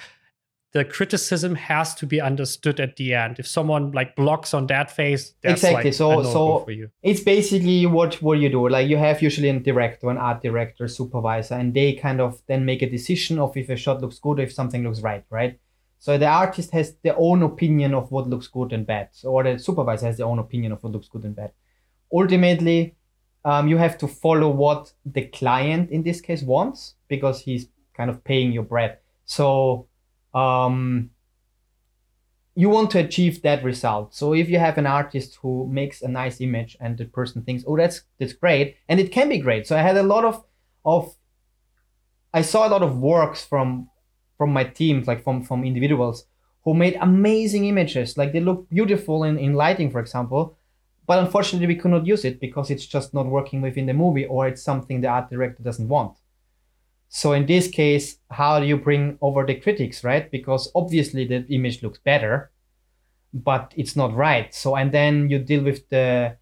the 0.73 0.85
criticism 0.85 1.55
has 1.55 1.95
to 1.95 2.07
be 2.07 2.21
understood 2.21 2.79
at 2.79 2.97
the 2.97 3.15
end. 3.15 3.39
If 3.39 3.47
someone 3.47 3.93
like 3.93 4.15
blocks 4.17 4.53
on 4.53 4.67
that 4.67 4.91
phase, 4.91 5.35
exactly. 5.43 5.85
Like 5.85 5.95
so, 5.95 6.23
so 6.23 6.67
it's 7.03 7.21
basically 7.21 7.87
what 7.87 8.21
what 8.21 8.39
you 8.39 8.51
do. 8.51 8.69
Like 8.69 8.89
you 8.89 8.99
have 8.99 9.23
usually 9.23 9.49
a 9.49 9.59
director, 9.59 10.11
an 10.11 10.19
art 10.19 10.43
director, 10.43 10.87
supervisor, 10.87 11.55
and 11.55 11.73
they 11.73 11.95
kind 11.95 12.21
of 12.21 12.43
then 12.47 12.65
make 12.65 12.83
a 12.83 12.91
decision 12.91 13.39
of 13.39 13.57
if 13.57 13.71
a 13.71 13.77
shot 13.77 14.03
looks 14.03 14.19
good, 14.19 14.39
or 14.39 14.43
if 14.43 14.53
something 14.53 14.83
looks 14.83 15.01
right, 15.01 15.25
right. 15.31 15.59
So 16.01 16.17
the 16.19 16.27
artist 16.27 16.71
has 16.73 16.95
their 17.03 17.15
own 17.17 17.43
opinion 17.43 17.95
of 17.95 18.13
what 18.13 18.29
looks 18.29 18.47
good 18.47 18.73
and 18.73 18.87
bad, 18.87 19.09
or 19.25 19.43
the 19.43 19.59
supervisor 19.59 20.07
has 20.07 20.19
their 20.19 20.27
own 20.27 20.39
opinion 20.39 20.73
of 20.73 20.83
what 20.83 20.93
looks 20.93 21.09
good 21.09 21.25
and 21.25 21.35
bad. 21.35 21.53
Ultimately, 22.13 22.95
um, 23.45 23.69
you 23.69 23.79
have 23.79 23.97
to 23.99 24.07
follow 24.07 24.51
what 24.51 24.93
the 25.07 25.23
client 25.23 25.91
in 25.91 26.03
this 26.03 26.21
case 26.21 26.43
wants 26.43 26.95
because 27.09 27.41
he's 27.41 27.69
kind 27.97 28.11
of 28.11 28.23
paying 28.23 28.53
your 28.53 28.63
bread. 28.63 28.99
So 29.25 29.89
um, 30.35 31.11
you 32.55 32.69
want 32.69 32.91
to 32.91 32.99
achieve 32.99 33.43
that 33.43 33.63
result. 33.63 34.15
So 34.15 34.35
if 34.35 34.49
you 34.49 34.59
have 34.59 34.79
an 34.79 34.87
artist 34.87 35.39
who 35.43 35.69
makes 35.71 36.03
a 36.03 36.09
nice 36.09 36.41
image 36.41 36.77
and 36.81 36.99
the 36.99 37.05
person 37.05 37.43
thinks, 37.43 37.65
"Oh, 37.67 37.77
that's 37.77 38.03
that's 38.19 38.33
great," 38.33 38.77
and 38.89 38.99
it 38.99 39.13
can 39.13 39.29
be 39.29 39.39
great. 39.39 39.67
So 39.67 39.77
I 39.77 39.83
had 39.83 39.97
a 39.97 40.03
lot 40.03 40.25
of 40.25 40.45
of 40.85 41.15
I 42.33 42.43
saw 42.43 42.67
a 42.67 42.71
lot 42.71 42.83
of 42.83 42.99
works 42.99 43.45
from 43.45 43.91
from 44.37 44.53
my 44.53 44.65
teams, 44.65 45.07
like 45.07 45.23
from 45.23 45.43
from 45.45 45.65
individuals 45.65 46.27
who 46.65 46.75
made 46.75 46.97
amazing 47.01 47.65
images. 47.67 48.19
Like 48.19 48.33
they 48.33 48.41
look 48.41 48.69
beautiful 48.69 49.25
in, 49.25 49.39
in 49.39 49.55
lighting, 49.55 49.91
for 49.91 50.01
example. 50.01 50.57
But 51.07 51.21
unfortunately, 51.21 51.69
we 51.69 51.77
could 51.77 51.91
not 51.91 52.07
use 52.07 52.25
it 52.25 52.39
because 52.39 52.71
it's 52.71 52.87
just 52.87 53.15
not 53.15 53.27
working 53.27 53.63
within 53.63 53.87
the 53.87 53.95
movie, 53.95 54.27
or 54.27 54.47
it's 54.47 54.63
something 54.63 55.01
the 55.01 55.09
art 55.09 55.31
director 55.31 55.63
doesn't 55.63 55.89
want. 55.89 56.19
So 57.09 57.33
in 57.33 57.47
this 57.47 57.69
case, 57.69 58.19
how 58.31 58.61
do 58.61 58.67
you 58.67 58.77
bring 58.77 59.19
over 59.23 59.47
the 59.47 59.55
critics, 59.55 60.05
right? 60.05 60.31
Because 60.31 60.71
obviously 60.75 61.27
the 61.27 61.47
image 61.49 61.83
looks 61.83 61.99
better, 61.99 62.51
but 63.33 63.73
it's 63.77 63.97
not 63.97 64.15
right. 64.15 64.55
So 64.55 64.77
and 64.77 64.93
then 64.93 65.31
you 65.31 65.39
deal 65.39 65.63
with 65.65 65.89
the 65.89 66.37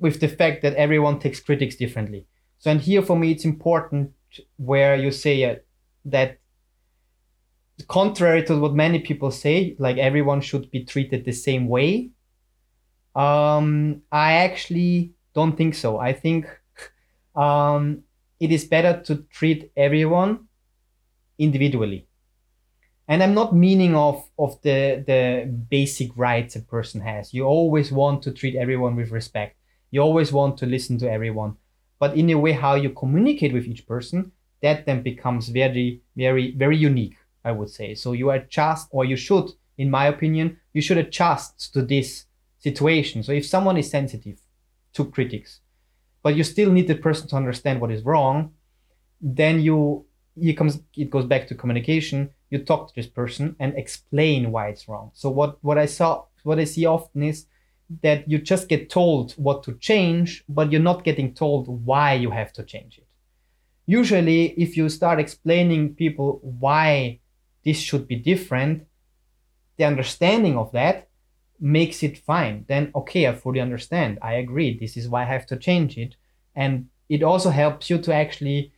with 0.00 0.20
the 0.20 0.28
fact 0.28 0.62
that 0.62 0.74
everyone 0.74 1.18
takes 1.18 1.40
critics 1.40 1.76
differently. 1.76 2.26
So 2.58 2.70
and 2.70 2.80
here 2.80 3.02
for 3.02 3.16
me 3.16 3.30
it's 3.30 3.44
important 3.44 4.12
where 4.56 4.96
you 4.96 5.10
say 5.12 5.44
uh, 5.44 5.56
that 6.06 6.38
contrary 7.86 8.42
to 8.44 8.58
what 8.58 8.74
many 8.74 8.98
people 8.98 9.30
say, 9.30 9.76
like 9.78 9.96
everyone 9.96 10.40
should 10.40 10.70
be 10.70 10.84
treated 10.84 11.24
the 11.24 11.32
same 11.32 11.68
way. 11.68 12.10
Um, 13.14 14.02
I 14.10 14.32
actually 14.32 15.12
don't 15.34 15.56
think 15.56 15.74
so. 15.74 15.98
I 15.98 16.12
think 16.12 16.46
um, 17.36 18.02
it 18.40 18.50
is 18.50 18.64
better 18.64 19.00
to 19.02 19.16
treat 19.30 19.70
everyone 19.76 20.48
individually. 21.38 22.06
And 23.06 23.22
i'm 23.22 23.34
not 23.34 23.54
meaning 23.54 23.94
of 23.94 24.24
of 24.38 24.60
the 24.62 25.04
the 25.06 25.46
basic 25.68 26.16
rights 26.16 26.56
a 26.56 26.60
person 26.60 27.00
has. 27.00 27.34
You 27.34 27.44
always 27.44 27.92
want 27.92 28.22
to 28.22 28.32
treat 28.32 28.56
everyone 28.56 28.96
with 28.96 29.10
respect. 29.10 29.56
You 29.90 30.00
always 30.00 30.32
want 30.32 30.56
to 30.58 30.66
listen 30.66 30.98
to 30.98 31.10
everyone. 31.10 31.56
But 31.98 32.16
in 32.16 32.30
a 32.30 32.38
way 32.38 32.52
how 32.52 32.74
you 32.76 32.90
communicate 32.90 33.52
with 33.52 33.66
each 33.66 33.86
person 33.86 34.32
that 34.62 34.86
then 34.86 35.02
becomes 35.02 35.48
very 35.48 36.02
very 36.16 36.54
very 36.56 36.76
unique 36.76 37.16
i 37.44 37.52
would 37.52 37.70
say. 37.70 37.94
So 37.94 38.12
you 38.12 38.30
adjust 38.30 38.88
or 38.90 39.04
you 39.04 39.16
should 39.16 39.50
in 39.76 39.90
my 39.90 40.06
opinion 40.06 40.58
you 40.72 40.82
should 40.82 40.98
adjust 40.98 41.72
to 41.74 41.82
this 41.82 42.26
situation. 42.58 43.22
So 43.22 43.32
if 43.32 43.44
someone 43.46 43.76
is 43.76 43.90
sensitive 43.90 44.38
to 44.94 45.04
critics 45.04 45.60
but 46.22 46.36
you 46.36 46.44
still 46.44 46.70
need 46.70 46.88
the 46.88 46.94
person 46.94 47.28
to 47.28 47.36
understand 47.36 47.80
what 47.80 47.90
is 47.90 48.04
wrong, 48.04 48.52
then 49.20 49.60
you 49.60 50.06
it 50.36 50.54
comes 50.54 50.80
it 50.96 51.10
goes 51.10 51.26
back 51.26 51.48
to 51.48 51.54
communication. 51.54 52.30
You 52.50 52.64
talk 52.64 52.88
to 52.88 52.94
this 52.94 53.06
person 53.06 53.56
and 53.58 53.76
explain 53.76 54.50
why 54.52 54.68
it's 54.68 54.88
wrong. 54.88 55.10
So 55.14 55.30
what 55.30 55.62
what 55.62 55.78
i 55.78 55.86
saw 55.86 56.24
what 56.42 56.58
i 56.58 56.64
see 56.64 56.86
often 56.86 57.22
is 57.22 57.46
that 58.02 58.28
you 58.30 58.38
just 58.38 58.68
get 58.68 58.88
told 58.88 59.32
what 59.32 59.62
to 59.64 59.74
change 59.74 60.44
but 60.48 60.70
you're 60.70 60.80
not 60.80 61.04
getting 61.04 61.34
told 61.34 61.66
why 61.84 62.14
you 62.14 62.30
have 62.30 62.52
to 62.54 62.62
change 62.62 62.98
it. 62.98 63.06
Usually 63.86 64.46
if 64.60 64.76
you 64.76 64.88
start 64.88 65.18
explaining 65.18 65.94
people 65.94 66.40
why 66.42 67.20
this 67.64 67.78
should 67.78 68.06
be 68.08 68.16
different 68.16 68.86
the 69.76 69.84
understanding 69.84 70.56
of 70.56 70.72
that 70.72 71.09
makes 71.60 72.02
it 72.02 72.18
fine 72.18 72.64
then 72.68 72.90
okay 72.94 73.26
i 73.26 73.34
fully 73.34 73.60
understand. 73.60 74.18
I 74.22 74.34
agree. 74.34 74.78
This 74.78 74.96
is 74.96 75.08
why 75.08 75.22
i 75.22 75.26
have 75.26 75.46
to 75.46 75.56
change 75.56 75.98
it. 75.98 76.16
And 76.54 76.88
it 77.08 77.22
also 77.22 77.50
helps 77.50 77.90
you 77.90 77.98
to 77.98 78.14
actually 78.14 78.72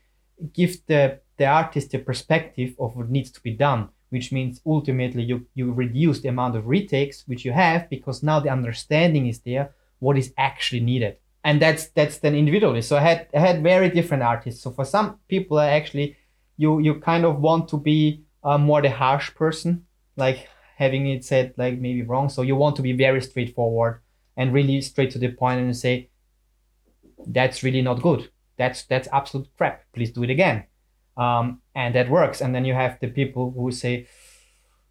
give 0.52 0.84
the 0.86 1.20
the 1.36 1.46
artist 1.46 1.90
the 1.90 1.98
perspective 1.98 2.74
of 2.78 2.96
what 2.96 3.10
needs 3.10 3.30
to 3.30 3.40
be 3.40 3.52
done 3.52 3.88
which 4.12 4.30
means 4.30 4.60
ultimately 4.66 5.22
you 5.22 5.46
you 5.54 5.72
reduce 5.72 6.20
the 6.20 6.28
amount 6.28 6.54
of 6.54 6.66
retakes 6.66 7.24
which 7.26 7.46
you 7.46 7.52
have 7.52 7.88
because 7.88 8.22
now 8.22 8.38
the 8.38 8.50
understanding 8.50 9.26
is 9.26 9.40
there 9.40 9.74
what 10.00 10.18
is 10.18 10.34
actually 10.36 10.80
needed. 10.80 11.16
And 11.44 11.62
that's 11.62 11.86
that's 11.96 12.18
then 12.18 12.34
individually. 12.34 12.82
So 12.82 12.96
i 12.96 13.00
had 13.00 13.28
i 13.34 13.38
had 13.38 13.62
very 13.62 13.88
different 13.88 14.22
artists. 14.22 14.62
So 14.62 14.70
for 14.70 14.84
some 14.84 15.18
people 15.28 15.58
I 15.58 15.70
actually 15.70 16.16
you 16.58 16.78
you 16.80 16.92
kind 17.00 17.24
of 17.24 17.40
want 17.40 17.68
to 17.68 17.78
be 17.78 18.24
uh, 18.44 18.58
more 18.58 18.82
the 18.82 18.90
harsh 18.90 19.34
person 19.34 19.86
like 20.16 20.48
having 20.82 21.06
it 21.06 21.24
said 21.24 21.54
like 21.56 21.78
maybe 21.78 22.02
wrong. 22.02 22.28
So 22.28 22.42
you 22.42 22.56
want 22.56 22.76
to 22.76 22.82
be 22.82 22.92
very 22.92 23.22
straightforward 23.22 24.00
and 24.36 24.52
really 24.52 24.80
straight 24.80 25.10
to 25.12 25.18
the 25.18 25.30
point 25.32 25.60
and 25.60 25.76
say 25.76 26.10
that's 27.26 27.62
really 27.62 27.82
not 27.82 28.02
good. 28.02 28.30
That's 28.56 28.84
that's 28.84 29.08
absolute 29.12 29.48
crap. 29.56 29.84
Please 29.94 30.12
do 30.12 30.24
it 30.24 30.30
again. 30.30 30.64
Um, 31.16 31.60
and 31.74 31.94
that 31.94 32.10
works. 32.10 32.40
And 32.40 32.54
then 32.54 32.64
you 32.64 32.74
have 32.74 32.98
the 33.00 33.08
people 33.08 33.52
who 33.56 33.70
say 33.70 34.06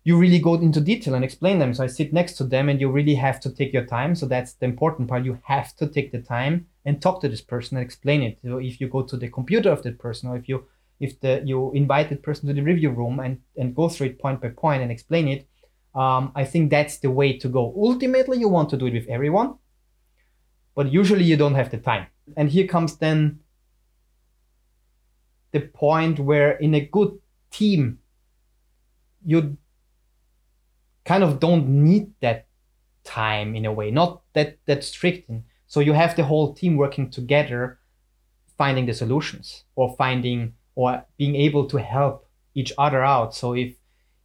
you 0.03 0.17
really 0.17 0.39
go 0.39 0.55
into 0.55 0.81
detail 0.81 1.13
and 1.13 1.23
explain 1.23 1.59
them. 1.59 1.73
So 1.73 1.83
i 1.83 1.87
sit 1.87 2.11
next 2.11 2.33
to 2.37 2.43
them 2.43 2.69
and 2.69 2.81
you 2.81 2.89
really 2.89 3.15
have 3.15 3.39
to 3.41 3.51
take 3.51 3.71
your 3.71 3.85
time. 3.85 4.15
So 4.15 4.25
that's 4.25 4.53
the 4.53 4.65
important 4.65 5.07
part. 5.09 5.25
You 5.25 5.37
have 5.43 5.75
to 5.75 5.87
take 5.87 6.11
the 6.11 6.21
time 6.21 6.67
and 6.85 7.01
talk 7.01 7.21
to 7.21 7.29
this 7.29 7.41
person 7.41 7.77
and 7.77 7.85
explain 7.85 8.23
it. 8.23 8.39
So 8.43 8.57
if 8.57 8.81
you 8.81 8.87
go 8.87 9.03
to 9.03 9.17
the 9.17 9.29
computer 9.29 9.69
of 9.71 9.83
that 9.83 9.99
person 9.99 10.29
or 10.29 10.37
if 10.37 10.49
you 10.49 10.65
if 10.99 11.19
the 11.19 11.41
you 11.45 11.71
invite 11.73 12.09
that 12.09 12.23
person 12.23 12.47
to 12.47 12.53
the 12.53 12.61
review 12.61 12.91
room 12.91 13.19
and 13.19 13.39
and 13.57 13.75
go 13.75 13.89
through 13.89 14.07
it 14.07 14.19
point 14.19 14.39
by 14.41 14.49
point 14.49 14.81
and 14.83 14.91
explain 14.91 15.27
it 15.27 15.47
um, 15.95 16.31
i 16.35 16.43
think 16.43 16.69
that's 16.69 16.97
the 16.99 17.11
way 17.11 17.37
to 17.37 17.47
go. 17.49 17.73
Ultimately 17.75 18.37
you 18.39 18.49
want 18.49 18.69
to 18.69 18.77
do 18.77 18.85
it 18.85 18.93
with 18.93 19.07
everyone 19.07 19.55
but 20.75 20.91
usually 20.91 21.23
you 21.23 21.37
don't 21.37 21.55
have 21.55 21.69
the 21.69 21.77
time. 21.77 22.07
And 22.37 22.49
here 22.49 22.67
comes 22.67 22.97
then 22.97 23.39
the 25.51 25.59
point 25.59 26.19
where 26.19 26.51
in 26.51 26.73
a 26.73 26.79
good 26.79 27.19
team 27.49 27.99
you 29.25 29.57
kind 31.03 31.23
of 31.23 31.39
don't 31.39 31.67
need 31.67 32.11
that 32.21 32.47
time 33.03 33.55
in 33.55 33.65
a 33.65 33.73
way 33.73 33.91
not 33.91 34.21
that 34.33 34.57
that 34.65 34.83
strict. 34.83 35.29
So 35.67 35.79
you 35.79 35.93
have 35.93 36.15
the 36.15 36.23
whole 36.23 36.53
team 36.53 36.77
working 36.77 37.09
together 37.09 37.79
finding 38.57 38.85
the 38.85 38.93
solutions 38.93 39.63
or 39.75 39.95
finding 39.97 40.53
or 40.75 41.03
being 41.17 41.35
able 41.35 41.65
to 41.65 41.77
help 41.77 42.27
each 42.53 42.71
other 42.77 43.03
out. 43.03 43.33
So 43.35 43.53
if 43.53 43.75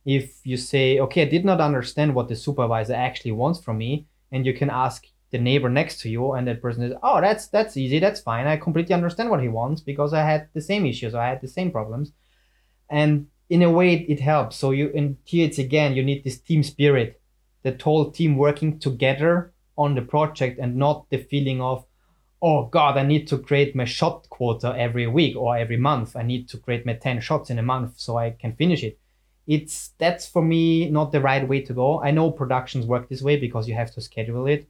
if 0.07 0.41
you 0.45 0.57
say 0.57 0.99
okay 1.01 1.23
i 1.23 1.29
did 1.29 1.45
not 1.45 1.61
understand 1.61 2.15
what 2.15 2.29
the 2.29 2.37
supervisor 2.37 2.95
actually 2.95 3.33
wants 3.33 3.61
from 3.61 3.77
me 3.77 4.07
and 4.33 4.47
you 4.47 4.55
can 4.55 4.71
ask 4.71 5.07
the 5.33 5.39
neighbor 5.39 5.69
next 5.69 6.01
to 6.01 6.09
you 6.09 6.33
and 6.33 6.47
that 6.47 6.63
person 6.63 6.83
is 6.85 6.93
oh 7.03 7.21
that's 7.21 7.49
that's 7.49 7.77
easy 7.77 7.99
that's 7.99 8.21
fine. 8.21 8.47
I 8.47 8.57
completely 8.57 8.95
understand 8.95 9.31
what 9.31 9.43
he 9.43 9.49
wants 9.49 9.81
because 9.81 10.13
i 10.13 10.23
had 10.23 10.49
the 10.55 10.61
same 10.61 10.87
issues 10.87 11.15
i 11.15 11.27
had 11.27 11.41
the 11.41 11.49
same 11.49 11.71
problems. 11.71 12.13
And 12.89 13.27
in 13.49 13.63
a 13.63 13.71
way 13.71 13.95
it 13.95 14.21
helps. 14.21 14.57
So 14.57 14.71
you 14.71 14.89
in 14.91 15.19
here 15.25 15.51
again 15.59 15.97
you 15.97 16.05
need 16.05 16.23
this 16.25 16.39
team 16.39 16.63
spirit 16.63 17.21
the 17.63 17.77
whole 17.83 18.11
team 18.13 18.37
working 18.37 18.79
together 18.79 19.53
on 19.77 19.95
the 19.95 20.03
project 20.03 20.59
and 20.61 20.77
not 20.77 21.07
the 21.11 21.19
feeling 21.19 21.61
of 21.61 21.85
oh 22.41 22.67
god 22.67 22.97
i 22.97 23.03
need 23.03 23.27
to 23.27 23.39
create 23.39 23.75
my 23.75 23.85
shot 23.85 24.29
quota 24.29 24.75
every 24.79 25.07
week 25.07 25.37
or 25.37 25.57
every 25.57 25.77
month. 25.77 26.15
I 26.15 26.23
need 26.23 26.49
to 26.51 26.59
create 26.59 26.87
my 26.87 26.95
10 26.95 27.21
shots 27.21 27.51
in 27.51 27.59
a 27.59 27.63
month 27.63 27.95
so 27.97 28.17
i 28.17 28.31
can 28.31 28.55
finish 28.55 28.85
it 28.85 28.99
it's 29.47 29.91
that's 29.99 30.27
for 30.27 30.43
me 30.43 30.91
not 30.91 31.13
the 31.13 31.21
right 31.21 31.49
way 31.49 31.61
to 31.61 31.73
go 31.73 32.03
i 32.03 32.11
know 32.11 32.31
productions 32.31 32.87
work 32.87 33.09
this 33.09 33.23
way 33.23 33.37
because 33.37 33.69
you 33.69 33.75
have 33.75 33.93
to 33.93 34.01
schedule 34.01 34.47
it 34.47 34.69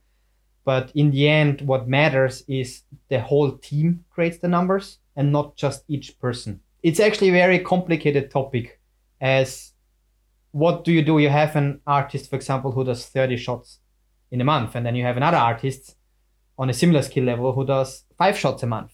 but 0.66 0.90
in 0.96 1.12
the 1.12 1.28
end, 1.28 1.60
what 1.60 1.86
matters 1.86 2.42
is 2.48 2.82
the 3.08 3.20
whole 3.20 3.52
team 3.52 4.04
creates 4.10 4.38
the 4.38 4.48
numbers 4.48 4.98
and 5.14 5.30
not 5.30 5.54
just 5.54 5.84
each 5.86 6.18
person. 6.18 6.60
It's 6.82 6.98
actually 6.98 7.28
a 7.28 7.40
very 7.44 7.60
complicated 7.60 8.32
topic 8.32 8.80
as 9.20 9.74
what 10.50 10.82
do 10.82 10.92
you 10.92 11.02
do? 11.02 11.20
You 11.20 11.28
have 11.28 11.54
an 11.54 11.82
artist, 11.86 12.28
for 12.28 12.34
example, 12.34 12.72
who 12.72 12.82
does 12.82 13.06
30 13.06 13.36
shots 13.36 13.78
in 14.32 14.40
a 14.40 14.44
month, 14.44 14.74
and 14.74 14.84
then 14.84 14.96
you 14.96 15.04
have 15.04 15.16
another 15.16 15.36
artist 15.36 15.94
on 16.58 16.68
a 16.68 16.74
similar 16.74 17.02
skill 17.02 17.22
level 17.22 17.52
who 17.52 17.64
does 17.64 18.02
five 18.18 18.36
shots 18.36 18.64
a 18.64 18.66
month. 18.66 18.90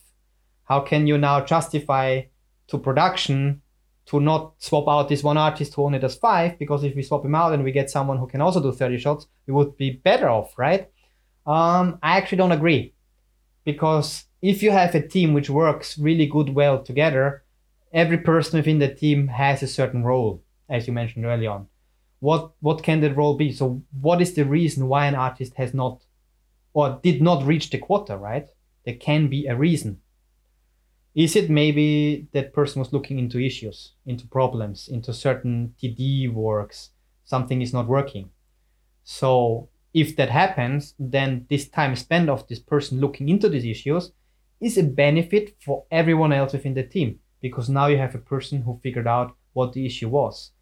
How 0.65 0.81
can 0.81 1.07
you 1.07 1.17
now 1.17 1.41
justify 1.43 2.25
to 2.67 2.79
production 2.79 3.62
to 4.07 4.21
not 4.21 4.55
swap 4.59 4.89
out 4.89 5.09
this 5.09 5.23
one 5.23 5.37
artist 5.37 5.75
who 5.75 5.85
only 5.85 5.99
does 5.99 6.17
five? 6.17 6.59
Because 6.59 6.85
if 6.85 6.95
we 6.95 7.03
swap 7.03 7.25
him 7.25 7.35
out 7.35 7.53
and 7.53 7.65
we 7.65 7.73
get 7.73 7.91
someone 7.91 8.19
who 8.19 8.27
can 8.27 8.41
also 8.41 8.61
do 8.61 8.73
30 8.73 8.99
shots, 8.99 9.27
we 9.47 9.55
would 9.55 9.77
be 9.77 9.91
better 9.91 10.29
off, 10.29 10.59
right? 10.59 10.91
Um, 11.47 11.99
I 12.03 12.17
actually 12.17 12.39
don't 12.39 12.53
agree 12.53 12.95
because 13.65 14.25
if 14.41 14.63
you 14.63 14.71
have 14.71 14.95
a 14.95 15.07
team 15.07 15.35
which 15.35 15.51
works 15.51 15.99
really 15.99 16.27
good 16.27 16.51
well 16.51 16.83
together, 16.83 17.45
every 17.93 18.19
person 18.19 18.59
within 18.59 18.79
the 18.79 18.93
team 18.93 19.29
has 19.29 19.63
a 19.63 19.69
certain 19.69 20.05
role, 20.05 20.43
as 20.69 20.87
you 20.87 20.93
mentioned 20.93 21.25
early 21.25 21.47
on. 21.47 21.67
What 22.21 22.53
what 22.61 22.83
can 22.83 23.01
that 23.01 23.17
role 23.17 23.37
be? 23.37 23.53
So 23.53 23.83
what 24.01 24.21
is 24.21 24.35
the 24.35 24.45
reason 24.45 24.87
why 24.87 25.07
an 25.07 25.17
artist 25.17 25.55
has 25.55 25.75
not 25.75 26.05
or 26.73 27.01
did 27.03 27.21
not 27.21 27.45
reach 27.45 27.71
the 27.71 27.79
quota, 27.79 28.17
right? 28.17 28.49
There 28.85 28.95
can 28.95 29.29
be 29.29 29.47
a 29.47 29.57
reason. 29.57 30.01
Is 31.15 31.37
it 31.37 31.51
maybe 31.51 32.27
that 32.33 32.55
person 32.55 32.81
was 32.81 32.93
looking 32.93 33.19
into 33.19 33.39
issues, 33.39 33.93
into 34.07 34.27
problems, 34.27 34.89
into 34.89 35.13
certain 35.13 35.75
TD 35.81 36.33
works, 36.33 36.91
something 37.25 37.61
is 37.61 37.73
not 37.73 37.87
working? 37.87 38.31
So 39.05 39.69
if 39.93 40.17
that 40.17 40.31
happens, 40.31 40.95
then 40.99 41.47
this 41.51 41.69
time 41.69 41.97
spent 41.97 42.31
of 42.31 42.49
this 42.49 42.61
person 42.61 43.01
looking 43.01 43.29
into 43.29 43.49
these 43.49 43.65
issues 43.65 44.13
is 44.61 44.79
a 44.79 44.83
benefit 44.83 45.57
for 45.61 45.85
everyone 45.91 46.33
else 46.33 46.55
within 46.55 46.75
the 46.75 46.83
team 46.83 47.19
because 47.43 47.69
now 47.69 47.89
you 47.89 47.99
have 47.99 48.15
a 48.15 48.19
person 48.19 48.63
who 48.63 48.81
figured 48.83 49.07
out 49.07 49.37
what 49.53 49.75
the 49.75 49.85
issue 49.85 50.09
was. 50.09 50.53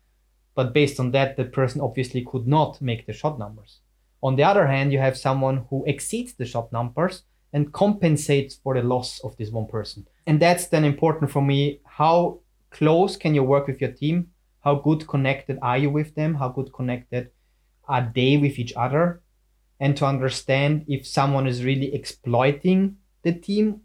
But 0.56 0.72
based 0.72 0.98
on 0.98 1.12
that, 1.12 1.36
the 1.36 1.44
person 1.44 1.80
obviously 1.80 2.24
could 2.24 2.48
not 2.48 2.82
make 2.82 3.06
the 3.06 3.12
shot 3.12 3.38
numbers. 3.38 3.80
On 4.22 4.34
the 4.34 4.42
other 4.42 4.66
hand, 4.66 4.92
you 4.92 4.98
have 4.98 5.16
someone 5.16 5.66
who 5.70 5.84
exceeds 5.86 6.32
the 6.32 6.44
shot 6.44 6.72
numbers 6.72 7.22
and 7.52 7.72
compensates 7.72 8.54
for 8.54 8.74
the 8.74 8.82
loss 8.82 9.20
of 9.20 9.36
this 9.36 9.50
one 9.50 9.66
person. 9.66 10.06
And 10.26 10.40
that's 10.40 10.68
then 10.68 10.84
important 10.84 11.30
for 11.30 11.42
me. 11.42 11.80
How 11.84 12.40
close 12.70 13.16
can 13.16 13.34
you 13.34 13.42
work 13.42 13.66
with 13.66 13.80
your 13.80 13.92
team? 13.92 14.28
How 14.60 14.76
good 14.76 15.08
connected 15.08 15.58
are 15.62 15.78
you 15.78 15.90
with 15.90 16.14
them? 16.14 16.34
How 16.34 16.48
good 16.48 16.72
connected 16.72 17.30
are 17.88 18.10
they 18.14 18.36
with 18.36 18.58
each 18.58 18.72
other 18.74 19.20
and 19.80 19.96
to 19.96 20.06
understand 20.06 20.84
if 20.86 21.06
someone 21.06 21.46
is 21.46 21.64
really 21.64 21.92
exploiting 21.94 22.96
the 23.22 23.32
team 23.32 23.80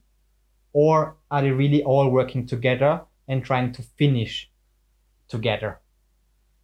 or 0.73 1.15
are 1.31 1.41
they 1.41 1.51
really 1.51 1.83
all 1.83 2.09
working 2.09 2.45
together 2.45 3.01
and 3.27 3.43
trying 3.43 3.71
to 3.71 3.81
finish 3.81 4.51
together 5.27 5.79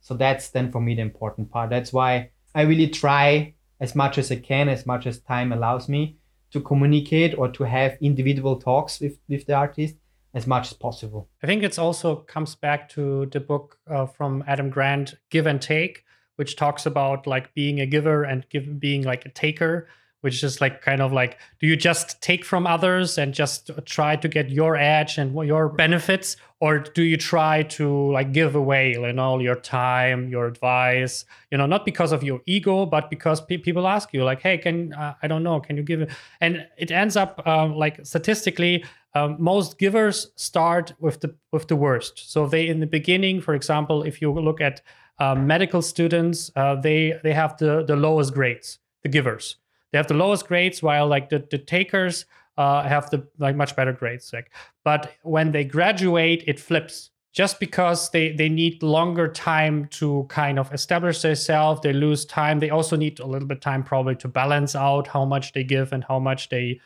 so 0.01 0.13
that's 0.13 0.49
then 0.49 0.71
for 0.71 0.79
me 0.79 0.93
the 0.93 1.01
important 1.01 1.49
part 1.49 1.69
that's 1.69 1.91
why 1.91 2.29
i 2.53 2.61
really 2.61 2.87
try 2.87 3.53
as 3.79 3.95
much 3.95 4.17
as 4.17 4.31
i 4.31 4.35
can 4.35 4.69
as 4.69 4.85
much 4.85 5.07
as 5.07 5.19
time 5.19 5.51
allows 5.51 5.89
me 5.89 6.17
to 6.51 6.61
communicate 6.61 7.37
or 7.37 7.49
to 7.49 7.63
have 7.63 7.97
individual 8.01 8.57
talks 8.57 8.99
with 8.99 9.19
with 9.27 9.45
the 9.45 9.53
artist 9.53 9.95
as 10.33 10.47
much 10.47 10.71
as 10.71 10.73
possible. 10.73 11.29
I 11.43 11.47
think 11.47 11.63
it's 11.63 11.77
also 11.77 12.15
comes 12.15 12.55
back 12.55 12.89
to 12.89 13.25
the 13.27 13.39
book 13.39 13.77
uh, 13.89 14.05
from 14.05 14.43
adam 14.47 14.69
grant 14.69 15.15
give 15.29 15.45
and 15.47 15.61
take 15.61 16.05
which 16.41 16.55
talks 16.55 16.85
about 16.85 17.27
like 17.27 17.53
being 17.53 17.79
a 17.79 17.85
giver 17.85 18.23
and 18.23 18.47
give, 18.49 18.79
being 18.79 19.03
like 19.03 19.25
a 19.25 19.29
taker 19.29 19.87
which 20.22 20.43
is 20.43 20.61
like 20.61 20.81
kind 20.81 21.02
of 21.02 21.11
like 21.11 21.38
do 21.60 21.68
you 21.68 21.76
just 21.76 22.22
take 22.22 22.45
from 22.45 22.65
others 22.65 23.18
and 23.18 23.34
just 23.34 23.69
try 23.85 24.15
to 24.15 24.27
get 24.27 24.49
your 24.49 24.76
edge 24.76 25.18
and 25.18 25.35
your 25.45 25.69
benefits? 25.69 26.38
Or 26.60 26.77
do 26.77 27.02
you 27.02 27.18
try 27.18 27.64
to 27.64 28.11
like 28.11 28.31
give 28.31 28.56
away 28.56 28.91
you 28.91 29.14
know 29.14 29.39
your 29.39 29.56
time 29.56 30.30
your 30.30 30.45
advice 30.45 31.26
you 31.49 31.57
know 31.57 31.65
not 31.65 31.85
because 31.85 32.11
of 32.11 32.22
your 32.22 32.39
ego 32.45 32.85
but 32.85 33.10
because 33.10 33.41
pe- 33.41 33.57
people 33.57 33.88
ask 33.88 34.14
you 34.14 34.23
like 34.23 34.41
hey 34.41 34.60
can 34.60 34.93
uh, 34.93 35.15
i 35.23 35.27
don't 35.27 35.41
know 35.41 35.60
can 35.60 35.76
you 35.76 35.81
give 35.81 36.02
it 36.02 36.11
and 36.39 36.68
it 36.77 36.91
ends 36.91 37.15
up 37.18 37.41
um, 37.48 37.73
like 37.73 38.06
statistically 38.06 38.84
um, 39.14 39.35
most 39.39 39.77
givers 39.77 40.31
start 40.35 40.93
with 40.99 41.22
the 41.22 41.35
with 41.52 41.68
the 41.68 41.76
worst. 41.76 42.31
So 42.31 42.48
they 42.48 42.68
in 42.68 42.80
the 42.80 42.88
beginning 42.88 43.41
for 43.41 43.53
example 43.53 44.03
if 44.03 44.22
you 44.22 44.31
look 44.31 44.61
at 44.61 44.81
uh, 45.19 45.35
medical 45.35 45.81
students 45.81 46.52
uh, 46.56 46.76
they 46.76 47.19
they 47.23 47.34
have 47.34 47.57
the 47.57 47.84
the 47.84 47.95
lowest 47.95 48.34
grades 48.34 48.80
the 49.03 49.10
givers 49.10 49.57
they 49.91 49.97
have 49.97 50.07
the 50.07 50.13
lowest 50.13 50.47
grades 50.47 50.81
while 50.81 51.07
like 51.07 51.30
the, 51.30 51.45
the 51.51 51.57
takers 51.57 52.26
uh, 52.57 52.84
have 52.84 53.09
the 53.09 53.26
like 53.39 53.55
much 53.55 53.76
better 53.76 53.93
grades 53.93 54.31
like 54.34 54.51
but 54.84 55.13
when 55.23 55.51
they 55.51 55.63
graduate 55.63 56.43
it 56.47 56.59
flips. 56.59 57.09
Just 57.34 57.61
because 57.61 58.09
they 58.09 58.34
they 58.34 58.49
need 58.49 58.84
longer 58.84 59.30
time 59.30 59.85
to 59.91 60.26
kind 60.27 60.59
of 60.59 60.69
establish 60.73 61.22
themselves 61.22 61.80
they 61.80 61.93
lose 61.93 62.26
time 62.26 62.59
they 62.59 62.69
also 62.69 62.97
need 62.97 63.22
a 63.22 63.26
little 63.26 63.47
bit 63.47 63.61
time 63.61 63.84
probably 63.84 64.18
to 64.18 64.27
balance 64.27 64.76
out 64.76 65.07
how 65.07 65.23
much 65.23 65.53
they 65.53 65.63
give 65.63 65.93
and 65.93 66.03
how 66.03 66.19
much 66.19 66.49
they 66.49 66.81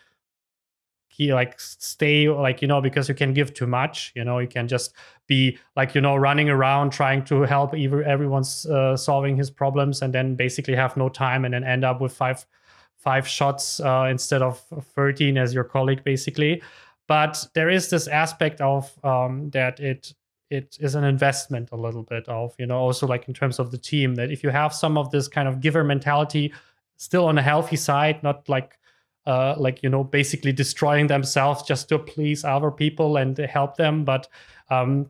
he 1.15 1.33
like 1.33 1.59
stay 1.59 2.27
like 2.27 2.61
you 2.61 2.67
know 2.67 2.81
because 2.81 3.07
you 3.07 3.15
can 3.15 3.33
give 3.33 3.53
too 3.53 3.65
much 3.65 4.11
you 4.15 4.23
know 4.23 4.37
you 4.39 4.47
can 4.47 4.67
just 4.67 4.93
be 5.27 5.57
like 5.75 5.95
you 5.95 6.01
know 6.01 6.15
running 6.15 6.49
around 6.49 6.91
trying 6.91 7.23
to 7.23 7.41
help 7.43 7.73
everyone's 7.73 8.65
uh, 8.65 8.97
solving 8.97 9.37
his 9.37 9.49
problems 9.49 10.01
and 10.01 10.13
then 10.13 10.35
basically 10.35 10.75
have 10.75 10.97
no 10.97 11.07
time 11.07 11.45
and 11.45 11.53
then 11.53 11.63
end 11.63 11.85
up 11.85 12.01
with 12.01 12.13
five 12.13 12.45
five 13.05 13.27
shots 13.27 13.79
uh, 13.79 14.07
instead 14.09 14.41
of 14.41 14.59
13 14.95 15.37
as 15.37 15.53
your 15.53 15.63
colleague 15.63 16.03
basically. 16.03 16.61
But 17.07 17.47
there 17.53 17.69
is 17.69 17.89
this 17.89 18.07
aspect 18.07 18.59
of 18.61 18.91
um, 19.03 19.49
that 19.51 19.79
it 19.79 20.13
it 20.49 20.77
is 20.79 20.93
an 20.95 21.03
investment 21.03 21.69
a 21.71 21.75
little 21.75 22.03
bit 22.03 22.27
of 22.27 22.53
you 22.59 22.65
know 22.65 22.77
also 22.77 23.07
like 23.07 23.27
in 23.27 23.33
terms 23.33 23.59
of 23.59 23.71
the 23.71 23.77
team 23.77 24.15
that 24.15 24.31
if 24.31 24.43
you 24.43 24.49
have 24.49 24.73
some 24.73 24.97
of 24.97 25.09
this 25.11 25.27
kind 25.27 25.47
of 25.47 25.61
giver 25.61 25.83
mentality 25.83 26.53
still 26.97 27.25
on 27.25 27.37
a 27.37 27.41
healthy 27.41 27.75
side 27.75 28.21
not 28.21 28.47
like 28.47 28.77
uh, 29.25 29.55
like 29.57 29.81
you 29.81 29.89
know 29.89 30.03
basically 30.03 30.51
destroying 30.51 31.07
themselves 31.07 31.63
just 31.63 31.89
to 31.89 31.97
please 31.97 32.45
other 32.45 32.69
people 32.69 33.17
and 33.17 33.37
help 33.37 33.75
them 33.75 34.05
but 34.05 34.27
um, 34.69 35.07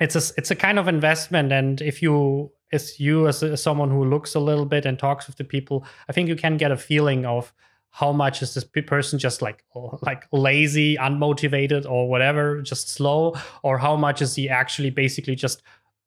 it's 0.00 0.16
a 0.16 0.34
it's 0.36 0.50
a 0.50 0.56
kind 0.56 0.78
of 0.78 0.88
investment. 0.88 1.52
And 1.52 1.80
if 1.80 2.02
you 2.02 2.50
as 2.72 3.00
you 3.00 3.28
as, 3.28 3.42
as 3.42 3.62
someone 3.62 3.90
who 3.90 4.04
looks 4.04 4.34
a 4.34 4.40
little 4.40 4.66
bit 4.66 4.86
and 4.86 4.98
talks 4.98 5.26
with 5.26 5.36
the 5.36 5.44
people 5.44 5.84
i 6.08 6.12
think 6.12 6.28
you 6.28 6.36
can 6.36 6.56
get 6.56 6.70
a 6.70 6.76
feeling 6.76 7.24
of 7.24 7.52
how 7.90 8.12
much 8.12 8.40
is 8.40 8.54
this 8.54 8.64
person 8.64 9.18
just 9.18 9.42
like 9.42 9.64
like 10.02 10.26
lazy 10.32 10.96
unmotivated 10.96 11.88
or 11.88 12.08
whatever 12.08 12.62
just 12.62 12.88
slow 12.88 13.34
or 13.62 13.78
how 13.78 13.96
much 13.96 14.22
is 14.22 14.34
he 14.34 14.48
actually 14.48 14.90
basically 14.90 15.34
just 15.34 15.62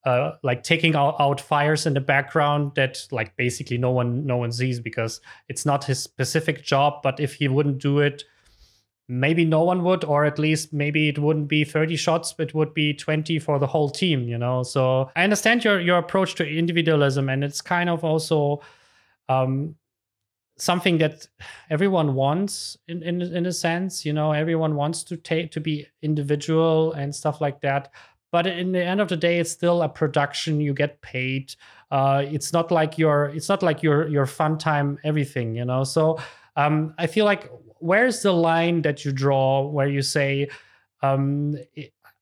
uh, 0.05 0.33
like 0.43 0.63
taking 0.63 0.95
out, 0.95 1.15
out, 1.17 1.39
fires 1.39 1.85
in 1.85 1.93
the 1.93 2.01
background 2.01 2.73
that 2.75 3.07
like 3.11 3.33
basically 3.37 3.77
no 3.77 3.89
one 3.89 4.25
no 4.25 4.35
one 4.35 4.51
sees 4.51 4.79
because 4.79 5.21
it's 5.47 5.65
not 5.65 5.85
his 5.85 6.01
specific 6.01 6.61
job 6.61 7.01
but 7.01 7.19
if 7.21 7.35
he 7.35 7.47
wouldn't 7.47 7.77
do 7.77 7.99
it 7.99 8.23
maybe 9.09 9.43
no 9.43 9.63
one 9.63 9.83
would 9.83 10.03
or 10.05 10.23
at 10.23 10.39
least 10.39 10.71
maybe 10.71 11.09
it 11.09 11.19
wouldn't 11.19 11.47
be 11.47 11.63
30 11.63 11.95
shots 11.95 12.33
but 12.33 12.53
would 12.53 12.73
be 12.73 12.93
20 12.93 13.37
for 13.39 13.59
the 13.59 13.67
whole 13.67 13.89
team 13.89 14.27
you 14.27 14.37
know? 14.37 14.63
So 14.63 15.09
i 15.15 15.23
understand 15.23 15.63
your 15.63 15.79
your 15.79 15.97
approach 15.97 16.35
to 16.35 16.47
individualism 16.47 17.29
and 17.29 17.43
it's 17.43 17.61
kind 17.61 17.89
of 17.89 18.03
also 18.03 18.61
um, 19.29 19.75
something 20.57 20.97
that 20.99 21.27
everyone 21.69 22.13
wants 22.13 22.77
in, 22.87 23.03
in 23.03 23.21
in 23.21 23.45
a 23.45 23.51
sense 23.51 24.05
you 24.05 24.13
know? 24.13 24.31
Everyone 24.31 24.75
wants 24.75 25.03
to 25.05 25.17
take 25.17 25.51
to 25.51 25.59
be 25.59 25.85
individual 26.01 26.93
and 26.93 27.13
stuff 27.13 27.41
like 27.41 27.61
that. 27.61 27.91
But 28.31 28.47
in 28.47 28.71
the 28.71 28.83
end 28.83 28.99
of 29.01 29.09
the 29.09 29.17
day 29.17 29.39
it's 29.39 29.51
still 29.51 29.83
a 29.83 29.89
production 29.89 30.59
you 30.59 30.73
get 30.73 31.01
paid. 31.01 31.53
Uh, 31.91 32.23
it's 32.25 32.53
not 32.53 32.71
like 32.71 32.97
your 32.97 33.25
it's 33.25 33.49
not 33.49 33.63
like 33.63 33.83
your 33.83 34.07
your 34.07 34.25
fun 34.25 34.57
time 34.57 34.97
everything 35.03 35.55
you 35.55 35.65
know? 35.65 35.83
So 35.83 36.19
um, 36.55 36.93
i 36.97 37.07
feel 37.07 37.25
like 37.25 37.51
where's 37.83 38.21
the 38.21 38.31
line 38.31 38.81
that 38.81 39.03
you 39.03 39.11
draw 39.11 39.67
where 39.67 39.87
you 39.87 40.01
say 40.01 40.47
um, 41.01 41.55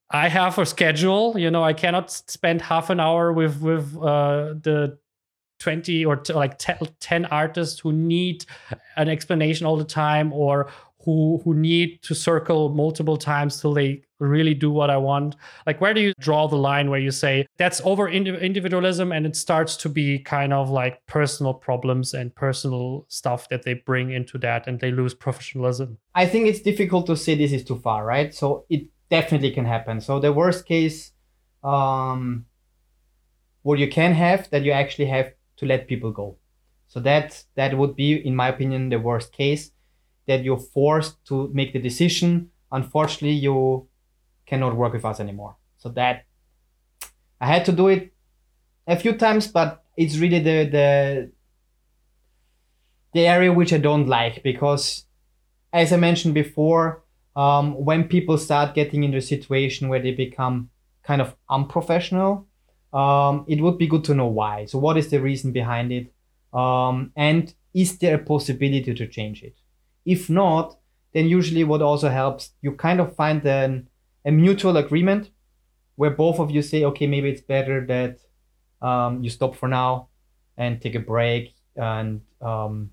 i 0.09 0.27
have 0.27 0.57
a 0.57 0.65
schedule 0.65 1.37
you 1.37 1.51
know 1.51 1.63
i 1.63 1.73
cannot 1.73 2.09
spend 2.11 2.61
half 2.61 2.89
an 2.89 2.99
hour 2.99 3.31
with 3.31 3.61
with 3.61 3.95
uh, 3.97 4.53
the 4.61 4.97
20 5.59 6.05
or 6.05 6.15
t- 6.15 6.33
like 6.33 6.57
t- 6.57 6.73
10 6.99 7.25
artists 7.25 7.79
who 7.79 7.93
need 7.93 8.45
an 8.97 9.07
explanation 9.07 9.67
all 9.67 9.77
the 9.77 9.85
time 9.85 10.33
or 10.33 10.71
who 11.03 11.41
who 11.43 11.53
need 11.53 12.01
to 12.03 12.15
circle 12.15 12.69
multiple 12.69 13.17
times 13.17 13.59
till 13.59 13.73
they 13.73 14.01
really 14.19 14.53
do 14.53 14.71
what 14.71 14.89
I 14.89 14.97
want? 14.97 15.35
Like, 15.65 15.81
where 15.81 15.93
do 15.93 16.01
you 16.01 16.13
draw 16.19 16.47
the 16.47 16.55
line 16.55 16.89
where 16.89 16.99
you 16.99 17.11
say 17.11 17.47
that's 17.57 17.81
over 17.83 18.07
individualism 18.07 19.11
and 19.11 19.25
it 19.25 19.35
starts 19.35 19.75
to 19.77 19.89
be 19.89 20.19
kind 20.19 20.53
of 20.53 20.69
like 20.69 21.05
personal 21.07 21.53
problems 21.53 22.13
and 22.13 22.33
personal 22.35 23.05
stuff 23.09 23.49
that 23.49 23.63
they 23.63 23.73
bring 23.73 24.11
into 24.11 24.37
that 24.39 24.67
and 24.67 24.79
they 24.79 24.91
lose 24.91 25.13
professionalism? 25.13 25.97
I 26.15 26.25
think 26.25 26.47
it's 26.47 26.61
difficult 26.61 27.07
to 27.07 27.17
say 27.17 27.35
this 27.35 27.51
is 27.51 27.63
too 27.63 27.79
far, 27.79 28.05
right? 28.05 28.33
So 28.33 28.65
it 28.69 28.87
definitely 29.09 29.51
can 29.51 29.65
happen. 29.65 30.01
So 30.01 30.19
the 30.19 30.31
worst 30.31 30.65
case, 30.65 31.11
um, 31.63 32.45
what 33.63 33.79
you 33.79 33.89
can 33.89 34.13
have 34.13 34.49
that 34.51 34.63
you 34.63 34.71
actually 34.71 35.05
have 35.05 35.31
to 35.57 35.65
let 35.65 35.87
people 35.87 36.11
go. 36.11 36.37
So 36.87 36.99
that 37.01 37.43
that 37.55 37.77
would 37.77 37.95
be, 37.95 38.13
in 38.13 38.35
my 38.35 38.49
opinion, 38.49 38.89
the 38.89 38.99
worst 38.99 39.31
case 39.31 39.71
that 40.27 40.43
you're 40.43 40.57
forced 40.57 41.23
to 41.25 41.49
make 41.53 41.73
the 41.73 41.79
decision. 41.79 42.49
Unfortunately, 42.71 43.31
you 43.31 43.87
cannot 44.45 44.75
work 44.75 44.93
with 44.93 45.05
us 45.05 45.19
anymore. 45.19 45.55
So 45.77 45.89
that 45.89 46.25
I 47.39 47.47
had 47.47 47.65
to 47.65 47.71
do 47.71 47.87
it 47.87 48.13
a 48.87 48.95
few 48.95 49.13
times, 49.13 49.47
but 49.47 49.83
it's 49.97 50.17
really 50.17 50.39
the 50.39 50.69
the 50.69 51.31
the 53.13 53.27
area 53.27 53.51
which 53.51 53.73
I 53.73 53.77
don't 53.77 54.07
like 54.07 54.41
because, 54.43 55.05
as 55.73 55.91
I 55.91 55.97
mentioned 55.97 56.33
before, 56.33 57.03
um, 57.35 57.73
when 57.73 58.07
people 58.07 58.37
start 58.37 58.75
getting 58.75 59.03
into 59.03 59.17
a 59.17 59.21
situation 59.21 59.89
where 59.89 60.01
they 60.01 60.11
become 60.11 60.69
kind 61.03 61.21
of 61.21 61.35
unprofessional, 61.49 62.47
um, 62.93 63.45
it 63.47 63.61
would 63.61 63.77
be 63.77 63.87
good 63.87 64.03
to 64.05 64.13
know 64.13 64.27
why. 64.27 64.65
So, 64.65 64.79
what 64.79 64.97
is 64.97 65.09
the 65.09 65.21
reason 65.21 65.51
behind 65.51 65.91
it? 65.91 66.13
Um, 66.53 67.11
and 67.15 67.53
is 67.73 67.97
there 67.97 68.15
a 68.15 68.19
possibility 68.19 68.93
to 68.93 69.07
change 69.07 69.43
it? 69.43 69.55
If 70.05 70.29
not, 70.29 70.77
then 71.13 71.27
usually 71.27 71.63
what 71.63 71.81
also 71.81 72.09
helps, 72.09 72.51
you 72.61 72.73
kind 72.73 72.99
of 72.99 73.15
find 73.15 73.45
an 73.45 73.87
a 74.23 74.31
mutual 74.31 74.77
agreement 74.77 75.31
where 75.95 76.11
both 76.11 76.39
of 76.39 76.51
you 76.51 76.61
say, 76.61 76.83
okay, 76.85 77.07
maybe 77.07 77.29
it's 77.29 77.41
better 77.41 77.85
that 77.87 78.19
um, 78.87 79.23
you 79.23 79.29
stop 79.29 79.55
for 79.55 79.67
now 79.67 80.09
and 80.57 80.81
take 80.81 80.95
a 80.95 80.99
break 80.99 81.55
and 81.75 82.21
um, 82.41 82.91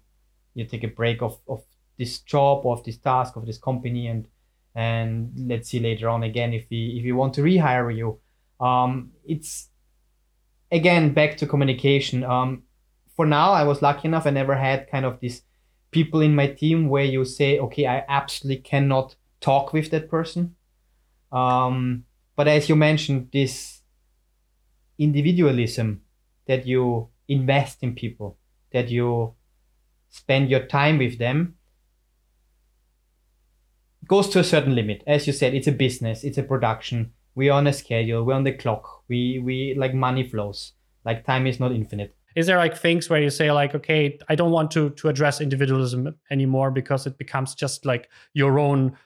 you 0.54 0.64
take 0.64 0.84
a 0.84 0.88
break 0.88 1.22
of, 1.22 1.38
of 1.48 1.62
this 1.98 2.20
job 2.20 2.64
of 2.64 2.84
this 2.84 2.96
task 2.96 3.34
of 3.34 3.44
this 3.44 3.58
company 3.58 4.06
and 4.06 4.28
and 4.76 5.32
let's 5.36 5.68
see 5.68 5.80
later 5.80 6.08
on 6.08 6.22
again 6.22 6.52
if 6.52 6.66
we 6.70 6.96
if 6.98 7.04
we 7.04 7.12
want 7.12 7.34
to 7.34 7.42
rehire 7.42 7.94
you. 7.94 8.18
Um, 8.60 9.12
it's 9.24 9.68
again 10.70 11.12
back 11.12 11.36
to 11.38 11.46
communication. 11.46 12.24
Um, 12.24 12.62
for 13.18 13.26
now 13.26 13.50
i 13.50 13.64
was 13.64 13.82
lucky 13.82 14.06
enough 14.06 14.26
i 14.26 14.30
never 14.30 14.54
had 14.54 14.88
kind 14.88 15.04
of 15.04 15.18
these 15.18 15.42
people 15.90 16.20
in 16.20 16.34
my 16.34 16.46
team 16.46 16.88
where 16.88 17.04
you 17.04 17.24
say 17.24 17.58
okay 17.58 17.86
i 17.86 18.04
absolutely 18.08 18.62
cannot 18.62 19.16
talk 19.40 19.72
with 19.72 19.90
that 19.90 20.10
person 20.10 20.54
um, 21.32 22.04
but 22.36 22.48
as 22.48 22.68
you 22.68 22.76
mentioned, 22.76 23.30
this 23.32 23.82
individualism 24.98 26.02
that 26.46 26.66
you 26.66 27.08
invest 27.28 27.78
in 27.82 27.94
people, 27.94 28.38
that 28.72 28.90
you 28.90 29.34
spend 30.08 30.50
your 30.50 30.66
time 30.66 30.98
with 30.98 31.18
them, 31.18 31.56
goes 34.06 34.28
to 34.30 34.38
a 34.38 34.44
certain 34.44 34.74
limit. 34.74 35.02
As 35.06 35.26
you 35.26 35.32
said, 35.32 35.54
it's 35.54 35.66
a 35.66 35.72
business, 35.72 36.24
it's 36.24 36.38
a 36.38 36.42
production. 36.42 37.12
We're 37.34 37.52
on 37.52 37.66
a 37.66 37.72
schedule, 37.72 38.24
we're 38.24 38.34
on 38.34 38.44
the 38.44 38.52
clock. 38.52 39.04
We 39.08 39.38
we 39.38 39.74
like 39.76 39.94
money 39.94 40.26
flows. 40.26 40.72
Like 41.04 41.24
time 41.24 41.46
is 41.46 41.60
not 41.60 41.72
infinite. 41.72 42.16
Is 42.38 42.46
there 42.46 42.58
like 42.58 42.76
things 42.76 43.10
where 43.10 43.20
you 43.20 43.30
say 43.30 43.50
like, 43.50 43.74
okay, 43.74 44.16
I 44.28 44.36
don't 44.36 44.52
want 44.52 44.70
to 44.70 44.90
to 44.90 45.08
address 45.08 45.40
individualism 45.40 46.14
anymore 46.30 46.70
because 46.70 47.04
it 47.04 47.18
becomes 47.18 47.56
just 47.56 47.84
like 47.84 48.08
your 48.32 48.60
own 48.60 48.96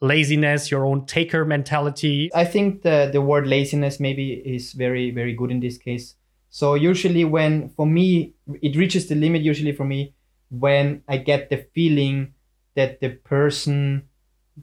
laziness, 0.00 0.72
your 0.72 0.84
own 0.84 1.06
taker 1.06 1.44
mentality? 1.44 2.30
I 2.34 2.44
think 2.44 2.82
the, 2.82 3.08
the 3.12 3.20
word 3.20 3.46
laziness 3.46 4.00
maybe 4.00 4.32
is 4.32 4.72
very, 4.72 5.12
very 5.12 5.34
good 5.34 5.52
in 5.52 5.60
this 5.60 5.78
case. 5.78 6.16
So 6.48 6.74
usually 6.74 7.24
when 7.24 7.68
for 7.76 7.86
me 7.86 8.34
it 8.60 8.74
reaches 8.74 9.06
the 9.06 9.14
limit 9.14 9.42
usually 9.42 9.72
for 9.72 9.84
me 9.84 10.14
when 10.48 11.04
I 11.06 11.18
get 11.18 11.48
the 11.48 11.64
feeling 11.72 12.34
that 12.74 12.98
the 13.00 13.10
person 13.10 14.08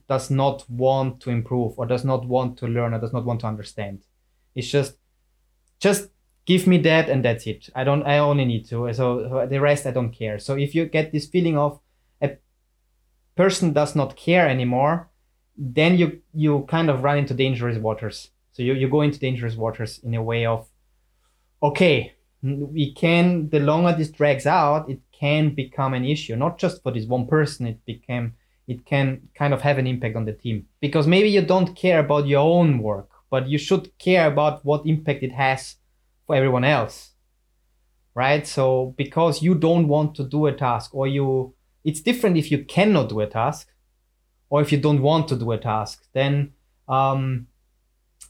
does 0.06 0.30
not 0.30 0.68
want 0.68 1.20
to 1.20 1.30
improve 1.30 1.78
or 1.78 1.86
does 1.86 2.04
not 2.04 2.26
want 2.26 2.58
to 2.58 2.66
learn 2.66 2.92
or 2.92 3.00
does 3.00 3.14
not 3.14 3.24
want 3.24 3.40
to 3.40 3.46
understand. 3.46 4.02
It's 4.54 4.68
just 4.68 4.98
just 5.80 6.10
give 6.48 6.66
me 6.66 6.78
that 6.78 7.10
and 7.10 7.22
that's 7.22 7.46
it. 7.46 7.68
I 7.74 7.84
don't 7.84 8.04
I 8.04 8.16
only 8.18 8.46
need 8.46 8.64
to. 8.70 8.90
So 8.94 9.46
the 9.50 9.60
rest 9.60 9.86
I 9.86 9.90
don't 9.90 10.12
care. 10.12 10.38
So 10.38 10.56
if 10.56 10.74
you 10.74 10.86
get 10.86 11.12
this 11.12 11.26
feeling 11.26 11.58
of 11.58 11.78
a 12.22 12.38
person 13.36 13.74
does 13.74 13.94
not 13.94 14.16
care 14.16 14.48
anymore, 14.48 15.10
then 15.58 15.98
you 15.98 16.22
you 16.32 16.64
kind 16.66 16.88
of 16.88 17.04
run 17.04 17.18
into 17.18 17.34
dangerous 17.34 17.76
waters. 17.76 18.30
So 18.52 18.62
you, 18.62 18.72
you 18.72 18.88
go 18.88 19.02
into 19.02 19.18
dangerous 19.18 19.56
waters 19.56 20.00
in 20.02 20.14
a 20.14 20.22
way 20.22 20.46
of, 20.46 20.66
okay, 21.62 22.14
we 22.42 22.94
can 22.94 23.50
the 23.50 23.60
longer 23.60 23.94
this 23.94 24.10
drags 24.10 24.46
out, 24.46 24.88
it 24.88 25.00
can 25.12 25.54
become 25.54 25.92
an 25.92 26.04
issue, 26.04 26.34
not 26.34 26.58
just 26.58 26.82
for 26.82 26.92
this 26.92 27.04
one 27.04 27.26
person. 27.26 27.66
It 27.66 27.84
became 27.84 28.36
it 28.66 28.86
can 28.86 29.28
kind 29.34 29.52
of 29.52 29.60
have 29.60 29.76
an 29.76 29.86
impact 29.86 30.16
on 30.16 30.24
the 30.24 30.32
team 30.32 30.66
because 30.80 31.06
maybe 31.06 31.28
you 31.28 31.42
don't 31.42 31.76
care 31.76 31.98
about 31.98 32.26
your 32.26 32.40
own 32.40 32.78
work, 32.78 33.10
but 33.28 33.48
you 33.48 33.58
should 33.58 33.98
care 33.98 34.26
about 34.26 34.64
what 34.64 34.86
impact 34.86 35.22
it 35.22 35.32
has 35.32 35.76
for 36.28 36.36
everyone 36.36 36.62
else, 36.62 37.12
right? 38.14 38.46
So 38.46 38.94
because 38.96 39.42
you 39.42 39.54
don't 39.54 39.88
want 39.88 40.14
to 40.16 40.24
do 40.24 40.46
a 40.46 40.52
task 40.52 40.94
or 40.94 41.08
you, 41.08 41.54
it's 41.84 42.02
different 42.02 42.36
if 42.36 42.52
you 42.52 42.64
cannot 42.64 43.08
do 43.08 43.20
a 43.20 43.26
task 43.26 43.68
or 44.50 44.60
if 44.60 44.70
you 44.70 44.78
don't 44.78 45.02
want 45.02 45.26
to 45.28 45.36
do 45.36 45.50
a 45.52 45.58
task, 45.58 46.04
then 46.12 46.52
um, 46.86 47.48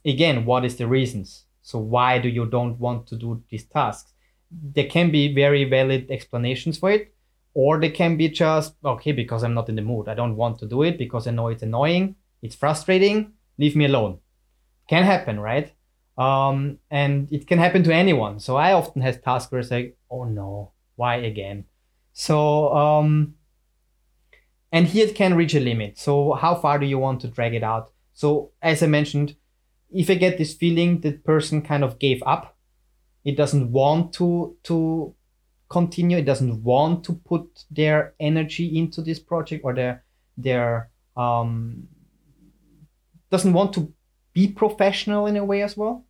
again, 0.05 0.45
what 0.45 0.65
is 0.65 0.77
the 0.77 0.87
reasons? 0.87 1.45
So 1.63 1.79
why 1.81 2.19
do 2.21 2.29
you 2.29 2.47
don't 2.47 2.79
want 2.79 3.09
to 3.09 3.17
do 3.17 3.43
these 3.51 3.65
tasks? 3.65 4.13
There 4.51 4.87
can 4.87 5.11
be 5.11 5.35
very 5.35 5.65
valid 5.65 6.11
explanations 6.11 6.79
for 6.79 6.93
it, 6.93 7.13
or 7.53 7.81
they 7.81 7.91
can 7.91 8.17
be 8.17 8.29
just 8.29 8.75
okay 8.85 9.13
because 9.13 9.43
I'm 9.43 9.55
not 9.55 9.69
in 9.69 9.75
the 9.75 9.83
mood. 9.83 10.09
I 10.09 10.15
don't 10.15 10.37
want 10.37 10.61
to 10.61 10.67
do 10.67 10.85
it 10.85 10.97
because 10.99 11.27
I 11.27 11.33
know 11.33 11.49
it's 11.49 11.65
annoying, 11.65 12.15
it's 12.43 12.55
frustrating. 12.55 13.33
Leave 13.59 13.75
me 13.75 13.87
alone. 13.87 14.21
Can 14.89 15.03
happen, 15.03 15.41
right? 15.41 15.73
Um, 16.19 16.79
and 16.91 17.33
it 17.33 17.47
can 17.47 17.59
happen 17.59 17.83
to 17.85 17.95
anyone. 17.95 18.41
So 18.41 18.57
I 18.57 18.73
often 18.73 19.03
have 19.03 19.23
tasks 19.23 19.53
where 19.53 19.61
it's 19.61 19.71
like, 19.71 19.97
oh 20.11 20.25
no, 20.25 20.73
why 20.97 21.17
again? 21.17 21.65
So 22.13 22.75
um, 22.75 23.35
and 24.73 24.87
here 24.87 25.07
it 25.07 25.15
can 25.15 25.35
reach 25.35 25.55
a 25.55 25.61
limit. 25.61 25.99
So 25.99 26.33
how 26.35 26.57
far 26.57 26.79
do 26.79 26.87
you 26.87 26.99
want 26.99 27.21
to 27.21 27.29
drag 27.29 27.55
it 27.55 27.63
out? 27.63 27.93
So 28.15 28.51
as 28.61 28.83
I 28.83 28.87
mentioned, 28.87 29.37
if 29.91 30.11
I 30.11 30.15
get 30.15 30.39
this 30.39 30.55
feeling 30.55 31.01
that 31.03 31.25
person 31.25 31.63
kind 31.63 31.85
of 31.85 31.99
gave 31.99 32.23
up, 32.27 32.57
it 33.25 33.37
doesn't 33.37 33.71
want 33.71 34.13
to 34.15 34.57
to 34.65 35.15
continue, 35.69 36.19
it 36.19 36.25
doesn't 36.25 36.63
want 36.63 37.05
to 37.05 37.13
put 37.13 37.65
their 37.71 38.15
energy 38.19 38.77
into 38.77 39.03
this 39.03 39.19
project 39.19 39.65
or 39.65 39.75
their 39.75 40.05
their 40.37 40.91
um, 41.17 41.89
doesn't 43.31 43.53
want 43.53 43.73
to 43.75 43.93
be 44.33 44.49
professional 44.49 45.27
in 45.27 45.37
a 45.37 45.45
way 45.45 45.63
as 45.63 45.77
well, 45.77 46.05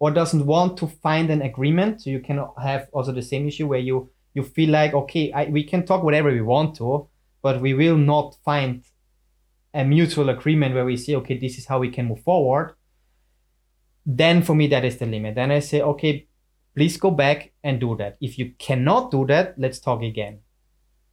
or 0.00 0.10
doesn't 0.10 0.46
want 0.46 0.78
to 0.78 0.86
find 0.86 1.30
an 1.30 1.42
agreement. 1.42 2.02
So 2.02 2.10
you 2.10 2.20
can 2.20 2.44
have 2.60 2.88
also 2.92 3.12
the 3.12 3.22
same 3.22 3.46
issue 3.46 3.68
where 3.68 3.78
you 3.78 4.10
you 4.32 4.42
feel 4.42 4.70
like 4.70 4.94
okay, 4.94 5.30
I, 5.32 5.44
we 5.44 5.62
can 5.62 5.84
talk 5.84 6.02
whatever 6.02 6.32
we 6.32 6.40
want 6.40 6.74
to, 6.76 7.08
but 7.42 7.60
we 7.60 7.74
will 7.74 7.96
not 7.96 8.36
find 8.44 8.82
a 9.74 9.84
mutual 9.84 10.30
agreement 10.30 10.74
where 10.74 10.84
we 10.84 10.96
say 10.96 11.14
okay, 11.16 11.38
this 11.38 11.58
is 11.58 11.66
how 11.66 11.78
we 11.78 11.90
can 11.90 12.06
move 12.06 12.22
forward. 12.22 12.74
Then 14.06 14.42
for 14.42 14.54
me 14.54 14.66
that 14.68 14.84
is 14.84 14.96
the 14.96 15.06
limit. 15.06 15.34
Then 15.36 15.52
i 15.52 15.60
say 15.60 15.82
okay 15.82 16.26
please 16.74 16.96
go 16.96 17.10
back 17.10 17.52
and 17.62 17.78
do 17.78 17.96
that. 17.96 18.16
If 18.20 18.38
you 18.38 18.52
cannot 18.58 19.10
do 19.10 19.26
that 19.26 19.54
let's 19.58 19.80
talk 19.80 20.02
again. 20.02 20.40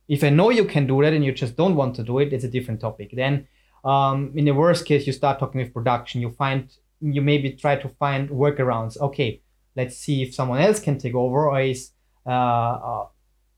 If 0.08 0.24
i 0.24 0.30
know 0.30 0.50
you 0.50 0.64
can 0.64 0.88
do 0.88 1.02
that 1.02 1.14
and 1.14 1.26
you 1.26 1.34
just 1.34 1.58
don't 1.58 1.76
want 1.76 1.96
to 1.96 2.04
do 2.04 2.20
it 2.20 2.32
it's 2.32 2.46
a 2.46 2.50
different 2.50 2.80
topic. 2.80 3.12
Then 3.14 3.48
um, 3.84 4.32
in 4.36 4.46
the 4.46 4.52
worst 4.52 4.86
case 4.86 5.06
you 5.06 5.12
start 5.12 5.40
talking 5.40 5.60
with 5.60 5.74
production 5.74 6.22
you 6.22 6.32
find 6.32 6.72
you 7.02 7.22
maybe 7.22 7.52
try 7.52 7.76
to 7.76 7.90
find 7.90 8.30
workarounds 8.30 9.00
okay 9.00 9.42
let's 9.76 9.98
see 9.98 10.24
if 10.24 10.34
someone 10.34 10.60
else 10.60 10.80
can 10.80 10.98
take 10.98 11.16
over 11.16 11.48
or 11.48 11.62
is 11.62 11.92
uh, 12.26 12.30
uh, 12.30 13.06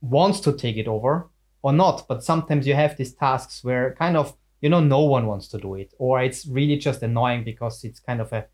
wants 0.01 0.39
to 0.39 0.53
take 0.53 0.77
it 0.77 0.87
over 0.87 1.29
or 1.61 1.73
not 1.73 2.07
but 2.07 2.23
sometimes 2.23 2.67
you 2.67 2.73
have 2.73 2.95
these 2.97 3.13
tasks 3.13 3.63
where 3.63 3.95
kind 3.95 4.17
of 4.17 4.35
you 4.61 4.69
know 4.69 4.79
no 4.79 5.01
one 5.01 5.25
wants 5.25 5.47
to 5.47 5.57
do 5.57 5.75
it 5.75 5.93
or 5.97 6.21
it's 6.21 6.45
really 6.45 6.77
just 6.77 7.01
annoying 7.01 7.43
because 7.43 7.83
it's 7.83 7.99
kind 7.99 8.21
of 8.21 8.31
a 8.33 8.45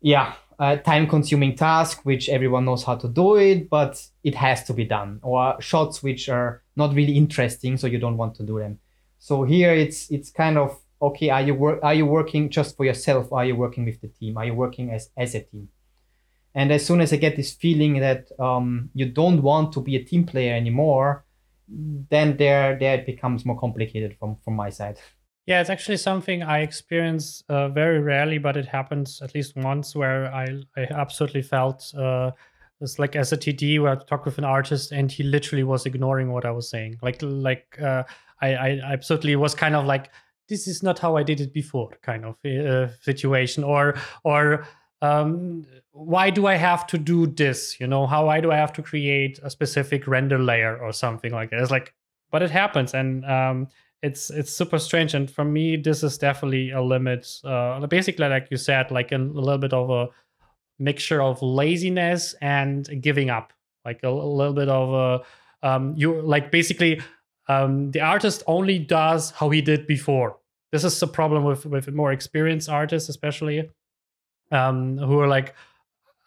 yeah, 0.00 0.34
a 0.58 0.76
time 0.78 1.06
consuming 1.06 1.56
task 1.56 2.00
which 2.04 2.28
everyone 2.28 2.64
knows 2.64 2.84
how 2.84 2.96
to 2.96 3.08
do 3.08 3.36
it, 3.36 3.68
but 3.68 4.04
it 4.24 4.34
has 4.34 4.64
to 4.64 4.72
be 4.72 4.84
done, 4.84 5.20
or 5.22 5.60
shots 5.60 6.02
which 6.02 6.28
are 6.28 6.62
not 6.76 6.94
really 6.94 7.16
interesting, 7.16 7.76
so 7.76 7.86
you 7.86 7.98
don't 7.98 8.16
want 8.16 8.34
to 8.36 8.42
do 8.42 8.58
them. 8.58 8.78
So 9.18 9.44
here 9.44 9.74
it's 9.74 10.10
it's 10.10 10.30
kind 10.30 10.56
of 10.58 10.78
okay. 11.00 11.30
Are 11.30 11.42
you 11.42 11.54
work? 11.54 11.80
Are 11.82 11.94
you 11.94 12.06
working 12.06 12.50
just 12.50 12.76
for 12.76 12.84
yourself? 12.84 13.32
Are 13.32 13.44
you 13.44 13.56
working 13.56 13.84
with 13.84 14.00
the 14.00 14.08
team? 14.08 14.36
Are 14.36 14.44
you 14.44 14.54
working 14.54 14.90
as 14.90 15.10
as 15.16 15.34
a 15.34 15.40
team? 15.40 15.68
And 16.54 16.72
as 16.72 16.84
soon 16.84 17.00
as 17.00 17.12
I 17.12 17.16
get 17.16 17.36
this 17.36 17.52
feeling 17.52 18.00
that 18.00 18.28
um, 18.40 18.90
you 18.92 19.06
don't 19.06 19.42
want 19.42 19.72
to 19.74 19.80
be 19.80 19.94
a 19.96 20.02
team 20.02 20.24
player 20.24 20.54
anymore, 20.54 21.24
then 21.68 22.36
there 22.36 22.76
there 22.78 22.94
it 22.96 23.06
becomes 23.06 23.44
more 23.44 23.58
complicated 23.58 24.16
from 24.18 24.36
from 24.44 24.54
my 24.54 24.70
side. 24.70 24.98
Yeah, 25.46 25.60
it's 25.60 25.70
actually 25.70 25.96
something 25.96 26.42
I 26.42 26.60
experience 26.60 27.42
uh, 27.48 27.68
very 27.68 27.98
rarely, 28.00 28.38
but 28.38 28.56
it 28.56 28.66
happens 28.66 29.20
at 29.22 29.34
least 29.34 29.56
once 29.56 29.96
where 29.96 30.32
I, 30.32 30.46
I 30.76 30.82
absolutely 30.90 31.42
felt 31.42 31.92
uh, 31.96 32.30
it's 32.80 32.98
like 32.98 33.16
as 33.16 33.32
a 33.32 33.36
TD 33.36 33.80
where 33.80 33.92
I 33.92 33.96
talked 33.96 34.24
with 34.24 34.38
an 34.38 34.44
artist 34.44 34.92
and 34.92 35.10
he 35.10 35.22
literally 35.22 35.64
was 35.64 35.86
ignoring 35.86 36.32
what 36.32 36.44
I 36.44 36.50
was 36.50 36.68
saying. 36.68 36.98
Like 37.02 37.18
like 37.20 37.78
uh, 37.80 38.04
I, 38.40 38.54
I 38.54 38.80
absolutely 38.84 39.36
was 39.36 39.54
kind 39.54 39.76
of 39.76 39.84
like 39.84 40.10
this 40.50 40.68
is 40.68 40.82
not 40.82 40.98
how 40.98 41.16
I 41.16 41.22
did 41.22 41.40
it 41.40 41.54
before 41.54 41.96
kind 42.02 42.26
of 42.26 42.36
uh, 42.44 42.88
situation 43.00 43.64
or 43.64 43.94
or 44.24 44.66
um, 45.00 45.64
why 45.92 46.28
do 46.28 46.46
I 46.46 46.56
have 46.56 46.86
to 46.88 46.98
do 46.98 47.26
this? 47.26 47.80
You 47.80 47.86
know, 47.86 48.06
how 48.06 48.26
why 48.26 48.40
do 48.42 48.52
I 48.52 48.56
have 48.56 48.74
to 48.74 48.82
create 48.82 49.40
a 49.42 49.48
specific 49.48 50.06
render 50.06 50.38
layer 50.38 50.76
or 50.76 50.92
something 50.92 51.32
like 51.32 51.50
that? 51.50 51.60
It's 51.60 51.70
like, 51.70 51.94
but 52.30 52.42
it 52.42 52.50
happens, 52.50 52.92
and 52.92 53.24
um, 53.24 53.68
it's 54.02 54.30
it's 54.30 54.52
super 54.52 54.78
strange 54.78 55.14
and 55.14 55.30
for 55.30 55.44
me 55.44 55.76
this 55.76 56.02
is 56.02 56.16
definitely 56.16 56.70
a 56.70 56.80
limit 56.80 57.26
uh 57.44 57.86
basically 57.86 58.28
like 58.28 58.48
you 58.50 58.56
said 58.56 58.90
like 58.90 59.12
a, 59.12 59.16
a 59.16 59.18
little 59.18 59.58
bit 59.58 59.72
of 59.72 59.90
a 59.90 60.08
mixture 60.78 61.22
of 61.22 61.40
laziness 61.42 62.34
and 62.40 62.88
giving 63.02 63.28
up 63.28 63.52
like 63.84 64.00
a, 64.02 64.08
a 64.08 64.10
little 64.10 64.54
bit 64.54 64.68
of 64.68 64.92
a 64.94 65.66
um 65.66 65.94
you 65.96 66.20
like 66.22 66.50
basically 66.50 67.00
um 67.48 67.90
the 67.90 68.00
artist 68.00 68.42
only 68.46 68.78
does 68.78 69.32
how 69.32 69.50
he 69.50 69.60
did 69.60 69.86
before 69.86 70.38
this 70.72 70.84
is 70.84 71.02
a 71.02 71.06
problem 71.06 71.44
with 71.44 71.66
with 71.66 71.88
more 71.92 72.12
experienced 72.12 72.68
artists 72.68 73.08
especially 73.08 73.70
um 74.50 74.98
who 74.98 75.18
are 75.18 75.28
like 75.28 75.54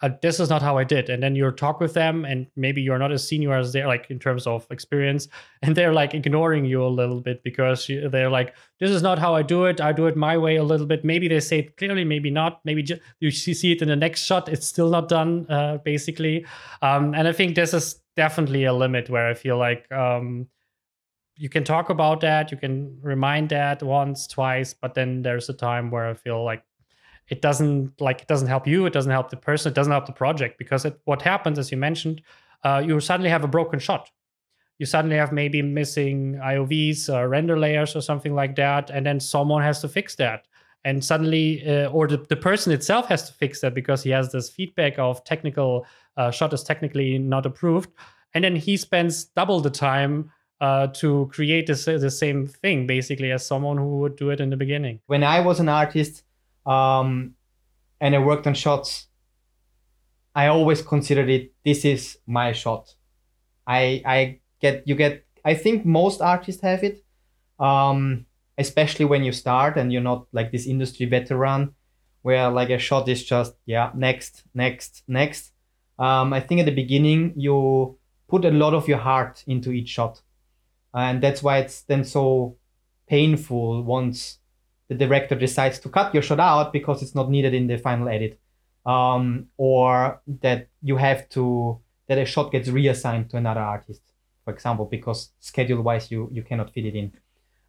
uh, 0.04 0.10
this 0.22 0.42
is 0.42 0.50
not 0.50 0.62
how 0.62 0.78
I 0.78 0.84
did. 0.84 1.10
And 1.10 1.24
then 1.24 1.34
you 1.34 1.50
talk 1.52 1.80
with 1.80 1.94
them, 1.94 2.26
and 2.26 2.46
maybe 2.58 2.82
you're 2.82 3.00
not 3.00 3.14
as 3.14 3.26
senior 3.26 3.54
as 3.54 3.72
they're 3.72 3.88
like 3.88 4.12
in 4.12 4.20
terms 4.20 4.46
of 4.46 4.68
experience, 4.70 5.30
and 5.62 5.76
they're 5.76 5.94
like 5.94 6.14
ignoring 6.14 6.66
you 6.66 6.84
a 6.84 6.88
little 6.88 7.22
bit 7.22 7.42
because 7.42 7.88
they're 7.88 8.30
like, 8.30 8.54
this 8.82 8.92
is 8.92 9.02
not 9.02 9.18
how 9.18 9.34
I 9.34 9.44
do 9.44 9.64
it. 9.64 9.80
I 9.80 9.94
do 9.94 10.08
it 10.08 10.18
my 10.18 10.38
way 10.38 10.58
a 10.58 10.64
little 10.64 10.86
bit. 10.86 11.06
Maybe 11.06 11.30
they 11.30 11.40
say 11.40 11.60
it 11.60 11.78
clearly, 11.78 12.04
maybe 12.04 12.30
not. 12.30 12.60
Maybe 12.66 12.86
you 13.22 13.32
see 13.32 13.72
it 13.72 13.82
in 13.82 13.88
the 13.88 13.96
next 13.96 14.26
shot. 14.26 14.50
It's 14.50 14.68
still 14.68 14.90
not 14.90 15.08
done, 15.08 15.50
uh, 15.50 15.78
basically. 15.78 16.46
Um, 16.82 17.16
and 17.16 17.26
I 17.26 17.32
think 17.32 17.56
this 17.56 17.74
is 17.74 18.02
definitely 18.18 18.66
a 18.66 18.74
limit 18.74 19.10
where 19.10 19.30
I 19.30 19.34
feel 19.34 19.58
like. 19.58 19.90
Um, 19.90 20.48
you 21.36 21.50
can 21.50 21.64
talk 21.64 21.90
about 21.90 22.22
that 22.22 22.52
you 22.52 22.58
can 22.58 22.98
remind 23.02 23.50
that 23.50 23.82
once 23.82 24.28
twice 24.28 24.74
but 24.74 24.94
then 24.94 25.22
there's 25.22 25.50
a 25.50 25.54
time 25.54 25.90
where 25.90 26.08
i 26.08 26.14
feel 26.14 26.44
like 26.44 26.64
it 27.30 27.42
doesn't 27.42 28.00
like 28.00 28.22
it 28.22 28.28
doesn't 28.28 28.48
help 28.48 28.68
you 28.68 28.86
it 28.86 28.94
doesn't 28.94 29.12
help 29.12 29.30
the 29.30 29.38
person 29.38 29.72
it 29.72 29.76
doesn't 29.76 29.92
help 29.92 30.06
the 30.06 30.12
project 30.12 30.58
because 30.58 30.86
it, 30.86 31.00
what 31.06 31.22
happens 31.22 31.58
as 31.58 31.72
you 31.72 31.78
mentioned 31.78 32.22
uh, 32.64 32.82
you 32.86 33.00
suddenly 33.00 33.30
have 33.30 33.44
a 33.44 33.48
broken 33.48 33.80
shot. 33.80 34.10
You 34.80 34.86
suddenly 34.86 35.18
have 35.18 35.32
maybe 35.32 35.62
missing 35.62 36.36
AOVs 36.36 37.14
or 37.14 37.30
render 37.30 37.58
layers 37.58 37.96
or 37.96 38.02
something 38.02 38.34
like 38.34 38.56
that 38.56 38.90
and 38.90 39.06
then 39.06 39.20
someone 39.20 39.62
has 39.62 39.82
to 39.82 39.88
fix 39.88 40.16
that. 40.16 40.48
And 40.86 41.04
suddenly 41.04 41.66
uh, 41.66 41.90
or 41.90 42.08
the, 42.08 42.18
the 42.18 42.36
person 42.36 42.74
itself 42.74 43.08
has 43.08 43.28
to 43.28 43.34
fix 43.34 43.62
that 43.62 43.74
because 43.74 44.04
he 44.04 44.10
has 44.10 44.32
this 44.32 44.50
feedback 44.50 44.98
of 44.98 45.24
technical 45.24 45.86
uh, 46.18 46.32
shot 46.32 46.54
is 46.54 46.64
technically 46.64 47.18
not 47.18 47.46
approved. 47.46 47.90
And 48.34 48.44
then 48.44 48.56
he 48.56 48.76
spends 48.76 49.26
double 49.26 49.60
the 49.60 49.70
time 49.70 50.32
uh, 50.62 50.88
to 50.88 51.30
create 51.34 51.68
the 51.68 52.12
same 52.12 52.48
thing 52.48 52.88
basically 52.88 53.32
as 53.32 53.46
someone 53.46 53.78
who 53.78 54.00
would 54.00 54.16
do 54.16 54.30
it 54.30 54.40
in 54.40 54.50
the 54.50 54.58
beginning 54.58 55.00
when 55.08 55.24
i 55.24 55.40
was 55.40 55.60
an 55.60 55.70
artist 55.70 56.24
um, 56.66 57.36
and 58.00 58.16
I 58.16 58.20
worked 58.20 58.48
on 58.48 58.54
shots, 58.54 59.08
I 60.36 60.48
always 60.48 60.82
considered 60.82 61.30
it 61.30 61.54
this 61.64 61.86
is 61.86 62.18
my 62.26 62.52
shot. 62.52 62.94
I 63.68 64.02
I 64.06 64.40
get 64.60 64.84
you 64.86 64.96
get 64.96 65.26
I 65.46 65.54
think 65.54 65.86
most 65.86 66.22
artists 66.22 66.62
have 66.62 66.84
it, 66.84 67.04
um, 67.60 68.26
especially 68.58 69.06
when 69.06 69.24
you 69.24 69.32
start 69.32 69.78
and 69.78 69.92
you're 69.92 70.02
not 70.02 70.28
like 70.32 70.52
this 70.52 70.66
industry 70.66 71.06
veteran, 71.06 71.76
where 72.24 72.50
like 72.50 72.70
a 72.70 72.80
shot 72.80 73.08
is 73.08 73.24
just 73.24 73.54
yeah 73.66 73.92
next 73.96 74.44
next 74.54 75.04
next. 75.08 75.52
Um, 76.00 76.34
I 76.34 76.40
think 76.40 76.60
at 76.60 76.66
the 76.66 76.76
beginning 76.76 77.34
you 77.38 77.98
put 78.28 78.44
a 78.46 78.52
lot 78.52 78.74
of 78.74 78.88
your 78.88 78.98
heart 78.98 79.44
into 79.46 79.72
each 79.72 79.90
shot, 79.90 80.22
and 80.94 81.22
that's 81.22 81.42
why 81.42 81.60
it's 81.60 81.82
then 81.84 82.04
so 82.04 82.58
painful 83.08 83.84
once 83.84 84.40
the 84.90 84.96
director 84.96 85.36
decides 85.36 85.80
to 85.80 85.90
cut 85.90 86.14
your 86.14 86.24
shot 86.24 86.40
out 86.40 86.74
because 86.74 87.02
it's 87.02 87.16
not 87.16 87.30
needed 87.30 87.54
in 87.54 87.68
the 87.68 87.78
final 87.78 88.08
edit. 88.08 88.40
Um, 88.86 89.48
or 89.56 90.22
that 90.42 90.68
you 90.82 90.98
have 90.98 91.30
to 91.30 91.80
that 92.10 92.18
a 92.18 92.26
shot 92.26 92.52
gets 92.52 92.68
reassigned 92.68 93.30
to 93.30 93.38
another 93.38 93.62
artist 93.62 94.02
for 94.44 94.54
example 94.54 94.84
because 94.84 95.30
schedule 95.40 95.82
wise 95.82 96.12
you 96.12 96.28
you 96.34 96.44
cannot 96.44 96.74
fit 96.74 96.86
it 96.86 96.96
in. 96.96 97.14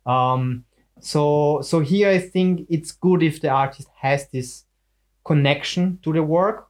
Um, 0.06 0.64
so 1.00 1.60
so 1.62 1.80
here 1.80 2.08
i 2.08 2.18
think 2.18 2.66
it's 2.70 2.92
good 2.92 3.22
if 3.22 3.40
the 3.40 3.48
artist 3.48 3.88
has 3.96 4.28
this 4.28 4.64
connection 5.24 5.98
to 6.02 6.12
the 6.12 6.22
work 6.22 6.68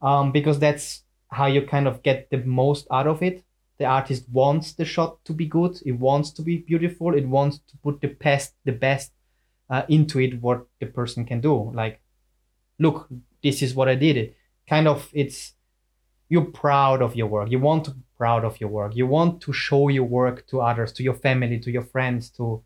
um, 0.00 0.32
because 0.32 0.58
that's 0.58 1.02
how 1.28 1.46
you 1.46 1.62
kind 1.62 1.86
of 1.86 2.02
get 2.02 2.28
the 2.30 2.38
most 2.38 2.86
out 2.90 3.06
of 3.06 3.22
it 3.22 3.44
the 3.82 3.88
artist 3.98 4.24
wants 4.40 4.72
the 4.78 4.84
shot 4.94 5.12
to 5.24 5.32
be 5.40 5.46
good 5.58 5.74
it 5.90 5.96
wants 6.08 6.28
to 6.36 6.42
be 6.42 6.56
beautiful 6.70 7.08
it 7.22 7.28
wants 7.36 7.56
to 7.70 7.74
put 7.84 8.00
the 8.00 8.12
best 8.26 8.54
the 8.64 8.76
best 8.86 9.10
uh, 9.72 9.84
into 9.88 10.20
it 10.20 10.40
what 10.42 10.66
the 10.80 10.86
person 10.86 11.24
can 11.24 11.40
do. 11.40 11.72
Like 11.74 12.00
look 12.78 13.08
this 13.42 13.62
is 13.62 13.74
what 13.74 13.88
i 13.88 13.94
did. 13.94 14.16
It 14.16 14.36
kind 14.68 14.86
of 14.86 15.08
it's 15.12 15.54
you're 16.28 16.44
proud 16.64 17.02
of 17.02 17.16
your 17.16 17.26
work. 17.26 17.50
You 17.50 17.58
want 17.58 17.84
to 17.86 17.90
be 17.92 18.02
proud 18.16 18.44
of 18.44 18.60
your 18.60 18.70
work. 18.70 18.94
You 18.94 19.06
want 19.06 19.40
to 19.42 19.52
show 19.52 19.88
your 19.88 20.04
work 20.04 20.46
to 20.48 20.60
others 20.60 20.92
to 20.94 21.02
your 21.02 21.14
family 21.14 21.58
to 21.58 21.70
your 21.70 21.86
friends 21.94 22.30
to 22.36 22.62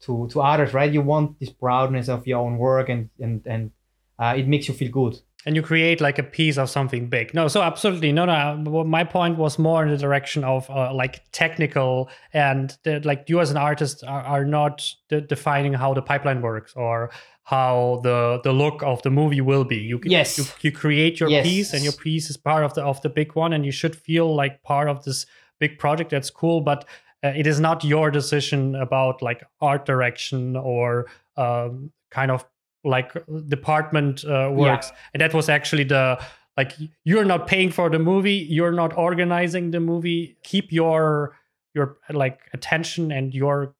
to 0.00 0.28
to 0.32 0.40
others 0.40 0.72
right? 0.72 0.92
You 0.92 1.02
want 1.02 1.38
this 1.38 1.50
proudness 1.50 2.08
of 2.08 2.26
your 2.26 2.40
own 2.40 2.56
work 2.56 2.88
and 2.88 3.10
and 3.20 3.46
and 3.46 3.70
uh, 4.18 4.34
it 4.36 4.48
makes 4.48 4.66
you 4.68 4.74
feel 4.74 4.90
good 4.90 5.20
and 5.46 5.54
you 5.54 5.62
create 5.62 6.00
like 6.00 6.18
a 6.18 6.24
piece 6.24 6.58
of 6.58 6.68
something 6.68 7.08
big. 7.08 7.32
No 7.32 7.46
so 7.46 7.62
absolutely. 7.62 8.12
No 8.12 8.24
no 8.24 8.84
my 8.84 9.04
point 9.04 9.38
was 9.38 9.58
more 9.58 9.84
in 9.84 9.90
the 9.90 9.96
direction 9.96 10.42
of 10.42 10.68
uh, 10.68 10.92
like 10.92 11.22
technical 11.30 12.10
and 12.32 12.76
the, 12.82 13.00
like 13.04 13.28
you 13.28 13.40
as 13.40 13.50
an 13.52 13.56
artist 13.56 14.02
are, 14.04 14.22
are 14.22 14.44
not 14.44 14.92
de- 15.08 15.20
defining 15.20 15.72
how 15.72 15.94
the 15.94 16.02
pipeline 16.02 16.42
works 16.42 16.74
or 16.74 17.10
how 17.44 18.00
the 18.02 18.40
the 18.42 18.52
look 18.52 18.82
of 18.82 19.00
the 19.02 19.10
movie 19.10 19.40
will 19.40 19.64
be. 19.64 19.76
You 19.76 20.00
yes. 20.04 20.36
you, 20.36 20.44
you 20.62 20.72
create 20.72 21.20
your 21.20 21.30
yes. 21.30 21.46
piece 21.46 21.72
and 21.72 21.84
your 21.84 21.92
piece 21.92 22.28
is 22.28 22.36
part 22.36 22.64
of 22.64 22.74
the 22.74 22.82
of 22.82 23.00
the 23.02 23.08
big 23.08 23.36
one 23.36 23.52
and 23.52 23.64
you 23.64 23.72
should 23.72 23.94
feel 23.94 24.34
like 24.34 24.64
part 24.64 24.88
of 24.88 25.04
this 25.04 25.26
big 25.60 25.78
project. 25.78 26.10
That's 26.10 26.28
cool 26.28 26.60
but 26.60 26.84
uh, 27.22 27.32
it 27.36 27.46
is 27.46 27.60
not 27.60 27.84
your 27.84 28.10
decision 28.10 28.74
about 28.74 29.22
like 29.22 29.42
art 29.60 29.86
direction 29.86 30.56
or 30.56 31.06
um, 31.36 31.92
kind 32.10 32.30
of 32.30 32.44
like 32.86 33.12
department 33.48 34.24
uh, 34.24 34.50
works. 34.52 34.88
Yeah. 34.90 34.98
and 35.14 35.20
that 35.20 35.34
was 35.34 35.48
actually 35.48 35.84
the 35.84 36.20
like 36.56 36.72
you're 37.04 37.24
not 37.24 37.46
paying 37.46 37.70
for 37.70 37.90
the 37.90 37.98
movie 37.98 38.46
you're 38.48 38.72
not 38.72 38.96
organizing 38.96 39.70
the 39.70 39.80
movie. 39.80 40.36
Keep 40.42 40.72
your 40.72 41.36
your 41.74 41.98
like 42.10 42.40
attention 42.54 43.12
and 43.12 43.34
your 43.34 43.74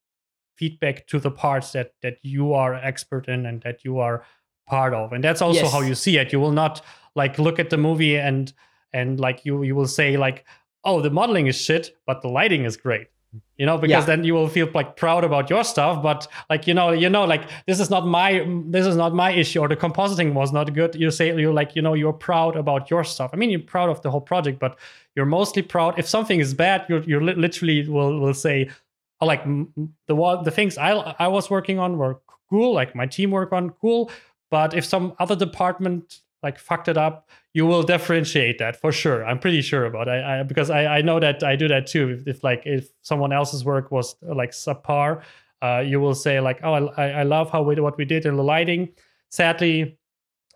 feedback 0.56 1.06
to 1.06 1.18
the 1.18 1.30
parts 1.30 1.72
that 1.72 1.94
that 2.02 2.18
you 2.22 2.52
are 2.52 2.74
expert 2.74 3.28
in 3.28 3.46
and 3.46 3.62
that 3.62 3.84
you 3.84 3.98
are 3.98 4.24
part 4.68 4.92
of. 4.92 5.12
And 5.12 5.22
that's 5.22 5.40
also 5.40 5.62
yes. 5.62 5.72
how 5.72 5.80
you 5.80 5.94
see 5.94 6.18
it. 6.18 6.32
You 6.32 6.40
will 6.40 6.52
not 6.52 6.82
like 7.14 7.38
look 7.38 7.58
at 7.58 7.70
the 7.70 7.78
movie 7.78 8.16
and 8.16 8.52
and 8.92 9.20
like 9.20 9.44
you 9.44 9.62
you 9.62 9.74
will 9.74 9.88
say 9.88 10.16
like 10.16 10.44
oh 10.84 11.00
the 11.00 11.10
modeling 11.10 11.46
is 11.46 11.60
shit 11.60 11.96
but 12.06 12.22
the 12.22 12.28
lighting 12.28 12.64
is 12.64 12.76
great 12.76 13.08
you 13.56 13.66
know 13.66 13.78
because 13.78 14.02
yeah. 14.02 14.06
then 14.16 14.24
you 14.24 14.34
will 14.34 14.48
feel 14.48 14.68
like 14.74 14.96
proud 14.96 15.24
about 15.24 15.48
your 15.48 15.64
stuff 15.64 16.02
but 16.02 16.26
like 16.50 16.66
you 16.66 16.74
know 16.74 16.92
you 16.92 17.08
know 17.08 17.24
like 17.24 17.48
this 17.66 17.80
is 17.80 17.90
not 17.90 18.06
my 18.06 18.46
this 18.66 18.86
is 18.86 18.96
not 18.96 19.14
my 19.14 19.30
issue 19.30 19.60
or 19.60 19.68
the 19.68 19.76
compositing 19.76 20.32
was 20.34 20.52
not 20.52 20.72
good. 20.74 20.94
You 20.94 21.10
say 21.10 21.34
you're 21.38 21.52
like 21.52 21.76
you 21.76 21.82
know 21.82 21.94
you're 21.94 22.12
proud 22.12 22.56
about 22.56 22.90
your 22.90 23.04
stuff. 23.04 23.30
I 23.32 23.36
mean 23.36 23.50
you're 23.50 23.60
proud 23.60 23.88
of 23.88 24.02
the 24.02 24.10
whole 24.10 24.20
project 24.20 24.58
but 24.58 24.78
you're 25.14 25.26
mostly 25.26 25.62
proud. 25.62 25.98
If 25.98 26.08
something 26.08 26.40
is 26.40 26.54
bad 26.54 26.84
you're, 26.88 27.02
you're 27.04 27.22
literally 27.22 27.88
will 27.88 28.20
will 28.20 28.34
say 28.34 28.70
oh, 29.20 29.26
like 29.26 29.44
the 29.44 30.40
the 30.44 30.50
things 30.50 30.76
i 30.78 30.90
i 31.18 31.28
was 31.28 31.48
working 31.48 31.78
on 31.78 31.96
were 31.96 32.20
cool 32.50 32.72
like 32.72 32.94
my 32.94 33.06
team 33.06 33.30
work 33.30 33.52
on 33.52 33.70
cool. 33.70 34.10
But 34.50 34.74
if 34.74 34.84
some 34.84 35.14
other 35.18 35.34
department 35.34 36.20
like 36.42 36.58
fucked 36.58 36.88
it 36.88 36.96
up 36.96 37.28
you 37.52 37.66
will 37.66 37.82
differentiate 37.82 38.58
that 38.58 38.76
for 38.80 38.92
sure 38.92 39.24
i'm 39.24 39.38
pretty 39.38 39.62
sure 39.62 39.84
about 39.86 40.08
it 40.08 40.12
I, 40.12 40.40
I, 40.40 40.42
because 40.42 40.70
I, 40.70 40.98
I 40.98 41.02
know 41.02 41.20
that 41.20 41.42
i 41.42 41.56
do 41.56 41.68
that 41.68 41.86
too 41.86 42.10
if, 42.10 42.26
if, 42.26 42.44
like 42.44 42.62
if 42.64 42.88
someone 43.02 43.32
else's 43.32 43.64
work 43.64 43.90
was 43.90 44.16
like 44.22 44.50
subpar 44.50 45.22
uh, 45.62 45.82
you 45.84 46.00
will 46.00 46.14
say 46.14 46.40
like 46.40 46.60
oh 46.62 46.88
i, 46.96 47.10
I 47.10 47.22
love 47.22 47.50
how 47.50 47.62
we 47.62 47.80
what 47.80 47.96
we 47.96 48.04
did 48.04 48.26
in 48.26 48.36
the 48.36 48.44
lighting 48.44 48.90
sadly 49.30 49.98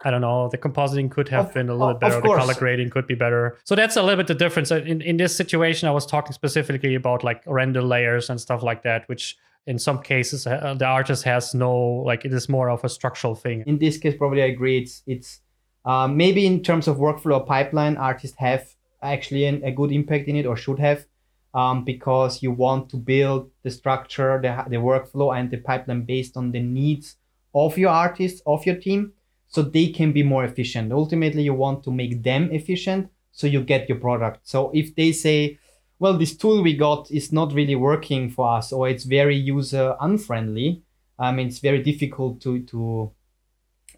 I 0.03 0.11
don't 0.11 0.23
know. 0.23 0.49
The 0.49 0.59
compositing 0.59 1.11
could 1.11 1.29
have 1.29 1.49
of, 1.49 1.55
been 1.55 1.69
a 1.69 1.75
little 1.75 1.95
bit 1.95 2.01
better. 2.01 2.21
The 2.23 2.29
color 2.29 2.55
grading 2.55 2.91
could 2.91 3.07
be 3.07 3.15
better. 3.15 3.59
So 3.65 3.75
that's 3.75 3.97
a 3.97 4.03
little 4.03 4.17
bit 4.17 4.29
the 4.29 4.35
difference. 4.35 4.71
In 4.71 5.03
in 5.03 5.17
this 5.19 5.37
situation, 5.37 5.89
I 5.89 5.93
was 5.93 6.07
talking 6.07 6.33
specifically 6.33 6.95
about 6.95 7.23
like 7.23 7.43
render 7.47 7.83
layers 7.83 8.31
and 8.31 8.41
stuff 8.41 8.63
like 8.63 8.83
that, 8.85 9.07
which 9.09 9.37
in 9.67 9.79
some 9.79 10.01
cases 10.03 10.47
uh, 10.47 10.75
the 10.79 10.87
artist 10.87 11.25
has 11.25 11.55
no 11.55 11.77
like 11.77 12.25
it 12.25 12.33
is 12.33 12.49
more 12.49 12.71
of 12.71 12.83
a 12.83 12.89
structural 12.89 13.35
thing. 13.35 13.63
In 13.67 13.79
this 13.79 13.99
case, 13.99 14.17
probably 14.17 14.43
I 14.43 14.47
agree. 14.47 14.79
It's 14.79 15.03
it's 15.07 15.41
uh, 15.85 16.09
maybe 16.09 16.47
in 16.47 16.63
terms 16.63 16.89
of 16.89 16.99
workflow 16.99 17.45
pipeline, 17.47 17.97
artists 17.97 18.37
have 18.39 18.69
actually 19.03 19.45
an, 19.45 19.63
a 19.65 19.73
good 19.73 19.93
impact 19.93 20.29
in 20.29 20.37
it 20.37 20.47
or 20.47 20.57
should 20.57 20.79
have 20.79 21.07
um, 21.55 21.85
because 21.85 22.43
you 22.43 22.51
want 22.53 22.89
to 22.91 22.97
build 22.97 23.51
the 23.63 23.71
structure, 23.71 24.41
the, 24.41 24.65
the 24.69 24.77
workflow, 24.77 25.37
and 25.37 25.51
the 25.51 25.57
pipeline 25.57 26.03
based 26.03 26.37
on 26.37 26.53
the 26.53 26.61
needs 26.61 27.17
of 27.55 27.77
your 27.77 27.91
artists, 27.91 28.43
of 28.47 28.65
your 28.67 28.77
team, 28.77 29.13
so 29.49 29.63
they 29.63 29.89
can 29.89 30.13
be 30.13 30.23
more 30.23 30.45
efficient. 30.45 30.93
Ultimately, 30.93 31.43
you 31.43 31.55
want 31.55 31.83
to 31.85 31.91
make 31.91 32.23
them 32.23 32.51
efficient 32.53 33.11
so 33.33 33.47
you 33.47 33.63
get 33.63 33.89
your 33.89 33.99
product. 33.99 34.41
So 34.49 34.71
if 34.75 34.95
they 34.95 35.13
say, 35.13 35.59
well, 35.99 36.17
this 36.17 36.37
tool 36.37 36.63
we 36.63 36.77
got 36.77 37.11
is 37.11 37.33
not 37.33 37.53
really 37.53 37.75
working 37.75 38.31
for 38.31 38.57
us, 38.57 38.73
or 38.73 38.89
it's 38.89 39.05
very 39.05 39.37
user 39.37 39.97
unfriendly, 40.01 40.83
I 41.19 41.33
mean, 41.33 41.49
it's 41.49 41.59
very 41.59 41.83
difficult 41.83 42.41
to, 42.43 42.61
to 42.65 43.11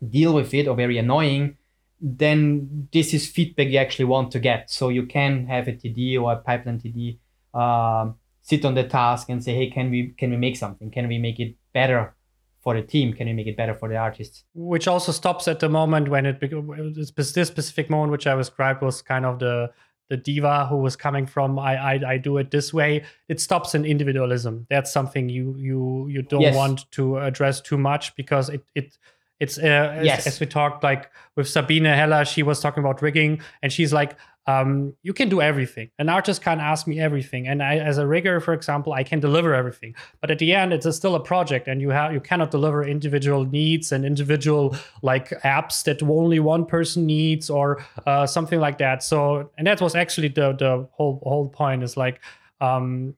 deal 0.08 0.34
with 0.34 0.52
it 0.54 0.66
or 0.66 0.74
very 0.74 0.98
annoying 0.98 1.56
then 2.02 2.88
this 2.92 3.14
is 3.14 3.28
feedback 3.28 3.68
you 3.68 3.78
actually 3.78 4.06
want 4.06 4.32
to 4.32 4.40
get. 4.40 4.68
So 4.68 4.88
you 4.88 5.06
can 5.06 5.46
have 5.46 5.68
a 5.68 5.72
TD 5.72 6.20
or 6.20 6.32
a 6.32 6.36
pipeline 6.36 6.80
TD 6.80 7.18
uh, 7.54 8.10
sit 8.42 8.64
on 8.64 8.74
the 8.74 8.82
task 8.82 9.28
and 9.28 9.42
say, 9.42 9.54
hey, 9.54 9.70
can 9.70 9.90
we 9.90 10.08
can 10.18 10.30
we 10.30 10.36
make 10.36 10.56
something? 10.56 10.90
Can 10.90 11.06
we 11.06 11.18
make 11.18 11.38
it 11.38 11.54
better 11.72 12.14
for 12.60 12.74
the 12.74 12.82
team? 12.82 13.12
Can 13.12 13.28
we 13.28 13.32
make 13.32 13.46
it 13.46 13.56
better 13.56 13.72
for 13.72 13.88
the 13.88 13.96
artists? 13.96 14.44
Which 14.52 14.88
also 14.88 15.12
stops 15.12 15.46
at 15.46 15.60
the 15.60 15.68
moment 15.68 16.08
when 16.08 16.26
it 16.26 16.40
this 16.40 17.48
specific 17.48 17.88
moment 17.88 18.10
which 18.10 18.26
I 18.26 18.34
described 18.34 18.82
was 18.82 19.00
kind 19.00 19.24
of 19.24 19.38
the 19.38 19.70
the 20.10 20.16
diva 20.16 20.66
who 20.66 20.76
was 20.76 20.96
coming 20.96 21.24
from 21.26 21.58
I, 21.58 21.76
I 21.76 22.00
I 22.14 22.18
do 22.18 22.36
it 22.38 22.50
this 22.50 22.74
way. 22.74 23.04
It 23.28 23.40
stops 23.40 23.76
in 23.76 23.84
individualism. 23.84 24.66
That's 24.68 24.92
something 24.92 25.28
you 25.28 25.54
you 25.56 26.08
you 26.08 26.22
don't 26.22 26.40
yes. 26.40 26.56
want 26.56 26.90
to 26.92 27.18
address 27.18 27.60
too 27.60 27.78
much 27.78 28.16
because 28.16 28.48
it 28.48 28.64
it 28.74 28.98
it's 29.42 29.58
uh, 29.58 29.96
as, 29.98 30.06
yes. 30.06 30.26
as 30.28 30.38
we 30.38 30.46
talked 30.46 30.84
like 30.84 31.10
with 31.36 31.48
Sabine 31.48 31.84
Heller, 31.84 32.24
she 32.24 32.44
was 32.44 32.60
talking 32.60 32.80
about 32.84 33.02
rigging, 33.02 33.40
and 33.60 33.72
she's 33.72 33.92
like, 33.92 34.16
um, 34.46 34.94
you 35.02 35.12
can 35.12 35.28
do 35.28 35.40
everything. 35.40 35.90
An 35.98 36.08
artist 36.08 36.42
can 36.42 36.60
ask 36.60 36.86
me 36.86 37.00
everything, 37.00 37.48
and 37.48 37.60
I, 37.60 37.78
as 37.78 37.98
a 37.98 38.06
rigger, 38.06 38.38
for 38.38 38.54
example, 38.54 38.92
I 38.92 39.02
can 39.02 39.18
deliver 39.18 39.52
everything. 39.52 39.96
But 40.20 40.30
at 40.30 40.38
the 40.38 40.54
end, 40.54 40.72
it's 40.72 40.86
a, 40.86 40.92
still 40.92 41.16
a 41.16 41.20
project, 41.20 41.66
and 41.66 41.80
you 41.80 41.90
have 41.90 42.12
you 42.12 42.20
cannot 42.20 42.52
deliver 42.52 42.84
individual 42.84 43.44
needs 43.44 43.90
and 43.90 44.04
individual 44.04 44.76
like 45.02 45.30
apps 45.42 45.82
that 45.84 46.00
only 46.04 46.38
one 46.38 46.64
person 46.64 47.04
needs 47.04 47.50
or 47.50 47.84
uh, 48.06 48.26
something 48.26 48.60
like 48.60 48.78
that. 48.78 49.02
So, 49.02 49.50
and 49.58 49.66
that 49.66 49.80
was 49.80 49.96
actually 49.96 50.28
the 50.28 50.52
the 50.52 50.88
whole 50.92 51.20
whole 51.24 51.48
point 51.48 51.82
is 51.82 51.96
like, 51.96 52.20
um, 52.60 53.16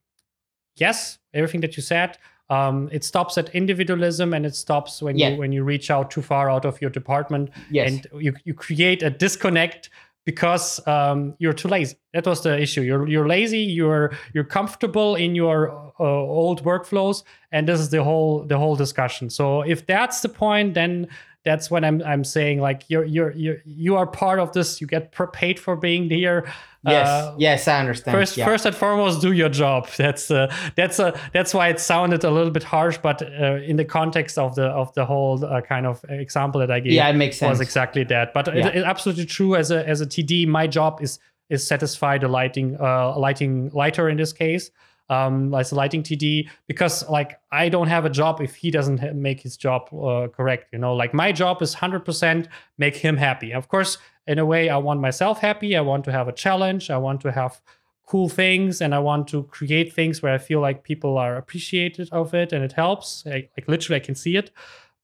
yes, 0.76 1.18
everything 1.34 1.60
that 1.60 1.76
you 1.76 1.82
said 1.82 2.16
um, 2.50 2.88
it 2.92 3.04
stops 3.04 3.38
at 3.38 3.54
individualism 3.54 4.34
and 4.34 4.44
it 4.44 4.54
stops 4.54 5.00
when 5.02 5.16
yeah. 5.16 5.30
you 5.30 5.36
when 5.36 5.52
you 5.52 5.64
reach 5.64 5.90
out 5.90 6.10
too 6.10 6.22
far 6.22 6.50
out 6.50 6.64
of 6.64 6.80
your 6.80 6.90
department 6.90 7.50
yes. 7.70 7.88
and 7.90 8.06
you, 8.22 8.34
you 8.44 8.54
create 8.54 9.02
a 9.02 9.10
disconnect 9.10 9.90
because 10.24 10.86
um, 10.86 11.34
you're 11.38 11.52
too 11.52 11.68
lazy 11.68 11.96
that 12.12 12.26
was 12.26 12.42
the 12.42 12.60
issue 12.60 12.82
you're 12.82 13.08
you're 13.08 13.26
lazy 13.26 13.60
you're 13.60 14.12
you're 14.34 14.44
comfortable 14.44 15.14
in 15.14 15.34
your 15.34 15.70
uh, 16.00 16.04
old 16.04 16.62
workflows 16.64 17.22
and 17.52 17.68
this 17.68 17.80
is 17.80 17.90
the 17.90 18.02
whole 18.02 18.44
the 18.44 18.58
whole 18.58 18.76
discussion 18.76 19.30
so 19.30 19.62
if 19.62 19.86
that's 19.86 20.20
the 20.20 20.28
point 20.28 20.74
then 20.74 21.08
that's 21.44 21.70
when 21.70 21.84
I'm 21.84 22.02
I'm 22.02 22.24
saying 22.24 22.60
like 22.60 22.84
you're 22.88 23.04
you're 23.04 23.32
you 23.32 23.60
you 23.64 23.96
are 23.96 24.06
part 24.06 24.38
of 24.38 24.52
this. 24.52 24.80
You 24.80 24.86
get 24.86 25.12
paid 25.32 25.60
for 25.60 25.76
being 25.76 26.08
here. 26.08 26.46
Yes, 26.86 27.08
uh, 27.08 27.34
yes, 27.38 27.68
I 27.68 27.80
understand. 27.80 28.16
First, 28.16 28.36
yeah. 28.36 28.44
first 28.44 28.66
and 28.66 28.76
foremost, 28.76 29.22
do 29.22 29.32
your 29.32 29.48
job. 29.48 29.88
That's 29.96 30.30
uh, 30.30 30.54
that's 30.74 31.00
uh, 31.00 31.18
that's 31.32 31.54
why 31.54 31.68
it 31.68 31.80
sounded 31.80 32.24
a 32.24 32.30
little 32.30 32.50
bit 32.50 32.62
harsh, 32.62 32.98
but 32.98 33.22
uh, 33.22 33.56
in 33.56 33.76
the 33.76 33.84
context 33.84 34.36
of 34.38 34.54
the 34.54 34.66
of 34.66 34.92
the 34.94 35.04
whole 35.06 35.42
uh, 35.44 35.60
kind 35.62 35.86
of 35.86 36.04
example 36.08 36.60
that 36.60 36.70
I 36.70 36.80
gave, 36.80 36.92
yeah, 36.92 37.08
it 37.08 37.16
makes 37.16 37.38
sense. 37.38 37.50
Was 37.50 37.60
exactly 37.60 38.04
that. 38.04 38.34
But 38.34 38.48
yeah. 38.48 38.68
it, 38.68 38.76
it's 38.76 38.86
absolutely 38.86 39.26
true. 39.26 39.56
As 39.56 39.70
a 39.70 39.86
as 39.88 40.00
a 40.00 40.06
TD, 40.06 40.46
my 40.46 40.66
job 40.66 41.00
is 41.00 41.18
is 41.48 41.66
satisfy 41.66 42.18
the 42.18 42.28
lighting 42.28 42.76
uh, 42.78 43.18
lighting 43.18 43.70
lighter 43.72 44.08
in 44.08 44.16
this 44.16 44.32
case 44.32 44.70
um, 45.08 45.52
a 45.52 45.64
lighting 45.72 46.02
TD 46.02 46.48
because 46.66 47.08
like 47.08 47.38
I 47.52 47.68
don't 47.68 47.88
have 47.88 48.04
a 48.04 48.10
job 48.10 48.40
if 48.40 48.54
he 48.54 48.70
doesn't 48.70 49.14
make 49.14 49.40
his 49.40 49.56
job 49.56 49.92
uh, 49.92 50.28
correct. 50.28 50.72
You 50.72 50.78
know, 50.78 50.94
like 50.94 51.12
my 51.12 51.32
job 51.32 51.62
is 51.62 51.74
hundred 51.74 52.04
percent 52.04 52.48
make 52.78 52.96
him 52.96 53.16
happy. 53.16 53.52
Of 53.52 53.68
course, 53.68 53.98
in 54.26 54.38
a 54.38 54.46
way, 54.46 54.68
I 54.68 54.76
want 54.76 55.00
myself 55.00 55.40
happy. 55.40 55.76
I 55.76 55.80
want 55.80 56.04
to 56.04 56.12
have 56.12 56.28
a 56.28 56.32
challenge. 56.32 56.90
I 56.90 56.96
want 56.96 57.20
to 57.22 57.32
have 57.32 57.60
cool 58.06 58.28
things, 58.28 58.80
and 58.80 58.94
I 58.94 58.98
want 58.98 59.28
to 59.28 59.44
create 59.44 59.92
things 59.92 60.22
where 60.22 60.32
I 60.32 60.38
feel 60.38 60.60
like 60.60 60.84
people 60.84 61.18
are 61.18 61.36
appreciated 61.36 62.08
of 62.12 62.34
it 62.34 62.52
and 62.52 62.64
it 62.64 62.72
helps. 62.72 63.24
I, 63.26 63.48
like 63.56 63.68
literally, 63.68 63.96
I 63.96 64.04
can 64.04 64.14
see 64.14 64.36
it. 64.36 64.50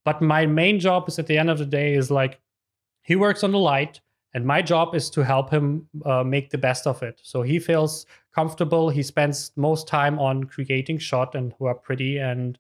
But 0.05 0.22
my 0.22 0.47
main 0.47 0.81
job 0.81 1.09
is 1.09 1.18
at 1.18 1.27
the 1.27 1.36
end 1.36 1.51
of 1.51 1.59
the 1.59 1.66
day 1.66 1.94
is 1.94 2.10
like 2.10 2.40
he 3.02 3.16
works 3.16 3.44
on 3.44 3.52
the 3.52 3.59
light 3.59 4.01
and 4.32 4.47
my 4.47 4.62
job 4.62 4.94
is 4.94 5.10
to 5.10 5.24
help 5.24 5.51
him 5.51 5.89
uh, 6.05 6.22
make 6.22 6.51
the 6.51 6.59
best 6.59 6.86
of 6.86 7.02
it 7.02 7.20
so 7.22 7.43
he 7.43 7.59
feels 7.59 8.06
comfortable. 8.35 8.90
He 8.90 9.02
spends 9.02 9.52
most 9.57 9.89
time 9.89 10.19
on 10.19 10.44
creating 10.44 10.98
shot 10.98 11.35
and 11.35 11.52
who 11.59 11.66
are 11.66 11.74
pretty 11.74 12.19
and 12.19 12.59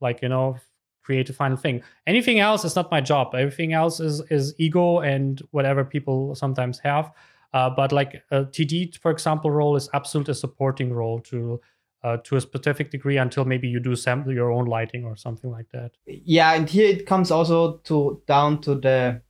like 0.00 0.22
you 0.22 0.28
know 0.28 0.56
create 1.02 1.28
a 1.30 1.32
final 1.32 1.56
thing. 1.56 1.82
Anything 2.06 2.38
else 2.38 2.64
is 2.64 2.76
not 2.76 2.90
my 2.90 3.00
job. 3.00 3.34
Everything 3.34 3.72
else 3.72 4.00
is 4.00 4.20
is 4.30 4.54
ego 4.58 5.00
and 5.00 5.42
whatever 5.50 5.84
people 5.84 6.34
sometimes 6.34 6.78
have. 6.80 7.12
Uh, 7.52 7.68
but 7.68 7.92
like 7.92 8.22
a 8.30 8.44
td 8.44 8.96
for 8.98 9.10
example 9.10 9.50
role 9.50 9.76
is 9.76 9.88
absolutely 9.92 10.32
a 10.32 10.34
supporting 10.34 10.90
role 10.90 11.20
to 11.20 11.60
uh, 12.02 12.16
to 12.24 12.36
a 12.36 12.40
specific 12.40 12.90
degree 12.90 13.18
until 13.18 13.44
maybe 13.44 13.68
you 13.68 13.78
do 13.78 13.94
sample 13.94 14.32
your 14.32 14.50
own 14.50 14.64
lighting 14.64 15.04
or 15.04 15.16
something 15.16 15.50
like 15.50 15.68
that. 15.70 15.92
Yeah 16.06 16.54
and 16.54 16.68
here 16.68 16.88
it 16.88 17.06
comes 17.06 17.30
also 17.30 17.76
to 17.84 18.22
down 18.26 18.60
to 18.62 18.74
the 18.74 19.20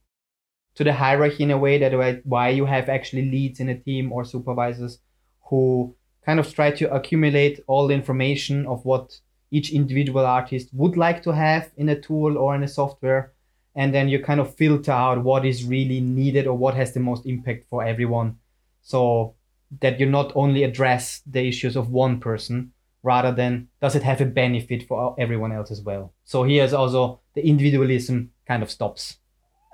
to 0.74 0.84
the 0.84 0.92
hierarchy 0.92 1.42
in 1.42 1.50
a 1.50 1.58
way 1.58 1.78
that 1.78 2.22
why 2.24 2.48
you 2.48 2.64
have 2.64 2.88
actually 2.88 3.30
leads 3.30 3.60
in 3.60 3.68
a 3.68 3.78
team 3.78 4.12
or 4.12 4.24
supervisors 4.24 5.00
who 5.44 5.94
kind 6.24 6.38
of 6.38 6.52
try 6.54 6.70
to 6.70 6.92
accumulate 6.92 7.60
all 7.66 7.86
the 7.86 7.94
information 7.94 8.66
of 8.66 8.84
what 8.84 9.18
each 9.50 9.72
individual 9.72 10.24
artist 10.24 10.70
would 10.72 10.96
like 10.96 11.22
to 11.22 11.32
have 11.32 11.70
in 11.76 11.88
a 11.88 12.00
tool 12.00 12.38
or 12.38 12.54
in 12.54 12.62
a 12.62 12.68
software. 12.68 13.32
And 13.74 13.94
then 13.94 14.08
you 14.08 14.22
kind 14.22 14.40
of 14.40 14.54
filter 14.54 14.92
out 14.92 15.22
what 15.22 15.44
is 15.44 15.64
really 15.64 16.00
needed 16.00 16.46
or 16.46 16.56
what 16.56 16.74
has 16.74 16.92
the 16.92 17.00
most 17.00 17.26
impact 17.26 17.66
for 17.68 17.84
everyone. 17.84 18.36
So 18.82 19.34
that 19.80 19.98
you 19.98 20.06
not 20.06 20.32
only 20.34 20.64
address 20.64 21.22
the 21.26 21.46
issues 21.46 21.76
of 21.76 21.90
one 21.90 22.20
person 22.20 22.72
rather 23.02 23.32
than 23.32 23.68
does 23.80 23.96
it 23.96 24.02
have 24.02 24.20
a 24.20 24.26
benefit 24.26 24.86
for 24.86 25.14
everyone 25.18 25.52
else 25.52 25.70
as 25.70 25.80
well. 25.80 26.12
So 26.24 26.44
here's 26.44 26.72
also 26.72 27.20
the 27.34 27.46
individualism 27.46 28.30
kind 28.46 28.62
of 28.62 28.70
stops. 28.70 29.16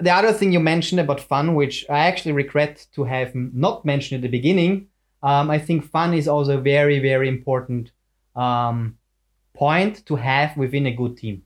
The 0.01 0.15
other 0.15 0.33
thing 0.33 0.53
you 0.53 0.61
mentioned 0.61 1.01
about 1.01 1.21
fun 1.21 1.57
which 1.57 1.85
i 1.91 1.99
actually 1.99 2.33
regret 2.33 2.87
to 2.95 3.05
have 3.05 3.35
not 3.35 3.85
mentioned 3.85 4.19
at 4.19 4.23
the 4.23 4.39
beginning 4.39 4.87
um, 5.23 5.51
i 5.51 5.59
think 5.59 5.85
fun 5.85 6.15
is 6.15 6.29
also 6.29 6.59
a 6.59 6.61
very 6.61 6.99
very 6.99 7.29
important 7.29 7.93
um, 8.37 8.97
point 9.55 10.07
to 10.07 10.15
have 10.15 10.57
within 10.57 10.87
a 10.87 10.93
good 10.93 11.17
team. 11.17 11.43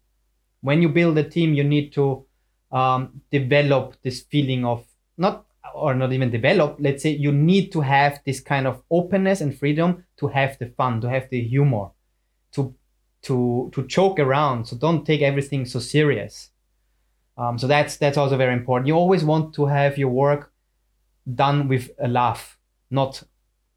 When 0.60 0.82
you 0.82 0.88
build 0.90 1.16
a 1.18 1.28
team 1.28 1.54
you 1.54 1.64
need 1.64 1.92
to 1.94 2.26
um, 2.70 3.22
develop 3.30 3.96
this 4.02 4.20
feeling 4.20 4.64
of 4.64 4.84
not 5.16 5.46
or 5.74 5.94
not 5.94 6.12
even 6.12 6.30
develop 6.30 6.76
let's 6.78 7.02
say 7.02 7.10
you 7.10 7.32
need 7.32 7.72
to 7.72 7.80
have 7.80 8.20
this 8.26 8.40
kind 8.40 8.66
of 8.66 8.82
openness 8.90 9.40
and 9.40 9.58
freedom 9.58 10.04
to 10.18 10.28
have 10.28 10.58
the 10.58 10.66
fun 10.66 11.00
to 11.00 11.08
have 11.08 11.28
the 11.30 11.42
humor 11.42 11.88
to 12.52 12.74
to 13.22 13.70
to 13.72 13.86
joke 13.86 14.18
around. 14.18 14.66
So 14.66 14.76
don't 14.76 15.06
take 15.06 15.22
everything 15.22 15.64
so 15.64 15.78
serious. 15.78 16.50
Um, 17.38 17.58
so 17.58 17.66
that's 17.66 17.96
that's 17.96 18.18
also 18.18 18.36
very 18.36 18.52
important. 18.52 18.86
You 18.88 18.94
always 18.94 19.24
want 19.24 19.54
to 19.54 19.66
have 19.66 19.96
your 19.96 20.10
work 20.10 20.52
done 21.34 21.68
with 21.68 21.90
a 21.98 22.08
laugh 22.08 22.58
not 22.90 23.22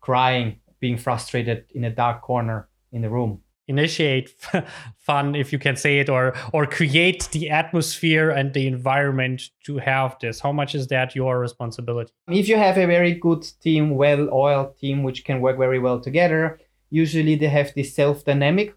crying 0.06 0.48
being 0.80 0.98
frustrated 0.98 1.66
in 1.74 1.84
a 1.84 1.90
dark 1.90 2.22
corner 2.22 2.68
in 2.92 3.02
the 3.02 3.10
room. 3.10 3.42
Initiate 3.68 4.30
fun 4.98 5.36
if 5.36 5.52
you 5.52 5.58
can 5.58 5.76
say 5.76 5.94
it 5.98 6.08
or 6.08 6.36
or 6.54 6.68
create 6.68 7.28
the 7.32 7.50
atmosphere 7.50 8.30
and 8.30 8.54
the 8.54 8.68
environment 8.68 9.40
to 9.66 9.78
have 9.80 10.16
this. 10.22 10.40
How 10.40 10.52
much 10.52 10.76
is 10.76 10.86
that 10.94 11.16
your 11.16 11.40
responsibility? 11.40 12.12
If 12.28 12.48
you 12.48 12.58
have 12.58 12.78
a 12.78 12.86
very 12.86 13.14
good 13.16 13.44
team 13.64 13.96
well 14.04 14.30
oiled 14.32 14.78
team 14.78 15.02
which 15.02 15.26
can 15.26 15.42
work 15.42 15.58
very 15.58 15.80
well 15.80 16.00
together 16.00 16.60
usually 16.90 17.36
they 17.36 17.48
have 17.48 17.74
this 17.76 17.94
self 17.94 18.24
dynamic 18.24 18.76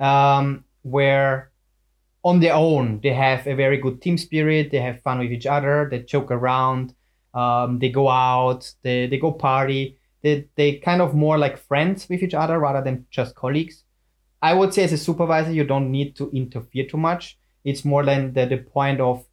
um, 0.00 0.64
where 0.82 1.50
on 2.22 2.40
their 2.40 2.54
own 2.54 3.00
they 3.02 3.12
have 3.12 3.46
a 3.46 3.54
very 3.54 3.78
good 3.78 4.00
team 4.02 4.16
spirit 4.18 4.70
they 4.70 4.78
have 4.78 5.00
fun 5.02 5.18
with 5.18 5.32
each 5.32 5.46
other 5.46 5.88
they 5.90 6.00
joke 6.00 6.30
around 6.30 6.94
um, 7.34 7.78
they 7.78 7.88
go 7.88 8.08
out 8.08 8.72
they, 8.82 9.06
they 9.06 9.18
go 9.18 9.32
party 9.32 9.97
they, 10.22 10.46
they 10.56 10.76
kind 10.76 11.00
of 11.00 11.14
more 11.14 11.38
like 11.38 11.58
friends 11.58 12.08
with 12.08 12.22
each 12.22 12.34
other 12.34 12.58
rather 12.58 12.82
than 12.82 13.06
just 13.10 13.34
colleagues 13.34 13.84
I 14.40 14.54
would 14.54 14.72
say 14.72 14.84
as 14.84 14.92
a 14.92 14.98
supervisor, 14.98 15.52
you 15.52 15.64
don't 15.64 15.90
need 15.90 16.16
to 16.16 16.30
interfere 16.30 16.86
too 16.86 16.96
much. 16.96 17.38
It's 17.64 17.84
more 17.84 18.04
than 18.04 18.32
the, 18.32 18.46
the 18.46 18.58
point 18.58 19.00
of, 19.00 19.24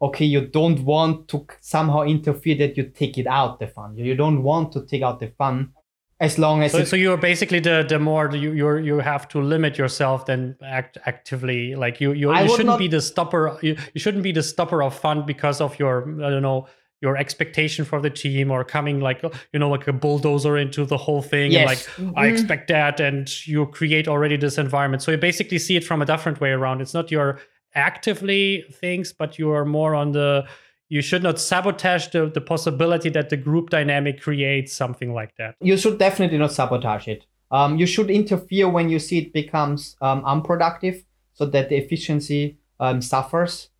okay, 0.00 0.24
you 0.24 0.46
don't 0.46 0.82
want 0.84 1.28
to 1.28 1.46
somehow 1.60 2.02
interfere 2.02 2.56
that 2.58 2.76
you 2.76 2.84
take 2.84 3.18
it 3.18 3.26
out 3.26 3.60
the 3.60 3.66
fun. 3.66 3.96
You 3.96 4.14
don't 4.14 4.42
want 4.42 4.72
to 4.72 4.86
take 4.86 5.02
out 5.02 5.20
the 5.20 5.28
fun 5.28 5.72
as 6.18 6.38
long 6.38 6.62
as 6.62 6.72
so, 6.72 6.82
so 6.82 6.96
you're 6.96 7.18
basically 7.18 7.60
the 7.60 7.84
the 7.86 7.98
more 7.98 8.34
you 8.34 8.52
you 8.52 8.78
you 8.78 8.98
have 9.00 9.28
to 9.28 9.38
limit 9.38 9.76
yourself 9.76 10.24
than 10.24 10.56
act 10.64 10.96
actively 11.04 11.74
like 11.74 12.00
you 12.00 12.12
you, 12.12 12.34
you 12.34 12.48
shouldn't 12.48 12.68
not, 12.68 12.78
be 12.78 12.88
the 12.88 13.02
stopper 13.02 13.58
you, 13.60 13.76
you 13.92 14.00
shouldn't 14.00 14.22
be 14.22 14.32
the 14.32 14.42
stopper 14.42 14.82
of 14.82 14.98
fun 14.98 15.26
because 15.26 15.60
of 15.60 15.78
your 15.78 16.08
i 16.24 16.30
don't 16.30 16.40
know 16.40 16.66
your 17.00 17.16
expectation 17.16 17.84
for 17.84 18.00
the 18.00 18.10
team 18.10 18.50
or 18.50 18.64
coming 18.64 19.00
like 19.00 19.22
you 19.52 19.58
know 19.58 19.68
like 19.68 19.86
a 19.86 19.92
bulldozer 19.92 20.56
into 20.56 20.84
the 20.84 20.96
whole 20.96 21.22
thing 21.22 21.52
yes. 21.52 21.60
and 21.60 21.66
like 21.66 21.78
mm-hmm. 21.78 22.18
i 22.18 22.26
expect 22.26 22.68
that 22.68 23.00
and 23.00 23.46
you 23.46 23.66
create 23.66 24.08
already 24.08 24.36
this 24.36 24.58
environment. 24.58 25.02
So 25.02 25.10
you 25.10 25.18
basically 25.18 25.58
see 25.58 25.76
it 25.76 25.84
from 25.84 26.02
a 26.02 26.06
different 26.06 26.40
way 26.40 26.50
around. 26.50 26.80
It's 26.80 26.94
not 26.94 27.10
your 27.10 27.38
actively 27.74 28.64
things 28.80 29.12
but 29.12 29.38
you 29.38 29.50
are 29.50 29.64
more 29.64 29.94
on 29.94 30.12
the 30.12 30.46
you 30.88 31.02
should 31.02 31.22
not 31.22 31.40
sabotage 31.40 32.08
the, 32.08 32.30
the 32.32 32.40
possibility 32.40 33.08
that 33.10 33.28
the 33.28 33.36
group 33.36 33.70
dynamic 33.70 34.20
creates 34.20 34.72
something 34.72 35.12
like 35.12 35.34
that. 35.36 35.56
You 35.60 35.76
should 35.76 35.98
definitely 35.98 36.38
not 36.38 36.52
sabotage 36.52 37.08
it. 37.08 37.26
Um, 37.50 37.76
you 37.76 37.86
should 37.86 38.08
interfere 38.08 38.68
when 38.68 38.88
you 38.88 38.98
see 39.00 39.18
it 39.18 39.32
becomes 39.32 39.96
um, 40.00 40.24
unproductive 40.24 41.04
so 41.32 41.44
that 41.46 41.68
the 41.68 41.76
efficiency 41.76 42.58
um, 42.78 43.02
suffers 43.02 43.70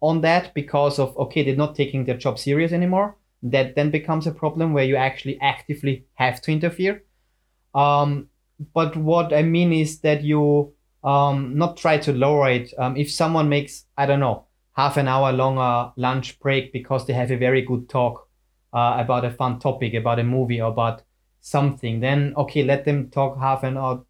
on 0.00 0.20
that 0.20 0.54
because 0.54 0.98
of 0.98 1.16
okay 1.16 1.42
they're 1.42 1.56
not 1.56 1.74
taking 1.74 2.04
their 2.04 2.16
job 2.16 2.38
serious 2.38 2.72
anymore. 2.72 3.16
That 3.42 3.74
then 3.74 3.90
becomes 3.90 4.26
a 4.26 4.32
problem 4.32 4.72
where 4.72 4.84
you 4.84 4.96
actually 4.96 5.38
actively 5.40 6.06
have 6.14 6.40
to 6.42 6.52
interfere. 6.52 7.02
Um, 7.74 8.28
but 8.74 8.96
what 8.96 9.32
i 9.32 9.42
mean 9.42 9.72
is 9.72 10.00
that 10.00 10.22
you 10.22 10.72
um, 11.04 11.56
not 11.56 11.76
try 11.76 11.98
to 11.98 12.12
lower 12.12 12.48
it. 12.50 12.72
Um, 12.78 12.96
if 12.96 13.10
someone 13.10 13.48
makes 13.48 13.84
i 13.96 14.06
don't 14.06 14.20
know 14.20 14.44
half 14.76 14.96
an 14.96 15.08
hour 15.08 15.32
longer 15.32 15.92
lunch 15.96 16.38
break 16.40 16.72
because 16.72 17.06
they 17.06 17.12
have 17.12 17.30
a 17.30 17.36
very 17.36 17.62
good 17.62 17.88
talk 17.88 18.28
uh, 18.74 18.96
about 18.98 19.24
a 19.24 19.30
fun 19.30 19.58
topic 19.58 19.94
about 19.94 20.18
a 20.18 20.24
movie 20.24 20.60
or 20.60 20.70
about 20.70 21.02
something 21.40 22.00
then 22.00 22.34
okay 22.36 22.62
let 22.64 22.84
them 22.84 23.08
talk 23.10 23.38
half 23.38 23.62
an 23.62 23.76
hour, 23.76 24.04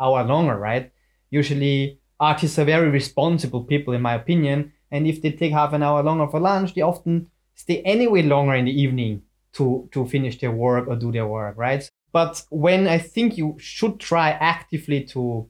hour 0.00 0.24
longer 0.24 0.56
right? 0.56 0.92
Usually 1.30 1.98
artists 2.18 2.58
are 2.58 2.64
very 2.64 2.90
responsible 2.90 3.64
people 3.64 3.94
in 3.94 4.02
my 4.02 4.14
opinion 4.14 4.72
and 4.90 5.06
if 5.06 5.22
they 5.22 5.32
take 5.32 5.52
half 5.52 5.72
an 5.72 5.82
hour 5.82 6.02
longer 6.02 6.26
for 6.26 6.40
lunch, 6.40 6.74
they 6.74 6.82
often 6.82 7.28
stay 7.54 7.80
anyway 7.82 8.22
longer 8.22 8.54
in 8.54 8.64
the 8.64 8.80
evening 8.82 9.22
to, 9.52 9.88
to 9.92 10.06
finish 10.06 10.38
their 10.38 10.52
work 10.52 10.88
or 10.88 10.96
do 10.96 11.12
their 11.12 11.26
work, 11.26 11.56
right? 11.56 11.88
But 12.12 12.42
when 12.50 12.88
I 12.88 12.98
think 12.98 13.36
you 13.36 13.56
should 13.58 14.00
try 14.00 14.30
actively 14.30 15.04
to 15.06 15.48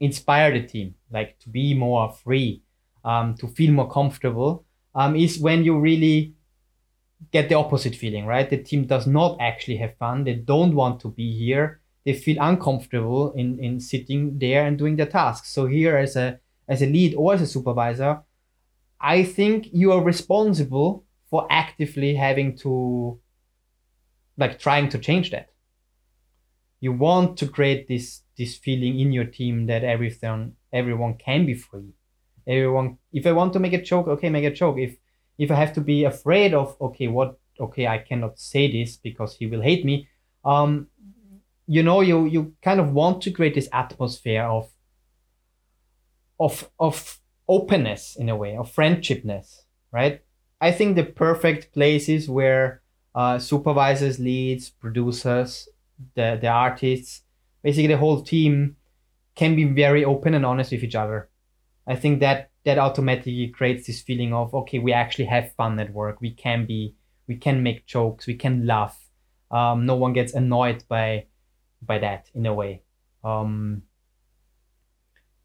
inspire 0.00 0.52
the 0.52 0.66
team, 0.66 0.94
like 1.10 1.38
to 1.40 1.48
be 1.48 1.74
more 1.74 2.12
free, 2.12 2.62
um, 3.04 3.34
to 3.36 3.48
feel 3.48 3.72
more 3.72 3.90
comfortable, 3.90 4.64
um, 4.94 5.16
is 5.16 5.38
when 5.38 5.64
you 5.64 5.78
really 5.78 6.34
get 7.32 7.48
the 7.48 7.54
opposite 7.54 7.94
feeling, 7.96 8.26
right? 8.26 8.48
The 8.48 8.62
team 8.62 8.86
does 8.86 9.06
not 9.06 9.38
actually 9.40 9.78
have 9.78 9.96
fun. 9.96 10.24
They 10.24 10.34
don't 10.34 10.74
want 10.74 11.00
to 11.00 11.08
be 11.08 11.36
here. 11.36 11.80
They 12.04 12.12
feel 12.12 12.36
uncomfortable 12.40 13.32
in, 13.32 13.58
in 13.58 13.80
sitting 13.80 14.38
there 14.38 14.66
and 14.66 14.78
doing 14.78 14.96
their 14.96 15.06
tasks. 15.06 15.50
So 15.50 15.66
here 15.66 15.96
as 15.96 16.16
a 16.16 16.38
as 16.68 16.82
a 16.82 16.86
lead 16.86 17.14
or 17.14 17.34
as 17.34 17.42
a 17.42 17.46
supervisor, 17.46 18.22
I 19.00 19.22
think 19.22 19.68
you 19.72 19.92
are 19.92 20.02
responsible 20.02 21.04
for 21.30 21.46
actively 21.50 22.14
having 22.14 22.56
to, 22.58 23.18
like, 24.36 24.58
trying 24.58 24.88
to 24.90 24.98
change 24.98 25.30
that. 25.30 25.50
You 26.80 26.92
want 26.92 27.38
to 27.38 27.46
create 27.48 27.88
this 27.88 28.22
this 28.36 28.56
feeling 28.56 28.98
in 28.98 29.12
your 29.12 29.24
team 29.24 29.66
that 29.66 29.84
everything 29.84 30.56
everyone 30.72 31.14
can 31.14 31.46
be 31.46 31.54
free. 31.54 31.94
Everyone, 32.46 32.98
if 33.12 33.26
I 33.26 33.32
want 33.32 33.52
to 33.54 33.60
make 33.60 33.72
a 33.72 33.80
joke, 33.80 34.08
okay, 34.08 34.28
make 34.28 34.44
a 34.44 34.50
joke. 34.50 34.78
If 34.78 34.96
if 35.38 35.50
I 35.50 35.54
have 35.54 35.72
to 35.74 35.80
be 35.80 36.04
afraid 36.04 36.54
of, 36.54 36.76
okay, 36.80 37.08
what, 37.08 37.38
okay, 37.58 37.86
I 37.86 37.98
cannot 37.98 38.38
say 38.38 38.70
this 38.70 38.96
because 38.96 39.36
he 39.36 39.46
will 39.46 39.62
hate 39.62 39.84
me. 39.84 40.08
Um, 40.44 40.88
you 41.66 41.82
know, 41.82 42.00
you 42.02 42.26
you 42.26 42.54
kind 42.62 42.80
of 42.80 42.92
want 42.92 43.22
to 43.22 43.30
create 43.30 43.54
this 43.54 43.68
atmosphere 43.72 44.44
of 44.44 44.68
of 46.38 46.70
of 46.78 47.18
openness 47.48 48.16
in 48.16 48.28
a 48.28 48.36
way 48.36 48.56
of 48.56 48.74
friendshipness 48.74 49.64
right? 49.94 50.22
I 50.60 50.72
think 50.72 50.96
the 50.96 51.04
perfect 51.04 51.72
places 51.72 52.28
where 52.28 52.82
uh, 53.14 53.38
supervisors 53.38 54.18
leads 54.18 54.68
producers 54.68 55.68
the 56.16 56.36
the 56.40 56.48
artists 56.48 57.22
basically 57.62 57.86
the 57.86 57.96
whole 57.96 58.20
team 58.20 58.76
can 59.36 59.54
be 59.54 59.64
very 59.64 60.04
open 60.04 60.34
and 60.34 60.44
honest 60.44 60.72
with 60.72 60.82
each 60.82 60.96
other. 60.96 61.30
I 61.86 61.94
think 61.94 62.18
that 62.20 62.50
that 62.64 62.78
automatically 62.78 63.48
creates 63.48 63.86
this 63.86 64.02
feeling 64.02 64.34
of 64.34 64.52
okay 64.54 64.80
we 64.80 64.92
actually 64.92 65.26
have 65.26 65.54
fun 65.54 65.78
at 65.78 65.92
work. 65.92 66.20
We 66.20 66.32
can 66.32 66.66
be 66.66 66.96
we 67.28 67.36
can 67.36 67.62
make 67.62 67.86
jokes. 67.86 68.26
We 68.26 68.34
can 68.34 68.66
laugh. 68.66 68.98
Um, 69.50 69.86
no 69.86 69.94
one 69.94 70.12
gets 70.12 70.34
annoyed 70.34 70.82
by 70.88 71.26
by 71.80 71.98
that 71.98 72.30
in 72.34 72.46
a 72.46 72.54
way. 72.54 72.82
Um, 73.22 73.82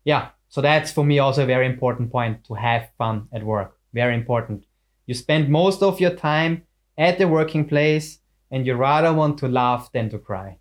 yeah 0.04 0.30
so 0.50 0.62
that's 0.62 0.92
for 0.92 1.06
me 1.06 1.20
also 1.20 1.44
a 1.44 1.46
very 1.46 1.66
important 1.68 2.12
point 2.12 2.44
to 2.46 2.56
have 2.56 2.90
fun 2.98 3.28
at 3.32 3.44
work. 3.44 3.78
Very 3.94 4.16
important. 4.16 4.66
You 5.06 5.14
spend 5.14 5.50
most 5.50 5.82
of 5.82 6.00
your 6.00 6.12
time 6.12 6.64
at 6.98 7.18
the 7.18 7.28
working 7.28 7.68
place 7.68 8.20
and 8.52 8.66
you 8.66 8.76
rather 8.76 9.14
want 9.14 9.38
to 9.40 9.48
laugh 9.48 9.92
than 9.92 10.10
to 10.10 10.18
cry. 10.18 10.58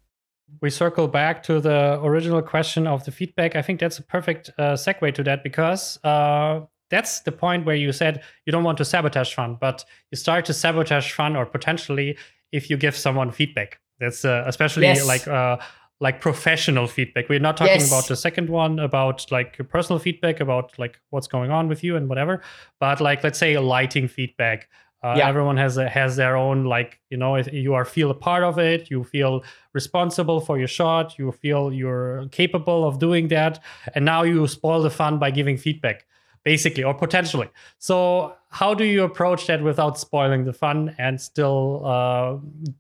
We 0.61 0.71
circle 0.71 1.09
back 1.09 1.43
to 1.45 1.61
the 1.61 2.01
original 2.03 2.43
question 2.43 2.87
of 2.87 3.05
the 3.05 3.11
feedback. 3.11 3.57
I 3.57 3.63
think 3.63 3.81
that's 3.81 3.99
a 3.99 4.03
perfect 4.03 4.51
uh, 4.59 4.73
segue 4.73 5.15
to 5.15 5.23
that 5.25 5.43
because 5.43 5.99
uh, 6.05 6.61
that's 6.91 7.21
the 7.21 7.33
point 7.33 7.67
where 7.67 7.77
you 7.77 7.93
said 7.93 8.23
you 8.47 8.53
don't 8.53 8.65
want 8.65 8.79
to 8.79 8.85
sabotage 8.85 9.35
fun, 9.35 9.59
but 9.61 9.85
you 10.11 10.17
start 10.17 10.45
to 10.47 10.55
sabotage 10.55 11.13
fun 11.13 11.37
or 11.37 11.45
potentially 11.45 12.17
if 12.53 12.71
you 12.71 12.77
give 12.77 12.97
someone 12.97 13.31
feedback. 13.31 13.81
That's 14.01 14.25
uh, 14.25 14.45
especially 14.47 14.87
yes. 14.87 15.07
like 15.07 15.27
uh, 15.27 15.59
like 16.01 16.21
professional 16.21 16.87
feedback. 16.87 17.29
We're 17.29 17.41
not 17.41 17.57
talking 17.57 17.81
yes. 17.81 17.89
about 17.89 18.07
the 18.07 18.17
second 18.17 18.49
one 18.49 18.79
about 18.79 19.31
like 19.33 19.59
personal 19.69 19.99
feedback 19.99 20.41
about 20.41 20.79
like 20.79 21.01
what's 21.11 21.27
going 21.27 21.51
on 21.51 21.69
with 21.69 21.83
you 21.83 21.97
and 21.97 22.09
whatever, 22.09 22.43
but 22.79 23.01
like 23.01 23.25
let's 23.25 23.39
say 23.39 23.55
a 23.55 23.61
lighting 23.61 24.09
feedback. 24.09 24.69
Uh, 25.03 25.15
yeah. 25.17 25.29
Everyone 25.29 25.57
has 25.57 25.77
a, 25.77 25.89
has 25.89 26.17
their 26.17 26.37
own 26.37 26.65
like 26.65 27.01
you 27.09 27.17
know 27.17 27.37
you 27.37 27.75
are 27.75 27.85
feel 27.85 28.11
a 28.11 28.15
part 28.15 28.43
of 28.43 28.59
it. 28.59 28.91
You 28.91 29.05
feel 29.05 29.45
responsible 29.73 30.41
for 30.41 30.59
your 30.59 30.67
shot. 30.67 31.19
You 31.19 31.31
feel 31.31 31.73
you're 31.73 32.27
capable 32.33 32.87
of 32.87 32.99
doing 32.99 33.29
that, 33.29 33.63
and 33.95 34.05
now 34.05 34.23
you 34.23 34.47
spoil 34.49 34.83
the 34.83 34.91
fun 34.91 35.19
by 35.19 35.31
giving 35.31 35.57
feedback. 35.57 36.05
basically, 36.45 36.85
or 36.85 36.95
potentially. 36.95 37.49
So, 37.79 38.35
how 38.49 38.75
do 38.75 38.85
you 38.85 39.05
approach 39.05 39.47
that 39.47 39.63
without 39.63 39.99
spoiling 39.99 40.45
the 40.45 40.53
fun 40.53 40.95
and 40.99 41.21
still 41.21 41.83
uh, 41.85 42.39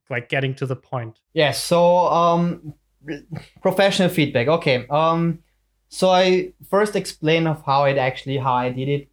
like 0.08 0.28
getting 0.28 0.54
to 0.54 0.66
the 0.66 0.76
point? 0.76 1.20
Yeah. 1.34 1.52
So, 1.52 2.08
um, 2.08 2.74
professional 3.62 4.08
feedback. 4.08 4.48
Okay. 4.48 4.86
Um, 4.88 5.40
so 5.88 6.10
I 6.10 6.52
first 6.68 6.96
explain 6.96 7.46
of 7.46 7.64
how 7.64 7.84
it 7.84 7.96
actually 7.96 8.36
how 8.36 8.54
I 8.54 8.70
did 8.70 8.88
it, 8.88 9.08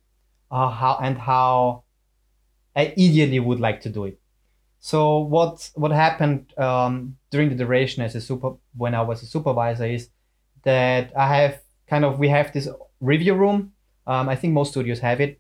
uh, 0.51 0.69
how 0.69 0.99
and 1.01 1.17
how 1.17 1.83
I 2.75 2.93
ideally 2.97 3.39
would 3.39 3.59
like 3.59 3.81
to 3.81 3.89
do 3.89 4.05
it. 4.05 4.19
So 4.79 5.19
what 5.19 5.71
what 5.75 5.91
happened 5.91 6.53
um, 6.57 7.17
during 7.31 7.49
the 7.49 7.55
duration 7.55 8.03
as 8.03 8.13
a 8.15 8.21
super 8.21 8.51
when 8.75 8.93
I 8.93 9.01
was 9.01 9.23
a 9.23 9.25
supervisor 9.25 9.85
is 9.85 10.09
that 10.63 11.11
I 11.17 11.35
have 11.37 11.61
kind 11.87 12.05
of 12.05 12.19
we 12.19 12.27
have 12.29 12.53
this 12.53 12.67
review 12.99 13.33
room. 13.33 13.71
Um, 14.05 14.29
I 14.29 14.35
think 14.35 14.53
most 14.53 14.71
studios 14.71 14.99
have 14.99 15.21
it. 15.21 15.39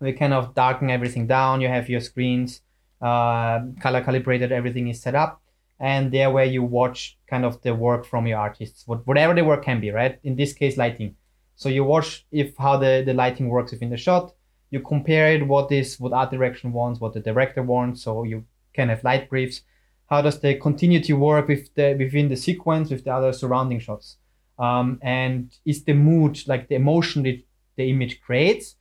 We 0.00 0.12
kind 0.12 0.32
of 0.32 0.54
darken 0.54 0.90
everything 0.90 1.26
down. 1.26 1.60
You 1.60 1.68
have 1.68 1.88
your 1.88 2.00
screens, 2.00 2.62
uh, 3.02 3.60
color 3.80 4.02
calibrated. 4.02 4.52
Everything 4.52 4.88
is 4.88 5.02
set 5.02 5.14
up, 5.14 5.42
and 5.80 6.12
there 6.12 6.30
where 6.30 6.44
you 6.44 6.62
watch 6.62 7.18
kind 7.28 7.44
of 7.44 7.60
the 7.62 7.74
work 7.74 8.06
from 8.06 8.26
your 8.26 8.38
artists, 8.38 8.86
what, 8.86 9.06
whatever 9.06 9.34
the 9.34 9.44
work 9.44 9.64
can 9.64 9.80
be, 9.80 9.90
right? 9.90 10.18
In 10.22 10.36
this 10.36 10.52
case, 10.52 10.76
lighting. 10.76 11.16
So 11.56 11.68
you 11.68 11.84
watch 11.84 12.26
if 12.32 12.56
how 12.56 12.76
the, 12.78 13.02
the 13.04 13.14
lighting 13.14 13.48
works 13.48 13.72
within 13.72 13.90
the 13.90 13.96
shot. 13.96 14.32
You 14.70 14.80
compare 14.80 15.32
it 15.32 15.46
what 15.46 15.70
is 15.70 16.00
what 16.00 16.12
art 16.12 16.30
direction 16.30 16.72
wants, 16.72 17.00
what 17.00 17.12
the 17.12 17.20
director 17.20 17.62
wants. 17.62 18.02
So 18.02 18.24
you 18.24 18.44
can 18.72 18.88
have 18.88 19.04
light 19.04 19.30
briefs. 19.30 19.62
How 20.06 20.20
does 20.20 20.40
the 20.40 20.56
continuity 20.56 21.12
work 21.12 21.48
with 21.48 21.74
the 21.74 21.94
within 21.98 22.28
the 22.28 22.36
sequence 22.36 22.90
with 22.90 23.04
the 23.04 23.12
other 23.12 23.32
surrounding 23.32 23.80
shots? 23.80 24.16
Um, 24.58 24.98
and 25.02 25.52
is 25.64 25.84
the 25.84 25.94
mood 25.94 26.46
like 26.46 26.68
the 26.68 26.76
emotion 26.76 27.22
that 27.24 27.42
the 27.76 27.90
image 27.90 28.20
creates? 28.20 28.76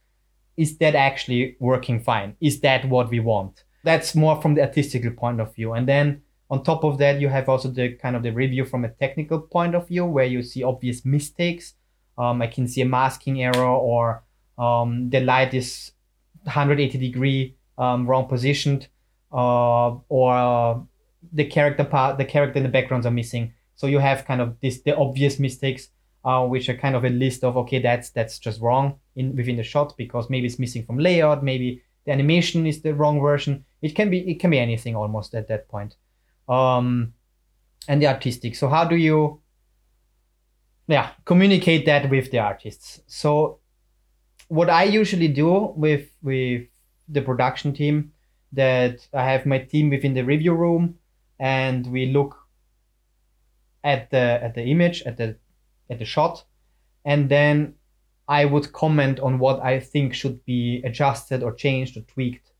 Is 0.57 0.78
that 0.78 0.95
actually 0.95 1.57
working 1.60 1.99
fine? 1.99 2.36
Is 2.40 2.60
that 2.61 2.86
what 2.86 3.10
we 3.10 3.20
want? 3.20 3.64
That's 3.84 4.15
more 4.15 4.41
from 4.41 4.56
the 4.56 4.61
artistical 4.61 5.11
point 5.11 5.41
of 5.41 5.53
view. 5.56 5.74
And 5.74 5.88
then 5.88 6.22
on 6.49 6.64
top 6.64 6.84
of 6.84 6.98
that, 6.99 7.20
you 7.20 7.30
have 7.30 7.49
also 7.49 7.70
the 7.70 7.94
kind 7.94 8.15
of 8.15 8.24
the 8.24 8.32
review 8.32 8.65
from 8.65 8.86
a 8.86 8.90
technical 8.90 9.40
point 9.40 9.76
of 9.76 9.88
view 9.88 10.06
where 10.06 10.26
you 10.26 10.44
see 10.44 10.64
obvious 10.64 11.06
mistakes. 11.06 11.74
Um, 12.18 12.41
I 12.41 12.48
can 12.48 12.68
see 12.68 12.82
a 12.82 12.86
masking 12.86 13.41
error 13.41 13.65
or 13.65 14.24
um, 14.57 15.10
the 15.10 15.20
light 15.20 15.53
is 15.53 15.91
180 16.44 16.98
degree 16.98 17.56
um, 17.78 18.06
wrong 18.06 18.28
positioned 18.28 18.88
uh, 19.32 19.95
or 20.10 20.34
uh, 20.34 20.80
the 21.32 21.45
character 21.45 21.84
part, 21.84 22.18
the 22.18 22.26
character 22.26 22.57
in 22.57 22.64
the 22.64 22.70
backgrounds 22.70 23.06
are 23.06 23.11
missing. 23.11 23.53
So 23.76 23.88
you 23.88 23.99
have 23.99 24.26
kind 24.26 24.41
of 24.41 24.60
this 24.61 24.82
the 24.82 24.95
obvious 24.95 25.40
mistakes, 25.40 25.88
uh, 26.24 26.45
which 26.45 26.70
are 26.70 26.78
kind 26.78 26.95
of 26.95 27.03
a 27.03 27.10
list 27.10 27.44
of 27.44 27.57
okay, 27.57 27.80
that's 27.80 28.11
that's 28.11 28.38
just 28.38 28.61
wrong 28.61 28.99
in 29.15 29.36
within 29.36 29.57
the 29.57 29.64
shot 29.64 29.98
because 29.98 30.30
maybe 30.30 30.45
it's 30.45 30.60
missing 30.60 30.86
from 30.86 30.99
layout, 30.99 31.44
maybe 31.44 31.82
the 32.06 32.11
animation 32.11 32.68
is 32.68 32.82
the 32.82 32.94
wrong 32.94 33.20
version. 33.20 33.65
It 33.82 33.95
can 33.95 34.10
be 34.10 34.20
it 34.30 34.40
can 34.40 34.52
be 34.52 34.60
anything 34.60 34.95
almost 34.95 35.34
at 35.34 35.48
that 35.48 35.68
point 35.68 35.95
um, 36.48 37.14
and 37.88 38.02
the 38.02 38.07
artistic. 38.07 38.56
So 38.56 38.68
how 38.70 38.86
do 38.86 38.95
you, 38.95 39.41
yeah, 40.88 41.11
communicate 41.26 41.86
that 41.86 42.10
with 42.10 42.32
the 42.32 42.40
artists? 42.40 43.02
So 43.07 43.60
what 44.48 44.70
I 44.70 44.84
usually 44.84 45.28
do 45.28 45.74
with 45.76 46.10
with 46.22 46.68
the 47.10 47.22
production 47.22 47.74
team, 47.74 48.11
that 48.53 49.07
I 49.14 49.26
have 49.32 49.45
my 49.45 49.60
team 49.60 49.90
within 49.90 50.14
the 50.14 50.24
review 50.24 50.53
room, 50.53 50.95
and 51.40 51.88
we 51.88 52.07
look 52.07 52.38
at 53.84 54.10
the 54.11 54.40
at 54.44 54.56
the 54.56 54.64
image 54.64 55.03
at 55.03 55.18
the 55.18 55.38
at 55.90 55.99
the 55.99 56.06
shot, 56.06 56.45
and 57.03 57.30
then 57.30 57.76
I 58.28 58.45
would 58.45 58.72
comment 58.72 59.20
on 59.20 59.40
what 59.40 59.61
I 59.61 59.80
think 59.80 60.14
should 60.14 60.45
be 60.45 60.82
adjusted 60.86 61.44
or 61.44 61.53
changed 61.53 61.98
or 61.98 62.02
tweaked 62.02 62.52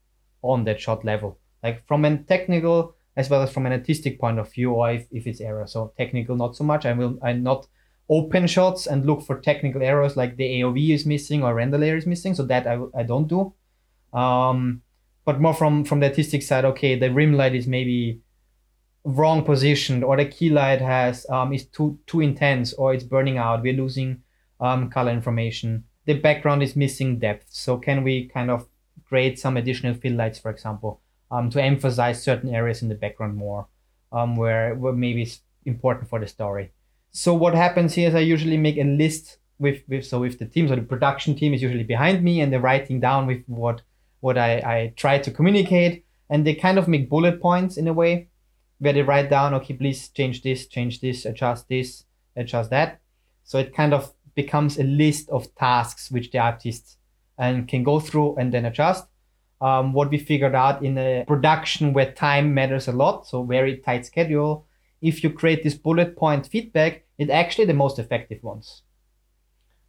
on 0.42 0.66
that 0.66 0.82
shot 0.82 1.06
level. 1.06 1.40
Like 1.64 1.88
from 1.88 2.04
a 2.04 2.18
technical 2.18 2.96
as 3.16 3.30
well 3.30 3.42
as 3.42 3.52
from 3.52 3.66
an 3.66 3.74
artistic 3.74 4.20
point 4.20 4.40
of 4.40 4.52
view, 4.52 4.72
or 4.72 4.92
if, 4.92 5.06
if 5.12 5.28
it's 5.28 5.42
error. 5.42 5.68
So 5.68 5.94
technical, 5.98 6.36
not 6.36 6.56
so 6.56 6.64
much. 6.64 6.86
I 6.86 6.94
will 6.94 7.20
I 7.24 7.34
not 7.34 7.68
open 8.10 8.48
shots 8.48 8.88
and 8.88 9.06
look 9.06 9.22
for 9.22 9.40
technical 9.40 9.82
errors 9.82 10.18
like 10.18 10.36
the 10.36 10.62
AOV 10.62 10.94
is 10.94 11.06
missing 11.06 11.44
or 11.44 11.54
render 11.54 11.78
layer 11.78 11.96
is 11.96 12.06
missing. 12.06 12.36
So 12.36 12.44
that 12.44 12.68
I, 12.68 12.80
I 12.96 13.04
don't 13.04 13.28
do. 13.28 13.54
Um, 14.18 14.82
but 15.26 15.40
more 15.40 15.54
from 15.54 15.86
from 15.86 16.00
the 16.00 16.08
artistic 16.08 16.44
side, 16.44 16.66
okay, 16.66 16.98
the 16.98 17.12
rim 17.12 17.34
light 17.34 17.56
is 17.56 17.68
maybe 17.68 18.22
wrong 19.06 19.44
positioned, 19.44 20.04
or 20.04 20.18
the 20.18 20.26
key 20.26 20.50
light 20.50 20.82
has 20.82 21.26
um, 21.30 21.54
is 21.54 21.66
too 21.66 22.00
too 22.08 22.22
intense, 22.22 22.74
or 22.74 22.94
it's 22.94 23.04
burning 23.04 23.38
out. 23.38 23.62
We're 23.62 23.74
losing 23.74 24.22
um, 24.60 24.90
color 24.90 25.12
information. 25.12 25.86
The 26.06 26.20
background 26.20 26.64
is 26.64 26.76
missing 26.76 27.20
depth. 27.20 27.48
So 27.50 27.78
can 27.78 28.04
we 28.04 28.28
kind 28.28 28.52
of 28.52 28.68
create 29.06 29.40
some 29.40 29.58
additional 29.58 29.94
fill 29.94 30.14
lights, 30.14 30.40
for 30.40 30.52
example? 30.52 31.02
Um, 31.34 31.50
to 31.50 31.62
emphasize 31.62 32.22
certain 32.22 32.54
areas 32.54 32.84
in 32.84 32.90
the 32.90 32.96
background 33.04 33.36
more, 33.36 33.68
um, 34.12 34.36
where, 34.36 34.76
where 34.76 34.94
maybe 34.94 35.24
it's 35.24 35.42
important 35.66 36.08
for 36.08 36.20
the 36.20 36.28
story. 36.28 36.72
So 37.12 37.34
what 37.34 37.56
happens 37.56 37.96
here 37.96 38.10
is 38.10 38.16
I 38.16 38.20
usually 38.20 38.58
make 38.58 38.78
a 38.78 38.84
list 38.84 39.40
with, 39.58 39.82
with 39.88 40.06
so 40.06 40.20
with 40.20 40.38
the 40.38 40.46
team. 40.46 40.68
So 40.68 40.76
the 40.76 40.84
production 40.84 41.36
team 41.36 41.54
is 41.54 41.62
usually 41.62 41.84
behind 41.96 42.24
me, 42.24 42.40
and 42.42 42.52
they're 42.52 42.60
writing 42.60 43.00
down 43.00 43.28
with 43.28 43.44
what 43.48 43.82
what 44.20 44.38
I, 44.38 44.52
I 44.76 44.94
try 44.96 45.18
to 45.20 45.32
communicate, 45.32 46.06
and 46.30 46.46
they 46.46 46.56
kind 46.56 46.78
of 46.78 46.88
make 46.88 47.10
bullet 47.10 47.42
points 47.42 47.78
in 47.78 47.88
a 47.88 47.94
way 47.94 48.30
where 48.80 48.94
they 48.94 49.02
write 49.02 49.30
down, 49.30 49.54
okay, 49.56 49.74
please 49.74 50.10
change 50.10 50.44
this, 50.44 50.68
change 50.68 51.02
this, 51.02 51.26
adjust 51.26 51.68
this, 51.68 52.06
adjust 52.36 52.70
that. 52.70 53.02
So 53.44 53.58
it 53.58 53.76
kind 53.76 53.94
of 53.94 54.14
becomes 54.36 54.78
a 54.78 54.84
list 54.84 55.30
of 55.30 55.54
tasks 55.56 56.10
which 56.10 56.32
the 56.32 56.40
artist 56.40 56.98
and 57.38 57.68
can 57.68 57.84
go 57.84 58.00
through 58.00 58.36
and 58.38 58.54
then 58.54 58.66
adjust 58.66 59.06
um, 59.64 59.94
what 59.94 60.10
we 60.10 60.18
figured 60.18 60.56
out 60.56 60.84
in 60.84 60.98
a 60.98 61.24
production 61.26 61.94
where 61.94 62.12
time 62.12 62.54
matters 62.54 62.90
a 62.90 62.92
lot, 62.92 63.26
so 63.26 63.44
very 63.44 63.78
tight 63.78 64.06
schedule, 64.06 64.68
if 65.02 65.24
you 65.24 65.30
create 65.30 65.64
this 65.64 65.74
bullet 65.74 66.18
point 66.18 66.46
feedback, 66.48 67.06
it's 67.18 67.32
actually 67.32 67.66
the 67.66 67.74
most 67.74 67.98
effective 67.98 68.44
ones. 68.44 68.82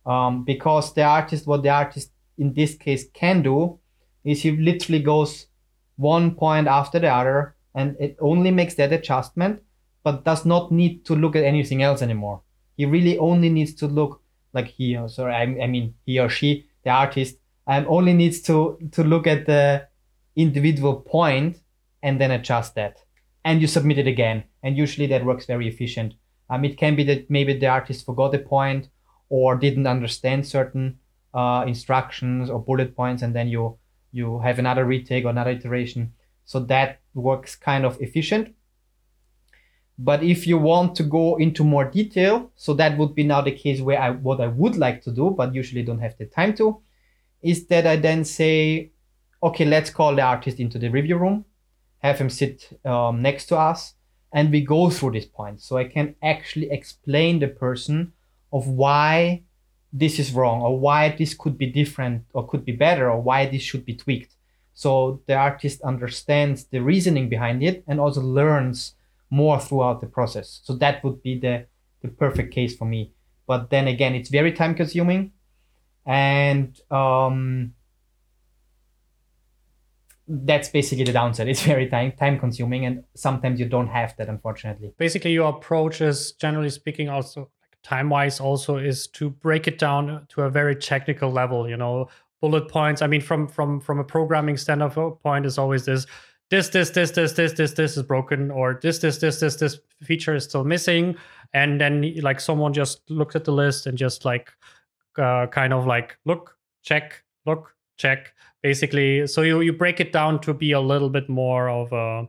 Um, 0.07 0.45
because 0.45 0.95
the 0.95 1.03
artist, 1.03 1.49
what 1.49 1.65
the 1.65 1.71
artist 1.71 2.13
in 2.39 2.55
this 2.55 2.77
case 2.77 3.07
can 3.13 3.43
do, 3.43 3.81
is 4.23 4.43
he 4.43 4.53
literally 4.53 5.03
goes 5.03 5.47
one 5.97 6.37
point 6.37 6.69
after 6.69 7.01
the 7.01 7.09
other 7.09 7.57
and 7.75 7.97
it 7.99 8.17
only 8.21 8.53
makes 8.53 8.77
that 8.77 8.93
adjustment, 8.93 9.61
but 10.05 10.25
does 10.25 10.47
not 10.47 10.71
need 10.71 11.05
to 11.07 11.17
look 11.17 11.35
at 11.35 11.43
anything 11.43 11.83
else 11.83 12.01
anymore. 12.01 12.43
He 12.77 12.87
really 12.87 13.19
only 13.19 13.49
needs 13.49 13.75
to 13.75 13.89
look 13.89 14.23
like 14.53 14.69
he, 14.69 14.97
or 14.97 15.09
sorry, 15.09 15.35
I, 15.35 15.65
I 15.65 15.67
mean 15.67 15.95
he 16.07 16.21
or 16.21 16.29
she, 16.29 16.67
the 16.85 16.91
artist, 16.91 17.39
um, 17.67 17.87
only 17.89 18.13
needs 18.13 18.41
to 18.43 18.79
to 18.93 19.03
look 19.03 19.27
at 19.27 19.47
the 19.47 19.87
individual 20.37 20.97
point 20.97 21.61
and 22.03 22.21
then 22.21 22.31
adjust 22.31 22.75
that. 22.75 22.99
And 23.45 23.61
you 23.61 23.67
submit 23.67 23.99
it 23.99 24.07
again. 24.07 24.45
And 24.63 24.77
usually 24.77 25.07
that 25.09 25.25
works 25.25 25.47
very 25.47 25.69
efficient. 25.69 26.15
Um, 26.51 26.65
it 26.65 26.77
can 26.77 26.97
be 26.97 27.05
that 27.05 27.31
maybe 27.31 27.59
the 27.59 27.67
artist 27.67 28.05
forgot 28.05 28.35
a 28.35 28.39
point 28.39 28.89
or 29.29 29.57
didn't 29.57 29.87
understand 29.87 30.47
certain 30.47 30.99
uh, 31.33 31.65
instructions 31.67 32.51
or 32.51 32.61
bullet 32.61 32.95
points 32.95 33.23
and 33.23 33.35
then 33.35 33.49
you 33.49 33.79
you 34.13 34.39
have 34.41 34.59
another 34.59 34.85
retake 34.85 35.25
or 35.25 35.31
another 35.31 35.51
iteration. 35.51 36.13
So 36.45 36.61
that 36.61 37.01
works 37.15 37.57
kind 37.57 37.85
of 37.85 38.01
efficient. 38.01 38.55
But 39.99 40.23
if 40.23 40.47
you 40.47 40.59
want 40.59 40.95
to 40.97 41.03
go 41.03 41.37
into 41.37 41.65
more 41.65 41.85
detail 41.85 42.51
so 42.57 42.75
that 42.75 42.99
would 42.99 43.15
be 43.15 43.25
now 43.25 43.41
the 43.41 43.53
case 43.53 43.81
where 43.81 44.01
i 44.01 44.11
what 44.11 44.41
i 44.41 44.49
would 44.49 44.77
like 44.77 45.03
to 45.03 45.13
do 45.13 45.31
but 45.31 45.55
usually 45.55 45.85
don't 45.85 46.01
have 46.01 46.19
the 46.19 46.27
time 46.27 46.53
to 46.57 46.81
is 47.45 47.67
that 47.67 47.87
I 47.87 47.97
then 47.97 48.25
say, 48.25 48.91
okay, 49.43 49.67
let's 49.67 49.91
call 49.91 50.17
the 50.17 50.23
artist 50.23 50.59
into 50.59 50.79
the 50.79 50.89
review 50.89 51.19
room, 51.19 51.45
have 51.99 52.19
him 52.19 52.31
sit 52.31 52.81
um, 52.85 53.21
next 53.21 53.47
to 53.47 53.59
us, 53.59 53.95
and 54.33 54.51
we 54.51 54.63
go 54.63 54.89
through 54.91 55.13
this 55.13 55.27
point. 55.27 55.61
So 55.61 55.77
I 55.77 55.85
can 55.85 56.17
actually 56.23 56.71
explain 56.71 57.39
the 57.39 57.49
person 57.49 58.15
of 58.51 58.67
why 58.67 59.43
this 59.93 60.19
is 60.19 60.33
wrong 60.33 60.63
or 60.63 60.79
why 60.79 61.15
this 61.17 61.35
could 61.35 61.59
be 61.59 61.67
different 61.67 62.25
or 62.33 62.49
could 62.49 62.65
be 62.65 62.73
better 62.73 63.11
or 63.11 63.21
why 63.21 63.47
this 63.47 63.63
should 63.63 63.85
be 63.85 63.95
tweaked. 63.95 64.35
So 64.73 65.21
the 65.27 65.35
artist 65.35 65.83
understands 65.83 66.65
the 66.65 66.81
reasoning 66.81 67.29
behind 67.29 67.63
it 67.63 67.85
and 67.87 68.01
also 68.01 68.23
learns 68.23 68.95
more 69.31 69.61
throughout 69.61 70.01
the 70.01 70.07
process. 70.07 70.61
So 70.65 70.75
that 70.77 71.05
would 71.05 71.23
be 71.23 71.39
the, 71.39 71.67
the 72.03 72.09
perfect 72.09 72.53
case 72.53 72.75
for 72.75 72.87
me. 72.87 73.13
But 73.47 73.71
then 73.71 73.87
again, 73.87 74.15
it's 74.15 74.31
very 74.31 74.53
time 74.53 74.75
consuming 74.75 75.33
and 76.07 76.79
um, 76.91 77.75
that's 80.27 80.69
basically 80.69 81.05
the 81.05 81.13
downside. 81.13 81.49
It's 81.49 81.63
very 81.75 81.89
time 81.89 82.13
time 82.13 82.39
consuming, 82.39 82.87
and 82.87 83.05
sometimes 83.15 83.61
you 83.61 83.67
don't 83.67 83.89
have 83.89 84.17
that, 84.17 84.29
unfortunately. 84.29 84.93
Basically, 84.99 85.33
your 85.33 85.51
approach 85.51 86.01
is 86.01 86.33
generally 86.33 86.71
speaking 86.71 87.09
also 87.09 87.51
time 87.83 88.09
wise 88.09 88.41
also 88.41 88.79
is 88.79 89.07
to 89.07 89.29
break 89.29 89.69
it 89.69 89.79
down 89.79 90.27
to 90.31 90.43
a 90.43 90.51
very 90.51 90.75
technical 90.75 91.31
level. 91.31 91.69
You 91.69 91.77
know, 91.77 92.09
bullet 92.41 92.69
points. 92.69 93.03
I 93.03 93.07
mean, 93.07 93.21
from 93.21 93.49
from 93.49 93.81
from 93.81 93.99
a 93.99 94.05
programming 94.05 94.57
standpoint, 94.57 95.47
is 95.47 95.59
always 95.59 95.85
this. 95.85 96.07
This, 96.51 96.69
this, 96.69 96.91
this, 96.91 97.11
this, 97.13 97.33
this, 97.33 97.53
this, 97.55 97.73
this 97.73 97.97
is 97.97 98.03
broken, 98.03 98.51
or 98.51 98.79
this, 98.81 98.99
this, 98.99 99.17
this, 99.17 99.41
this, 99.41 99.57
this 99.57 99.81
feature 100.03 100.35
is 100.35 100.45
still 100.45 100.63
missing. 100.63 101.17
And 101.55 101.81
then, 101.81 102.15
like, 102.21 102.39
someone 102.39 102.75
just 102.75 103.01
looks 103.11 103.35
at 103.35 103.45
the 103.45 103.51
list 103.51 103.87
and 103.87 103.97
just 103.97 104.27
like 104.27 104.53
uh, 105.19 105.47
kind 105.49 105.73
of 105.73 105.87
like 105.87 106.17
look 106.25 106.57
check, 106.83 107.23
look, 107.47 107.75
check. 107.97 108.35
Basically, 108.63 109.27
so 109.27 109.43
you, 109.43 109.61
you 109.61 109.73
break 109.75 110.01
it 110.01 110.11
down 110.11 110.41
to 110.41 110.55
be 110.55 110.73
a 110.73 110.81
little 110.81 111.11
bit 111.11 111.29
more 111.29 111.69
of 111.69 111.93
a 111.93 112.29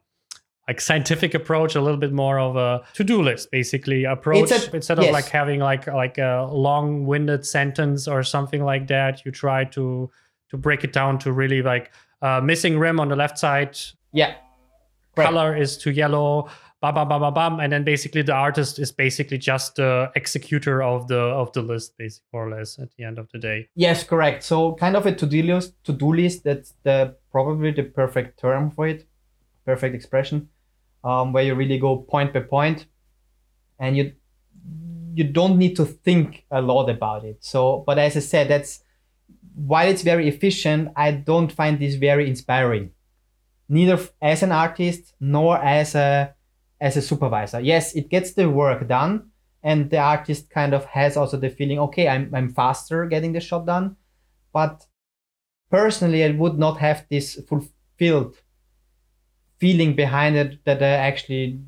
like 0.67 0.81
scientific 0.81 1.33
approach, 1.33 1.75
a 1.75 1.81
little 1.81 1.99
bit 1.99 2.11
more 2.11 2.39
of 2.39 2.55
a 2.57 2.83
to-do 2.93 3.21
list, 3.21 3.51
basically 3.51 4.03
approach 4.03 4.51
a- 4.51 4.75
instead 4.75 4.97
of 4.97 5.05
yes. 5.05 5.13
like 5.13 5.29
having 5.29 5.59
like 5.59 5.87
like 5.87 6.17
a 6.17 6.47
long-winded 6.51 7.45
sentence 7.45 8.07
or 8.07 8.23
something 8.23 8.63
like 8.65 8.87
that. 8.87 9.23
You 9.25 9.31
try 9.31 9.63
to 9.65 10.09
to 10.49 10.57
break 10.57 10.83
it 10.83 10.91
down 10.91 11.19
to 11.19 11.31
really 11.31 11.61
like 11.61 11.91
uh, 12.21 12.41
missing 12.41 12.77
rim 12.79 12.99
on 12.99 13.09
the 13.09 13.15
left 13.15 13.37
side, 13.37 13.77
Yeah. 14.11 14.35
Right. 15.15 15.25
color 15.25 15.55
is 15.55 15.77
to 15.77 15.91
yellow, 15.91 16.49
bam, 16.93 16.93
bam, 16.93 17.07
bam, 17.07 17.21
bam, 17.21 17.33
bam, 17.33 17.59
and 17.59 17.71
then 17.73 17.83
basically 17.83 18.21
the 18.21 18.33
artist 18.33 18.79
is 18.79 18.91
basically 18.91 19.37
just 19.37 19.75
the 19.75 20.11
executor 20.15 20.83
of 20.83 21.07
the 21.07 21.17
of 21.17 21.51
the 21.53 21.61
list, 21.61 21.97
basically 21.97 22.27
more 22.33 22.47
or 22.47 22.57
less 22.57 22.77
at 22.79 22.89
the 22.97 23.03
end 23.03 23.17
of 23.17 23.27
the 23.31 23.39
day. 23.39 23.67
Yes, 23.75 24.03
correct. 24.03 24.43
So 24.43 24.75
kind 24.75 24.95
of 24.95 25.05
a 25.05 25.15
to-do 25.15 25.41
list. 25.43 25.73
To-do 25.85 26.13
list. 26.13 26.43
That's 26.43 26.73
the 26.83 27.15
probably 27.31 27.71
the 27.71 27.83
perfect 27.83 28.39
term 28.39 28.71
for 28.71 28.87
it, 28.87 29.07
perfect 29.65 29.95
expression, 29.95 30.49
um, 31.03 31.33
where 31.33 31.43
you 31.43 31.55
really 31.55 31.79
go 31.79 31.97
point 31.97 32.33
by 32.33 32.41
point, 32.41 32.87
and 33.79 33.97
you 33.97 34.13
you 35.15 35.23
don't 35.23 35.57
need 35.57 35.75
to 35.77 35.85
think 35.85 36.45
a 36.51 36.61
lot 36.61 36.89
about 36.89 37.23
it. 37.23 37.37
So, 37.39 37.83
but 37.87 37.97
as 37.97 38.17
I 38.17 38.19
said, 38.19 38.49
that's 38.49 38.83
while 39.55 39.87
it's 39.87 40.01
very 40.01 40.27
efficient, 40.27 40.89
I 40.95 41.11
don't 41.11 41.51
find 41.51 41.79
this 41.79 41.95
very 41.95 42.27
inspiring, 42.27 42.91
neither 43.69 43.97
as 44.21 44.43
an 44.43 44.51
artist 44.51 45.13
nor 45.19 45.57
as 45.57 45.95
a 45.95 46.35
as 46.81 46.97
a 46.97 47.01
supervisor. 47.01 47.59
Yes, 47.59 47.95
it 47.95 48.09
gets 48.09 48.33
the 48.33 48.49
work 48.49 48.87
done, 48.87 49.31
and 49.63 49.89
the 49.89 49.97
artist 49.97 50.49
kind 50.49 50.73
of 50.73 50.85
has 50.85 51.17
also 51.17 51.37
the 51.37 51.49
feeling, 51.49 51.79
okay, 51.79 52.07
I'm 52.07 52.33
I'm 52.33 52.49
faster 52.53 53.05
getting 53.05 53.33
the 53.33 53.39
shot 53.39 53.65
done, 53.65 53.95
but 54.53 54.85
personally, 55.71 56.23
I 56.23 56.31
would 56.31 56.57
not 56.57 56.77
have 56.79 57.05
this 57.09 57.39
fulfilled 57.47 58.35
feeling 59.59 59.95
behind 59.95 60.35
it 60.35 60.63
that 60.65 60.83
I 60.83 60.87
actually 60.87 61.59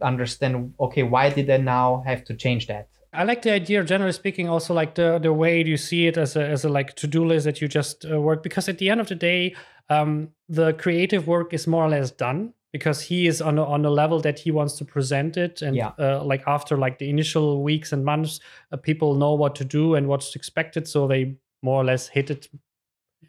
understand. 0.00 0.74
Okay, 0.80 1.02
why 1.02 1.30
did 1.30 1.50
I 1.50 1.58
now 1.58 2.02
have 2.06 2.24
to 2.24 2.34
change 2.34 2.66
that? 2.66 2.88
I 3.12 3.22
like 3.22 3.42
the 3.42 3.52
idea, 3.52 3.84
generally 3.84 4.12
speaking, 4.12 4.48
also 4.48 4.74
like 4.74 4.96
the 4.96 5.18
the 5.18 5.32
way 5.32 5.62
you 5.62 5.76
see 5.76 6.06
it 6.06 6.16
as 6.16 6.36
a 6.36 6.44
as 6.44 6.64
a 6.64 6.68
like 6.68 6.96
to 6.96 7.06
do 7.06 7.24
list 7.24 7.44
that 7.44 7.60
you 7.60 7.68
just 7.68 8.04
uh, 8.04 8.20
work 8.20 8.42
because 8.42 8.68
at 8.68 8.78
the 8.78 8.90
end 8.90 9.00
of 9.00 9.08
the 9.08 9.14
day, 9.14 9.54
um, 9.88 10.30
the 10.48 10.72
creative 10.72 11.28
work 11.28 11.52
is 11.52 11.66
more 11.66 11.84
or 11.84 11.88
less 11.88 12.10
done 12.10 12.54
because 12.74 13.00
he 13.10 13.28
is 13.28 13.40
on 13.40 13.56
a, 13.56 13.64
on 13.64 13.84
a 13.84 13.90
level 13.90 14.18
that 14.20 14.40
he 14.40 14.50
wants 14.50 14.74
to 14.78 14.84
present 14.84 15.36
it 15.36 15.62
and 15.62 15.76
Yeah. 15.76 15.92
uh, 15.96 16.24
like 16.24 16.42
after 16.46 16.76
like 16.76 16.98
the 16.98 17.08
initial 17.08 17.62
weeks 17.62 17.92
and 17.92 18.04
months, 18.04 18.40
uh, 18.72 18.76
people 18.76 19.14
know 19.14 19.32
what 19.42 19.54
to 19.54 19.64
do 19.64 19.94
and 19.94 20.08
what's 20.08 20.34
expected, 20.34 20.88
so 20.88 21.06
they 21.06 21.36
more 21.62 21.80
or 21.80 21.84
less 21.84 22.08
hit 22.08 22.30
it 22.30 22.48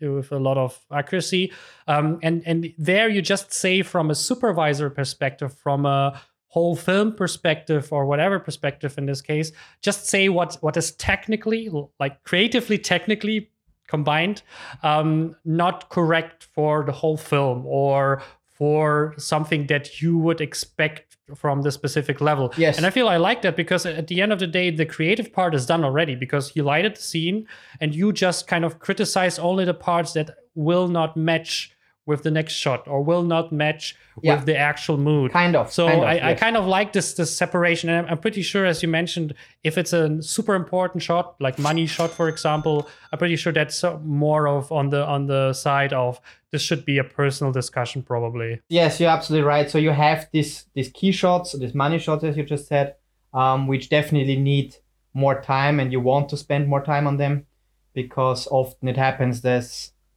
with 0.01 0.31
a 0.31 0.39
lot 0.39 0.57
of 0.57 0.83
accuracy. 0.91 1.51
Um, 1.87 2.17
and 2.23 2.41
and 2.45 2.73
there 2.89 3.07
you 3.07 3.21
just 3.21 3.53
say 3.53 3.83
from 3.83 4.09
a 4.09 4.15
supervisor 4.15 4.89
perspective, 4.89 5.53
from 5.53 5.85
a 5.85 6.19
whole 6.47 6.75
film 6.75 7.13
perspective 7.13 7.93
or 7.93 8.05
whatever 8.07 8.39
perspective 8.39 8.97
in 8.97 9.05
this 9.05 9.21
case, 9.21 9.51
just 9.83 10.07
say 10.07 10.27
what 10.29 10.57
what 10.61 10.75
is 10.77 10.91
technically 10.95 11.69
like 11.99 12.23
creatively 12.23 12.79
technically 12.79 13.51
combined 13.87 14.41
um, 14.81 15.35
not 15.45 15.89
correct 15.89 16.47
for 16.55 16.83
the 16.85 16.91
whole 17.01 17.17
film 17.17 17.63
or 17.67 18.21
for 18.57 19.13
something 19.17 19.67
that 19.67 20.01
you 20.01 20.17
would 20.17 20.39
expect 20.39 21.17
from 21.35 21.61
the 21.61 21.71
specific 21.71 22.21
level. 22.21 22.53
Yes. 22.57 22.77
And 22.77 22.85
I 22.85 22.89
feel 22.89 23.09
I 23.09 23.17
like 23.17 23.41
that 23.41 23.55
because 23.55 23.85
at 23.85 24.07
the 24.07 24.21
end 24.21 24.31
of 24.31 24.39
the 24.39 24.47
day, 24.47 24.69
the 24.69 24.85
creative 24.85 25.33
part 25.33 25.53
is 25.53 25.65
done 25.65 25.83
already 25.83 26.15
because 26.15 26.49
he 26.49 26.61
lighted 26.61 26.95
the 26.95 27.01
scene 27.01 27.47
and 27.81 27.93
you 27.93 28.13
just 28.13 28.47
kind 28.47 28.63
of 28.63 28.79
criticize 28.79 29.37
only 29.39 29.65
the 29.65 29.73
parts 29.73 30.13
that 30.13 30.31
will 30.53 30.87
not 30.87 31.17
match 31.17 31.74
with 32.05 32.21
the 32.23 32.29
next 32.31 32.53
shot 32.53 32.87
or 32.87 33.03
will 33.03 33.23
not 33.23 33.51
match 33.51 33.95
Yeah. 34.21 34.35
with 34.35 34.45
the 34.45 34.55
actual 34.55 34.97
mood. 34.97 35.31
Kind 35.31 35.55
of. 35.55 35.71
So 35.73 35.87
kind 35.87 35.99
of, 36.01 36.07
I, 36.07 36.31
I 36.31 36.33
kind 36.35 36.55
of 36.55 36.65
like 36.67 36.93
this 36.93 37.13
this 37.15 37.35
separation, 37.35 37.89
and 37.89 38.05
I'm, 38.05 38.11
I'm 38.13 38.17
pretty 38.19 38.41
sure, 38.43 38.65
as 38.65 38.81
you 38.83 38.87
mentioned, 38.89 39.33
if 39.63 39.77
it's 39.77 39.91
a 39.93 40.21
super 40.21 40.55
important 40.55 41.03
shot, 41.03 41.35
like 41.39 41.57
money 41.59 41.85
shot, 41.87 42.11
for 42.11 42.29
example, 42.29 42.87
I'm 43.11 43.19
pretty 43.19 43.35
sure 43.35 43.51
that's 43.53 43.83
more 44.03 44.47
of 44.47 44.71
on 44.71 44.89
the 44.89 45.03
on 45.05 45.25
the 45.27 45.53
side 45.53 45.93
of 45.93 46.19
this 46.51 46.61
should 46.61 46.85
be 46.85 46.97
a 46.99 47.03
personal 47.03 47.51
discussion, 47.51 48.03
probably. 48.03 48.61
Yes, 48.69 48.99
you're 48.99 49.09
absolutely 49.09 49.45
right. 49.47 49.69
So 49.69 49.77
you 49.77 49.91
have 49.91 50.27
this 50.31 50.65
these 50.75 50.89
key 50.89 51.11
shots, 51.11 51.53
these 51.57 51.73
money 51.75 51.99
shots, 51.99 52.23
as 52.23 52.37
you 52.37 52.43
just 52.43 52.67
said, 52.67 52.95
um, 53.33 53.67
which 53.67 53.89
definitely 53.89 54.37
need 54.37 54.75
more 55.13 55.41
time, 55.41 55.79
and 55.81 55.91
you 55.91 55.99
want 55.99 56.29
to 56.29 56.37
spend 56.37 56.67
more 56.67 56.83
time 56.83 57.07
on 57.07 57.17
them 57.17 57.45
because 57.93 58.47
often 58.51 58.87
it 58.89 58.97
happens 58.97 59.41
that 59.41 59.65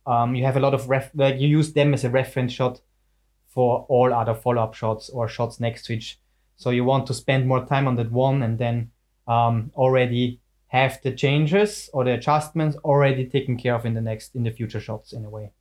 um, 0.08 0.34
you 0.34 0.44
have 0.44 0.56
a 0.56 0.60
lot 0.60 0.74
of 0.74 0.88
ref 0.88 1.10
like 1.14 1.38
you 1.38 1.46
use 1.46 1.72
them 1.74 1.92
as 1.94 2.04
a 2.04 2.10
reference 2.10 2.52
shot 2.52 2.80
for 3.46 3.86
all 3.88 4.12
other 4.12 4.34
follow 4.34 4.62
up 4.62 4.74
shots 4.74 5.10
or 5.10 5.28
shots 5.28 5.60
next 5.60 5.84
to 5.84 5.92
each. 5.92 6.18
So 6.56 6.70
you 6.70 6.84
want 6.84 7.06
to 7.06 7.14
spend 7.14 7.46
more 7.46 7.64
time 7.66 7.86
on 7.86 7.96
that 7.96 8.10
one, 8.10 8.42
and 8.42 8.58
then 8.58 8.90
um, 9.26 9.70
already 9.76 10.40
have 10.68 10.98
the 11.02 11.12
changes 11.12 11.88
or 11.92 12.04
the 12.04 12.14
adjustments 12.14 12.76
already 12.84 13.26
taken 13.26 13.56
care 13.56 13.74
of 13.74 13.86
in 13.86 13.94
the 13.94 14.00
next 14.00 14.34
in 14.34 14.42
the 14.42 14.50
future 14.50 14.80
shots 14.80 15.12
in 15.12 15.24
a 15.24 15.30
way. 15.30 15.52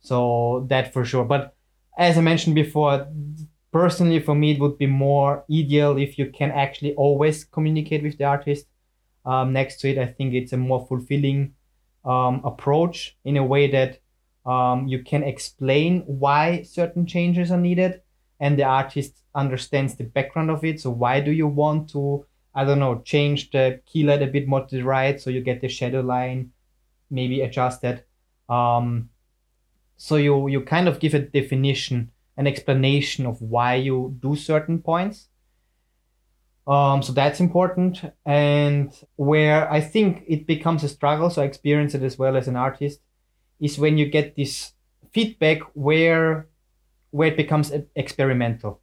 So 0.00 0.66
that 0.68 0.92
for 0.92 1.04
sure. 1.04 1.24
But 1.24 1.54
as 1.98 2.18
I 2.18 2.20
mentioned 2.20 2.54
before, 2.54 3.06
personally 3.72 4.20
for 4.20 4.34
me 4.34 4.52
it 4.52 4.60
would 4.60 4.78
be 4.78 4.86
more 4.86 5.44
ideal 5.50 5.96
if 5.98 6.18
you 6.18 6.30
can 6.30 6.50
actually 6.50 6.94
always 6.94 7.44
communicate 7.44 8.02
with 8.02 8.18
the 8.18 8.24
artist 8.24 8.66
um, 9.24 9.52
next 9.52 9.80
to 9.80 9.90
it. 9.90 9.98
I 9.98 10.06
think 10.06 10.34
it's 10.34 10.52
a 10.52 10.56
more 10.56 10.86
fulfilling 10.86 11.54
um, 12.04 12.42
approach 12.44 13.16
in 13.24 13.36
a 13.36 13.44
way 13.44 13.70
that 13.70 14.00
um, 14.46 14.86
you 14.86 15.02
can 15.02 15.22
explain 15.22 16.00
why 16.02 16.62
certain 16.62 17.06
changes 17.06 17.50
are 17.50 17.60
needed 17.60 18.02
and 18.40 18.58
the 18.58 18.64
artist 18.64 19.22
understands 19.34 19.94
the 19.94 20.04
background 20.04 20.50
of 20.50 20.64
it. 20.64 20.80
So 20.80 20.90
why 20.90 21.20
do 21.20 21.30
you 21.30 21.46
want 21.46 21.90
to, 21.90 22.26
I 22.54 22.64
don't 22.64 22.78
know, 22.78 23.00
change 23.04 23.50
the 23.50 23.80
key 23.86 24.04
light 24.04 24.22
a 24.22 24.26
bit 24.26 24.46
more 24.46 24.66
to 24.66 24.76
the 24.76 24.82
right 24.82 25.20
so 25.20 25.30
you 25.30 25.40
get 25.40 25.60
the 25.60 25.68
shadow 25.68 26.00
line 26.00 26.50
maybe 27.10 27.40
adjusted. 27.40 28.04
Um, 28.48 29.08
so 29.96 30.16
you 30.16 30.48
you 30.48 30.60
kind 30.60 30.88
of 30.88 31.00
give 31.00 31.14
a 31.14 31.20
definition 31.20 32.10
an 32.36 32.46
explanation 32.46 33.26
of 33.26 33.40
why 33.40 33.76
you 33.76 34.16
do 34.20 34.34
certain 34.34 34.80
points 34.80 35.28
um, 36.66 37.02
so 37.02 37.12
that's 37.12 37.40
important. 37.40 38.02
And 38.24 38.92
where 39.16 39.70
i 39.70 39.80
think 39.80 40.24
it 40.26 40.46
becomes 40.46 40.82
a 40.84 40.88
struggle 40.88 41.30
so 41.30 41.42
i 41.42 41.44
experience 41.44 41.94
it 41.94 42.02
as 42.02 42.18
well 42.18 42.36
as 42.36 42.48
an 42.48 42.56
artist 42.56 43.00
is 43.60 43.78
when 43.78 43.98
you 43.98 44.06
get 44.06 44.36
this 44.36 44.72
feedback 45.12 45.60
where 45.74 46.48
where 47.10 47.28
it 47.28 47.36
becomes 47.36 47.72
experimental. 47.94 48.80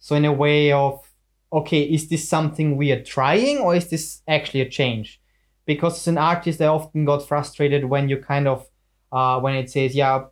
So 0.00 0.14
in 0.16 0.26
a 0.26 0.32
way 0.32 0.72
of 0.72 1.02
okay 1.50 1.82
is 1.82 2.08
this 2.08 2.28
something 2.28 2.76
we 2.76 2.92
are 2.92 3.02
trying 3.02 3.58
or 3.58 3.74
is 3.74 3.88
this 3.88 4.22
actually 4.28 4.60
a 4.60 4.68
change? 4.68 5.20
Because 5.64 5.98
as 5.98 6.08
an 6.08 6.18
artist 6.18 6.60
i 6.60 6.66
often 6.66 7.04
got 7.04 7.26
frustrated 7.26 7.84
when 7.86 8.08
you 8.08 8.18
kind 8.18 8.46
of 8.46 8.66
uh, 9.10 9.40
when 9.40 9.54
it 9.54 9.70
says, 9.70 9.94
yeah, 9.94 10.24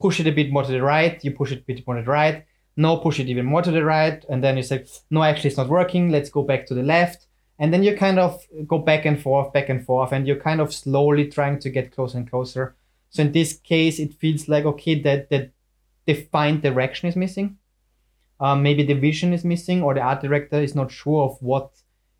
push 0.00 0.20
it 0.20 0.26
a 0.26 0.32
bit 0.32 0.50
more 0.50 0.64
to 0.64 0.72
the 0.72 0.82
right, 0.82 1.22
you 1.24 1.30
push 1.30 1.52
it 1.52 1.60
a 1.60 1.62
bit 1.62 1.86
more 1.86 1.96
to 1.96 2.02
the 2.02 2.10
right, 2.10 2.44
no, 2.76 2.96
push 2.96 3.20
it 3.20 3.28
even 3.28 3.46
more 3.46 3.62
to 3.62 3.70
the 3.70 3.84
right, 3.84 4.24
and 4.28 4.42
then 4.42 4.56
you 4.56 4.62
say, 4.62 4.84
no, 5.10 5.22
actually 5.22 5.48
it's 5.48 5.56
not 5.56 5.68
working, 5.68 6.10
let's 6.10 6.30
go 6.30 6.42
back 6.42 6.66
to 6.66 6.74
the 6.74 6.82
left. 6.82 7.26
And 7.58 7.72
then 7.72 7.82
you 7.82 7.96
kind 7.96 8.18
of 8.18 8.42
go 8.66 8.78
back 8.78 9.04
and 9.04 9.20
forth, 9.20 9.52
back 9.52 9.68
and 9.68 9.84
forth, 9.84 10.12
and 10.12 10.26
you're 10.26 10.40
kind 10.40 10.60
of 10.60 10.72
slowly 10.72 11.28
trying 11.28 11.60
to 11.60 11.70
get 11.70 11.94
closer 11.94 12.18
and 12.18 12.28
closer. 12.28 12.74
So 13.10 13.22
in 13.22 13.32
this 13.32 13.52
case, 13.52 13.98
it 13.98 14.14
feels 14.14 14.48
like, 14.48 14.64
okay, 14.64 15.00
that 15.02 15.28
the 15.28 15.50
defined 16.06 16.62
direction 16.62 17.08
is 17.08 17.14
missing. 17.14 17.58
Um, 18.40 18.62
maybe 18.62 18.82
the 18.82 18.94
vision 18.94 19.32
is 19.32 19.44
missing, 19.44 19.82
or 19.82 19.94
the 19.94 20.00
art 20.00 20.22
director 20.22 20.60
is 20.60 20.74
not 20.74 20.90
sure 20.90 21.24
of 21.24 21.36
what 21.40 21.70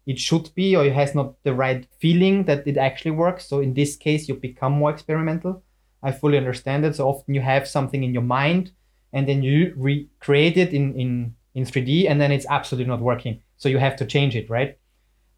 it 0.06 0.18
should 0.18 0.50
be, 0.54 0.76
or 0.76 0.84
it 0.84 0.92
has 0.92 1.14
not 1.14 1.42
the 1.42 1.54
right 1.54 1.86
feeling 1.98 2.44
that 2.44 2.66
it 2.66 2.76
actually 2.76 3.12
works. 3.12 3.46
So 3.46 3.60
in 3.60 3.74
this 3.74 3.96
case, 3.96 4.28
you 4.28 4.34
become 4.34 4.74
more 4.74 4.90
experimental. 4.90 5.62
I 6.02 6.12
fully 6.12 6.36
understand 6.36 6.84
it. 6.84 6.96
So 6.96 7.08
often 7.08 7.34
you 7.34 7.40
have 7.40 7.66
something 7.66 8.04
in 8.04 8.12
your 8.12 8.22
mind 8.22 8.72
and 9.12 9.28
then 9.28 9.42
you 9.42 9.74
recreate 9.76 10.56
it 10.56 10.72
in, 10.72 10.94
in, 10.98 11.34
in 11.54 11.64
3D 11.64 12.08
and 12.08 12.20
then 12.20 12.32
it's 12.32 12.46
absolutely 12.48 12.88
not 12.88 13.00
working. 13.00 13.42
So 13.56 13.68
you 13.68 13.78
have 13.78 13.96
to 13.96 14.06
change 14.06 14.34
it, 14.36 14.48
right? 14.48 14.78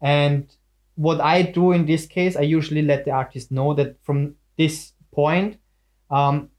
And 0.01 0.53
what 0.95 1.19
I 1.19 1.41
do 1.41 1.71
in 1.71 1.85
this 1.85 2.05
case, 2.05 2.35
I 2.35 2.41
usually 2.41 2.81
let 2.81 3.05
the 3.05 3.11
artist 3.11 3.51
know 3.51 3.73
that 3.73 3.97
from 4.03 4.35
this 4.57 4.93
point, 5.13 5.57
um, 6.09 6.49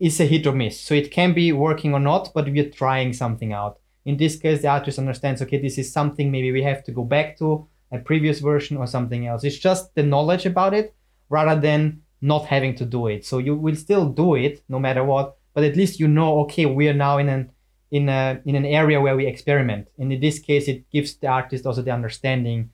is 0.00 0.20
a 0.20 0.24
hit 0.24 0.46
or 0.46 0.52
miss. 0.52 0.80
So 0.80 0.94
it 0.94 1.10
can 1.10 1.34
be 1.34 1.52
working 1.52 1.92
or 1.92 2.00
not, 2.00 2.30
but 2.34 2.48
we're 2.48 2.70
trying 2.70 3.12
something 3.12 3.52
out. 3.52 3.78
In 4.04 4.16
this 4.16 4.36
case, 4.36 4.62
the 4.62 4.68
artist 4.68 4.98
understands, 4.98 5.42
okay, 5.42 5.60
this 5.60 5.76
is 5.76 5.92
something 5.92 6.30
maybe 6.30 6.52
we 6.52 6.62
have 6.62 6.84
to 6.84 6.92
go 6.92 7.04
back 7.04 7.36
to 7.38 7.66
a 7.90 7.98
previous 7.98 8.40
version 8.40 8.76
or 8.76 8.86
something 8.86 9.26
else. 9.26 9.44
It's 9.44 9.58
just 9.58 9.94
the 9.94 10.02
knowledge 10.02 10.46
about 10.46 10.74
it 10.74 10.94
rather 11.28 11.60
than 11.60 12.02
not 12.20 12.46
having 12.46 12.74
to 12.76 12.84
do 12.84 13.08
it. 13.08 13.24
So 13.24 13.38
you 13.38 13.56
will 13.56 13.76
still 13.76 14.08
do 14.08 14.34
it 14.34 14.62
no 14.68 14.78
matter 14.78 15.04
what, 15.04 15.36
but 15.58 15.64
at 15.64 15.74
least 15.74 15.98
you 15.98 16.06
know, 16.06 16.38
okay, 16.42 16.66
we 16.66 16.86
are 16.88 16.94
now 16.94 17.18
in 17.18 17.28
an 17.28 17.50
in 17.90 18.08
a 18.08 18.40
in 18.44 18.54
an 18.54 18.64
area 18.64 19.00
where 19.00 19.16
we 19.16 19.26
experiment. 19.26 19.88
And 19.98 20.12
in 20.12 20.20
this 20.20 20.38
case, 20.38 20.68
it 20.68 20.88
gives 20.88 21.16
the 21.16 21.26
artist 21.26 21.66
also 21.66 21.82
the 21.82 21.90
understanding 21.90 22.70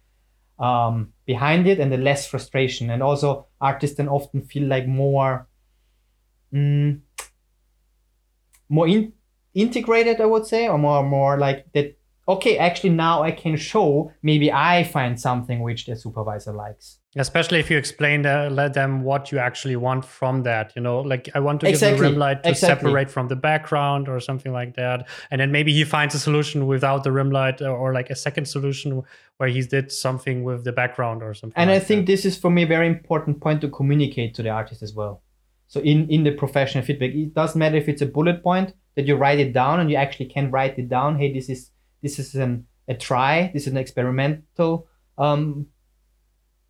um, 0.58 1.14
behind 1.24 1.66
it 1.66 1.80
and 1.80 1.90
the 1.90 1.96
less 1.96 2.26
frustration. 2.26 2.90
And 2.90 3.02
also, 3.02 3.46
artists 3.58 3.96
then 3.96 4.06
often 4.06 4.42
feel 4.42 4.68
like 4.68 4.86
more, 4.86 5.48
mm, 6.52 7.00
more 8.68 8.86
in, 8.86 9.14
integrated, 9.54 10.20
I 10.20 10.26
would 10.26 10.46
say, 10.46 10.68
or 10.68 10.76
more 10.76 11.02
more 11.02 11.38
like 11.38 11.72
that. 11.72 11.96
Okay, 12.28 12.58
actually, 12.58 12.90
now 12.90 13.22
I 13.22 13.30
can 13.30 13.56
show. 13.56 14.12
Maybe 14.22 14.52
I 14.52 14.84
find 14.84 15.18
something 15.18 15.60
which 15.62 15.86
the 15.86 15.96
supervisor 15.96 16.52
likes. 16.52 16.98
Especially 17.16 17.60
if 17.60 17.70
you 17.70 17.78
explain 17.78 18.22
the, 18.22 18.48
let 18.50 18.74
them 18.74 19.02
what 19.02 19.30
you 19.30 19.38
actually 19.38 19.76
want 19.76 20.04
from 20.04 20.42
that. 20.42 20.72
You 20.74 20.82
know, 20.82 21.00
like 21.00 21.28
I 21.34 21.40
want 21.40 21.60
to 21.60 21.68
Exactly, 21.68 21.96
give 21.96 22.04
the 22.04 22.10
rim 22.10 22.18
light 22.18 22.42
to 22.42 22.50
exactly. 22.50 22.88
separate 22.88 23.10
from 23.10 23.28
the 23.28 23.36
background 23.36 24.08
or 24.08 24.18
something 24.20 24.52
like 24.52 24.74
that. 24.76 25.08
And 25.30 25.40
then 25.40 25.52
maybe 25.52 25.72
he 25.72 25.84
finds 25.84 26.14
a 26.14 26.18
solution 26.18 26.66
without 26.66 27.04
the 27.04 27.12
rim 27.12 27.30
light 27.30 27.60
or, 27.62 27.70
or 27.76 27.92
like 27.94 28.10
a 28.10 28.16
second 28.16 28.46
solution 28.46 29.02
where 29.36 29.48
he 29.48 29.62
did 29.62 29.90
something 29.90 30.44
with 30.44 30.64
the 30.64 30.72
background 30.72 31.22
or 31.22 31.34
something. 31.34 31.56
and 31.56 31.70
like 31.70 31.82
i 31.82 31.84
think 31.84 32.06
that. 32.06 32.12
this 32.12 32.24
is 32.24 32.38
for 32.38 32.50
me 32.50 32.62
a 32.62 32.66
very 32.66 32.86
important 32.86 33.40
point 33.40 33.60
to 33.60 33.68
communicate 33.68 34.32
to 34.34 34.42
the 34.42 34.48
artist 34.48 34.80
as 34.82 34.94
well 34.94 35.22
so 35.66 35.80
in 35.80 36.08
in 36.08 36.22
the 36.22 36.30
professional 36.30 36.84
feedback 36.84 37.10
it 37.10 37.34
doesn't 37.34 37.58
matter 37.58 37.76
if 37.76 37.88
it's 37.88 38.00
a 38.02 38.06
bullet 38.06 38.42
point 38.42 38.72
that 38.94 39.06
you 39.06 39.16
write 39.16 39.40
it 39.40 39.52
down 39.52 39.80
and 39.80 39.90
you 39.90 39.96
actually 39.96 40.26
can 40.26 40.50
write 40.52 40.78
it 40.78 40.88
down 40.88 41.18
hey 41.18 41.32
this 41.32 41.48
is 41.48 41.70
this 42.02 42.18
is 42.18 42.34
an 42.36 42.64
a 42.86 42.94
try 42.94 43.50
this 43.52 43.62
is 43.66 43.72
an 43.72 43.76
experimental 43.76 44.86
um 45.18 45.66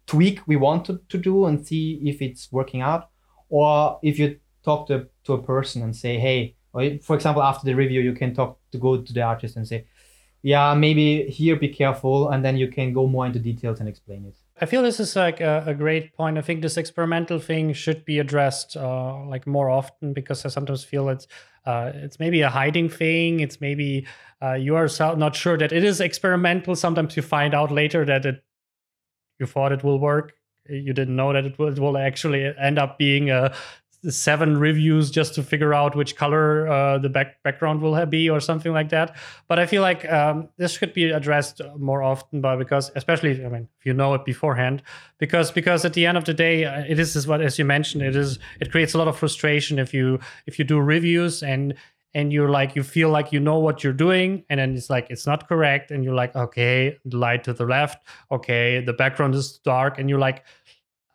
tweak 0.07 0.47
we 0.47 0.57
want 0.57 0.85
to, 0.85 1.19
do 1.19 1.47
and 1.47 1.67
see 1.67 2.01
if 2.05 2.21
it's 2.21 2.51
working 2.53 2.81
out 2.81 3.11
or 3.49 3.99
if 4.03 4.19
you 4.19 4.39
talk 4.65 4.87
to, 4.87 5.07
to 5.25 5.33
a 5.33 5.43
person 5.43 5.83
and 5.83 5.95
say 5.97 6.19
hey 6.19 6.55
or 6.73 6.99
for 7.03 7.17
example 7.17 7.43
after 7.43 7.65
the 7.65 7.75
review 7.75 8.01
you 8.01 8.13
can 8.13 8.35
talk 8.35 8.59
to 8.71 8.79
go 8.79 9.01
to 9.01 9.13
the 9.13 9.23
artist 9.23 9.57
and 9.57 9.67
say 9.67 9.87
yeah 10.43 10.75
maybe 10.75 11.25
here 11.25 11.57
be 11.57 11.69
careful 11.69 12.31
and 12.31 12.45
then 12.45 12.57
you 12.57 12.69
can 12.69 12.93
go 12.93 13.07
more 13.07 13.27
into 13.27 13.39
details 13.39 13.81
and 13.81 13.89
explain 13.89 14.25
it 14.25 14.37
I 14.61 14.67
feel 14.67 14.83
this 14.83 15.01
is 15.01 15.17
like 15.17 15.41
a, 15.41 15.65
a 15.67 15.75
great 15.75 16.15
point. 16.15 16.39
I 16.39 16.41
think 16.41 16.63
this 16.63 16.77
experimental 16.77 17.41
thing 17.41 17.73
should 17.73 18.05
be 18.05 18.21
addressed 18.21 18.77
uh, 18.77 19.25
like 19.27 19.49
more 19.49 19.69
often 19.69 20.13
because 20.13 20.45
I 20.45 20.49
sometimes 20.49 20.85
feel 20.85 21.09
it's 21.09 21.27
uh, 21.67 21.91
it's 21.95 22.21
maybe 22.21 22.43
a 22.43 22.49
hiding 22.49 22.89
thing. 22.89 23.41
It's 23.41 23.61
maybe 23.61 24.07
uh, 24.41 24.53
you 24.53 24.77
are 24.77 24.89
not 25.17 25.35
sure 25.35 25.59
that 25.59 25.73
it 25.73 25.83
is 25.83 26.01
experimental. 26.01 26.77
Sometimes 26.77 27.17
you 27.17 27.23
find 27.23 27.53
out 27.53 27.73
later 27.73 28.05
that 28.05 28.25
it 28.27 28.45
you 29.39 29.47
thought 29.47 29.73
it 29.73 29.85
will 29.85 29.99
work. 29.99 30.35
You 30.69 30.93
didn't 30.93 31.17
know 31.17 31.33
that 31.33 31.45
it 31.45 31.59
will, 31.59 31.69
it 31.69 31.79
will 31.79 31.99
actually 31.99 32.53
end 32.59 32.79
up 32.79 32.99
being 32.99 33.31
a 33.31 33.55
seven 34.11 34.59
reviews 34.59 35.11
just 35.11 35.35
to 35.35 35.43
figure 35.43 35.73
out 35.73 35.97
which 35.97 36.15
color 36.17 36.69
uh, 36.69 36.99
the 36.99 37.09
back 37.09 37.43
background 37.43 37.81
will 37.81 38.05
be 38.07 38.29
or 38.29 38.41
something 38.41 38.73
like 38.73 38.91
that. 38.91 39.17
But 39.49 39.59
I 39.59 39.67
feel 39.67 39.83
like 39.83 40.11
um, 40.11 40.49
this 40.57 40.73
should 40.73 40.93
be 40.93 41.11
addressed 41.11 41.61
more 41.79 42.03
often, 42.03 42.41
by 42.41 42.57
because 42.57 42.91
especially 42.97 43.45
I 43.45 43.49
mean 43.49 43.69
if 43.79 43.87
you 43.87 43.95
know 43.95 44.15
it 44.15 44.25
beforehand, 44.25 44.83
because 45.19 45.51
because 45.51 45.85
at 45.85 45.95
the 45.95 46.07
end 46.07 46.19
of 46.19 46.25
the 46.25 46.35
day, 46.35 46.65
uh, 46.65 46.85
it 46.87 46.99
is 46.99 47.27
what 47.27 47.41
as 47.41 47.59
you 47.59 47.65
mentioned, 47.65 48.03
it 48.03 48.17
is 48.17 48.39
it 48.61 48.71
creates 48.71 48.95
a 48.95 48.99
lot 48.99 49.09
of 49.09 49.17
frustration 49.17 49.79
if 49.79 49.95
you 49.95 50.19
if 50.47 50.59
you 50.59 50.65
do 50.65 50.79
reviews 50.81 51.43
and 51.43 51.75
and 52.15 52.33
you're 52.33 52.51
like 52.51 52.77
you 52.77 52.83
feel 52.83 53.11
like 53.11 53.33
you 53.33 53.41
know 53.41 53.59
what 53.59 53.83
you're 53.83 53.93
doing 53.93 54.45
and 54.49 54.61
then 54.61 54.75
it's 54.75 54.89
like 54.89 55.07
it's 55.11 55.27
not 55.27 55.49
correct 55.49 55.91
and 55.91 56.05
you're 56.05 56.15
like 56.15 56.35
okay 56.37 56.97
the 57.05 57.17
light 57.17 57.43
to 57.45 57.53
the 57.53 57.65
left 57.65 58.07
okay 58.31 58.81
the 58.81 58.93
background 58.93 59.35
is 59.35 59.59
dark 59.59 59.99
and 59.99 60.09
you're 60.09 60.19
like 60.19 60.45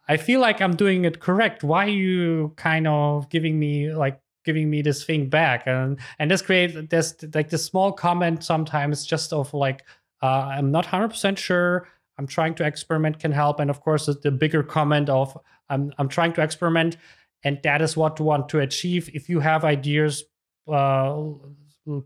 I 0.09 0.17
feel 0.17 0.41
like 0.41 0.59
I'm 0.59 0.75
doing 0.75 1.05
it 1.05 1.19
correct. 1.19 1.63
Why 1.63 1.85
are 1.85 1.89
you 1.89 2.51
kind 2.57 2.87
of 2.87 3.29
giving 3.29 3.59
me 3.59 3.93
like 3.93 4.19
giving 4.43 4.67
me 4.67 4.81
this 4.81 5.03
thing 5.05 5.29
back? 5.29 5.67
And 5.67 5.99
and 6.17 6.31
this 6.31 6.41
creates 6.41 6.75
this 6.89 7.15
like 7.35 7.51
this 7.51 7.63
small 7.63 7.91
comment 7.93 8.43
sometimes 8.43 9.05
just 9.05 9.31
of 9.31 9.53
like 9.53 9.85
uh, 10.23 10.49
I'm 10.57 10.71
not 10.71 10.87
hundred 10.87 11.09
percent 11.09 11.37
sure. 11.37 11.87
I'm 12.17 12.25
trying 12.25 12.55
to 12.55 12.65
experiment 12.65 13.19
can 13.19 13.31
help, 13.31 13.59
and 13.59 13.69
of 13.69 13.81
course 13.81 14.07
the- 14.07 14.31
bigger 14.31 14.63
comment 14.63 15.09
of 15.09 15.37
I'm 15.69 15.93
I'm 15.99 16.09
trying 16.09 16.33
to 16.33 16.41
experiment, 16.41 16.97
and 17.43 17.59
that 17.63 17.79
is 17.79 17.95
what 17.95 18.19
I 18.19 18.23
want 18.23 18.49
to 18.49 18.59
achieve. 18.59 19.11
If 19.13 19.29
you 19.29 19.39
have 19.41 19.63
ideas, 19.63 20.23
uh, 20.67 21.23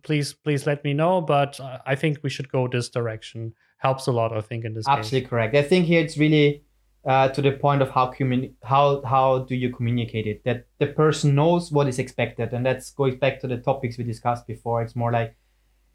please 0.04 0.34
please 0.34 0.66
let 0.66 0.84
me 0.84 0.94
know. 0.94 1.22
But 1.22 1.60
I 1.86 1.96
think 1.96 2.20
we 2.24 2.30
should 2.30 2.52
go 2.52 2.68
this 2.68 2.90
direction. 2.90 3.54
Helps 3.78 4.08
a 4.08 4.12
lot, 4.12 4.32
I 4.32 4.42
think, 4.42 4.64
in 4.64 4.74
this 4.74 4.86
case. 4.86 4.98
Absolutely 4.98 5.30
correct. 5.30 5.56
I 5.56 5.62
think 5.62 5.86
here 5.86 6.02
it's 6.02 6.18
really 6.18 6.64
uh, 7.06 7.28
to 7.30 7.42
the 7.42 7.52
point 7.52 7.82
of 7.82 7.90
how 7.90 8.12
communi- 8.12 8.54
how 8.64 9.02
how 9.04 9.40
do 9.40 9.56
you 9.56 9.70
communicate 9.70 10.26
it 10.26 10.44
that 10.46 10.66
the 10.80 10.88
person 10.88 11.36
knows 11.36 11.72
what 11.72 11.88
is 11.88 12.00
expected, 12.00 12.54
and 12.54 12.66
that's 12.66 12.92
going 12.92 13.18
back 13.18 13.40
to 13.42 13.48
the 13.48 13.58
topics 13.58 13.98
we 13.98 14.04
discussed 14.04 14.48
before. 14.48 14.82
It's 14.82 14.96
more 14.96 15.12
like 15.12 15.36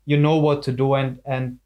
you 0.05 0.17
know 0.19 0.37
what 0.37 0.63
to 0.65 0.73
do, 0.73 0.95
and 0.95 1.19
and 1.25 1.59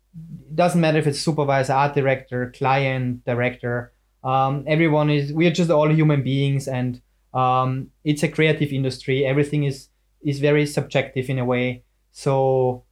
it 0.49 0.55
doesn't 0.55 0.81
matter 0.81 0.99
if 0.99 1.07
it's 1.07 1.21
supervisor, 1.21 1.73
art 1.73 1.95
director, 1.95 2.53
client, 2.57 3.25
director. 3.25 3.93
Um, 4.23 4.65
everyone 4.69 5.11
is 5.11 5.33
we 5.33 5.47
are 5.49 5.53
just 5.53 5.71
all 5.71 5.91
human 5.91 6.23
beings, 6.23 6.69
and 6.69 7.01
um, 7.35 7.89
it's 8.05 8.23
a 8.23 8.29
creative 8.29 8.73
industry. 8.73 9.25
Everything 9.25 9.65
is 9.65 9.89
is 10.25 10.41
very 10.41 10.67
subjective 10.67 11.29
in 11.29 11.39
a 11.39 11.45
way. 11.45 11.85
So 12.11 12.85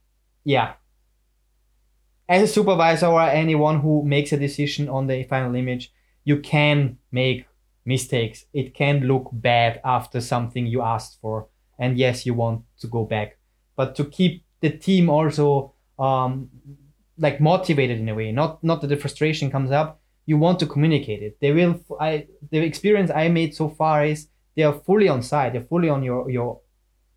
yeah, 0.44 0.74
as 2.28 2.42
a 2.42 2.46
supervisor 2.46 3.06
or 3.06 3.22
anyone 3.22 3.80
who 3.80 4.04
makes 4.04 4.32
a 4.32 4.36
decision 4.36 4.88
on 4.88 5.08
the 5.08 5.24
final 5.24 5.54
image, 5.54 5.92
you 6.24 6.38
can 6.40 6.98
make 7.10 7.46
mistakes. 7.84 8.44
It 8.52 8.74
can 8.74 9.00
look 9.00 9.30
bad 9.32 9.80
after 9.84 10.20
something 10.20 10.66
you 10.66 10.80
asked 10.80 11.18
for. 11.20 11.48
And 11.78 11.98
yes, 11.98 12.24
you 12.26 12.34
want 12.34 12.62
to 12.80 12.86
go 12.86 13.04
back. 13.04 13.38
But 13.74 13.96
to 13.96 14.04
keep 14.04 14.44
the 14.60 14.70
team 14.70 15.10
also 15.10 15.74
um, 15.98 16.50
like 17.18 17.40
motivated 17.40 17.98
in 17.98 18.08
a 18.08 18.14
way, 18.14 18.30
not 18.32 18.62
not 18.62 18.80
that 18.80 18.88
the 18.88 18.96
frustration 18.96 19.50
comes 19.50 19.70
up, 19.70 20.00
you 20.26 20.38
want 20.38 20.60
to 20.60 20.66
communicate 20.66 21.22
it. 21.22 21.40
They 21.40 21.52
will 21.52 21.80
I 21.98 22.26
the 22.50 22.58
experience 22.58 23.10
I 23.10 23.28
made 23.28 23.54
so 23.54 23.68
far 23.68 24.04
is 24.04 24.28
they 24.56 24.62
are 24.62 24.72
fully 24.72 25.08
on 25.08 25.22
side, 25.22 25.54
they're 25.54 25.62
fully 25.62 25.88
on 25.88 26.02
your 26.02 26.30
your 26.30 26.60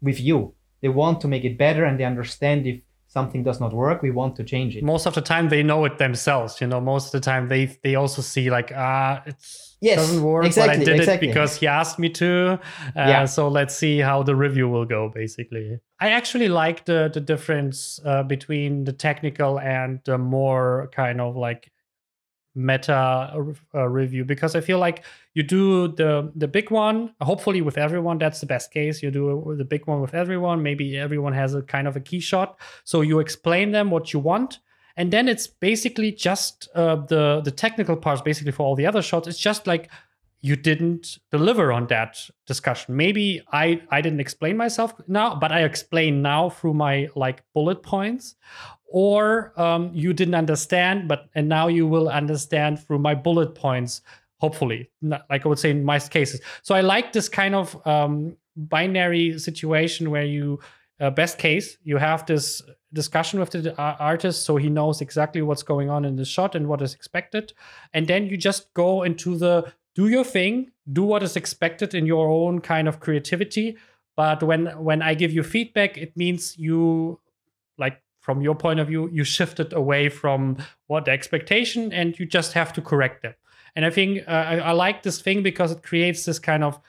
with 0.03 0.19
you. 0.19 0.53
They 0.81 0.89
want 0.89 1.21
to 1.21 1.27
make 1.27 1.43
it 1.45 1.57
better 1.57 1.84
and 1.85 1.97
they 1.99 2.03
understand 2.13 2.67
if 2.67 2.81
something 3.07 3.43
does 3.43 3.59
not 3.59 3.71
work, 3.73 4.01
we 4.01 4.11
want 4.11 4.35
to 4.35 4.43
change 4.43 4.75
it. 4.77 4.84
most 4.84 5.05
of 5.05 5.13
the 5.13 5.21
time 5.21 5.49
they 5.49 5.63
know 5.63 5.85
it 5.85 5.95
themselves 5.97 6.59
you 6.61 6.67
know 6.71 6.81
most 6.81 7.05
of 7.07 7.11
the 7.21 7.25
time 7.31 7.43
they 7.53 7.63
they 7.84 7.93
also 7.95 8.21
see 8.21 8.49
like 8.57 8.69
ah 8.75 9.21
it 9.25 9.35
Yes, 9.89 9.97
doesn't 9.99 10.23
work 10.23 10.43
but 10.55 10.69
i 10.69 10.77
did 10.77 10.88
exactly. 10.99 11.27
it 11.27 11.34
because 11.34 11.51
he 11.61 11.67
asked 11.67 11.99
me 11.99 12.09
to 12.23 12.30
uh, 12.95 13.11
Yeah. 13.13 13.25
so 13.35 13.41
let's 13.59 13.75
see 13.84 13.95
how 14.09 14.23
the 14.23 14.35
review 14.45 14.67
will 14.73 14.85
go 14.97 15.01
basically 15.21 15.65
i 15.99 16.07
actually 16.19 16.49
like 16.63 16.80
the 16.85 17.09
the 17.13 17.19
difference 17.34 17.99
uh, 18.11 18.23
between 18.23 18.85
the 18.85 18.93
technical 19.07 19.59
and 19.59 19.99
the 20.05 20.17
more 20.17 20.89
kind 21.01 21.19
of 21.21 21.35
like 21.47 21.63
meta 22.55 23.55
uh, 23.73 23.88
review 23.88 24.23
because 24.23 24.55
I 24.55 24.61
feel 24.61 24.77
like 24.77 25.03
you 25.34 25.43
do 25.43 25.88
the 25.88 26.31
the 26.35 26.47
big 26.47 26.69
one 26.69 27.13
hopefully 27.21 27.61
with 27.61 27.77
everyone 27.77 28.17
that's 28.17 28.39
the 28.39 28.45
best 28.45 28.71
case. 28.71 29.01
You 29.01 29.11
do 29.11 29.55
the 29.57 29.65
big 29.65 29.88
one 29.88 30.01
with 30.01 30.13
everyone 30.13 30.61
maybe 30.61 30.97
everyone 30.97 31.34
has 31.34 31.55
a 31.55 31.61
kind 31.61 31.88
of 31.88 31.95
a 31.95 31.99
key 31.99 32.19
shot. 32.19 32.59
So 32.84 33.01
you 33.01 33.19
explain 33.19 33.71
them 33.71 33.89
what 33.89 34.13
you 34.13 34.19
want 34.19 34.59
and 34.95 35.11
then 35.11 35.27
it's 35.27 35.47
basically 35.47 36.11
just 36.11 36.69
uh, 36.75 36.97
the 37.07 37.41
the 37.43 37.51
technical 37.51 37.95
parts 37.95 38.21
basically 38.21 38.51
for 38.51 38.63
all 38.63 38.75
the 38.75 38.85
other 38.85 39.01
shots. 39.01 39.27
It's 39.27 39.39
just 39.39 39.65
like 39.65 39.89
you 40.44 40.57
didn't 40.57 41.20
deliver 41.32 41.72
on 41.72 41.88
that 41.88 42.30
discussion. 42.45 42.95
Maybe 42.95 43.41
i 43.52 43.82
i 43.90 44.02
didn't 44.02 44.20
explain 44.20 44.56
myself 44.57 44.94
now 45.07 45.34
but 45.36 45.52
i 45.52 45.64
explain 45.64 46.22
now 46.22 46.49
through 46.49 46.76
my 46.76 47.07
like 47.15 47.44
bullet 47.56 47.82
points. 47.82 48.36
Or 48.95 49.60
um, 49.60 49.90
you 49.91 50.14
didn't 50.14 50.36
understand 50.36 51.07
but 51.07 51.30
and 51.34 51.49
now 51.49 51.68
you 51.68 51.88
will 51.88 52.10
understand 52.10 52.80
through 52.80 52.99
my 52.99 53.15
bullet 53.15 53.56
points 53.56 54.02
hopefully. 54.38 54.90
Not- 55.02 55.26
like 55.30 55.45
i 55.45 55.48
would 55.49 55.60
say 55.60 55.72
in 55.72 55.84
most 55.84 56.11
cases. 56.11 56.41
So 56.61 56.76
i 56.76 56.82
like 56.82 57.14
this 57.14 57.30
kind 57.30 57.56
of 57.56 57.88
um, 57.88 58.36
binary 58.56 59.40
situation 59.40 60.11
where 60.11 60.26
you 60.26 60.60
uh, 60.99 61.10
best 61.10 61.38
case 61.38 61.78
you 61.84 61.98
have 61.98 62.26
this 62.26 62.61
discussion 62.91 63.40
with 63.40 63.52
the 63.52 63.74
uh, 63.82 63.95
artist 63.99 64.45
so 64.45 64.57
he 64.57 64.70
knows 64.70 65.02
exactly 65.02 65.41
what's 65.41 65.64
going 65.64 65.90
on 65.90 66.06
in 66.06 66.15
the 66.15 66.26
shot 66.26 66.53
and 66.56 66.68
what 66.68 66.82
is 66.82 66.94
expected. 66.94 67.53
And 67.94 68.07
then 68.07 68.28
you 68.28 68.38
just 68.38 68.74
go 68.74 69.03
into 69.03 69.36
the 69.38 69.74
do 69.95 70.07
your 70.07 70.24
thing 70.24 70.72
do 70.91 71.03
what 71.03 71.24
is 71.24 71.36
expected 71.36 71.94
in 71.94 72.06
your 72.06 72.28
own 72.28 72.60
kind 72.60 72.88
of 72.88 72.99
creativity. 72.99 73.78
But 74.15 74.44
when 74.44 74.68
when 74.84 75.02
i 75.02 75.14
give 75.14 75.32
you 75.32 75.44
feedback 75.44 75.98
it 75.98 76.15
means 76.15 76.57
you 76.57 77.20
like 77.78 78.02
from 78.20 78.41
your 78.41 78.56
point 78.56 78.80
of 78.80 78.88
view 78.88 79.10
you 79.11 79.24
shifted 79.24 79.74
away 79.74 80.10
from 80.10 80.57
what 80.88 81.06
the 81.06 81.11
expectation 81.11 81.91
and 81.91 82.18
you 82.20 82.26
just 82.26 82.53
have 82.53 82.74
to 82.74 82.82
correct 82.82 83.24
them. 83.24 83.34
And 83.76 83.86
i 83.86 83.90
think 83.90 84.28
uh, 84.28 84.32
I, 84.32 84.57
I 84.57 84.72
like 84.72 85.03
this 85.03 85.22
thing 85.22 85.41
because 85.44 85.72
it 85.72 85.84
creates 85.84 86.26
this 86.26 86.40
kind 86.40 86.64
of 86.64 86.80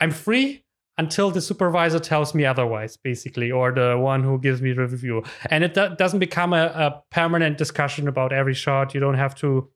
i'm 0.00 0.10
free 0.10 0.64
until 0.98 1.30
the 1.30 1.40
supervisor 1.40 1.98
tells 1.98 2.34
me 2.34 2.44
otherwise 2.44 2.96
basically 2.96 3.50
or 3.50 3.72
the 3.72 3.98
one 3.98 4.22
who 4.22 4.38
gives 4.38 4.62
me 4.62 4.72
the 4.72 4.82
review. 4.82 5.22
And 5.50 5.62
it 5.64 5.74
do- 5.74 5.94
doesn't 5.96 6.20
become 6.20 6.52
a, 6.52 6.66
a 6.66 7.02
permanent 7.10 7.58
discussion 7.58 8.08
about 8.08 8.32
every 8.32 8.54
shot. 8.54 8.94
You 8.94 9.00
don't 9.00 9.14
have 9.14 9.34
to 9.36 9.68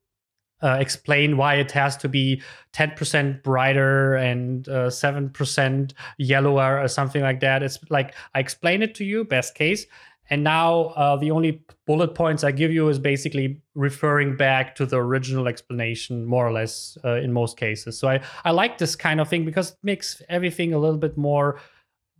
uh, 0.62 0.76
explain 0.80 1.36
why 1.36 1.54
it 1.54 1.70
has 1.72 1.96
to 1.96 2.08
be 2.08 2.42
10% 2.72 3.42
brighter 3.42 4.14
and 4.14 4.68
uh, 4.68 4.88
7% 4.88 5.92
yellower 6.18 6.80
or 6.80 6.88
something 6.88 7.22
like 7.22 7.40
that 7.40 7.62
it's 7.62 7.78
like 7.90 8.14
i 8.34 8.40
explain 8.40 8.82
it 8.82 8.94
to 8.94 9.04
you 9.04 9.24
best 9.24 9.54
case 9.54 9.86
and 10.30 10.44
now 10.44 10.84
uh, 10.96 11.16
the 11.16 11.32
only 11.32 11.60
bullet 11.86 12.14
points 12.14 12.44
I 12.44 12.52
give 12.52 12.70
you 12.70 12.88
is 12.88 13.00
basically 13.00 13.60
referring 13.74 14.36
back 14.36 14.76
to 14.76 14.86
the 14.86 14.96
original 14.96 15.48
explanation, 15.48 16.24
more 16.24 16.46
or 16.46 16.52
less, 16.52 16.96
uh, 17.04 17.16
in 17.16 17.32
most 17.32 17.56
cases. 17.56 17.98
So 17.98 18.08
I, 18.08 18.20
I 18.44 18.52
like 18.52 18.78
this 18.78 18.94
kind 18.94 19.20
of 19.20 19.28
thing 19.28 19.44
because 19.44 19.72
it 19.72 19.78
makes 19.82 20.22
everything 20.28 20.72
a 20.72 20.78
little 20.78 20.98
bit 20.98 21.18
more. 21.18 21.60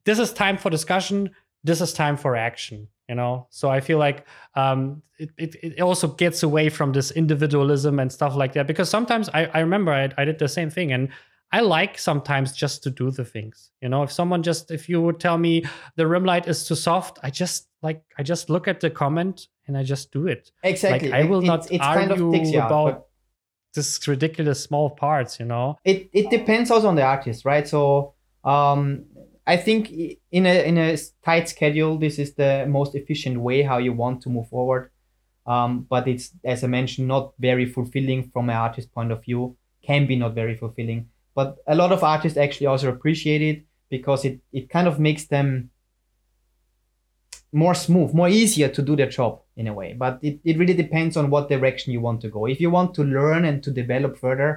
This 0.04 0.18
is 0.18 0.32
time 0.32 0.58
for 0.58 0.70
discussion. 0.70 1.30
This 1.64 1.80
is 1.80 1.92
time 1.92 2.16
for 2.16 2.36
action. 2.36 2.88
You 3.08 3.16
know, 3.16 3.48
so 3.50 3.68
I 3.68 3.80
feel 3.80 3.98
like 3.98 4.24
um, 4.54 5.02
it, 5.18 5.30
it, 5.36 5.56
it 5.62 5.80
also 5.80 6.06
gets 6.06 6.44
away 6.44 6.68
from 6.68 6.92
this 6.92 7.10
individualism 7.10 7.98
and 7.98 8.12
stuff 8.12 8.36
like 8.36 8.52
that. 8.52 8.68
Because 8.68 8.88
sometimes 8.88 9.28
I, 9.34 9.46
I 9.46 9.58
remember 9.60 9.90
I, 9.92 10.10
I 10.16 10.24
did 10.24 10.38
the 10.38 10.46
same 10.48 10.70
thing, 10.70 10.92
and 10.92 11.08
I 11.50 11.58
like 11.58 11.98
sometimes 11.98 12.52
just 12.52 12.84
to 12.84 12.90
do 12.90 13.10
the 13.10 13.24
things. 13.24 13.72
You 13.82 13.88
know, 13.88 14.04
if 14.04 14.12
someone 14.12 14.44
just 14.44 14.70
if 14.70 14.88
you 14.88 15.02
would 15.02 15.18
tell 15.18 15.38
me 15.38 15.64
the 15.96 16.06
rim 16.06 16.24
light 16.24 16.46
is 16.46 16.68
too 16.68 16.76
soft, 16.76 17.18
I 17.24 17.30
just 17.30 17.66
like 17.82 18.00
I 18.16 18.22
just 18.22 18.48
look 18.48 18.68
at 18.68 18.78
the 18.78 18.90
comment 18.90 19.48
and 19.66 19.76
I 19.76 19.82
just 19.82 20.12
do 20.12 20.28
it. 20.28 20.52
Exactly. 20.62 21.08
Like 21.10 21.20
I 21.20 21.24
will 21.28 21.40
It- 21.42 21.46
not 21.46 21.68
it's 21.72 21.84
argue 21.84 22.06
kind 22.06 22.12
of 22.12 22.46
you 22.46 22.60
out, 22.60 22.66
about 22.66 22.92
but- 22.92 23.06
this 23.74 24.06
ridiculous 24.06 24.62
small 24.62 24.88
parts. 24.90 25.40
You 25.40 25.46
know. 25.46 25.78
it 25.84 26.08
it 26.12 26.30
depends 26.30 26.70
also 26.70 26.86
on 26.86 26.94
the 26.94 27.02
artist 27.02 27.44
right 27.44 27.66
so 27.66 28.14
um 28.44 29.04
i 29.54 29.56
think 29.56 29.90
in 30.38 30.46
a 30.46 30.56
in 30.70 30.78
a 30.78 30.96
tight 31.24 31.48
schedule 31.48 31.98
this 31.98 32.18
is 32.18 32.34
the 32.34 32.64
most 32.68 32.94
efficient 32.94 33.36
way 33.46 33.62
how 33.62 33.78
you 33.86 33.92
want 33.92 34.22
to 34.22 34.28
move 34.36 34.48
forward. 34.48 34.90
Um 35.46 35.70
but 35.92 36.06
it's 36.12 36.26
as 36.44 36.62
i 36.64 36.68
mentioned 36.78 37.08
not 37.08 37.24
very 37.38 37.66
fulfilling 37.76 38.30
from 38.32 38.50
an 38.50 38.56
artist 38.66 38.88
point 38.96 39.12
of 39.12 39.24
view 39.26 39.56
can 39.88 40.06
be 40.06 40.16
not 40.16 40.34
very 40.34 40.56
fulfilling. 40.62 41.08
But 41.34 41.48
a 41.66 41.74
lot 41.74 41.92
of 41.92 42.04
artists 42.04 42.38
actually 42.38 42.68
also 42.72 42.88
appreciate 42.90 43.42
it 43.50 43.58
because 43.88 44.24
it 44.28 44.36
it 44.58 44.64
kind 44.76 44.88
of 44.88 45.00
makes 45.08 45.24
them 45.34 45.70
more 47.52 47.74
smooth 47.74 48.14
more 48.14 48.28
easier 48.28 48.68
to 48.76 48.82
do 48.82 48.94
their 48.96 49.10
job 49.18 49.32
in 49.56 49.66
a 49.66 49.74
way. 49.80 49.90
But 50.04 50.18
it, 50.22 50.38
it 50.44 50.58
really 50.58 50.74
depends 50.84 51.16
on 51.16 51.30
what 51.30 51.48
direction 51.48 51.92
you 51.92 52.00
want 52.00 52.20
to 52.20 52.28
go. 52.36 52.46
If 52.46 52.60
you 52.60 52.70
want 52.70 52.94
to 52.94 53.02
learn 53.02 53.44
and 53.44 53.62
to 53.64 53.70
develop 53.82 54.12
further 54.16 54.50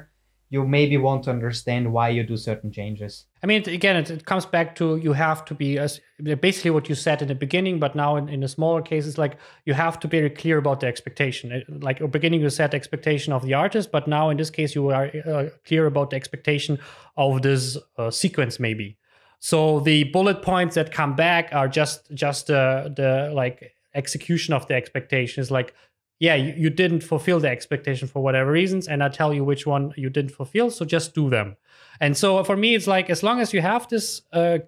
you 0.53 0.63
maybe 0.67 0.97
want 0.97 1.23
to 1.23 1.31
understand 1.31 1.91
why 1.91 2.09
you 2.09 2.21
do 2.21 2.37
certain 2.37 2.71
changes. 2.71 3.25
I 3.41 3.47
mean, 3.47 3.67
again, 3.67 3.95
it, 3.95 4.11
it 4.11 4.25
comes 4.25 4.45
back 4.45 4.75
to 4.75 4.97
you 4.97 5.13
have 5.13 5.43
to 5.45 5.55
be 5.55 5.79
as 5.79 5.99
basically 6.39 6.69
what 6.69 6.87
you 6.87 6.93
said 6.93 7.23
in 7.23 7.27
the 7.27 7.33
beginning, 7.33 7.79
but 7.79 7.95
now 7.95 8.17
in, 8.17 8.29
in 8.29 8.47
smaller 8.47 8.83
cases, 8.83 9.17
like 9.17 9.37
you 9.65 9.73
have 9.73 9.99
to 10.01 10.07
be 10.07 10.19
very 10.19 10.29
clear 10.29 10.59
about 10.59 10.79
the 10.79 10.85
expectation. 10.85 11.51
It- 11.51 11.81
Like 11.81 11.99
at 12.01 12.11
beginning, 12.11 12.41
you 12.41 12.51
set 12.51 12.75
expectation 12.75 13.33
of 13.33 13.41
the 13.41 13.55
artist, 13.55 13.91
but 13.91 14.07
now 14.07 14.29
in 14.29 14.37
this 14.37 14.51
case, 14.51 14.75
you 14.75 14.89
are 14.89 15.09
uh, 15.25 15.49
clear 15.65 15.87
about 15.87 16.11
the 16.11 16.17
expectation 16.17 16.77
of 17.17 17.41
this 17.41 17.77
uh, 17.97 18.11
sequence, 18.11 18.59
maybe. 18.59 18.97
So 19.39 19.79
the 19.79 20.03
bullet 20.15 20.43
points 20.43 20.75
that 20.75 20.91
come 20.91 21.15
back 21.15 21.49
are 21.51 21.67
just 21.67 22.13
just 22.13 22.51
uh, 22.51 22.89
the 22.95 23.31
like 23.33 23.73
execution 23.95 24.53
of 24.53 24.67
the 24.67 24.75
expectation. 24.75 25.41
Is 25.41 25.49
like 25.49 25.73
yeah, 26.19 26.35
you, 26.35 26.53
you 26.53 26.69
didn't 26.69 27.01
fulfill 27.01 27.39
the 27.39 27.49
expectation 27.49 28.07
for 28.07 28.23
whatever 28.23 28.51
reasons, 28.51 28.87
and 28.87 29.03
I 29.03 29.09
tell 29.09 29.33
you 29.33 29.43
which 29.43 29.65
one 29.65 29.93
you 29.97 30.09
didn't 30.09 30.31
fulfill, 30.31 30.71
so 30.71 30.85
just 30.85 31.13
do 31.13 31.29
them. 31.29 31.57
And 31.99 32.15
so 32.15 32.43
for 32.43 32.55
me, 32.55 32.75
it's 32.75 32.87
like 32.87 33.09
as 33.09 33.23
long 33.23 33.39
as 33.39 33.53
you 33.53 33.61
have 33.61 33.87
this 33.89 34.21
uh, 34.31 34.59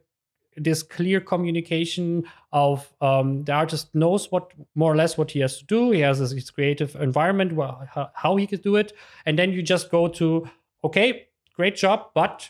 this 0.57 0.83
clear 0.83 1.19
communication 1.19 2.23
of 2.53 2.93
um, 3.01 3.43
the 3.43 3.51
artist 3.51 3.93
knows 3.93 4.31
what 4.31 4.53
more 4.73 4.93
or 4.93 4.95
less 4.95 5.17
what 5.17 5.31
he 5.31 5.39
has 5.39 5.57
to 5.57 5.65
do, 5.65 5.91
he 5.91 5.99
has 5.99 6.19
his, 6.19 6.49
creative 6.49 6.95
environment, 6.95 7.51
wha- 7.51 7.85
how, 8.13 8.37
he 8.37 8.47
could 8.47 8.61
do 8.61 8.77
it, 8.77 8.93
and 9.25 9.37
then 9.37 9.51
you 9.51 9.61
just 9.61 9.91
go 9.91 10.07
to 10.07 10.49
okay, 10.83 11.27
great 11.55 11.75
job, 11.75 12.07
but 12.13 12.49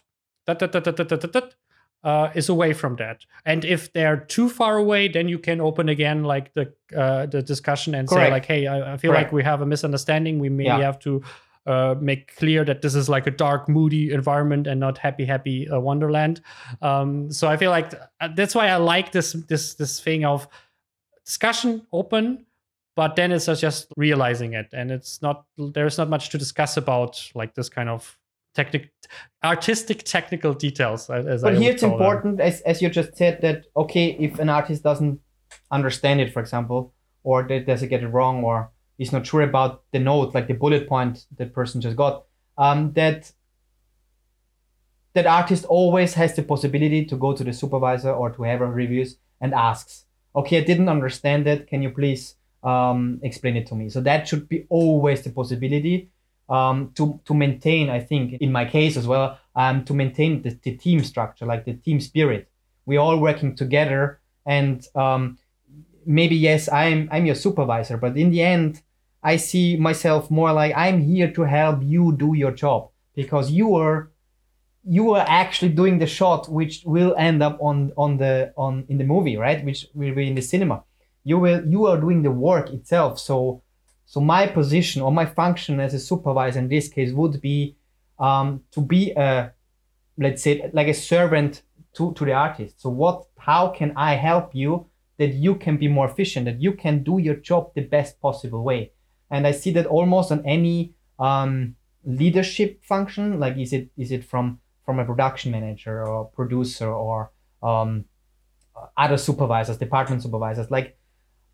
uh, 2.06 2.30
is 2.36 2.50
away 2.50 2.72
from 2.74 2.96
that. 2.96 3.26
And 3.46 3.66
if 3.66 3.92
they're 3.92 4.18
too 4.18 4.48
far 4.48 4.78
away, 4.78 5.10
then 5.10 5.28
you 5.28 5.40
can 5.40 5.60
open 5.60 5.90
again 5.90 6.24
like 6.24 6.54
the 6.54 6.72
uh, 6.96 7.26
the 7.26 7.42
discussion 7.42 7.96
and 7.96 8.08
say 8.10 8.30
like, 8.32 8.46
hey, 8.46 8.68
I, 8.68 8.94
I 8.94 8.98
feel 8.98 9.12
Correct. 9.12 9.28
like 9.28 9.34
we 9.34 9.44
have 9.44 9.62
a 9.62 9.66
misunderstanding. 9.66 10.40
We 10.40 10.50
maybe 10.50 10.68
Yeah. 10.68 10.82
have 10.86 11.00
to 11.00 11.22
uh, 11.66 11.96
make 12.00 12.36
clear 12.38 12.64
that 12.64 12.82
this 12.82 12.94
is 12.94 13.10
like 13.10 13.26
a 13.28 13.32
dark, 13.32 13.68
moody 13.68 14.12
environment 14.14 14.68
and 14.68 14.80
not 14.80 15.00
happy, 15.00 15.26
happy 15.26 15.68
uh, 15.68 15.80
wonderland. 15.80 16.42
Um, 16.82 17.32
so 17.32 17.48
I 17.48 17.58
feel 17.58 17.72
like 17.72 17.90
th- 17.90 18.04
uh, 18.22 18.30
that's 18.36 18.54
why 18.54 18.68
I 18.68 18.78
like 18.78 19.12
this 19.12 19.34
this 19.50 19.74
this 19.74 20.00
thing 20.00 20.26
of 20.26 20.48
discussion 21.26 21.88
open. 21.92 22.46
But 22.96 23.16
then 23.18 23.32
it's 23.34 23.48
just 23.60 23.88
realizing 23.98 24.54
it, 24.54 24.68
and 24.72 24.90
it's 24.90 25.22
not. 25.22 25.46
There's 25.58 25.98
not 25.98 26.08
much 26.08 26.30
to 26.30 26.38
discuss 26.38 26.78
about, 26.78 27.32
like 27.36 27.54
this 27.54 27.68
kind 27.68 27.90
of 27.90 28.18
technic, 28.56 28.92
artistic, 29.44 30.04
technical 30.04 30.54
details. 30.54 31.10
As 31.10 31.28
as 31.28 31.44
I 31.44 31.52
But 31.52 31.62
here 31.62 31.72
it's 31.74 31.82
them. 31.82 31.92
important, 31.92 32.40
as, 32.40 32.62
as 32.62 32.82
you 32.82 32.90
just 32.90 33.16
said, 33.16 33.42
that 33.42 33.66
okay, 33.76 34.18
if 34.20 34.40
an 34.40 34.50
artist 34.50 34.84
doesn't 34.84 35.20
understand 35.72 36.22
it, 36.22 36.34
for 36.34 36.40
example, 36.40 36.94
or 37.24 37.44
that 37.44 37.68
doesn't 37.68 37.90
get 37.90 38.02
it 38.04 38.08
wrong, 38.08 38.44
or 38.44 38.72
is 38.98 39.12
not 39.12 39.28
sure 39.28 39.42
about 39.42 39.84
the 39.92 40.00
note, 40.00 40.34
like 40.34 40.48
the 40.48 40.54
bullet 40.54 40.88
point 40.88 41.26
that 41.38 41.54
person 41.54 41.82
just 41.82 41.98
got, 41.98 42.24
um, 42.58 42.94
that 42.94 43.32
that 45.14 45.26
artist 45.26 45.66
always 45.66 46.14
has 46.16 46.36
the 46.36 46.44
possibility 46.44 47.06
to 47.06 47.16
go 47.16 47.34
to 47.34 47.44
the 47.44 47.54
supervisor 47.54 48.12
or 48.12 48.30
to 48.30 48.38
whoever 48.38 48.68
reviews 48.68 49.18
and 49.40 49.54
asks, 49.54 50.06
okay, 50.36 50.58
I 50.58 50.62
didn't 50.62 50.90
understand 50.90 51.48
it. 51.48 51.68
Can 51.68 51.82
you 51.82 51.90
please 51.90 52.36
um, 52.64 53.20
explain 53.24 53.56
it 53.56 53.66
to 53.68 53.76
me? 53.76 53.90
So 53.90 54.02
that 54.02 54.28
should 54.28 54.50
be 54.50 54.66
always 54.70 55.22
the 55.22 55.30
possibility 55.30 56.10
um, 56.50 56.92
to 56.96 57.20
to 57.26 57.34
maintain. 57.34 57.90
I 57.90 58.00
think 58.00 58.42
in 58.42 58.52
my 58.52 58.66
case 58.66 58.98
as 58.98 59.08
well, 59.08 59.40
um, 59.56 59.86
to 59.86 59.94
maintain 59.94 60.42
the, 60.42 60.58
the 60.62 60.76
team 60.78 61.04
structure, 61.04 61.46
like 61.46 61.66
the 61.66 61.74
team 61.74 62.00
spirit. 62.00 62.50
We're 62.86 63.00
all 63.00 63.20
working 63.20 63.56
together, 63.56 64.20
and 64.46 64.86
um, 64.96 65.38
maybe 66.06 66.36
yes, 66.36 66.70
I'm 66.72 67.10
I'm 67.12 67.26
your 67.26 67.36
supervisor, 67.36 67.98
but 67.98 68.18
in 68.18 68.30
the 68.32 68.42
end, 68.42 68.82
I 69.24 69.38
see 69.38 69.76
myself 69.76 70.30
more 70.30 70.54
like 70.54 70.74
I'm 70.76 71.02
here 71.02 71.32
to 71.32 71.42
help 71.44 71.82
you 71.84 72.16
do 72.16 72.36
your 72.36 72.52
job 72.52 72.90
because 73.16 73.50
you 73.52 73.76
are 73.76 74.12
you 74.88 75.14
are 75.14 75.26
actually 75.28 75.70
doing 75.70 75.98
the 75.98 76.06
shot 76.06 76.48
which 76.48 76.84
will 76.86 77.16
end 77.18 77.42
up 77.42 77.58
on 77.60 77.92
on 77.98 78.18
the 78.18 78.54
on 78.56 78.86
in 78.88 79.00
the 79.00 79.04
movie 79.04 79.36
right 79.36 79.66
which 79.66 79.88
will 79.96 80.14
be 80.14 80.28
in 80.28 80.36
the 80.36 80.42
cinema 80.42 80.84
you 81.24 81.40
will 81.40 81.66
you 81.66 81.88
are 81.88 82.00
doing 82.00 82.22
the 82.22 82.30
work 82.30 82.70
itself 82.70 83.18
so 83.20 83.64
so 84.06 84.20
my 84.22 84.48
position 84.48 85.02
or 85.02 85.12
my 85.12 85.26
function 85.26 85.80
as 85.80 85.94
a 85.94 86.00
supervisor 86.00 86.60
in 86.60 86.70
this 86.70 86.88
case 86.88 87.12
would 87.12 87.42
be 87.42 87.76
um, 88.20 88.62
to 88.72 88.82
be 88.82 89.12
a 89.12 89.52
let's 90.18 90.42
say 90.44 90.70
like 90.74 90.88
a 90.88 90.94
servant 90.94 91.64
to, 91.94 92.14
to 92.14 92.26
the 92.26 92.34
artist. 92.34 92.82
So 92.82 92.90
what 92.90 93.26
how 93.38 93.70
can 93.70 93.94
i 93.96 94.16
help 94.16 94.56
you 94.56 94.88
that 95.18 95.34
you 95.34 95.56
can 95.56 95.78
be 95.78 95.88
more 95.88 96.08
efficient 96.08 96.46
that 96.46 96.62
you 96.62 96.74
can 96.74 97.04
do 97.04 97.20
your 97.20 97.36
job 97.36 97.72
the 97.74 97.82
best 97.82 98.22
possible 98.22 98.64
way? 98.64 98.92
And 99.32 99.48
i 99.48 99.52
see 99.52 99.72
that 99.72 99.88
almost 99.88 100.32
on 100.32 100.46
any 100.46 100.94
um, 101.20 101.76
leadership 102.06 102.84
function 102.84 103.40
like 103.40 103.58
is 103.58 103.74
it 103.74 103.90
is 103.98 104.12
it 104.12 104.24
from 104.24 104.60
from 104.86 105.00
a 105.00 105.06
production 105.06 105.52
manager 105.52 106.06
or 106.06 106.26
producer 106.26 106.88
or 106.92 107.32
um, 107.64 108.06
other 108.96 109.18
supervisors 109.18 109.78
department 109.78 110.22
supervisors 110.22 110.70
like 110.70 111.00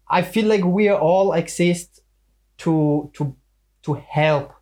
i 0.09 0.21
feel 0.21 0.47
like 0.47 0.65
we 0.65 0.89
all 0.89 1.31
exist 1.31 2.00
to 2.61 3.09
to 3.13 3.35
to 3.83 3.93
help 3.93 4.53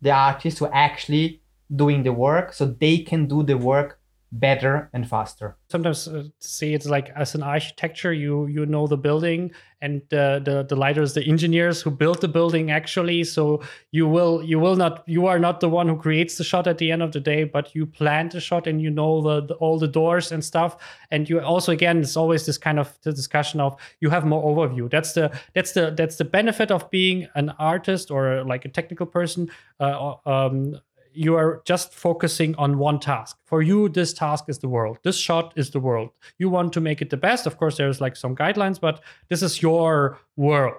the 0.00 0.10
artists 0.10 0.58
who 0.58 0.66
are 0.66 0.74
actually 0.74 1.42
doing 1.74 2.02
the 2.02 2.12
work 2.12 2.52
so 2.52 2.66
they 2.66 2.98
can 2.98 3.26
do 3.26 3.42
the 3.42 3.56
work 3.56 3.98
better 4.32 4.88
and 4.94 5.06
faster. 5.08 5.56
Sometimes 5.68 6.08
uh, 6.08 6.24
see 6.38 6.72
it's 6.72 6.86
like 6.86 7.10
as 7.10 7.34
an 7.34 7.42
architecture 7.42 8.12
you 8.12 8.46
you 8.46 8.64
know 8.64 8.86
the 8.86 8.96
building 8.96 9.52
and 9.82 10.00
uh, 10.14 10.38
the 10.38 10.64
the 10.66 10.74
lighters 10.74 11.12
the 11.12 11.22
engineers 11.24 11.82
who 11.82 11.90
built 11.90 12.22
the 12.22 12.28
building 12.28 12.70
actually. 12.70 13.24
So 13.24 13.62
you 13.90 14.08
will 14.08 14.42
you 14.42 14.58
will 14.58 14.76
not 14.76 15.04
you 15.06 15.26
are 15.26 15.38
not 15.38 15.60
the 15.60 15.68
one 15.68 15.86
who 15.86 15.96
creates 15.96 16.38
the 16.38 16.44
shot 16.44 16.66
at 16.66 16.78
the 16.78 16.90
end 16.90 17.02
of 17.02 17.12
the 17.12 17.20
day 17.20 17.44
but 17.44 17.74
you 17.74 17.84
plan 17.84 18.30
the 18.30 18.40
shot 18.40 18.66
and 18.66 18.80
you 18.80 18.90
know 18.90 19.20
the, 19.20 19.46
the 19.46 19.54
all 19.54 19.78
the 19.78 19.88
doors 19.88 20.32
and 20.32 20.42
stuff. 20.42 20.76
And 21.10 21.28
you 21.28 21.38
also 21.40 21.72
again 21.72 21.98
it's 22.00 22.16
always 22.16 22.46
this 22.46 22.56
kind 22.56 22.78
of 22.78 22.98
the 23.02 23.12
discussion 23.12 23.60
of 23.60 23.76
you 24.00 24.08
have 24.08 24.24
more 24.24 24.42
overview. 24.42 24.90
That's 24.90 25.12
the 25.12 25.30
that's 25.54 25.72
the 25.72 25.90
that's 25.90 26.16
the 26.16 26.24
benefit 26.24 26.70
of 26.70 26.90
being 26.90 27.28
an 27.34 27.50
artist 27.58 28.10
or 28.10 28.44
like 28.44 28.64
a 28.64 28.68
technical 28.68 29.04
person 29.04 29.50
uh, 29.78 30.14
um, 30.24 30.80
you 31.14 31.36
are 31.36 31.62
just 31.64 31.92
focusing 31.92 32.54
on 32.56 32.78
one 32.78 32.98
task. 32.98 33.38
For 33.44 33.62
you, 33.62 33.88
this 33.88 34.12
task 34.12 34.44
is 34.48 34.58
the 34.58 34.68
world. 34.68 34.98
This 35.02 35.16
shot 35.16 35.52
is 35.56 35.70
the 35.70 35.80
world. 35.80 36.10
You 36.38 36.50
want 36.50 36.72
to 36.74 36.80
make 36.80 37.02
it 37.02 37.10
the 37.10 37.16
best. 37.16 37.46
Of 37.46 37.58
course, 37.58 37.76
there's 37.76 38.00
like 38.00 38.16
some 38.16 38.34
guidelines, 38.36 38.80
but 38.80 39.02
this 39.28 39.42
is 39.42 39.62
your 39.62 40.18
world. 40.36 40.76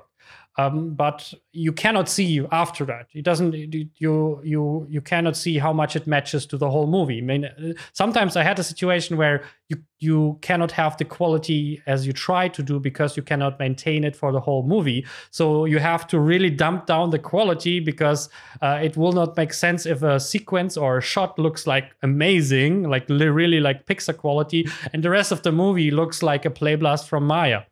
Um, 0.58 0.94
but 0.94 1.34
you 1.52 1.72
cannot 1.72 2.08
see 2.08 2.46
after 2.52 2.86
that. 2.86 3.08
It 3.14 3.26
doesn't. 3.26 3.54
You 3.54 4.40
you 4.44 4.88
you 4.88 5.02
cannot 5.02 5.36
see 5.36 5.58
how 5.58 5.74
much 5.74 5.96
it 5.96 6.06
matches 6.06 6.46
to 6.48 6.58
the 6.58 6.70
whole 6.70 6.86
movie. 6.86 7.18
I 7.18 7.22
mean, 7.22 7.46
uh, 7.46 7.74
sometimes 7.92 8.36
I 8.36 8.44
had 8.44 8.60
a 8.60 8.64
situation 8.64 9.18
where 9.18 9.44
you 9.70 9.78
you 10.00 10.38
cannot 10.42 10.72
have 10.72 10.98
the 10.98 11.06
quality 11.06 11.82
as 11.88 12.06
you 12.06 12.14
try 12.14 12.48
to 12.50 12.62
do 12.62 12.80
because 12.80 13.18
you 13.18 13.24
cannot 13.24 13.58
maintain 13.58 14.04
it 14.04 14.16
for 14.16 14.32
the 14.32 14.40
whole 14.40 14.62
movie. 14.62 15.08
So 15.32 15.66
you 15.66 15.80
have 15.80 16.06
to 16.08 16.20
really 16.20 16.52
dump 16.52 16.86
down 16.86 17.10
the 17.10 17.20
quality 17.20 17.80
because 17.80 18.30
uh, 18.62 18.80
it 18.84 18.96
will 18.96 19.14
not 19.14 19.36
make 19.36 19.54
sense 19.54 19.88
if 19.88 20.04
a 20.04 20.20
sequence 20.20 20.78
or 20.78 21.00
a 21.00 21.02
shot 21.02 21.40
looks 21.40 21.66
like 21.66 21.96
amazing, 22.04 22.84
like 22.84 23.10
really 23.10 23.60
like 23.60 23.88
Pixar 23.88 24.18
quality, 24.18 24.68
and 24.94 25.02
the 25.02 25.10
rest 25.10 25.32
of 25.32 25.42
the 25.42 25.52
movie 25.52 25.90
looks 25.90 26.22
like 26.22 26.46
a 26.46 26.52
play 26.52 26.76
blast 26.76 27.10
from 27.10 27.26
Maya. 27.26 27.64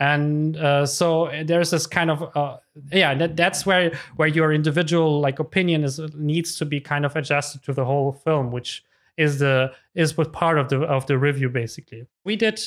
And 0.00 0.56
uh, 0.56 0.86
so 0.86 1.30
there's 1.44 1.70
this 1.70 1.86
kind 1.86 2.10
of 2.10 2.36
uh, 2.36 2.56
yeah 2.90 3.14
that, 3.14 3.36
that's 3.36 3.64
where 3.66 3.92
where 4.16 4.28
your 4.28 4.52
individual 4.52 5.20
like 5.20 5.38
opinion 5.38 5.84
is 5.84 6.00
needs 6.14 6.56
to 6.56 6.64
be 6.64 6.80
kind 6.80 7.04
of 7.04 7.14
adjusted 7.14 7.62
to 7.62 7.72
the 7.72 7.84
whole 7.84 8.12
film 8.12 8.50
which 8.50 8.82
is 9.16 9.38
the 9.38 9.70
is 9.94 10.16
what 10.16 10.32
part 10.32 10.58
of 10.58 10.70
the 10.70 10.80
of 10.80 11.06
the 11.06 11.18
review 11.18 11.50
basically. 11.50 12.06
We 12.24 12.36
did 12.36 12.60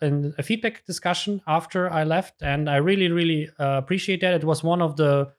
an, 0.00 0.32
a 0.38 0.42
feedback 0.42 0.86
discussion 0.86 1.42
after 1.46 1.90
i 1.90 2.04
left 2.04 2.40
and 2.40 2.70
i 2.70 2.76
really 2.76 3.10
really 3.10 3.50
uh, 3.58 3.78
appreciate 3.78 4.20
that. 4.20 4.34
It 4.34 4.44
was 4.44 4.62
one 4.62 4.80
of 4.80 4.96
the 4.96 5.32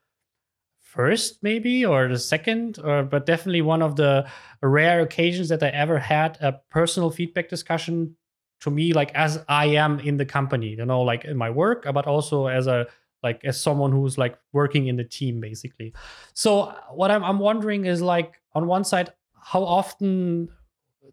first 0.82 1.41
maybe 1.41 1.86
or 1.86 2.10
the 2.10 2.20
second 2.20 2.78
or 2.84 3.03
but 3.03 3.26
definitely 3.26 3.62
one 3.62 3.82
of 3.82 3.95
the 3.95 4.28
rare 4.62 4.99
occasions 4.99 5.48
that 5.48 5.64
i 5.64 5.70
ever 5.70 5.98
had 5.98 6.38
a 6.41 6.52
personal 6.70 7.10
feedback 7.10 7.48
discussion 7.48 8.14
to 8.61 8.71
me 8.71 8.93
like 8.93 9.11
as 9.13 9.43
i 9.49 9.65
am 9.65 9.99
in 9.99 10.17
the 10.17 10.25
company 10.25 10.69
you 10.69 10.85
know 10.85 11.01
like 11.01 11.25
in 11.25 11.35
my 11.35 11.49
work 11.49 11.85
but 11.93 12.07
also 12.07 12.47
as 12.47 12.67
a 12.67 12.88
like 13.23 13.43
as 13.43 13.61
someone 13.61 13.91
who's 13.91 14.17
like 14.17 14.38
working 14.51 14.88
in 14.88 14.95
the 14.95 15.03
team 15.03 15.39
basically. 15.39 15.93
So 16.33 16.73
what 16.91 17.11
i'm, 17.11 17.23
I'm 17.23 17.39
wondering 17.39 17.85
is 17.85 18.01
like 18.01 18.41
on 18.53 18.67
one 18.67 18.83
side 18.83 19.13
how 19.43 19.63
often 19.63 20.49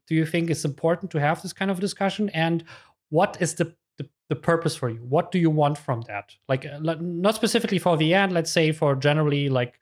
do 0.07 0.15
you 0.15 0.27
think 0.27 0.51
it's 0.51 0.65
important 0.65 1.11
to 1.13 1.21
have 1.21 1.43
this 1.43 1.53
kind 1.53 1.71
of 1.71 1.81
discussion? 1.81 2.29
And 2.31 2.65
what 3.11 3.37
is 3.41 3.55
the 3.55 3.75
the, 3.97 4.09
the 4.29 4.37
purpose 4.37 4.77
for 4.77 4.91
you? 4.91 4.99
What 4.99 5.33
do 5.33 5.39
you 5.39 5.51
want 5.51 5.77
from 5.77 6.03
that? 6.03 6.35
Like 6.49 6.67
uh, 6.67 6.79
not 6.81 7.35
specifically 7.35 7.79
for 7.79 7.97
the 7.97 8.15
end 8.15 8.33
let's 8.33 8.51
say 8.51 8.73
for 8.73 8.95
generally 8.95 9.49
like 9.49 9.81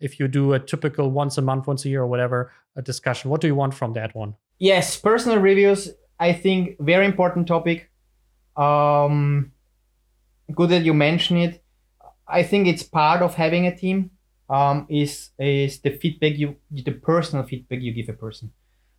if 0.00 0.18
you 0.18 0.26
do 0.26 0.52
a 0.52 0.58
typical 0.58 1.10
once 1.10 1.38
a 1.38 1.42
month 1.42 1.66
once 1.66 1.84
a 1.84 1.88
year 1.88 2.02
or 2.02 2.06
whatever 2.08 2.52
a 2.74 2.82
discussion 2.82 3.30
what 3.30 3.40
do 3.40 3.46
you 3.46 3.54
want 3.54 3.74
from 3.74 3.92
that 3.94 4.14
one? 4.14 4.34
Yes 4.58 4.96
personal 4.96 5.38
reviews 5.38 5.90
i 6.28 6.32
think 6.32 6.76
very 6.80 7.06
important 7.06 7.46
topic 7.46 7.90
um 8.56 9.52
good 10.54 10.70
that 10.70 10.84
you 10.84 10.94
mention 10.94 11.36
it 11.36 11.62
i 12.28 12.42
think 12.42 12.66
it's 12.66 12.82
part 12.82 13.22
of 13.22 13.34
having 13.34 13.66
a 13.66 13.76
team 13.76 14.10
um 14.50 14.86
is 14.88 15.30
is 15.38 15.80
the 15.80 15.90
feedback 15.90 16.34
you 16.36 16.56
the 16.70 16.92
personal 16.92 17.44
feedback 17.44 17.80
you 17.80 17.92
give 17.92 18.08
a 18.08 18.18
person 18.24 18.50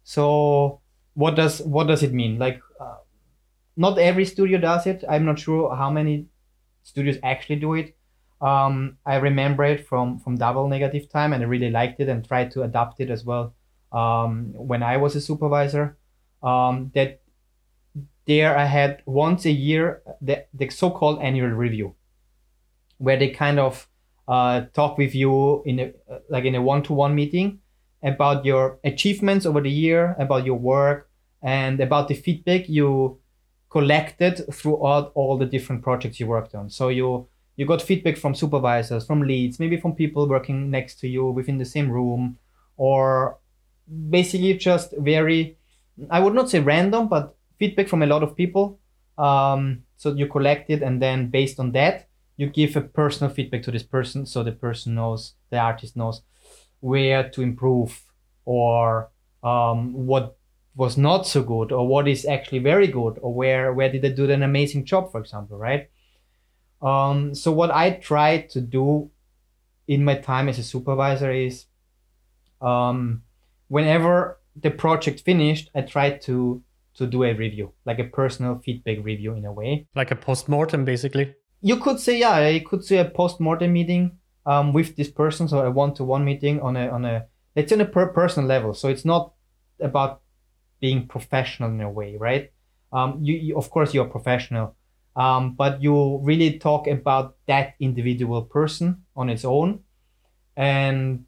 so 0.04 0.82
what 1.14 1.36
does 1.36 1.62
what 1.62 1.88
does 1.88 2.04
it 2.04 2.14
mean 2.14 2.40
like 2.40 2.60
uh, 2.80 2.98
not 3.76 3.98
every 3.98 4.26
studio 4.26 4.60
does 4.60 4.86
it. 4.86 5.04
I'm 5.10 5.26
not 5.26 5.40
sure 5.40 5.76
how 5.76 5.90
many 5.90 6.28
studios 6.84 7.18
actually 7.24 7.58
do 7.58 7.74
it. 7.74 7.96
Um, 8.42 8.98
I 9.06 9.16
remember 9.18 9.64
it 9.64 9.88
from 9.88 10.20
from 10.20 10.36
Double 10.38 10.68
Negative 10.68 11.10
Time, 11.10 11.34
and 11.34 11.44
I 11.44 11.48
really 11.48 11.72
liked 11.72 12.00
it 12.00 12.10
and 12.10 12.28
tried 12.28 12.52
to 12.52 12.64
adapt 12.64 13.00
it 13.00 13.10
as 13.10 13.24
well 13.24 13.54
um, 13.92 14.54
when 14.54 14.84
I 14.84 14.98
was 14.98 15.16
a 15.16 15.22
supervisor. 15.22 15.98
Um, 16.44 16.92
that 16.94 17.22
there 18.26 18.58
I 18.58 18.66
had 18.66 19.02
once 19.06 19.46
a 19.46 19.52
year 19.52 20.02
the, 20.22 20.46
the 20.54 20.70
so-called 20.70 21.22
annual 21.22 21.50
review, 21.50 21.96
where 22.98 23.18
they 23.18 23.30
kind 23.30 23.60
of 23.60 23.88
uh, 24.28 24.66
talk 24.74 24.98
with 24.98 25.16
you 25.16 25.64
in 25.64 25.80
a 25.80 25.94
like 26.30 26.46
in 26.46 26.56
a 26.56 26.62
one-to-one 26.62 27.16
meeting 27.16 27.60
about 28.02 28.46
your 28.46 28.78
achievements 28.84 29.46
over 29.46 29.62
the 29.62 29.72
year, 29.72 30.16
about 30.20 30.46
your 30.46 30.60
work, 30.60 31.10
and 31.42 31.80
about 31.80 32.08
the 32.08 32.14
feedback 32.14 32.68
you 32.68 33.20
collected 33.70 34.42
throughout 34.54 35.12
all 35.16 35.38
the 35.38 35.46
different 35.46 35.82
projects 35.82 36.20
you 36.20 36.28
worked 36.28 36.54
on. 36.54 36.70
So 36.70 36.90
you 36.90 37.28
you 37.56 37.66
got 37.66 37.82
feedback 37.82 38.18
from 38.18 38.36
supervisors, 38.36 39.06
from 39.06 39.22
leads, 39.22 39.60
maybe 39.60 39.78
from 39.78 39.96
people 39.96 40.28
working 40.28 40.70
next 40.70 41.00
to 41.00 41.08
you 41.08 41.26
within 41.32 41.58
the 41.58 41.66
same 41.66 41.90
room, 41.90 42.38
or 42.78 43.38
basically 44.10 44.54
just 44.58 44.94
very, 44.98 45.58
I 46.10 46.20
would 46.20 46.34
not 46.34 46.50
say 46.50 46.60
random, 46.60 47.08
but 47.08 47.36
feedback 47.60 47.88
from 47.88 48.04
a 48.04 48.08
lot 48.08 48.24
of 48.24 48.36
people. 48.36 48.80
Um, 49.18 49.84
so 49.98 50.14
you 50.14 50.28
collect 50.28 50.70
it, 50.70 50.82
and 50.82 51.02
then 51.02 51.30
based 51.30 51.60
on 51.60 51.72
that, 51.74 52.08
you 52.36 52.48
give 52.48 52.76
a 52.76 52.82
personal 52.82 53.32
feedback 53.34 53.64
to 53.64 53.72
this 53.72 53.84
person, 53.84 54.26
so 54.26 54.44
the 54.44 54.52
person 54.52 54.96
knows, 54.96 55.34
the 55.50 55.58
artist 55.58 55.96
knows 55.96 56.22
where 56.80 57.30
to 57.30 57.42
improve 57.42 58.04
or 58.46 59.10
um, 59.44 59.94
what 59.94 60.36
was 60.76 60.98
not 60.98 61.28
so 61.28 61.44
good 61.44 61.72
or 61.72 61.88
what 61.88 62.08
is 62.08 62.26
actually 62.26 62.60
very 62.60 62.88
good 62.88 63.18
or 63.22 63.34
where 63.34 63.74
where 63.74 63.92
did 63.92 64.02
they 64.02 64.12
do 64.12 64.30
an 64.30 64.44
amazing 64.44 64.84
job 64.84 65.12
for 65.12 65.22
example 65.22 65.58
right 65.58 65.90
um, 66.82 67.34
so 67.36 67.52
what 67.52 67.72
i 67.72 67.92
try 67.92 68.40
to 68.40 68.60
do 68.60 69.10
in 69.88 70.04
my 70.04 70.16
time 70.16 70.50
as 70.50 70.58
a 70.58 70.64
supervisor 70.64 71.32
is 71.32 71.66
um, 72.62 73.22
whenever 73.68 74.40
the 74.62 74.72
project 74.72 75.22
finished 75.22 75.70
i 75.76 75.82
tried 75.82 76.22
to 76.22 76.62
to 76.94 77.08
do 77.08 77.24
a 77.24 77.34
review 77.34 77.72
like 77.86 78.00
a 78.00 78.04
personal 78.04 78.62
feedback 78.64 78.98
review 79.04 79.34
in 79.34 79.46
a 79.46 79.52
way 79.52 79.88
like 79.96 80.12
a 80.12 80.16
post-mortem 80.16 80.86
basically 80.86 81.34
you 81.62 81.78
could 81.78 82.00
say 82.00 82.18
yeah 82.18 82.48
you 82.48 82.62
could 82.62 82.84
say 82.84 82.98
a 82.98 83.06
post-mortem 83.06 83.72
meeting 83.72 84.18
um, 84.46 84.74
with 84.74 84.96
this 84.96 85.10
person 85.10 85.48
so 85.48 85.60
a 85.60 85.72
one-to-one 85.72 86.24
meeting 86.24 86.60
on 86.62 86.76
a 86.76 86.90
on 86.90 87.06
a 87.06 87.26
it's 87.56 87.72
on 87.72 87.82
a 87.82 87.86
per 87.86 88.08
personal 88.08 88.48
level 88.48 88.74
so 88.74 88.90
it's 88.90 89.06
not 89.06 89.34
about 89.80 90.24
being 90.84 91.08
professional 91.08 91.70
in 91.70 91.80
a 91.80 91.90
way, 91.90 92.18
right? 92.18 92.52
Um, 92.92 93.20
you, 93.22 93.36
you 93.36 93.58
of 93.58 93.70
course 93.70 93.94
you're 93.94 94.12
professional, 94.18 94.76
um, 95.16 95.56
but 95.56 95.82
you 95.82 96.20
really 96.22 96.60
talk 96.60 96.88
about 96.88 97.38
that 97.48 97.76
individual 97.80 98.42
person 98.42 99.04
on 99.16 99.30
its 99.30 99.46
own, 99.46 99.80
and 100.58 101.24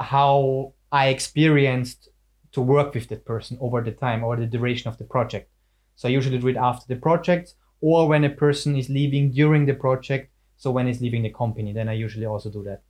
how 0.00 0.72
I 0.90 1.08
experienced 1.08 2.08
to 2.56 2.62
work 2.62 2.94
with 2.94 3.08
that 3.08 3.24
person 3.24 3.58
over 3.60 3.82
the 3.82 3.92
time 3.92 4.24
or 4.24 4.34
the 4.36 4.46
duration 4.46 4.88
of 4.88 4.96
the 4.96 5.04
project. 5.04 5.50
So 5.94 6.08
I 6.08 6.10
usually 6.10 6.38
do 6.38 6.48
it 6.48 6.56
after 6.56 6.86
the 6.92 7.00
project 7.00 7.54
or 7.80 8.08
when 8.08 8.24
a 8.24 8.30
person 8.30 8.76
is 8.76 8.88
leaving 8.88 9.30
during 9.30 9.66
the 9.66 9.74
project. 9.74 10.32
So 10.56 10.70
when 10.70 10.86
he's 10.86 11.02
leaving 11.02 11.22
the 11.22 11.34
company, 11.42 11.74
then 11.74 11.88
I 11.88 11.92
usually 11.92 12.24
also 12.24 12.50
do 12.50 12.64
that. 12.64 12.80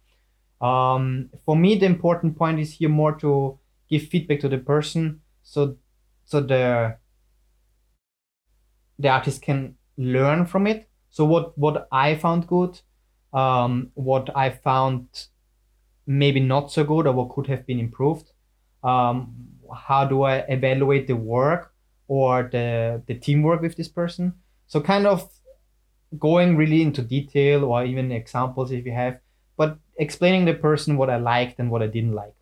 Um, 0.65 1.31
for 1.45 1.57
me, 1.57 1.75
the 1.75 1.87
important 1.87 2.39
point 2.39 2.61
is 2.61 2.75
here 2.75 2.89
more 2.89 3.17
to 3.17 3.59
give 3.91 4.03
feedback 4.03 4.41
to 4.41 4.49
the 4.49 4.59
person 4.59 5.21
so 5.43 5.77
so 6.25 6.41
the 6.41 6.97
the 8.99 9.09
artist 9.09 9.43
can 9.43 9.77
learn 9.97 10.45
from 10.45 10.67
it 10.67 10.89
so 11.11 11.25
what 11.25 11.57
what 11.57 11.87
i 11.93 12.15
found 12.17 12.47
good 12.47 12.81
um, 13.33 13.91
what 13.95 14.29
i 14.35 14.51
found 14.51 15.07
maybe 16.07 16.41
not 16.41 16.73
so 16.73 16.85
good 16.85 17.07
or 17.07 17.13
what 17.13 17.31
could 17.31 17.47
have 17.47 17.67
been 17.67 17.79
improved 17.79 18.33
um, 18.83 19.35
how 19.75 20.05
do 20.05 20.23
i 20.23 20.39
evaluate 20.49 21.07
the 21.07 21.17
work 21.17 21.73
or 22.09 22.49
the 22.53 23.03
the 23.07 23.15
teamwork 23.15 23.61
with 23.61 23.77
this 23.77 23.89
person 23.89 24.33
so 24.67 24.81
kind 24.81 25.07
of 25.07 25.31
going 26.19 26.57
really 26.57 26.83
into 26.83 27.03
detail 27.03 27.65
or 27.65 27.85
even 27.85 28.13
examples 28.13 28.71
if 28.71 28.87
you 28.87 28.93
have 28.93 29.19
but 29.57 29.79
explaining 29.99 30.45
the 30.45 30.55
person 30.55 30.97
what 30.97 31.11
i 31.11 31.17
liked 31.17 31.59
and 31.59 31.71
what 31.71 31.83
i 31.83 31.87
didn't 31.87 32.13
like 32.13 32.35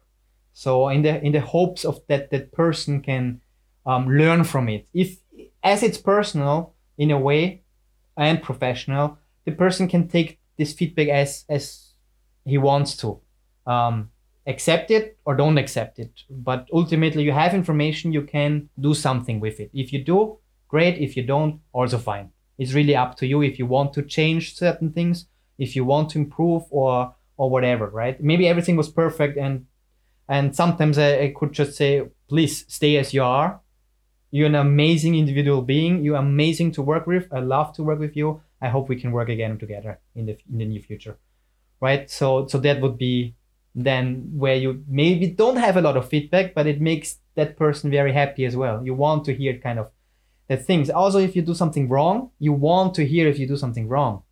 so 0.52 0.88
in 0.88 1.02
the 1.02 1.22
in 1.24 1.32
the 1.32 1.40
hopes 1.40 1.84
of 1.84 2.00
that 2.08 2.30
that 2.30 2.52
person 2.52 3.00
can 3.00 3.40
um, 3.86 4.08
learn 4.08 4.44
from 4.44 4.68
it. 4.68 4.86
If 4.92 5.18
as 5.62 5.82
it's 5.82 5.98
personal 5.98 6.74
in 6.96 7.10
a 7.10 7.18
way 7.18 7.62
and 8.16 8.42
professional, 8.42 9.18
the 9.44 9.52
person 9.52 9.88
can 9.88 10.08
take 10.08 10.38
this 10.56 10.72
feedback 10.72 11.08
as 11.08 11.44
as 11.48 11.92
he 12.44 12.58
wants 12.58 12.96
to. 12.98 13.20
Um, 13.66 14.10
accept 14.46 14.90
it 14.90 15.18
or 15.24 15.34
don't 15.34 15.58
accept 15.58 15.98
it. 15.98 16.10
But 16.30 16.68
ultimately, 16.72 17.22
you 17.22 17.32
have 17.32 17.54
information, 17.54 18.12
you 18.12 18.22
can 18.22 18.68
do 18.78 18.94
something 18.94 19.40
with 19.40 19.60
it. 19.60 19.70
If 19.72 19.92
you 19.92 20.04
do, 20.04 20.38
great. 20.68 20.98
If 20.98 21.16
you 21.16 21.22
don't, 21.22 21.60
also 21.72 21.98
fine. 21.98 22.30
It's 22.58 22.72
really 22.72 22.94
up 22.94 23.16
to 23.18 23.26
you 23.26 23.42
if 23.42 23.58
you 23.58 23.66
want 23.66 23.92
to 23.94 24.02
change 24.02 24.56
certain 24.56 24.92
things, 24.92 25.26
if 25.58 25.74
you 25.74 25.84
want 25.84 26.10
to 26.10 26.18
improve 26.18 26.64
or 26.70 27.14
or 27.36 27.50
whatever, 27.50 27.88
right? 27.88 28.22
Maybe 28.22 28.46
everything 28.46 28.76
was 28.76 28.88
perfect 28.88 29.36
and 29.36 29.66
and 30.28 30.54
sometimes 30.54 30.98
I, 30.98 31.18
I 31.20 31.34
could 31.36 31.52
just 31.52 31.76
say, 31.76 32.02
please 32.28 32.64
stay 32.68 32.96
as 32.96 33.12
you 33.12 33.22
are 33.24 33.60
you're 34.34 34.48
an 34.48 34.56
amazing 34.56 35.14
individual 35.14 35.62
being. 35.62 36.02
You're 36.02 36.16
amazing 36.16 36.72
to 36.72 36.82
work 36.82 37.06
with. 37.06 37.32
I 37.32 37.38
love 37.38 37.72
to 37.74 37.84
work 37.84 38.00
with 38.00 38.16
you. 38.16 38.42
I 38.60 38.68
hope 38.68 38.88
we 38.88 39.00
can 39.00 39.12
work 39.12 39.28
again 39.28 39.58
together 39.58 40.00
in 40.16 40.26
the 40.26 40.36
in 40.50 40.58
the 40.58 40.64
near 40.64 40.82
future, 40.82 41.16
right? 41.80 42.10
So 42.10 42.48
so 42.48 42.58
that 42.58 42.80
would 42.80 42.98
be 42.98 43.36
then 43.74 44.30
where 44.32 44.54
you 44.54 44.84
maybe 44.86 45.26
don't 45.26 45.56
have 45.56 45.76
a 45.76 45.82
lot 45.82 45.96
of 45.96 46.08
feedback, 46.08 46.54
but 46.54 46.66
it 46.66 46.80
makes 46.80 47.18
that 47.34 47.56
person 47.56 47.90
very 47.90 48.12
happy 48.12 48.44
as 48.44 48.56
well. 48.56 48.84
You 48.84 48.94
want 48.94 49.24
to 49.24 49.34
hear 49.34 49.58
kind 49.58 49.78
of 49.78 49.90
the 50.48 50.56
things. 50.56 50.90
Also, 50.90 51.18
if 51.18 51.34
you 51.34 51.42
do 51.42 51.54
something 51.54 51.88
wrong, 51.88 52.30
you 52.38 52.52
want 52.52 52.94
to 52.94 53.06
hear 53.06 53.28
if 53.28 53.38
you 53.38 53.48
do 53.48 53.56
something 53.56 53.88
wrong. 53.88 54.22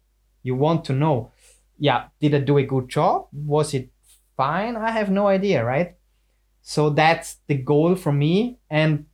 You 0.42 0.54
want 0.54 0.84
to 0.86 0.92
know, 0.92 1.32
yeah, 1.78 2.04
did 2.20 2.34
I 2.34 2.38
do 2.38 2.58
a 2.58 2.62
good 2.62 2.88
job? 2.88 3.26
Was 3.32 3.74
it 3.74 3.90
fine? 4.36 4.76
I 4.76 4.90
have 4.90 5.10
no 5.10 5.26
idea, 5.26 5.64
right? 5.64 5.96
So 6.62 6.90
that's 6.90 7.38
the 7.48 7.56
goal 7.56 7.96
for 7.96 8.12
me. 8.12 8.58
And 8.70 9.06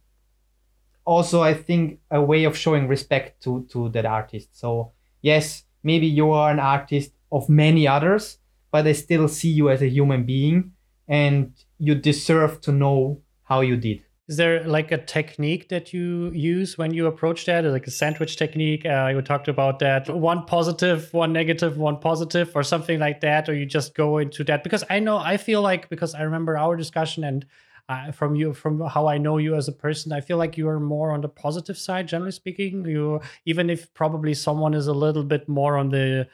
also 1.05 1.40
I 1.42 1.55
think 1.55 2.00
a 2.10 2.20
way 2.20 2.44
of 2.44 2.56
showing 2.56 2.86
respect 2.86 3.42
to 3.44 3.66
to 3.70 3.88
that 3.90 4.05
artist. 4.05 4.48
So 4.52 4.92
yes, 5.22 5.64
maybe 5.82 6.06
you 6.06 6.30
are 6.32 6.50
an 6.50 6.60
artist 6.60 7.12
of 7.32 7.48
many 7.48 7.88
others, 7.88 8.38
but 8.70 8.86
I 8.86 8.93
still 8.93 9.28
see 9.28 9.49
you 9.51 9.70
as 9.70 9.82
a 9.82 9.89
human 9.89 10.24
being, 10.24 10.73
and 11.07 11.53
you 11.78 11.95
deserve 11.95 12.61
to 12.62 12.73
know 12.73 13.23
how 13.45 13.61
you 13.61 13.77
did. 13.77 14.03
is 14.28 14.36
there 14.36 14.62
like 14.65 14.93
a 14.93 14.99
technique 14.99 15.70
that 15.70 15.95
you 15.95 16.31
use 16.32 16.77
when 16.77 16.93
you 16.93 17.07
approach 17.07 17.47
that, 17.47 17.65
like 17.65 17.86
a 17.86 17.90
sandwich 17.90 18.36
technique? 18.36 18.85
Uh, 18.85 19.11
you 19.15 19.23
talked 19.23 19.49
about 19.49 19.78
that 19.78 20.09
one 20.11 20.45
positive, 20.45 21.12
one 21.15 21.32
negative, 21.32 21.78
one 21.78 21.99
positive, 21.99 22.55
or 22.55 22.62
something 22.62 22.99
like 23.01 23.23
that, 23.23 23.49
or 23.49 23.55
you 23.55 23.65
just 23.65 23.95
go 23.95 24.19
into 24.19 24.45
that? 24.45 24.62
Because 24.62 24.85
I 24.90 24.99
know 24.99 25.16
I 25.16 25.39
feel 25.39 25.62
like 25.62 25.89
because 25.89 26.15
I 26.15 26.23
remember 26.23 26.59
our 26.59 26.77
discussion 26.77 27.24
and 27.24 27.47
uh, 27.89 28.12
from 28.12 28.35
you 28.35 28.53
from 28.53 28.81
how 28.82 29.07
I 29.09 29.16
know 29.16 29.39
you 29.39 29.55
as 29.55 29.66
a 29.66 29.73
person, 29.73 30.12
I 30.12 30.20
feel 30.20 30.36
like 30.36 30.59
you 30.59 30.69
are 30.69 30.78
more 30.78 31.11
on 31.11 31.23
the 31.23 31.28
positive 31.31 31.78
side, 31.78 32.07
generally 32.07 32.32
speaking. 32.32 32.85
You 32.85 33.23
even 33.47 33.70
if 33.70 33.93
probably 33.95 34.35
someone 34.35 34.74
is 34.74 34.89
a 34.89 34.93
little 34.93 35.24
bit 35.24 35.49
more 35.49 35.78
on 35.78 35.89
the 35.89 36.28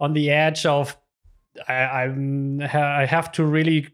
on 0.00 0.14
the 0.14 0.30
edge 0.30 0.66
of 0.66 0.96
I, 1.68 1.74
I'm 1.74 2.60
I 2.62 3.06
have 3.06 3.32
to 3.32 3.44
really 3.44 3.88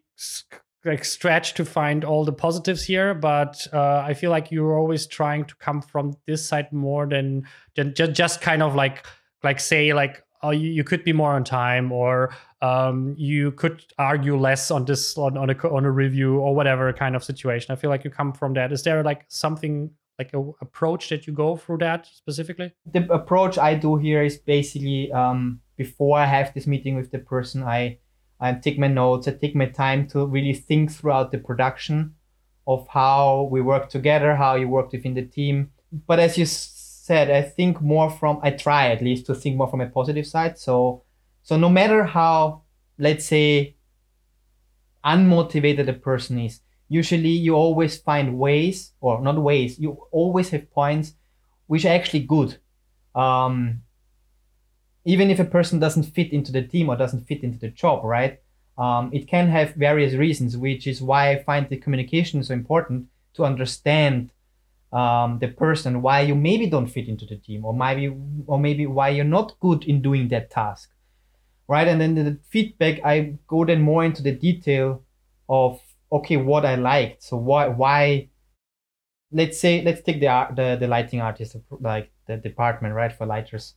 like 0.85 1.05
stretch 1.05 1.55
to 1.55 1.65
find 1.65 2.05
all 2.05 2.25
the 2.25 2.33
positives 2.33 2.85
here 2.85 3.13
but 3.13 3.67
uh, 3.73 3.99
i 3.99 4.15
feel 4.15 4.31
like 4.31 4.51
you're 4.51 4.79
always 4.79 5.07
trying 5.07 5.45
to 5.45 5.55
come 5.57 5.83
from 5.83 6.15
this 6.27 6.47
side 6.47 6.73
more 6.73 7.07
than, 7.07 7.47
than 7.77 7.93
just, 7.95 8.13
just 8.13 8.41
kind 8.41 8.63
of 8.63 8.75
like 8.75 9.05
like 9.43 9.61
say 9.61 9.93
like 9.93 10.25
oh 10.43 10.51
you, 10.51 10.71
you 10.71 10.85
could 10.85 11.05
be 11.05 11.13
more 11.13 11.33
on 11.33 11.45
time 11.45 11.93
or 11.93 12.35
um, 12.63 13.15
you 13.17 13.53
could 13.53 13.85
argue 13.99 14.37
less 14.37 14.71
on 14.71 14.85
this 14.85 15.17
on, 15.17 15.37
on 15.37 15.51
a 15.51 15.69
on 15.69 15.85
a 15.85 15.91
review 15.91 16.39
or 16.39 16.55
whatever 16.55 16.93
kind 16.93 17.17
of 17.17 17.25
situation. 17.25 17.73
I 17.73 17.77
feel 17.77 17.91
like 17.91 18.05
you 18.05 18.11
come 18.11 18.33
from 18.33 18.53
that. 18.55 18.73
Is 18.73 18.83
there 18.83 19.03
like 19.03 19.25
something 19.29 19.91
like 20.19 20.35
a 20.35 20.39
approach 20.61 21.09
that 21.09 21.27
you 21.27 21.33
go 21.33 21.57
through 21.57 21.79
that 21.79 22.07
specifically? 22.07 22.73
The 22.93 23.11
approach 23.13 23.57
i 23.59 23.75
do 23.75 23.97
here 23.97 24.23
is 24.23 24.39
basically 24.39 25.11
um, 25.13 25.61
before 25.83 26.17
i 26.19 26.27
have 26.37 26.53
this 26.55 26.67
meeting 26.67 26.95
with 26.97 27.11
the 27.11 27.23
person 27.33 27.63
i 27.63 27.81
I 28.41 28.55
take 28.55 28.79
my 28.79 28.89
notes, 28.89 29.29
I 29.29 29.33
take 29.33 29.55
my 29.55 29.67
time 29.67 30.07
to 30.09 30.25
really 30.25 30.55
think 30.55 30.91
throughout 30.91 31.31
the 31.31 31.39
production 31.39 32.15
of 32.67 32.89
how 32.89 33.49
we 33.51 33.61
work 33.61 33.91
together, 33.91 34.35
how 34.35 34.55
you 34.55 34.67
work 34.67 34.93
within 34.93 35.15
the 35.15 35.27
team. 35.27 35.73
But 36.07 36.19
as 36.21 36.39
you 36.39 36.47
said, 36.47 37.31
I 37.31 37.43
think 37.43 37.83
more 37.83 38.09
from 38.11 38.41
I 38.43 38.51
try 38.51 38.89
at 38.89 39.03
least 39.03 39.27
to 39.27 39.35
think 39.35 39.57
more 39.57 39.69
from 39.69 39.83
a 39.83 39.89
positive 39.89 40.27
side. 40.27 40.59
So 40.59 41.03
so 41.43 41.57
no 41.57 41.69
matter 41.69 42.05
how 42.05 42.63
let's 42.99 43.27
say 43.27 43.77
unmotivated 45.05 45.89
a 45.89 45.93
person 45.93 46.39
is, 46.39 46.61
usually 46.89 47.31
you 47.31 47.55
always 47.55 47.99
find 47.99 48.39
ways 48.39 48.93
or 49.01 49.21
not 49.21 49.37
ways, 49.43 49.79
you 49.79 50.07
always 50.13 50.49
have 50.51 50.71
points 50.71 51.15
which 51.67 51.85
are 51.85 51.93
actually 51.93 52.21
good. 52.21 52.57
Um, 53.15 53.83
even 55.05 55.31
if 55.31 55.41
a 55.41 55.45
person 55.45 55.79
doesn't 55.79 56.05
fit 56.05 56.33
into 56.33 56.53
the 56.53 56.63
team 56.63 56.89
or 56.89 56.97
doesn't 56.97 57.27
fit 57.27 57.43
into 57.43 57.59
the 57.59 57.69
job, 57.69 58.05
right? 58.05 58.41
Um, 58.77 59.11
it 59.13 59.29
can 59.29 59.49
have 59.49 59.75
various 59.75 60.15
reasons, 60.15 60.57
which 60.57 60.87
is 60.87 61.03
why 61.03 61.31
I 61.31 61.43
find 61.43 61.69
the 61.69 61.77
communication 61.77 62.43
so 62.43 62.55
important 62.55 63.07
to 63.35 63.45
understand 63.45 64.31
um, 64.93 65.39
the 65.39 65.49
person, 65.49 66.03
why 66.03 66.23
you 66.23 66.35
maybe 66.35 66.67
don't 66.67 66.87
fit 66.87 67.09
into 67.09 67.25
the 67.25 67.37
team, 67.37 67.65
or 67.65 67.73
maybe 67.73 68.13
or 68.47 68.59
maybe 68.59 68.87
why 68.87 69.11
you're 69.11 69.25
not 69.25 69.59
good 69.61 69.85
in 69.85 70.03
doing 70.03 70.29
that 70.29 70.51
task, 70.51 70.91
right? 71.69 71.87
And 71.87 72.01
then 72.01 72.15
the 72.15 72.39
feedback, 72.49 73.01
I 73.05 73.35
go 73.47 73.65
then 73.65 73.83
more 73.83 74.05
into 74.05 74.23
the 74.23 74.33
detail 74.33 75.05
of 75.49 75.81
okay, 76.11 76.37
what 76.37 76.65
I 76.65 76.75
liked. 76.75 77.23
So 77.23 77.37
why 77.37 77.69
why 77.69 78.29
let's 79.31 79.61
say 79.61 79.83
let's 79.83 80.03
take 80.03 80.21
the 80.21 80.49
the, 80.55 80.77
the 80.81 80.89
lighting 80.89 81.21
artist 81.21 81.57
like 81.81 82.11
the 82.27 82.37
department 82.37 82.95
right 82.95 83.13
for 83.13 83.27
lighters 83.27 83.75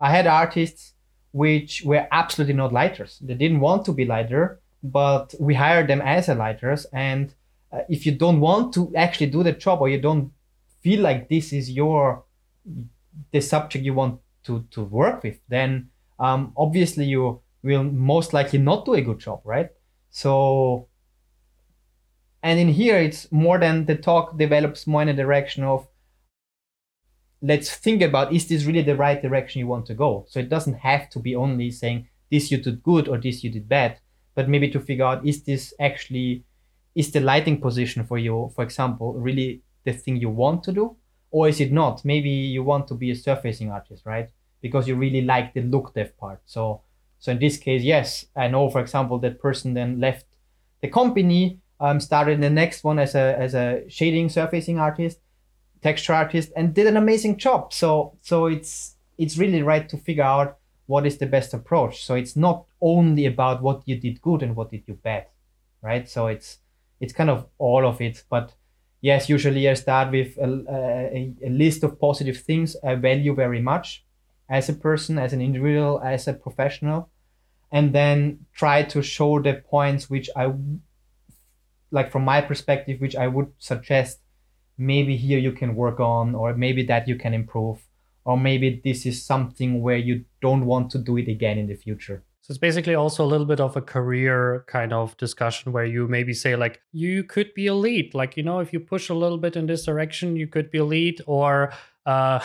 I 0.00 0.10
had 0.10 0.26
artists 0.26 0.94
which 1.32 1.82
were 1.84 2.06
absolutely 2.10 2.54
not 2.54 2.72
lighters. 2.72 3.18
They 3.20 3.34
didn't 3.34 3.60
want 3.60 3.84
to 3.86 3.92
be 3.92 4.04
lighter, 4.04 4.60
but 4.82 5.34
we 5.38 5.54
hired 5.54 5.88
them 5.88 6.00
as 6.00 6.28
a 6.28 6.34
lighters. 6.34 6.86
And 6.92 7.34
uh, 7.72 7.80
if 7.88 8.06
you 8.06 8.12
don't 8.12 8.40
want 8.40 8.72
to 8.74 8.94
actually 8.96 9.26
do 9.30 9.42
the 9.42 9.52
job 9.52 9.80
or 9.80 9.88
you 9.88 10.00
don't 10.00 10.32
feel 10.80 11.00
like 11.00 11.28
this 11.28 11.52
is 11.52 11.70
your 11.70 12.24
the 13.32 13.40
subject 13.40 13.84
you 13.84 13.94
want 13.94 14.20
to 14.44 14.64
to 14.70 14.82
work 14.82 15.22
with, 15.22 15.38
then 15.48 15.90
um, 16.18 16.52
obviously 16.56 17.04
you 17.04 17.40
will 17.62 17.82
most 17.82 18.32
likely 18.32 18.58
not 18.58 18.84
do 18.84 18.94
a 18.94 19.02
good 19.02 19.18
job, 19.18 19.40
right? 19.44 19.70
So, 20.10 20.86
and 22.42 22.58
in 22.58 22.68
here 22.68 22.98
it's 22.98 23.30
more 23.32 23.58
than 23.58 23.86
the 23.86 23.96
talk 23.96 24.38
develops 24.38 24.86
more 24.86 25.02
in 25.02 25.08
a 25.08 25.14
direction 25.14 25.64
of 25.64 25.87
let's 27.40 27.74
think 27.74 28.02
about 28.02 28.32
is 28.32 28.48
this 28.48 28.64
really 28.64 28.82
the 28.82 28.96
right 28.96 29.20
direction 29.20 29.60
you 29.60 29.66
want 29.66 29.86
to 29.86 29.94
go? 29.94 30.26
So 30.28 30.40
it 30.40 30.48
doesn't 30.48 30.74
have 30.74 31.08
to 31.10 31.18
be 31.18 31.36
only 31.36 31.70
saying 31.70 32.08
this 32.30 32.50
you 32.50 32.58
did 32.58 32.82
good 32.82 33.08
or 33.08 33.18
this 33.18 33.42
you 33.42 33.50
did 33.50 33.68
bad 33.68 33.98
but 34.34 34.48
maybe 34.48 34.70
to 34.70 34.80
figure 34.80 35.04
out 35.04 35.26
is 35.26 35.42
this 35.42 35.74
actually 35.80 36.44
is 36.94 37.10
the 37.10 37.20
lighting 37.20 37.60
position 37.60 38.04
for 38.04 38.18
you 38.18 38.50
for 38.54 38.62
example 38.62 39.14
really 39.14 39.62
the 39.84 39.92
thing 39.92 40.16
you 40.16 40.30
want 40.30 40.62
to 40.64 40.72
do? 40.72 40.96
Or 41.30 41.48
is 41.48 41.60
it 41.60 41.72
not? 41.72 42.04
Maybe 42.04 42.30
you 42.30 42.62
want 42.62 42.88
to 42.88 42.94
be 42.94 43.10
a 43.10 43.16
surfacing 43.16 43.70
artist 43.70 44.04
right? 44.04 44.30
Because 44.60 44.88
you 44.88 44.96
really 44.96 45.22
like 45.22 45.54
the 45.54 45.62
look 45.62 45.94
dev 45.94 46.16
part. 46.18 46.40
So 46.46 46.82
so 47.18 47.32
in 47.32 47.38
this 47.38 47.56
case 47.56 47.82
yes 47.82 48.26
i 48.36 48.48
know 48.48 48.68
for 48.70 48.80
example 48.80 49.18
that 49.18 49.40
person 49.40 49.74
then 49.74 50.00
left 50.00 50.26
the 50.80 50.88
company 50.88 51.58
um, 51.80 52.00
started 52.00 52.40
the 52.40 52.50
next 52.50 52.82
one 52.82 52.98
as 52.98 53.14
a 53.14 53.36
as 53.38 53.54
a 53.54 53.84
shading 53.88 54.28
surfacing 54.28 54.78
artist 54.78 55.18
texture 55.82 56.14
artist 56.14 56.52
and 56.56 56.74
did 56.74 56.86
an 56.86 56.96
amazing 56.96 57.36
job. 57.36 57.72
So 57.72 58.16
so 58.22 58.46
it's 58.46 58.96
it's 59.16 59.38
really 59.38 59.62
right 59.62 59.88
to 59.88 59.96
figure 59.96 60.24
out 60.24 60.58
what 60.86 61.06
is 61.06 61.18
the 61.18 61.26
best 61.26 61.52
approach. 61.54 62.04
So 62.04 62.14
it's 62.14 62.36
not 62.36 62.64
only 62.80 63.26
about 63.26 63.62
what 63.62 63.82
you 63.86 63.96
did 63.96 64.22
good 64.22 64.42
and 64.42 64.56
what 64.56 64.70
did 64.70 64.84
you 64.86 64.94
bad, 64.94 65.26
right? 65.82 66.08
So 66.08 66.26
it's 66.28 66.58
it's 67.00 67.12
kind 67.12 67.30
of 67.30 67.46
all 67.58 67.86
of 67.86 68.00
it. 68.00 68.24
But 68.30 68.54
yes, 69.00 69.28
usually 69.28 69.68
I 69.68 69.74
start 69.74 70.10
with 70.10 70.36
a, 70.38 70.48
a, 70.68 71.34
a 71.46 71.50
list 71.50 71.84
of 71.84 72.00
positive 72.00 72.38
things 72.38 72.76
I 72.84 72.94
value 72.94 73.34
very 73.34 73.60
much 73.60 74.04
as 74.48 74.68
a 74.68 74.72
person, 74.72 75.18
as 75.18 75.32
an 75.32 75.42
individual, 75.42 76.00
as 76.02 76.26
a 76.26 76.32
professional, 76.32 77.10
and 77.70 77.92
then 77.92 78.46
try 78.54 78.82
to 78.84 79.02
show 79.02 79.40
the 79.40 79.54
points 79.54 80.08
which 80.08 80.30
I 80.34 80.52
like 81.90 82.10
from 82.10 82.24
my 82.24 82.40
perspective, 82.40 83.00
which 83.00 83.16
I 83.16 83.28
would 83.28 83.52
suggest 83.58 84.20
maybe 84.78 85.16
here 85.16 85.38
you 85.38 85.52
can 85.52 85.74
work 85.74 86.00
on 86.00 86.34
or 86.34 86.54
maybe 86.54 86.84
that 86.84 87.08
you 87.08 87.16
can 87.16 87.34
improve 87.34 87.84
or 88.24 88.38
maybe 88.38 88.80
this 88.84 89.04
is 89.04 89.24
something 89.24 89.82
where 89.82 89.96
you 89.96 90.24
don't 90.40 90.66
want 90.66 90.90
to 90.90 90.98
do 90.98 91.16
it 91.16 91.28
again 91.28 91.58
in 91.58 91.66
the 91.66 91.74
future. 91.74 92.22
So 92.42 92.52
it's 92.52 92.58
basically 92.58 92.94
also 92.94 93.24
a 93.24 93.26
little 93.26 93.46
bit 93.46 93.60
of 93.60 93.76
a 93.76 93.82
career 93.82 94.64
kind 94.68 94.92
of 94.92 95.16
discussion 95.16 95.72
where 95.72 95.84
you 95.84 96.06
maybe 96.08 96.32
say 96.32 96.56
like 96.56 96.80
you 96.92 97.24
could 97.24 97.52
be 97.54 97.66
a 97.66 97.74
lead. 97.74 98.14
Like 98.14 98.36
you 98.36 98.42
know 98.42 98.60
if 98.60 98.72
you 98.72 98.80
push 98.80 99.08
a 99.08 99.14
little 99.14 99.38
bit 99.38 99.56
in 99.56 99.66
this 99.66 99.84
direction 99.84 100.36
you 100.36 100.46
could 100.46 100.70
be 100.70 100.78
a 100.78 100.84
lead 100.84 101.20
or 101.26 101.72
uh, 102.06 102.40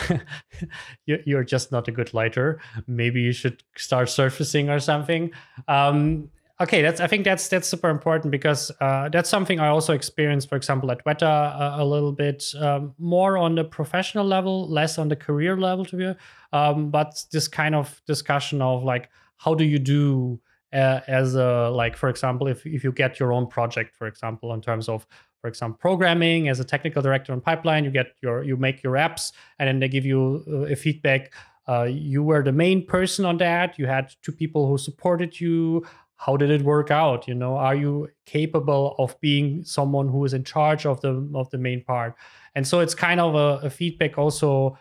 you're 1.06 1.44
just 1.44 1.72
not 1.72 1.88
a 1.88 1.92
good 1.92 2.12
lighter. 2.12 2.60
Maybe 2.86 3.22
you 3.22 3.32
should 3.32 3.62
start 3.76 4.10
surfacing 4.10 4.68
or 4.68 4.78
something. 4.78 5.32
Um, 5.68 6.30
okay 6.64 6.80
that's 6.82 7.00
i 7.00 7.06
think 7.06 7.24
that's 7.24 7.48
that's 7.48 7.68
super 7.68 7.90
important 7.90 8.30
because 8.30 8.72
uh, 8.80 9.08
that's 9.10 9.28
something 9.28 9.60
i 9.60 9.68
also 9.68 9.92
experienced 9.92 10.48
for 10.48 10.56
example 10.56 10.90
at 10.90 11.04
weta 11.04 11.22
uh, 11.22 11.76
a 11.78 11.84
little 11.84 12.12
bit 12.12 12.42
um, 12.58 12.94
more 12.98 13.36
on 13.36 13.54
the 13.54 13.64
professional 13.64 14.24
level 14.24 14.68
less 14.68 14.98
on 14.98 15.08
the 15.08 15.16
career 15.16 15.56
level 15.56 15.84
to 15.84 15.96
be 15.96 16.14
um, 16.52 16.90
but 16.90 17.22
this 17.32 17.46
kind 17.46 17.74
of 17.74 18.00
discussion 18.06 18.62
of 18.62 18.82
like 18.82 19.10
how 19.36 19.54
do 19.54 19.64
you 19.64 19.78
do 19.78 20.40
uh, 20.72 21.00
as 21.06 21.34
a 21.34 21.70
like 21.70 21.96
for 21.96 22.08
example 22.08 22.46
if, 22.48 22.66
if 22.66 22.82
you 22.82 22.92
get 22.92 23.20
your 23.20 23.32
own 23.32 23.46
project 23.46 23.94
for 23.94 24.06
example 24.06 24.52
in 24.54 24.60
terms 24.60 24.88
of 24.88 25.06
for 25.40 25.48
example 25.48 25.78
programming 25.78 26.48
as 26.48 26.58
a 26.60 26.64
technical 26.64 27.02
director 27.02 27.32
on 27.32 27.40
pipeline 27.40 27.84
you 27.84 27.90
get 27.90 28.14
your 28.22 28.42
you 28.42 28.56
make 28.56 28.82
your 28.82 28.94
apps 28.94 29.32
and 29.58 29.68
then 29.68 29.78
they 29.80 29.88
give 29.88 30.06
you 30.06 30.42
uh, 30.48 30.72
a 30.72 30.76
feedback 30.76 31.32
uh, 31.66 31.84
you 31.84 32.22
were 32.22 32.42
the 32.42 32.52
main 32.52 32.84
person 32.84 33.24
on 33.24 33.36
that 33.36 33.78
you 33.78 33.86
had 33.86 34.12
two 34.22 34.32
people 34.32 34.66
who 34.66 34.76
supported 34.76 35.38
you 35.38 35.84
how 36.24 36.36
did 36.36 36.50
it 36.50 36.62
work 36.62 36.90
out? 36.90 37.28
You 37.28 37.34
know 37.34 37.56
are 37.56 37.74
you 37.74 38.08
capable 38.26 38.94
of 38.98 39.18
being 39.20 39.64
someone 39.64 40.08
who 40.08 40.24
is 40.24 40.32
in 40.34 40.44
charge 40.44 40.86
of 40.86 41.00
the 41.00 41.28
of 41.34 41.50
the 41.50 41.58
main 41.58 41.82
part? 41.84 42.14
And 42.54 42.66
so 42.66 42.80
it's 42.80 42.94
kind 42.94 43.20
of 43.20 43.34
a, 43.34 43.66
a 43.66 43.70
feedback 43.70 44.16
also 44.18 44.78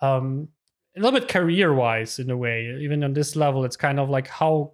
um 0.00 0.48
a 0.96 1.00
little 1.00 1.18
bit 1.18 1.28
career 1.28 1.72
wise 1.72 2.18
in 2.18 2.30
a 2.30 2.36
way. 2.36 2.76
Even 2.80 3.04
on 3.04 3.14
this 3.14 3.36
level 3.36 3.64
it's 3.64 3.76
kind 3.76 3.98
of 4.00 4.10
like 4.10 4.28
how 4.28 4.72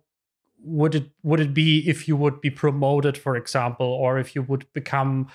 would 0.60 0.94
it 0.94 1.10
would 1.22 1.40
it 1.40 1.54
be 1.54 1.88
if 1.88 2.08
you 2.08 2.16
would 2.16 2.40
be 2.40 2.50
promoted 2.50 3.16
for 3.16 3.36
example 3.36 3.86
or 3.86 4.18
if 4.18 4.34
you 4.34 4.42
would 4.42 4.66
become 4.72 5.28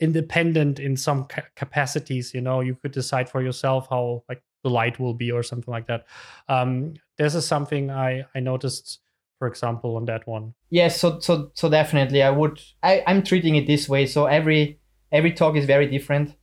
independent 0.00 0.78
in 0.78 0.96
some 0.96 1.24
ca- 1.24 1.48
capacities? 1.56 2.32
You 2.32 2.40
know 2.40 2.60
you 2.60 2.76
could 2.76 2.92
decide 2.92 3.28
for 3.28 3.42
yourself 3.42 3.88
how 3.90 4.22
like 4.28 4.42
the 4.62 4.70
light 4.70 4.98
will 4.98 5.14
be 5.14 5.30
or 5.30 5.42
something 5.42 5.70
like 5.70 5.86
that. 5.88 6.06
Um 6.48 6.94
this 7.18 7.34
is 7.34 7.46
something 7.46 7.90
i 7.90 8.24
i 8.34 8.40
noticed 8.40 9.00
for 9.38 9.48
example 9.48 9.96
on 9.96 10.04
that 10.04 10.26
one 10.26 10.54
yes 10.70 11.00
so 11.00 11.18
so 11.20 11.50
so 11.54 11.68
definitely 11.68 12.22
i 12.22 12.30
would 12.30 12.60
i 12.82 13.02
i'm 13.06 13.22
treating 13.22 13.56
it 13.56 13.66
this 13.66 13.88
way 13.88 14.06
so 14.06 14.26
every 14.26 14.78
every 15.12 15.32
talk 15.32 15.56
is 15.56 15.64
very 15.64 15.86
different 15.86 16.34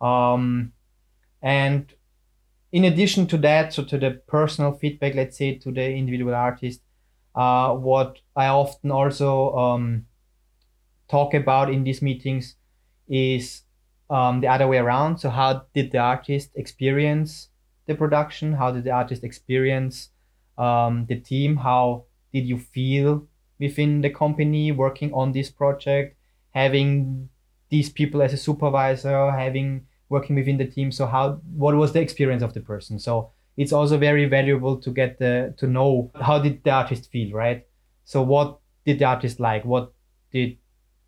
um 0.00 0.72
and 1.42 1.94
in 2.72 2.84
addition 2.84 3.26
to 3.26 3.36
that 3.36 3.72
so 3.72 3.84
to 3.84 3.98
the 3.98 4.10
personal 4.26 4.72
feedback 4.72 5.14
let's 5.14 5.36
say 5.36 5.54
to 5.54 5.70
the 5.70 5.90
individual 5.90 6.34
artist 6.34 6.80
uh 7.34 7.72
what 7.72 8.18
i 8.36 8.46
often 8.46 8.90
also 8.90 9.54
um 9.54 10.06
talk 11.10 11.34
about 11.34 11.70
in 11.70 11.84
these 11.84 12.00
meetings 12.00 12.56
is 13.08 13.62
um, 14.08 14.40
the 14.40 14.48
other 14.48 14.66
way 14.66 14.78
around. 14.78 15.18
So 15.18 15.28
how 15.28 15.66
did 15.74 15.90
the 15.90 15.98
artist 15.98 16.50
experience 16.54 17.48
the 17.86 17.94
production? 17.94 18.52
How 18.52 18.70
did 18.70 18.84
the 18.84 18.92
artist 18.92 19.24
experience 19.24 20.10
um, 20.56 21.06
the 21.06 21.18
team? 21.18 21.56
How 21.56 22.04
did 22.32 22.46
you 22.46 22.58
feel 22.58 23.26
within 23.58 24.00
the 24.00 24.10
company 24.10 24.72
working 24.72 25.12
on 25.12 25.32
this 25.32 25.50
project, 25.50 26.16
having 26.50 27.28
these 27.68 27.90
people 27.90 28.22
as 28.22 28.32
a 28.32 28.36
supervisor, 28.36 29.30
having 29.30 29.86
working 30.08 30.36
within 30.36 30.58
the 30.58 30.66
team? 30.66 30.90
So 30.92 31.06
how 31.06 31.40
what 31.54 31.74
was 31.74 31.92
the 31.92 32.00
experience 32.00 32.42
of 32.42 32.54
the 32.54 32.60
person? 32.60 32.98
So 32.98 33.30
it's 33.56 33.72
also 33.72 33.98
very 33.98 34.26
valuable 34.26 34.76
to 34.78 34.90
get 34.90 35.18
the 35.18 35.54
to 35.58 35.66
know 35.66 36.10
how 36.20 36.38
did 36.38 36.64
the 36.64 36.70
artist 36.70 37.10
feel, 37.10 37.32
right? 37.32 37.66
So 38.04 38.22
what 38.22 38.58
did 38.84 38.98
the 38.98 39.04
artist 39.04 39.40
like? 39.40 39.64
What 39.64 39.92
did 40.32 40.56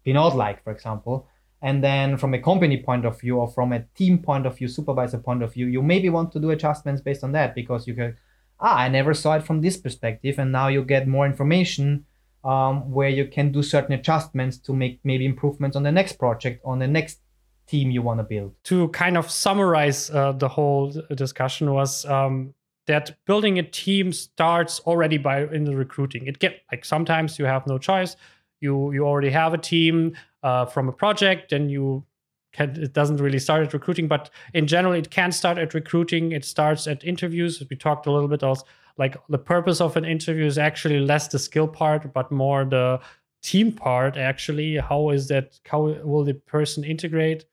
he 0.03 0.13
not 0.13 0.37
like, 0.37 0.63
for 0.63 0.73
example? 0.73 1.29
And 1.63 1.83
then 1.83 2.17
from 2.17 2.35
a 2.35 2.43
company 2.43 2.83
point 2.83 3.07
of 3.07 3.21
view 3.21 3.39
or 3.39 3.49
from 3.49 3.73
a 3.73 3.85
team 3.95 4.19
point 4.19 4.47
of 4.47 4.59
view, 4.59 4.67
supervisor 4.67 5.19
point 5.19 5.45
of 5.45 5.55
view, 5.55 5.67
you 5.67 5.81
maybe 5.81 6.09
want 6.09 6.33
to 6.33 6.41
do 6.41 6.51
adjustments 6.51 7.01
based 7.01 7.23
on 7.23 7.33
that 7.33 7.55
because 7.55 7.87
you 7.87 7.95
can, 7.95 8.17
ah, 8.63 8.77
I 8.79 8.89
never 8.89 9.13
saw 9.13 9.35
it 9.35 9.43
from 9.43 9.61
this 9.61 9.77
perspective. 9.77 10.39
And 10.39 10.53
now 10.53 10.69
you 10.69 10.85
get 10.85 11.07
more 11.07 11.27
information 11.27 12.07
um, 12.45 12.91
where 12.91 13.09
you 13.09 13.27
can 13.27 13.53
do 13.53 13.63
certain 13.63 13.93
adjustments 13.93 14.57
to 14.59 14.73
make 14.73 15.01
maybe 15.05 15.27
improvements 15.27 15.77
on 15.77 15.83
the 15.83 15.93
next 15.93 16.15
project, 16.19 16.63
on 16.65 16.79
the 16.79 16.89
next 16.89 17.19
team 17.67 17.91
you 17.91 18.03
want 18.03 18.21
to 18.21 18.25
build. 18.25 18.55
To 18.65 18.89
kind 18.89 19.17
of 19.17 19.31
summarize 19.31 20.11
uh, 20.11 20.33
the 20.33 20.49
whole 20.49 20.93
discussion 21.15 21.73
was 21.73 22.05
um, 22.07 22.55
that 22.87 23.17
building 23.27 23.59
a 23.59 23.63
team 23.63 24.13
starts 24.13 24.81
already 24.81 25.19
by 25.19 25.45
in 25.45 25.65
the 25.65 25.77
recruiting. 25.77 26.27
It 26.27 26.39
get 26.39 26.63
like 26.71 26.85
sometimes 26.85 27.39
you 27.39 27.45
have 27.45 27.67
no 27.67 27.79
choice. 27.79 28.17
You 28.61 28.93
you 28.93 29.07
already 29.07 29.31
have 29.31 29.55
a 29.55 29.59
team 29.59 30.17
uh, 30.43 30.67
from 30.67 30.89
a 30.89 30.93
project 30.93 31.53
and 31.53 31.71
you 31.71 32.05
can, 32.53 32.71
it 32.81 32.93
doesn't 32.93 33.19
really 33.19 33.39
start 33.39 33.67
at 33.67 33.73
recruiting, 33.73 34.09
but 34.09 34.31
in 34.55 34.67
general, 34.67 34.93
it 34.95 35.11
can 35.11 35.33
start 35.33 35.59
at 35.59 35.75
recruiting. 35.75 36.33
It 36.33 36.45
starts 36.45 36.87
at 36.87 37.05
interviews. 37.05 37.63
We 37.69 37.77
talked 37.77 38.07
a 38.07 38.13
little 38.13 38.29
bit 38.29 38.43
also 38.43 38.65
like 38.99 39.17
the 39.29 39.39
purpose 39.39 39.81
of 39.81 39.97
an 39.97 40.05
interview 40.05 40.45
is 40.45 40.59
actually 40.59 41.01
less 41.01 41.29
the 41.29 41.39
skill 41.39 41.69
part, 41.69 42.13
but 42.13 42.31
more 42.31 42.65
the 42.65 43.01
team 43.43 43.73
part. 43.73 44.17
Actually, 44.17 44.77
how 44.77 45.11
is 45.11 45.29
that? 45.29 45.59
How 45.67 45.81
will 46.05 46.25
the 46.25 46.35
person 46.35 46.85
integrate? 46.85 47.45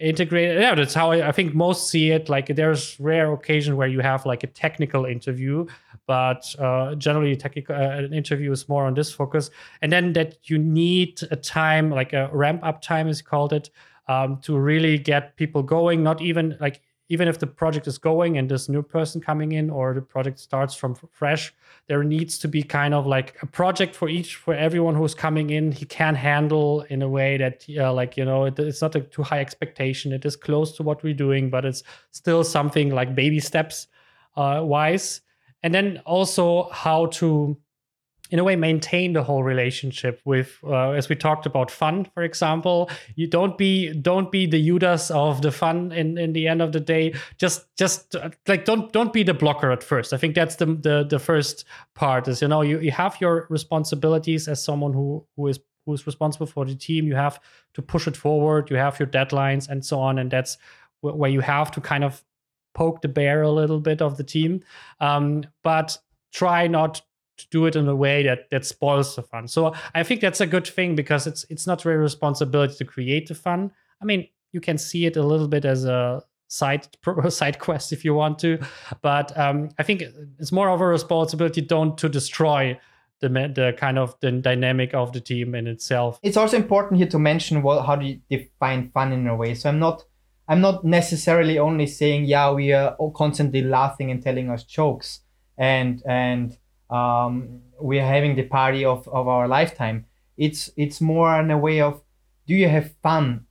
integrate 0.00 0.58
yeah 0.58 0.74
that's 0.74 0.92
how 0.92 1.12
I, 1.12 1.28
I, 1.28 1.30
think 1.30 1.54
most 1.54 1.88
see 1.88 2.10
it 2.10 2.28
like 2.28 2.48
there's 2.56 2.98
rare 2.98 3.32
occasion 3.32 3.76
where 3.76 3.86
you 3.86 4.00
have 4.00 4.26
like 4.26 4.42
a 4.42 4.48
technical 4.48 5.04
interview 5.04 5.66
but 6.08 6.52
uh, 6.58 6.96
generally 6.96 7.36
technical 7.36 7.76
uh, 7.76 7.78
an 7.78 8.12
interview 8.12 8.50
is 8.50 8.68
more 8.68 8.86
on 8.86 8.94
this 8.94 9.12
focus 9.12 9.50
and 9.82 9.92
then 9.92 10.12
that 10.14 10.50
you 10.50 10.58
need 10.58 11.20
a 11.30 11.36
time 11.36 11.90
like 11.90 12.12
a 12.12 12.28
ramp 12.32 12.60
up 12.64 12.82
time 12.82 13.06
is 13.06 13.22
called 13.22 13.52
it 13.52 13.70
um, 14.08 14.38
to 14.42 14.58
really 14.58 14.98
get 14.98 15.36
people 15.36 15.62
going 15.62 16.02
not 16.02 16.20
even 16.20 16.56
like 16.60 16.80
even 17.10 17.28
if 17.28 17.38
the 17.38 17.46
project 17.46 17.86
is 17.86 17.98
going 17.98 18.38
and 18.38 18.50
this 18.50 18.68
new 18.68 18.82
person 18.82 19.20
coming 19.20 19.52
in 19.52 19.68
or 19.70 19.94
the 19.94 20.00
project 20.00 20.38
starts 20.38 20.74
from 20.74 20.94
fresh 21.12 21.52
there 21.86 22.02
needs 22.02 22.38
to 22.38 22.48
be 22.48 22.62
kind 22.62 22.94
of 22.94 23.06
like 23.06 23.36
a 23.42 23.46
project 23.46 23.94
for 23.94 24.08
each 24.08 24.36
for 24.36 24.54
everyone 24.54 24.94
who's 24.94 25.14
coming 25.14 25.50
in. 25.50 25.70
He 25.70 25.84
can 25.84 26.14
handle 26.14 26.82
in 26.88 27.02
a 27.02 27.08
way 27.08 27.36
that 27.36 27.66
uh, 27.78 27.92
like 27.92 28.16
you 28.16 28.24
know 28.24 28.44
it, 28.44 28.58
it's 28.58 28.80
not 28.80 28.94
a 28.94 29.00
too 29.00 29.22
high 29.22 29.40
expectation. 29.40 30.12
It 30.12 30.24
is 30.24 30.36
close 30.36 30.76
to 30.76 30.82
what 30.82 31.02
we're 31.02 31.14
doing 31.14 31.50
but 31.50 31.64
it's 31.64 31.82
still 32.10 32.42
something 32.42 32.90
like 32.90 33.14
baby 33.14 33.40
steps 33.40 33.88
uh, 34.36 34.60
wise. 34.62 35.20
And 35.62 35.74
then 35.74 36.02
also 36.04 36.68
how 36.70 37.06
to 37.06 37.56
in 38.30 38.38
a 38.38 38.44
way 38.44 38.56
maintain 38.56 39.12
the 39.12 39.22
whole 39.22 39.42
relationship 39.42 40.20
with 40.24 40.58
uh, 40.64 40.90
as 40.90 41.08
we 41.08 41.14
talked 41.14 41.46
about 41.46 41.70
fun 41.70 42.06
for 42.14 42.22
example. 42.22 42.90
You 43.16 43.26
don't 43.26 43.58
be 43.58 43.92
don't 43.92 44.30
be 44.30 44.46
the 44.46 44.62
judas 44.64 45.10
of 45.10 45.42
the 45.42 45.52
fun 45.52 45.92
in 45.92 46.16
in 46.16 46.32
the 46.32 46.48
end 46.48 46.62
of 46.62 46.72
the 46.72 46.80
day. 46.80 47.14
Just 47.38 47.66
just 47.76 48.14
uh, 48.16 48.30
like 48.48 48.64
don't 48.64 48.92
don't 48.92 49.12
be 49.12 49.22
the 49.22 49.34
blocker 49.34 49.70
at 49.70 49.82
first. 49.82 50.12
I 50.12 50.16
think 50.16 50.34
that's 50.34 50.56
the 50.56 50.66
the, 50.66 51.06
the 51.08 51.18
first 51.18 51.64
part 51.94 52.26
is 52.28 52.40
you 52.40 52.48
know 52.48 52.62
you, 52.62 52.80
you 52.80 52.92
have 52.92 53.20
your 53.20 53.46
responsibilities 53.50 54.48
as 54.48 54.62
someone 54.62 54.92
who 54.92 55.26
who 55.36 55.48
is 55.48 55.60
who's 55.84 56.06
responsible 56.06 56.46
for 56.46 56.64
the 56.64 56.74
team. 56.74 57.06
You 57.06 57.16
have 57.16 57.38
to 57.74 57.82
push 57.82 58.06
it 58.06 58.16
forward. 58.16 58.70
You 58.70 58.76
have 58.76 58.98
your 58.98 59.08
deadlines 59.08 59.68
and 59.68 59.84
so 59.84 60.00
on 60.00 60.18
and 60.18 60.30
that's 60.30 60.56
where 61.02 61.30
you 61.30 61.40
have 61.40 61.70
to 61.72 61.80
kind 61.82 62.02
of 62.02 62.24
poke 62.74 63.02
the 63.02 63.08
bear 63.08 63.42
a 63.42 63.50
little 63.50 63.80
bit 63.80 64.00
of 64.00 64.16
the 64.16 64.24
team. 64.24 64.62
Um, 64.98 65.44
but 65.62 65.98
try 66.32 66.66
not 66.66 67.02
to 67.36 67.46
do 67.50 67.66
it 67.66 67.76
in 67.76 67.88
a 67.88 67.96
way 67.96 68.22
that 68.22 68.50
that 68.50 68.64
spoils 68.64 69.16
the 69.16 69.22
fun. 69.22 69.48
So 69.48 69.74
I 69.94 70.02
think 70.02 70.20
that's 70.20 70.40
a 70.40 70.46
good 70.46 70.66
thing 70.66 70.94
because 70.94 71.26
it's 71.26 71.44
it's 71.50 71.66
not 71.66 71.84
really 71.84 71.98
responsibility 71.98 72.74
to 72.76 72.84
create 72.84 73.28
the 73.28 73.34
fun. 73.34 73.70
I 74.00 74.04
mean, 74.04 74.28
you 74.52 74.60
can 74.60 74.78
see 74.78 75.06
it 75.06 75.16
a 75.16 75.22
little 75.22 75.48
bit 75.48 75.64
as 75.64 75.84
a 75.84 76.22
side 76.48 76.86
side 77.28 77.58
quest 77.58 77.92
if 77.92 78.04
you 78.04 78.14
want 78.14 78.38
to, 78.40 78.58
but 79.02 79.36
um, 79.38 79.70
I 79.78 79.82
think 79.82 80.02
it's 80.38 80.52
more 80.52 80.70
of 80.70 80.80
a 80.80 80.86
responsibility 80.86 81.60
don't 81.60 81.98
to 81.98 82.08
destroy 82.08 82.78
the 83.20 83.28
the 83.28 83.74
kind 83.76 83.98
of 83.98 84.14
the 84.20 84.32
dynamic 84.32 84.94
of 84.94 85.12
the 85.12 85.20
team 85.20 85.54
in 85.54 85.66
itself. 85.66 86.18
It's 86.22 86.36
also 86.36 86.56
important 86.56 86.98
here 86.98 87.08
to 87.08 87.18
mention 87.18 87.62
what 87.62 87.84
how 87.84 87.96
do 87.96 88.06
you 88.06 88.20
define 88.30 88.90
fun 88.90 89.12
in 89.12 89.26
a 89.26 89.36
way. 89.36 89.54
So 89.54 89.68
I'm 89.68 89.78
not 89.78 90.04
I'm 90.46 90.60
not 90.60 90.84
necessarily 90.84 91.58
only 91.58 91.86
saying 91.86 92.26
yeah 92.26 92.52
we 92.52 92.72
are 92.72 92.96
constantly 93.14 93.62
laughing 93.62 94.10
and 94.10 94.22
telling 94.22 94.50
us 94.50 94.64
jokes 94.64 95.20
and 95.56 96.02
and 96.06 96.58
um, 96.90 97.60
we 97.80 97.98
are 97.98 98.06
having 98.06 98.36
the 98.36 98.44
party 98.44 98.84
of, 98.84 99.06
of 99.08 99.28
our 99.28 99.48
lifetime. 99.48 100.06
It's 100.36 100.70
it's 100.76 101.00
more 101.00 101.38
in 101.40 101.50
a 101.50 101.58
way 101.58 101.80
of 101.80 102.02
do 102.46 102.54
you 102.54 102.68
have 102.68 102.92
fun 103.02 103.46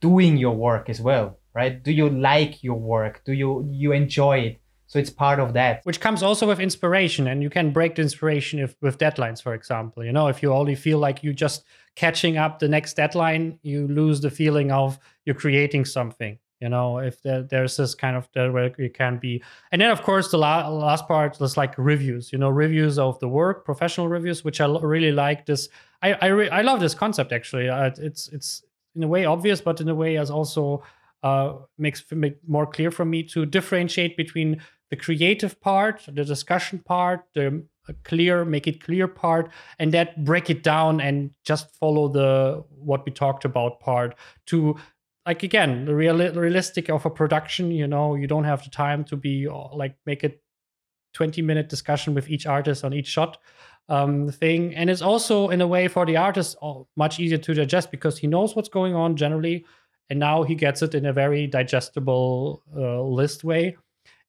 doing 0.00 0.36
your 0.36 0.54
work 0.54 0.88
as 0.88 1.00
well, 1.00 1.38
right? 1.54 1.82
Do 1.82 1.92
you 1.92 2.08
like 2.08 2.62
your 2.62 2.78
work? 2.78 3.22
Do 3.24 3.32
you 3.32 3.68
you 3.70 3.92
enjoy 3.92 4.38
it? 4.38 4.60
So 4.86 4.98
it's 4.98 5.10
part 5.10 5.38
of 5.38 5.52
that. 5.52 5.84
Which 5.84 6.00
comes 6.00 6.20
also 6.22 6.48
with 6.48 6.58
inspiration, 6.58 7.28
and 7.28 7.42
you 7.42 7.50
can 7.50 7.70
break 7.70 7.94
the 7.94 8.02
inspiration 8.02 8.58
if, 8.58 8.74
with 8.80 8.98
deadlines, 8.98 9.40
for 9.40 9.54
example. 9.54 10.04
You 10.04 10.12
know, 10.12 10.26
if 10.26 10.42
you 10.42 10.52
only 10.52 10.74
feel 10.74 10.98
like 10.98 11.22
you 11.22 11.32
just 11.32 11.62
catching 11.94 12.38
up 12.38 12.58
the 12.58 12.68
next 12.68 12.94
deadline, 12.94 13.60
you 13.62 13.86
lose 13.86 14.20
the 14.20 14.30
feeling 14.30 14.72
of 14.72 14.98
you're 15.24 15.36
creating 15.36 15.84
something 15.84 16.38
you 16.60 16.68
know 16.68 16.98
if 16.98 17.22
there, 17.22 17.42
there's 17.42 17.76
this 17.76 17.94
kind 17.94 18.16
of 18.16 18.28
there 18.34 18.52
where 18.52 18.72
it 18.78 18.94
can 18.94 19.18
be. 19.18 19.42
And 19.72 19.80
then 19.80 19.90
of 19.90 20.02
course 20.02 20.30
the 20.30 20.38
la- 20.38 20.68
last 20.68 21.06
part 21.08 21.40
is 21.40 21.56
like 21.56 21.76
reviews 21.78 22.32
you 22.32 22.38
know 22.38 22.48
reviews 22.50 22.98
of 22.98 23.18
the 23.20 23.28
work 23.28 23.64
professional 23.64 24.08
reviews 24.08 24.44
which 24.44 24.60
i 24.60 24.64
l- 24.64 24.80
really 24.80 25.12
like 25.12 25.46
this. 25.46 25.68
I 26.02 26.12
I, 26.14 26.26
re- 26.26 26.50
I 26.50 26.62
love 26.62 26.80
this 26.80 26.94
concept 26.94 27.32
actually. 27.32 27.68
Uh, 27.68 27.90
it's 27.98 28.28
it's 28.28 28.62
in 28.94 29.02
a 29.02 29.08
way 29.08 29.24
obvious 29.24 29.60
but 29.60 29.80
in 29.80 29.88
a 29.88 29.94
way 29.94 30.16
as 30.16 30.30
also 30.30 30.82
uh, 31.22 31.52
makes 31.78 32.04
make 32.12 32.36
more 32.46 32.66
clear 32.66 32.90
for 32.90 33.04
me 33.04 33.22
to 33.22 33.44
differentiate 33.46 34.16
between 34.16 34.62
the 34.90 34.96
creative 34.96 35.60
part 35.60 36.02
the 36.06 36.24
discussion 36.24 36.78
part 36.78 37.24
the 37.34 37.62
clear 38.04 38.44
make 38.44 38.66
it 38.66 38.82
clear 38.82 39.08
part 39.08 39.50
and 39.78 39.92
that 39.92 40.24
break 40.24 40.50
it 40.50 40.62
down 40.62 41.00
and 41.00 41.30
just 41.44 41.74
follow 41.76 42.08
the 42.08 42.62
what 42.70 43.04
we 43.04 43.12
talked 43.12 43.44
about 43.44 43.80
part 43.80 44.14
to 44.46 44.76
like 45.26 45.42
again 45.42 45.84
the 45.84 45.94
real 45.94 46.16
realistic 46.32 46.88
of 46.88 47.04
a 47.04 47.10
production 47.10 47.70
you 47.70 47.86
know 47.86 48.14
you 48.14 48.26
don't 48.26 48.44
have 48.44 48.64
the 48.64 48.70
time 48.70 49.04
to 49.04 49.16
be 49.16 49.46
uh, 49.46 49.74
like 49.74 49.94
make 50.06 50.24
a 50.24 50.32
20 51.14 51.42
minute 51.42 51.68
discussion 51.68 52.14
with 52.14 52.28
each 52.30 52.46
artist 52.46 52.84
on 52.84 52.92
each 52.92 53.08
shot 53.08 53.38
um, 53.88 54.30
thing. 54.30 54.74
And 54.74 54.88
it's 54.88 55.02
also 55.02 55.48
in 55.48 55.60
a 55.60 55.66
way 55.66 55.88
for 55.88 56.06
the 56.06 56.16
artist 56.16 56.56
uh, 56.62 56.74
much 56.96 57.18
easier 57.18 57.38
to 57.38 57.54
digest 57.54 57.90
because 57.90 58.16
he 58.18 58.26
knows 58.26 58.54
what's 58.54 58.68
going 58.68 58.94
on 58.94 59.16
generally 59.16 59.64
and 60.08 60.18
now 60.18 60.42
he 60.42 60.54
gets 60.54 60.82
it 60.82 60.94
in 60.94 61.06
a 61.06 61.12
very 61.12 61.46
digestible 61.46 62.62
uh, 62.76 63.02
list 63.02 63.44
way 63.44 63.76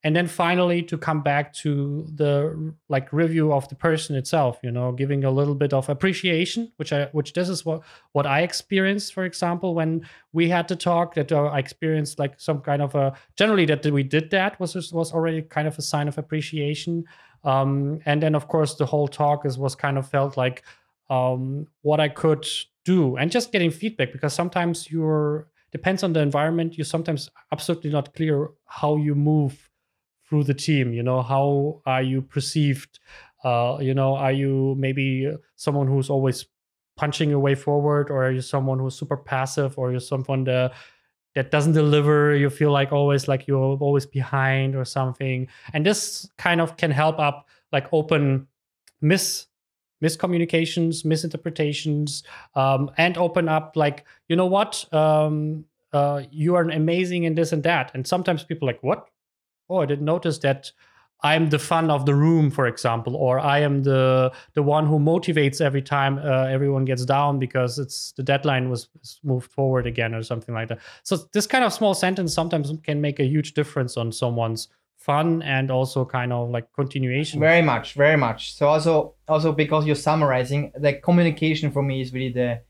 and 0.04 0.16
then 0.16 0.28
finally 0.28 0.82
to 0.82 0.98
come 0.98 1.22
back 1.22 1.54
to 1.54 2.08
the 2.16 2.74
like 2.90 3.12
review 3.14 3.54
of 3.54 3.68
the 3.70 3.76
person 3.76 4.16
itself 4.16 4.60
you 4.64 4.72
know 4.72 4.92
giving 4.92 5.24
a 5.24 5.32
little 5.32 5.56
bit 5.56 5.74
of 5.74 5.90
appreciation 5.90 6.72
which 6.78 6.92
i 6.92 7.06
which 7.12 7.34
this 7.34 7.50
is 7.50 7.66
what 7.66 7.82
what 8.14 8.26
i 8.26 8.42
experienced 8.42 9.14
for 9.14 9.26
example 9.26 9.76
when 9.76 10.06
we 10.34 10.50
had 10.50 10.68
to 10.68 10.76
talk 10.76 11.14
that 11.14 11.32
uh, 11.32 11.46
i 11.46 11.60
experienced 11.60 12.20
like 12.20 12.40
some 12.40 12.62
kind 12.62 12.82
of 12.82 12.96
a 12.96 13.14
generally 13.38 13.66
that 13.66 13.86
we 13.86 14.04
did 14.04 14.30
that 14.32 14.60
was 14.60 14.76
was 14.92 15.12
already 15.12 15.42
kind 15.42 15.68
of 15.68 15.78
a 15.78 15.82
sign 15.82 16.08
of 16.08 16.18
appreciation. 16.18 17.06
Um, 17.44 18.02
and 18.06 18.22
then 18.22 18.36
of 18.36 18.48
course 18.48 18.76
the 18.76 18.86
whole 18.86 19.08
talk 19.08 19.46
is 19.46 19.58
was 19.58 19.76
kind 19.76 19.98
of 19.98 20.08
felt 20.08 20.38
like 20.38 20.64
um, 21.10 21.68
what 21.82 22.00
i 22.00 22.08
could 22.08 22.46
do 22.86 23.18
and 23.18 23.32
just 23.32 23.52
getting 23.52 23.72
feedback 23.72 24.12
because 24.12 24.34
sometimes 24.34 24.92
you're 24.92 25.48
depends 25.72 26.04
on 26.04 26.14
the 26.14 26.20
environment 26.20 26.78
you're 26.78 26.86
sometimes 26.86 27.30
absolutely 27.52 27.90
not 27.90 28.14
clear 28.14 28.52
how 28.66 28.96
you 28.96 29.16
move 29.16 29.71
through 30.32 30.46
the 30.46 30.54
team 30.54 30.94
you 30.94 31.04
know 31.04 31.22
how 31.22 31.82
are 31.86 32.02
you 32.02 32.22
perceived 32.22 33.00
uh, 33.44 33.78
you 33.82 33.94
know 33.94 34.16
are 34.16 34.32
you 34.32 34.74
maybe 34.80 35.30
someone 35.58 35.88
who's 35.88 36.10
always 36.10 36.46
punching 36.96 37.30
your 37.30 37.40
way 37.40 37.54
forward 37.54 38.10
or 38.10 38.26
are 38.26 38.32
you 38.32 38.40
someone 38.40 38.80
who's 38.80 38.96
super 38.96 39.18
passive 39.18 39.78
or 39.78 39.92
you're 39.92 40.00
someone 40.00 40.46
that 40.46 40.72
that 41.36 41.52
doesn't 41.52 41.74
deliver 41.74 42.34
you 42.34 42.50
feel 42.50 42.72
like 42.72 42.94
always 42.94 43.28
like 43.28 43.46
you're 43.46 43.78
always 43.82 44.06
behind 44.06 44.74
or 44.74 44.86
something 44.86 45.46
and 45.74 45.86
this 45.86 46.30
kind 46.38 46.62
of 46.62 46.78
can 46.78 46.92
help 46.92 47.20
up 47.20 47.50
like 47.74 47.88
open 47.92 48.48
miss 49.02 49.48
miscommunications, 50.02 51.06
misinterpretations, 51.06 52.24
um, 52.56 52.90
and 52.98 53.18
open 53.18 53.48
up 53.48 53.74
like, 53.76 54.04
you 54.28 54.36
know 54.36 54.48
what, 54.48 54.92
um, 54.94 55.64
uh, 55.94 56.24
you 56.32 56.56
are 56.56 56.64
amazing 56.64 57.24
in 57.26 57.36
this 57.36 57.52
and 57.52 57.64
that. 57.64 57.92
And 57.94 58.08
sometimes 58.08 58.44
people 58.44 58.66
like, 58.66 58.82
what? 58.82 59.11
Oh, 59.72 59.78
I 59.78 59.86
didn't 59.86 60.06
notice 60.06 60.38
that 60.40 60.72
I'm 61.24 61.50
the 61.50 61.60
fun 61.60 61.92
of 61.92 62.06
the 62.06 62.16
room, 62.16 62.50
for 62.50 62.66
example, 62.66 63.16
or 63.16 63.40
I 63.40 63.60
am 63.60 63.84
the 63.84 64.32
the 64.54 64.64
one 64.64 64.88
who 64.88 64.98
motivates 65.00 65.62
every 65.62 65.82
time 65.82 66.18
uh, 66.18 66.46
everyone 66.46 66.84
gets 66.86 67.06
down 67.06 67.40
because 67.40 67.78
it's 67.78 68.12
the 68.14 68.24
deadline 68.24 68.70
was 68.70 68.90
moved 69.24 69.52
forward 69.52 69.86
again 69.86 70.16
or 70.16 70.24
something 70.24 70.56
like 70.56 70.70
that. 70.70 70.80
So 71.04 71.18
this 71.32 71.46
kind 71.46 71.64
of 71.64 71.74
small 71.74 71.94
sentence 71.94 72.34
sometimes 72.34 72.74
can 72.84 73.02
make 73.02 73.20
a 73.20 73.24
huge 73.26 73.54
difference 73.54 73.98
on 73.98 74.12
someone's 74.12 74.68
fun 74.98 75.42
and 75.44 75.70
also 75.70 76.06
kind 76.06 76.34
of 76.34 76.50
like 76.50 76.72
continuation. 76.74 77.40
Very 77.40 77.62
much, 77.62 77.94
very 77.94 78.18
much. 78.18 78.56
So 78.56 78.68
also 78.68 79.14
also 79.28 79.52
because 79.52 79.86
you're 79.86 79.96
summarizing, 79.96 80.72
the 80.76 80.94
communication 80.94 81.72
for 81.72 81.84
me 81.84 82.02
is 82.02 82.14
really 82.14 82.34
the 82.34 82.62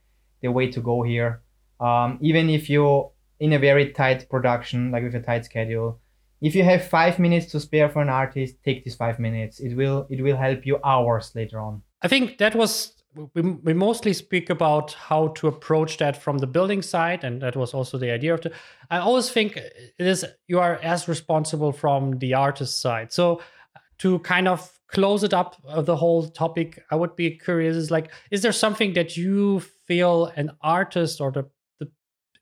the 0.42 0.52
way 0.52 0.70
to 0.70 0.80
go 0.80 1.02
here. 1.02 1.40
Um, 1.80 2.18
even 2.20 2.50
if 2.50 2.68
you're 2.68 3.10
in 3.40 3.54
a 3.54 3.58
very 3.58 3.92
tight 3.92 4.28
production, 4.28 4.90
like 4.90 5.02
with 5.04 5.14
a 5.14 5.20
tight 5.20 5.46
schedule 5.46 6.01
if 6.42 6.56
you 6.56 6.64
have 6.64 6.84
five 6.84 7.20
minutes 7.20 7.46
to 7.52 7.60
spare 7.60 7.88
for 7.88 8.02
an 8.02 8.08
artist 8.08 8.56
take 8.64 8.84
these 8.84 8.96
five 8.96 9.18
minutes. 9.18 9.60
It 9.60 9.74
will 9.74 10.06
it 10.10 10.20
will 10.20 10.36
help 10.36 10.66
you 10.66 10.78
hours 10.84 11.32
later 11.34 11.60
on. 11.60 11.82
I 12.02 12.08
think 12.08 12.38
that 12.38 12.54
was 12.56 12.92
we, 13.34 13.42
we 13.42 13.74
mostly 13.74 14.12
speak 14.12 14.50
about 14.50 14.92
how 14.94 15.28
to 15.28 15.46
approach 15.46 15.98
that 15.98 16.20
from 16.20 16.38
the 16.38 16.46
building 16.46 16.82
side 16.82 17.24
and 17.24 17.42
that 17.42 17.56
was 17.56 17.74
also 17.74 17.98
the 17.98 18.10
idea 18.10 18.34
of 18.34 18.40
the 18.40 18.50
i 18.90 18.98
always 18.98 19.30
think 19.30 19.56
it 19.56 19.92
is 19.98 20.24
you 20.48 20.58
are 20.58 20.76
as 20.76 21.08
responsible 21.08 21.72
from 21.72 22.18
the 22.18 22.34
artist 22.34 22.80
side. 22.80 23.12
So 23.12 23.40
to 23.98 24.18
kind 24.20 24.48
of 24.48 24.68
close 24.88 25.22
it 25.22 25.32
up 25.32 25.56
uh, 25.68 25.80
the 25.80 25.96
whole 25.96 26.28
topic 26.28 26.82
i 26.90 26.96
would 26.96 27.14
be 27.14 27.38
curious 27.38 27.76
is 27.76 27.90
like 27.90 28.10
is 28.32 28.42
there 28.42 28.52
something 28.52 28.94
that 28.94 29.16
you 29.16 29.60
feel 29.86 30.32
an 30.36 30.50
artist 30.60 31.20
or 31.20 31.30
the, 31.30 31.44
the 31.78 31.88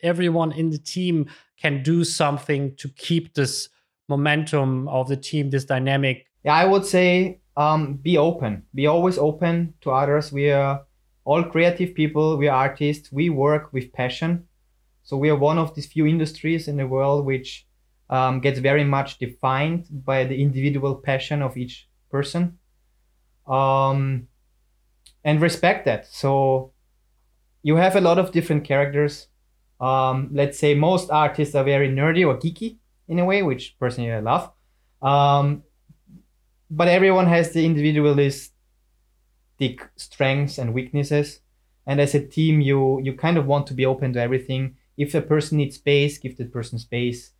everyone 0.02 0.52
in 0.52 0.70
the 0.70 0.78
team 0.78 1.26
can 1.60 1.82
do 1.82 2.02
something 2.02 2.74
to 2.76 2.88
keep 2.88 3.34
this 3.34 3.68
momentum 4.10 4.88
of 4.88 5.08
the 5.08 5.16
team, 5.16 5.48
this 5.48 5.64
dynamic? 5.64 6.26
Yeah, 6.44 6.54
I 6.54 6.66
would 6.66 6.84
say 6.84 7.40
um, 7.56 7.94
be 7.94 8.18
open. 8.18 8.64
Be 8.74 8.86
always 8.86 9.16
open 9.16 9.74
to 9.80 9.92
others. 9.92 10.30
We 10.32 10.50
are 10.50 10.82
all 11.24 11.42
creative 11.44 11.94
people. 11.94 12.36
We 12.36 12.48
are 12.48 12.56
artists. 12.56 13.10
We 13.10 13.30
work 13.30 13.72
with 13.72 13.92
passion. 13.92 14.46
So 15.02 15.16
we 15.16 15.30
are 15.30 15.36
one 15.36 15.58
of 15.58 15.74
these 15.74 15.86
few 15.86 16.06
industries 16.06 16.68
in 16.68 16.76
the 16.76 16.86
world 16.86 17.24
which 17.24 17.66
um, 18.10 18.40
gets 18.40 18.58
very 18.58 18.84
much 18.84 19.18
defined 19.18 19.86
by 19.90 20.24
the 20.24 20.42
individual 20.42 20.94
passion 20.96 21.40
of 21.42 21.56
each 21.56 21.88
person. 22.10 22.58
Um, 23.46 24.28
and 25.24 25.40
respect 25.40 25.84
that. 25.86 26.06
So 26.06 26.72
you 27.62 27.76
have 27.76 27.96
a 27.96 28.00
lot 28.00 28.18
of 28.18 28.32
different 28.32 28.64
characters. 28.64 29.28
Um, 29.80 30.28
let's 30.32 30.58
say 30.58 30.74
most 30.74 31.10
artists 31.10 31.54
are 31.54 31.64
very 31.64 31.88
nerdy 31.88 32.26
or 32.26 32.36
geeky 32.36 32.79
in 33.10 33.18
a 33.18 33.24
way, 33.24 33.42
which 33.42 33.76
personally 33.78 34.12
I 34.12 34.20
love. 34.20 34.50
Um, 35.02 35.64
but 36.70 36.88
everyone 36.88 37.26
has 37.26 37.52
the 37.52 37.66
individualistic 37.66 38.52
strengths 39.96 40.58
and 40.58 40.72
weaknesses. 40.72 41.40
And 41.86 42.00
as 42.00 42.14
a 42.14 42.24
team, 42.24 42.60
you 42.60 43.00
you 43.02 43.14
kind 43.14 43.36
of 43.36 43.46
want 43.46 43.66
to 43.66 43.74
be 43.74 43.84
open 43.84 44.12
to 44.12 44.20
everything. 44.20 44.76
If 44.96 45.14
a 45.14 45.20
person 45.20 45.58
needs 45.58 45.76
space, 45.76 46.18
give 46.18 46.36
that 46.36 46.52
person 46.52 46.78
space. 46.78 47.32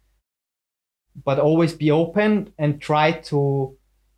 But 1.25 1.39
always 1.39 1.73
be 1.73 1.91
open 1.91 2.53
and 2.59 2.81
try 2.81 3.13
to 3.31 3.77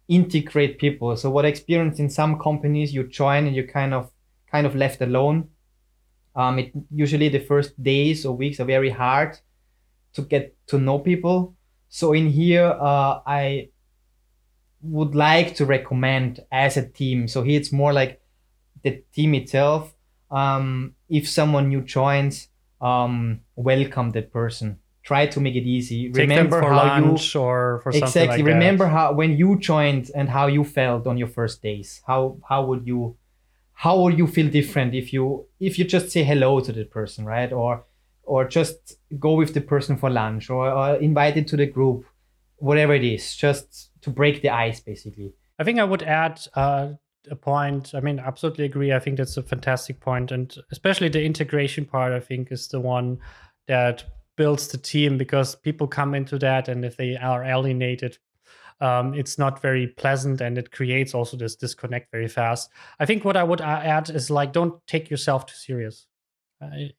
integrate 0.09 0.79
people. 0.79 1.17
So 1.17 1.31
what 1.31 1.45
I 1.45 1.49
experienced 1.49 2.01
in 2.01 2.09
some 2.09 2.39
companies, 2.39 2.95
you 2.95 3.07
join 3.07 3.47
and 3.47 3.55
you 3.55 3.67
kind 3.67 3.93
of 3.93 4.11
kind 4.51 4.67
of 4.67 4.75
left 4.75 5.03
alone. 5.03 5.49
Um, 6.35 6.59
it 6.59 6.73
usually 6.91 7.29
the 7.29 7.41
first 7.41 7.83
days 7.83 8.25
or 8.25 8.35
weeks 8.35 8.59
are 8.59 8.65
very 8.65 8.89
hard 8.89 9.39
to 10.15 10.23
get 10.23 10.57
to 10.69 10.79
know 10.79 10.99
people. 10.99 11.55
So 11.89 12.13
in 12.13 12.29
here, 12.29 12.67
uh, 12.67 13.21
I 13.27 13.69
would 14.83 15.15
like 15.15 15.55
to 15.57 15.65
recommend 15.65 16.41
as 16.51 16.77
a 16.77 16.89
team. 16.89 17.29
So 17.29 17.43
here 17.43 17.61
it's 17.61 17.73
more 17.73 17.93
like 17.93 18.21
the 18.83 19.03
team 19.13 19.35
itself. 19.35 19.95
Um, 20.31 20.95
if 21.09 21.29
someone 21.29 21.69
new 21.69 21.83
joins, 21.83 22.49
um, 22.81 23.41
welcome 23.55 24.11
that 24.11 24.33
person. 24.33 24.79
Try 25.03 25.27
to 25.27 25.41
make 25.41 25.57
it 25.57 25.65
easy. 25.65 26.11
Take 26.13 26.29
remember 26.29 26.61
how 26.61 26.99
you 26.99 27.17
or 27.41 27.81
for 27.83 27.91
exactly. 27.91 28.39
Like 28.39 28.47
remember 28.47 28.87
how 28.87 29.13
when 29.13 29.37
you 29.37 29.59
joined 29.59 30.11
and 30.15 30.29
how 30.29 30.47
you 30.47 30.65
felt 30.65 31.07
on 31.07 31.17
your 31.19 31.29
first 31.29 31.61
days. 31.61 32.03
How 32.07 32.39
how 32.49 32.65
would 32.67 32.87
you 32.87 33.17
how 33.73 34.01
would 34.01 34.17
you 34.17 34.29
feel 34.29 34.49
different 34.49 34.95
if 34.95 35.13
you 35.13 35.47
if 35.59 35.77
you 35.77 35.85
just 35.85 36.11
say 36.11 36.23
hello 36.23 36.61
to 36.61 36.73
the 36.73 36.85
person, 36.85 37.25
right? 37.25 37.53
Or 37.53 37.85
or 38.25 38.45
just 38.45 38.97
go 39.19 39.35
with 39.35 39.55
the 39.55 39.61
person 39.61 39.97
for 39.97 40.11
lunch 40.11 40.51
or, 40.51 40.71
or 40.71 40.97
invite 40.97 41.37
it 41.37 41.49
to 41.49 41.57
the 41.57 41.67
group, 41.67 42.05
whatever 42.57 42.95
it 42.95 43.05
is, 43.05 43.37
just 43.37 43.91
to 44.03 44.11
break 44.11 44.43
the 44.43 44.49
ice, 44.49 44.81
basically. 44.81 45.33
I 45.59 45.65
think 45.65 45.79
I 45.79 45.85
would 45.85 46.03
add 46.03 46.41
uh, 46.55 46.89
a 47.31 47.37
point. 47.37 47.95
I 47.95 48.01
mean, 48.01 48.19
absolutely 48.19 48.65
agree. 48.65 48.93
I 48.93 48.99
think 48.99 49.17
that's 49.17 49.37
a 49.37 49.43
fantastic 49.43 50.01
point, 50.01 50.33
and 50.33 50.55
especially 50.71 51.09
the 51.09 51.25
integration 51.25 51.85
part. 51.85 52.13
I 52.13 52.21
think 52.21 52.51
is 52.51 52.69
the 52.69 52.81
one 52.81 53.19
that 53.69 54.05
builds 54.37 54.69
the 54.69 54.79
team 54.79 55.19
because 55.19 55.55
people 55.55 55.87
come 55.87 56.15
into 56.15 56.39
that, 56.39 56.69
and 56.69 56.85
if 56.85 56.97
they 56.97 57.17
are 57.17 57.45
alienated, 57.45 58.19
um, 58.81 59.15
it's 59.15 59.39
not 59.39 59.63
very 59.63 59.87
pleasant, 59.87 60.41
and 60.41 60.59
it 60.59 60.73
creates 60.73 61.15
also 61.15 61.37
this 61.37 61.55
disconnect 61.55 62.11
very 62.11 62.29
fast. 62.29 62.71
I 62.99 63.07
think 63.07 63.25
what 63.25 63.37
I 63.37 63.45
would 63.45 63.61
add 63.61 64.11
is 64.11 64.31
like, 64.31 64.53
don't 64.53 64.85
take 64.87 65.11
yourself 65.11 65.47
too 65.47 65.55
serious. 65.55 66.07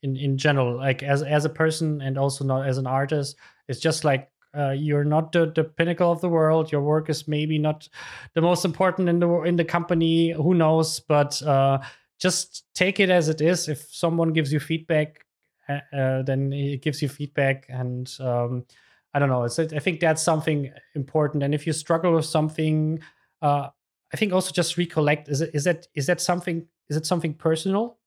In 0.01 0.15
in 0.15 0.37
general 0.37 0.77
like 0.77 1.03
as 1.03 1.23
as 1.23 1.45
a 1.45 1.49
person 1.49 2.01
and 2.01 2.17
also 2.17 2.43
not 2.43 2.67
as 2.67 2.77
an 2.77 2.87
artist 2.87 3.37
it's 3.67 3.79
just 3.79 4.03
like 4.03 4.29
uh, 4.55 4.71
you're 4.71 5.03
not 5.03 5.31
the, 5.31 5.51
the 5.55 5.63
pinnacle 5.63 6.11
of 6.11 6.21
the 6.21 6.29
world. 6.29 6.71
Your 6.71 6.81
work 6.81 7.09
is 7.09 7.27
maybe 7.27 7.57
not 7.57 7.89
the 8.35 8.41
most 8.41 8.65
important 8.65 9.09
in 9.09 9.19
the 9.19 9.41
in 9.41 9.55
the 9.55 9.65
company. 9.65 10.31
Who 10.31 10.53
knows? 10.53 10.99
But 10.99 11.41
uh, 11.41 11.79
just 12.19 12.65
take 12.75 12.99
it 12.99 13.09
as 13.09 13.29
it 13.29 13.41
is. 13.41 13.67
If 13.67 13.87
someone 13.91 14.31
gives 14.31 14.53
you 14.53 14.59
feedback 14.59 15.25
uh, 15.67 15.79
uh 15.95 16.21
then 16.23 16.53
it 16.53 16.81
gives 16.81 17.01
you 17.01 17.09
feedback 17.09 17.65
and 17.69 18.11
um, 18.19 18.65
i 19.13 19.19
don't 19.19 19.29
know. 19.29 19.43
It's, 19.43 19.59
i 19.59 19.79
think 19.79 19.99
that's 19.99 20.21
something 20.21 20.71
important. 20.95 21.43
And 21.43 21.55
if 21.55 21.65
you 21.65 21.73
struggle 21.73 22.13
with 22.13 22.25
something 22.25 22.99
uh, 23.41 23.69
i 24.13 24.17
think 24.17 24.33
also 24.33 24.51
just 24.51 24.77
recollect 24.77 25.29
is 25.29 25.41
it 25.41 25.51
is 25.53 25.63
that 25.63 25.87
is 25.95 26.05
that 26.07 26.21
something 26.21 26.67
is 26.89 26.97
it 26.97 27.05
something 27.05 27.33
personal 27.33 27.97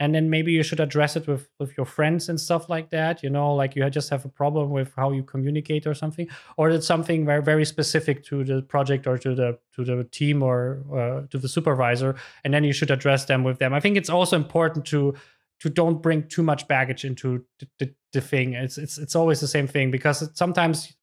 and 0.00 0.14
then 0.14 0.30
maybe 0.30 0.50
you 0.50 0.62
should 0.64 0.80
address 0.80 1.14
it 1.14 1.28
with 1.28 1.48
with 1.60 1.76
your 1.76 1.86
friends 1.86 2.28
and 2.28 2.40
stuff 2.40 2.68
like 2.68 2.90
that 2.90 3.22
you 3.22 3.30
know 3.30 3.54
like 3.54 3.76
you 3.76 3.88
just 3.90 4.10
have 4.10 4.24
a 4.24 4.28
problem 4.28 4.70
with 4.70 4.92
how 4.96 5.12
you 5.12 5.22
communicate 5.22 5.86
or 5.86 5.94
something 5.94 6.26
or 6.56 6.70
it's 6.70 6.86
something 6.86 7.24
very 7.24 7.42
very 7.42 7.64
specific 7.64 8.24
to 8.24 8.42
the 8.42 8.62
project 8.62 9.06
or 9.06 9.16
to 9.18 9.34
the 9.34 9.58
to 9.74 9.84
the 9.84 10.04
team 10.04 10.42
or 10.42 10.82
uh, 10.92 11.26
to 11.30 11.38
the 11.38 11.48
supervisor 11.48 12.16
and 12.44 12.52
then 12.52 12.64
you 12.64 12.72
should 12.72 12.90
address 12.90 13.26
them 13.26 13.44
with 13.44 13.58
them. 13.58 13.72
I 13.74 13.80
think 13.80 13.96
it's 13.96 14.10
also 14.10 14.36
important 14.36 14.84
to 14.86 15.14
to 15.60 15.68
don't 15.68 16.00
bring 16.00 16.26
too 16.26 16.42
much 16.42 16.66
baggage 16.68 17.04
into 17.04 17.44
the, 17.58 17.68
the, 17.78 17.94
the 18.12 18.20
thing. 18.20 18.54
It's 18.54 18.78
it's 18.78 18.98
it's 18.98 19.14
always 19.14 19.40
the 19.40 19.48
same 19.48 19.66
thing 19.66 19.90
because 19.90 20.28
sometimes 20.34 20.96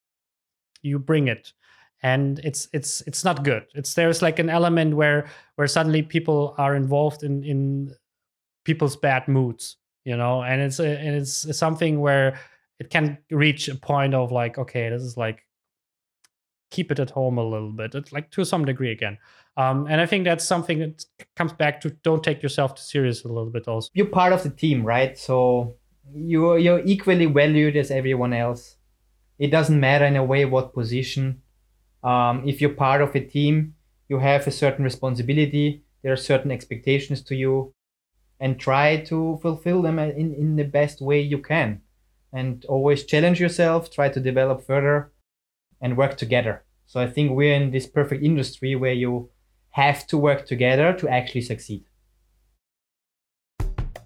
you 0.82 1.00
bring 1.00 1.28
it 1.28 1.54
and 2.02 2.40
it's 2.40 2.68
it's 2.74 3.02
it's 3.02 3.24
not 3.24 3.44
good. 3.44 3.66
It's 3.76 3.94
there's 3.94 4.22
like 4.22 4.40
an 4.40 4.50
element 4.50 4.96
where 4.96 5.28
where 5.56 5.68
suddenly 5.68 6.02
people 6.02 6.56
are 6.58 6.76
involved 6.76 7.24
in 7.24 7.44
in 7.44 7.96
people's 8.70 8.98
bad 8.98 9.28
moods 9.28 9.78
you 10.08 10.16
know? 10.16 10.42
And 10.42 10.62
it's 10.62 10.80
a, 10.80 10.88
and 10.88 11.16
it's 11.18 11.58
something 11.58 12.00
where 12.00 12.40
it 12.80 12.90
can 12.90 13.18
reach 13.30 13.68
a 13.68 13.76
point 13.76 14.14
of 14.14 14.32
like 14.32 14.58
okay 14.58 14.90
this 14.90 15.02
is 15.02 15.18
like 15.18 15.46
keep 16.72 16.92
it 16.92 17.00
at 17.00 17.10
home 17.10 17.38
a 17.38 17.44
little 17.44 17.72
bit 17.72 17.96
it's 17.96 18.14
like 18.14 18.30
to 18.32 18.46
some 18.46 18.64
degree 18.64 18.92
again. 18.92 19.18
Um, 19.58 19.88
and 19.90 20.00
i 20.00 20.06
think 20.06 20.24
that's 20.24 20.46
something 20.46 20.80
that 20.80 21.06
comes 21.36 21.52
back 21.52 21.82
to 21.82 21.90
don't 22.08 22.24
take 22.24 22.42
yourself 22.42 22.76
too 22.76 22.84
serious 22.84 23.26
a 23.26 23.28
little 23.28 23.50
bit 23.50 23.68
also. 23.68 23.90
You're 23.94 24.14
part 24.22 24.32
of 24.32 24.44
the 24.44 24.54
team 24.64 24.84
right? 24.84 25.18
So 25.18 25.76
you're 26.14 26.58
you're 26.58 26.84
equally 26.86 27.26
valued 27.26 27.76
as 27.76 27.92
everyone 27.92 28.34
else. 28.34 28.78
It 29.40 29.50
doesn't 29.52 29.80
matter 29.80 30.06
in 30.06 30.16
a 30.16 30.24
way 30.24 30.46
what 30.46 30.74
position. 30.74 31.42
Um, 32.04 32.48
if 32.48 32.62
you're 32.62 32.78
part 32.86 33.02
of 33.02 33.14
a 33.16 33.24
team 33.38 33.74
you 34.10 34.20
have 34.20 34.48
a 34.48 34.52
certain 34.52 34.86
responsibility. 34.86 35.84
There 36.02 36.14
are 36.14 36.24
certain 36.32 36.52
expectations 36.52 37.22
to 37.24 37.36
you 37.36 37.74
and 38.40 38.60
try 38.60 38.98
to 38.98 39.40
fulfill 39.42 39.82
them 39.82 40.00
uh, 40.00 40.04
in, 40.04 40.34
in 40.34 40.56
the 40.56 40.64
best 40.64 41.02
way 41.02 41.20
you 41.20 41.40
can. 41.40 41.82
And 42.34 42.64
always 42.66 43.04
challenge 43.04 43.40
yourself 43.40 43.90
try 43.90 44.10
to 44.10 44.20
develop 44.20 44.66
further 44.66 45.12
and 45.82 45.98
work 45.98 46.18
together. 46.18 46.64
So 46.86 47.02
i 47.02 47.08
think 47.08 47.32
we're 47.32 47.54
in 47.54 47.72
this 47.72 47.88
perfect 47.88 48.24
industry 48.24 48.76
where 48.76 48.94
you 48.94 49.30
have 49.72 50.08
to 50.08 50.18
work 50.18 50.46
together 50.46 50.94
to 50.94 51.08
actually 51.08 51.42
succeed. 51.42 51.84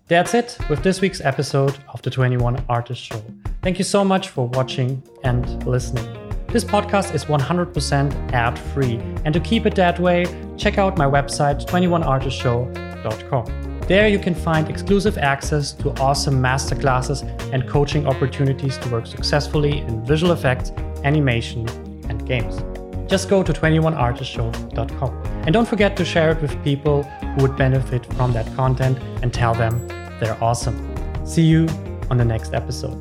That's 0.07 0.33
it 0.33 0.57
with 0.69 0.83
this 0.83 0.99
week's 0.99 1.21
episode 1.21 1.77
of 1.93 2.01
the 2.01 2.09
21 2.09 2.65
artist 2.67 3.01
show. 3.01 3.23
Thank 3.61 3.77
you 3.77 3.85
so 3.85 4.03
much 4.03 4.27
for 4.27 4.49
watching 4.49 5.01
and 5.23 5.65
listening. 5.65 6.05
This 6.47 6.65
podcast 6.65 7.15
is 7.15 7.25
100% 7.25 8.33
ad 8.33 8.59
free, 8.59 8.99
and 9.23 9.33
to 9.33 9.39
keep 9.39 9.65
it 9.65 9.75
that 9.75 10.01
way, 10.01 10.25
check 10.57 10.77
out 10.77 10.97
my 10.97 11.05
website 11.05 11.65
21artistshow.com. 11.65 13.70
There 13.91 14.07
you 14.07 14.19
can 14.19 14.33
find 14.33 14.69
exclusive 14.69 15.17
access 15.17 15.73
to 15.73 15.89
awesome 15.99 16.41
masterclasses 16.41 17.23
and 17.51 17.67
coaching 17.67 18.07
opportunities 18.07 18.77
to 18.77 18.89
work 18.89 19.05
successfully 19.05 19.79
in 19.79 20.05
visual 20.05 20.31
effects, 20.31 20.71
animation, 21.03 21.67
and 22.07 22.25
games. 22.25 22.63
Just 23.09 23.27
go 23.27 23.43
to 23.43 23.51
21artistshow.com. 23.51 25.11
And 25.43 25.51
don't 25.51 25.67
forget 25.67 25.97
to 25.97 26.05
share 26.05 26.31
it 26.31 26.41
with 26.41 26.63
people 26.63 27.03
who 27.03 27.41
would 27.41 27.57
benefit 27.57 28.05
from 28.13 28.31
that 28.31 28.45
content 28.55 28.97
and 29.21 29.33
tell 29.33 29.53
them 29.53 29.85
they're 30.21 30.41
awesome. 30.41 30.77
See 31.25 31.43
you 31.43 31.67
on 32.09 32.15
the 32.15 32.23
next 32.23 32.53
episode. 32.53 32.97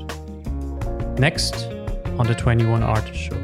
Next 1.20 1.66
on 2.18 2.26
the 2.26 2.34
21 2.34 2.82
Artist 2.82 3.14
Show. 3.14 3.40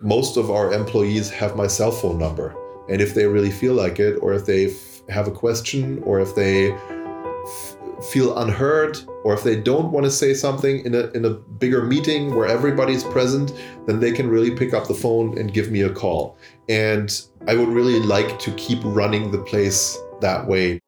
Most 0.00 0.36
of 0.36 0.50
our 0.50 0.72
employees 0.72 1.30
have 1.30 1.54
my 1.54 1.68
cell 1.68 1.92
phone 1.92 2.18
number. 2.18 2.56
And 2.88 3.00
if 3.00 3.14
they 3.14 3.26
really 3.26 3.52
feel 3.52 3.74
like 3.74 4.00
it, 4.00 4.16
or 4.20 4.34
if 4.34 4.46
they 4.46 4.66
f- 4.66 4.95
have 5.08 5.28
a 5.28 5.30
question, 5.30 6.02
or 6.04 6.20
if 6.20 6.34
they 6.34 6.72
f- 6.72 7.76
feel 8.10 8.36
unheard, 8.38 8.98
or 9.24 9.34
if 9.34 9.42
they 9.42 9.56
don't 9.56 9.90
want 9.92 10.04
to 10.04 10.10
say 10.10 10.34
something 10.34 10.84
in 10.84 10.94
a, 10.94 11.10
in 11.12 11.24
a 11.24 11.30
bigger 11.30 11.82
meeting 11.82 12.34
where 12.34 12.46
everybody's 12.46 13.04
present, 13.04 13.52
then 13.86 14.00
they 14.00 14.12
can 14.12 14.28
really 14.28 14.50
pick 14.50 14.74
up 14.74 14.86
the 14.86 14.94
phone 14.94 15.38
and 15.38 15.54
give 15.54 15.70
me 15.70 15.82
a 15.82 15.90
call. 15.90 16.36
And 16.68 17.20
I 17.48 17.54
would 17.54 17.68
really 17.68 18.00
like 18.00 18.38
to 18.40 18.50
keep 18.52 18.80
running 18.82 19.30
the 19.30 19.38
place 19.38 19.98
that 20.20 20.46
way. 20.46 20.80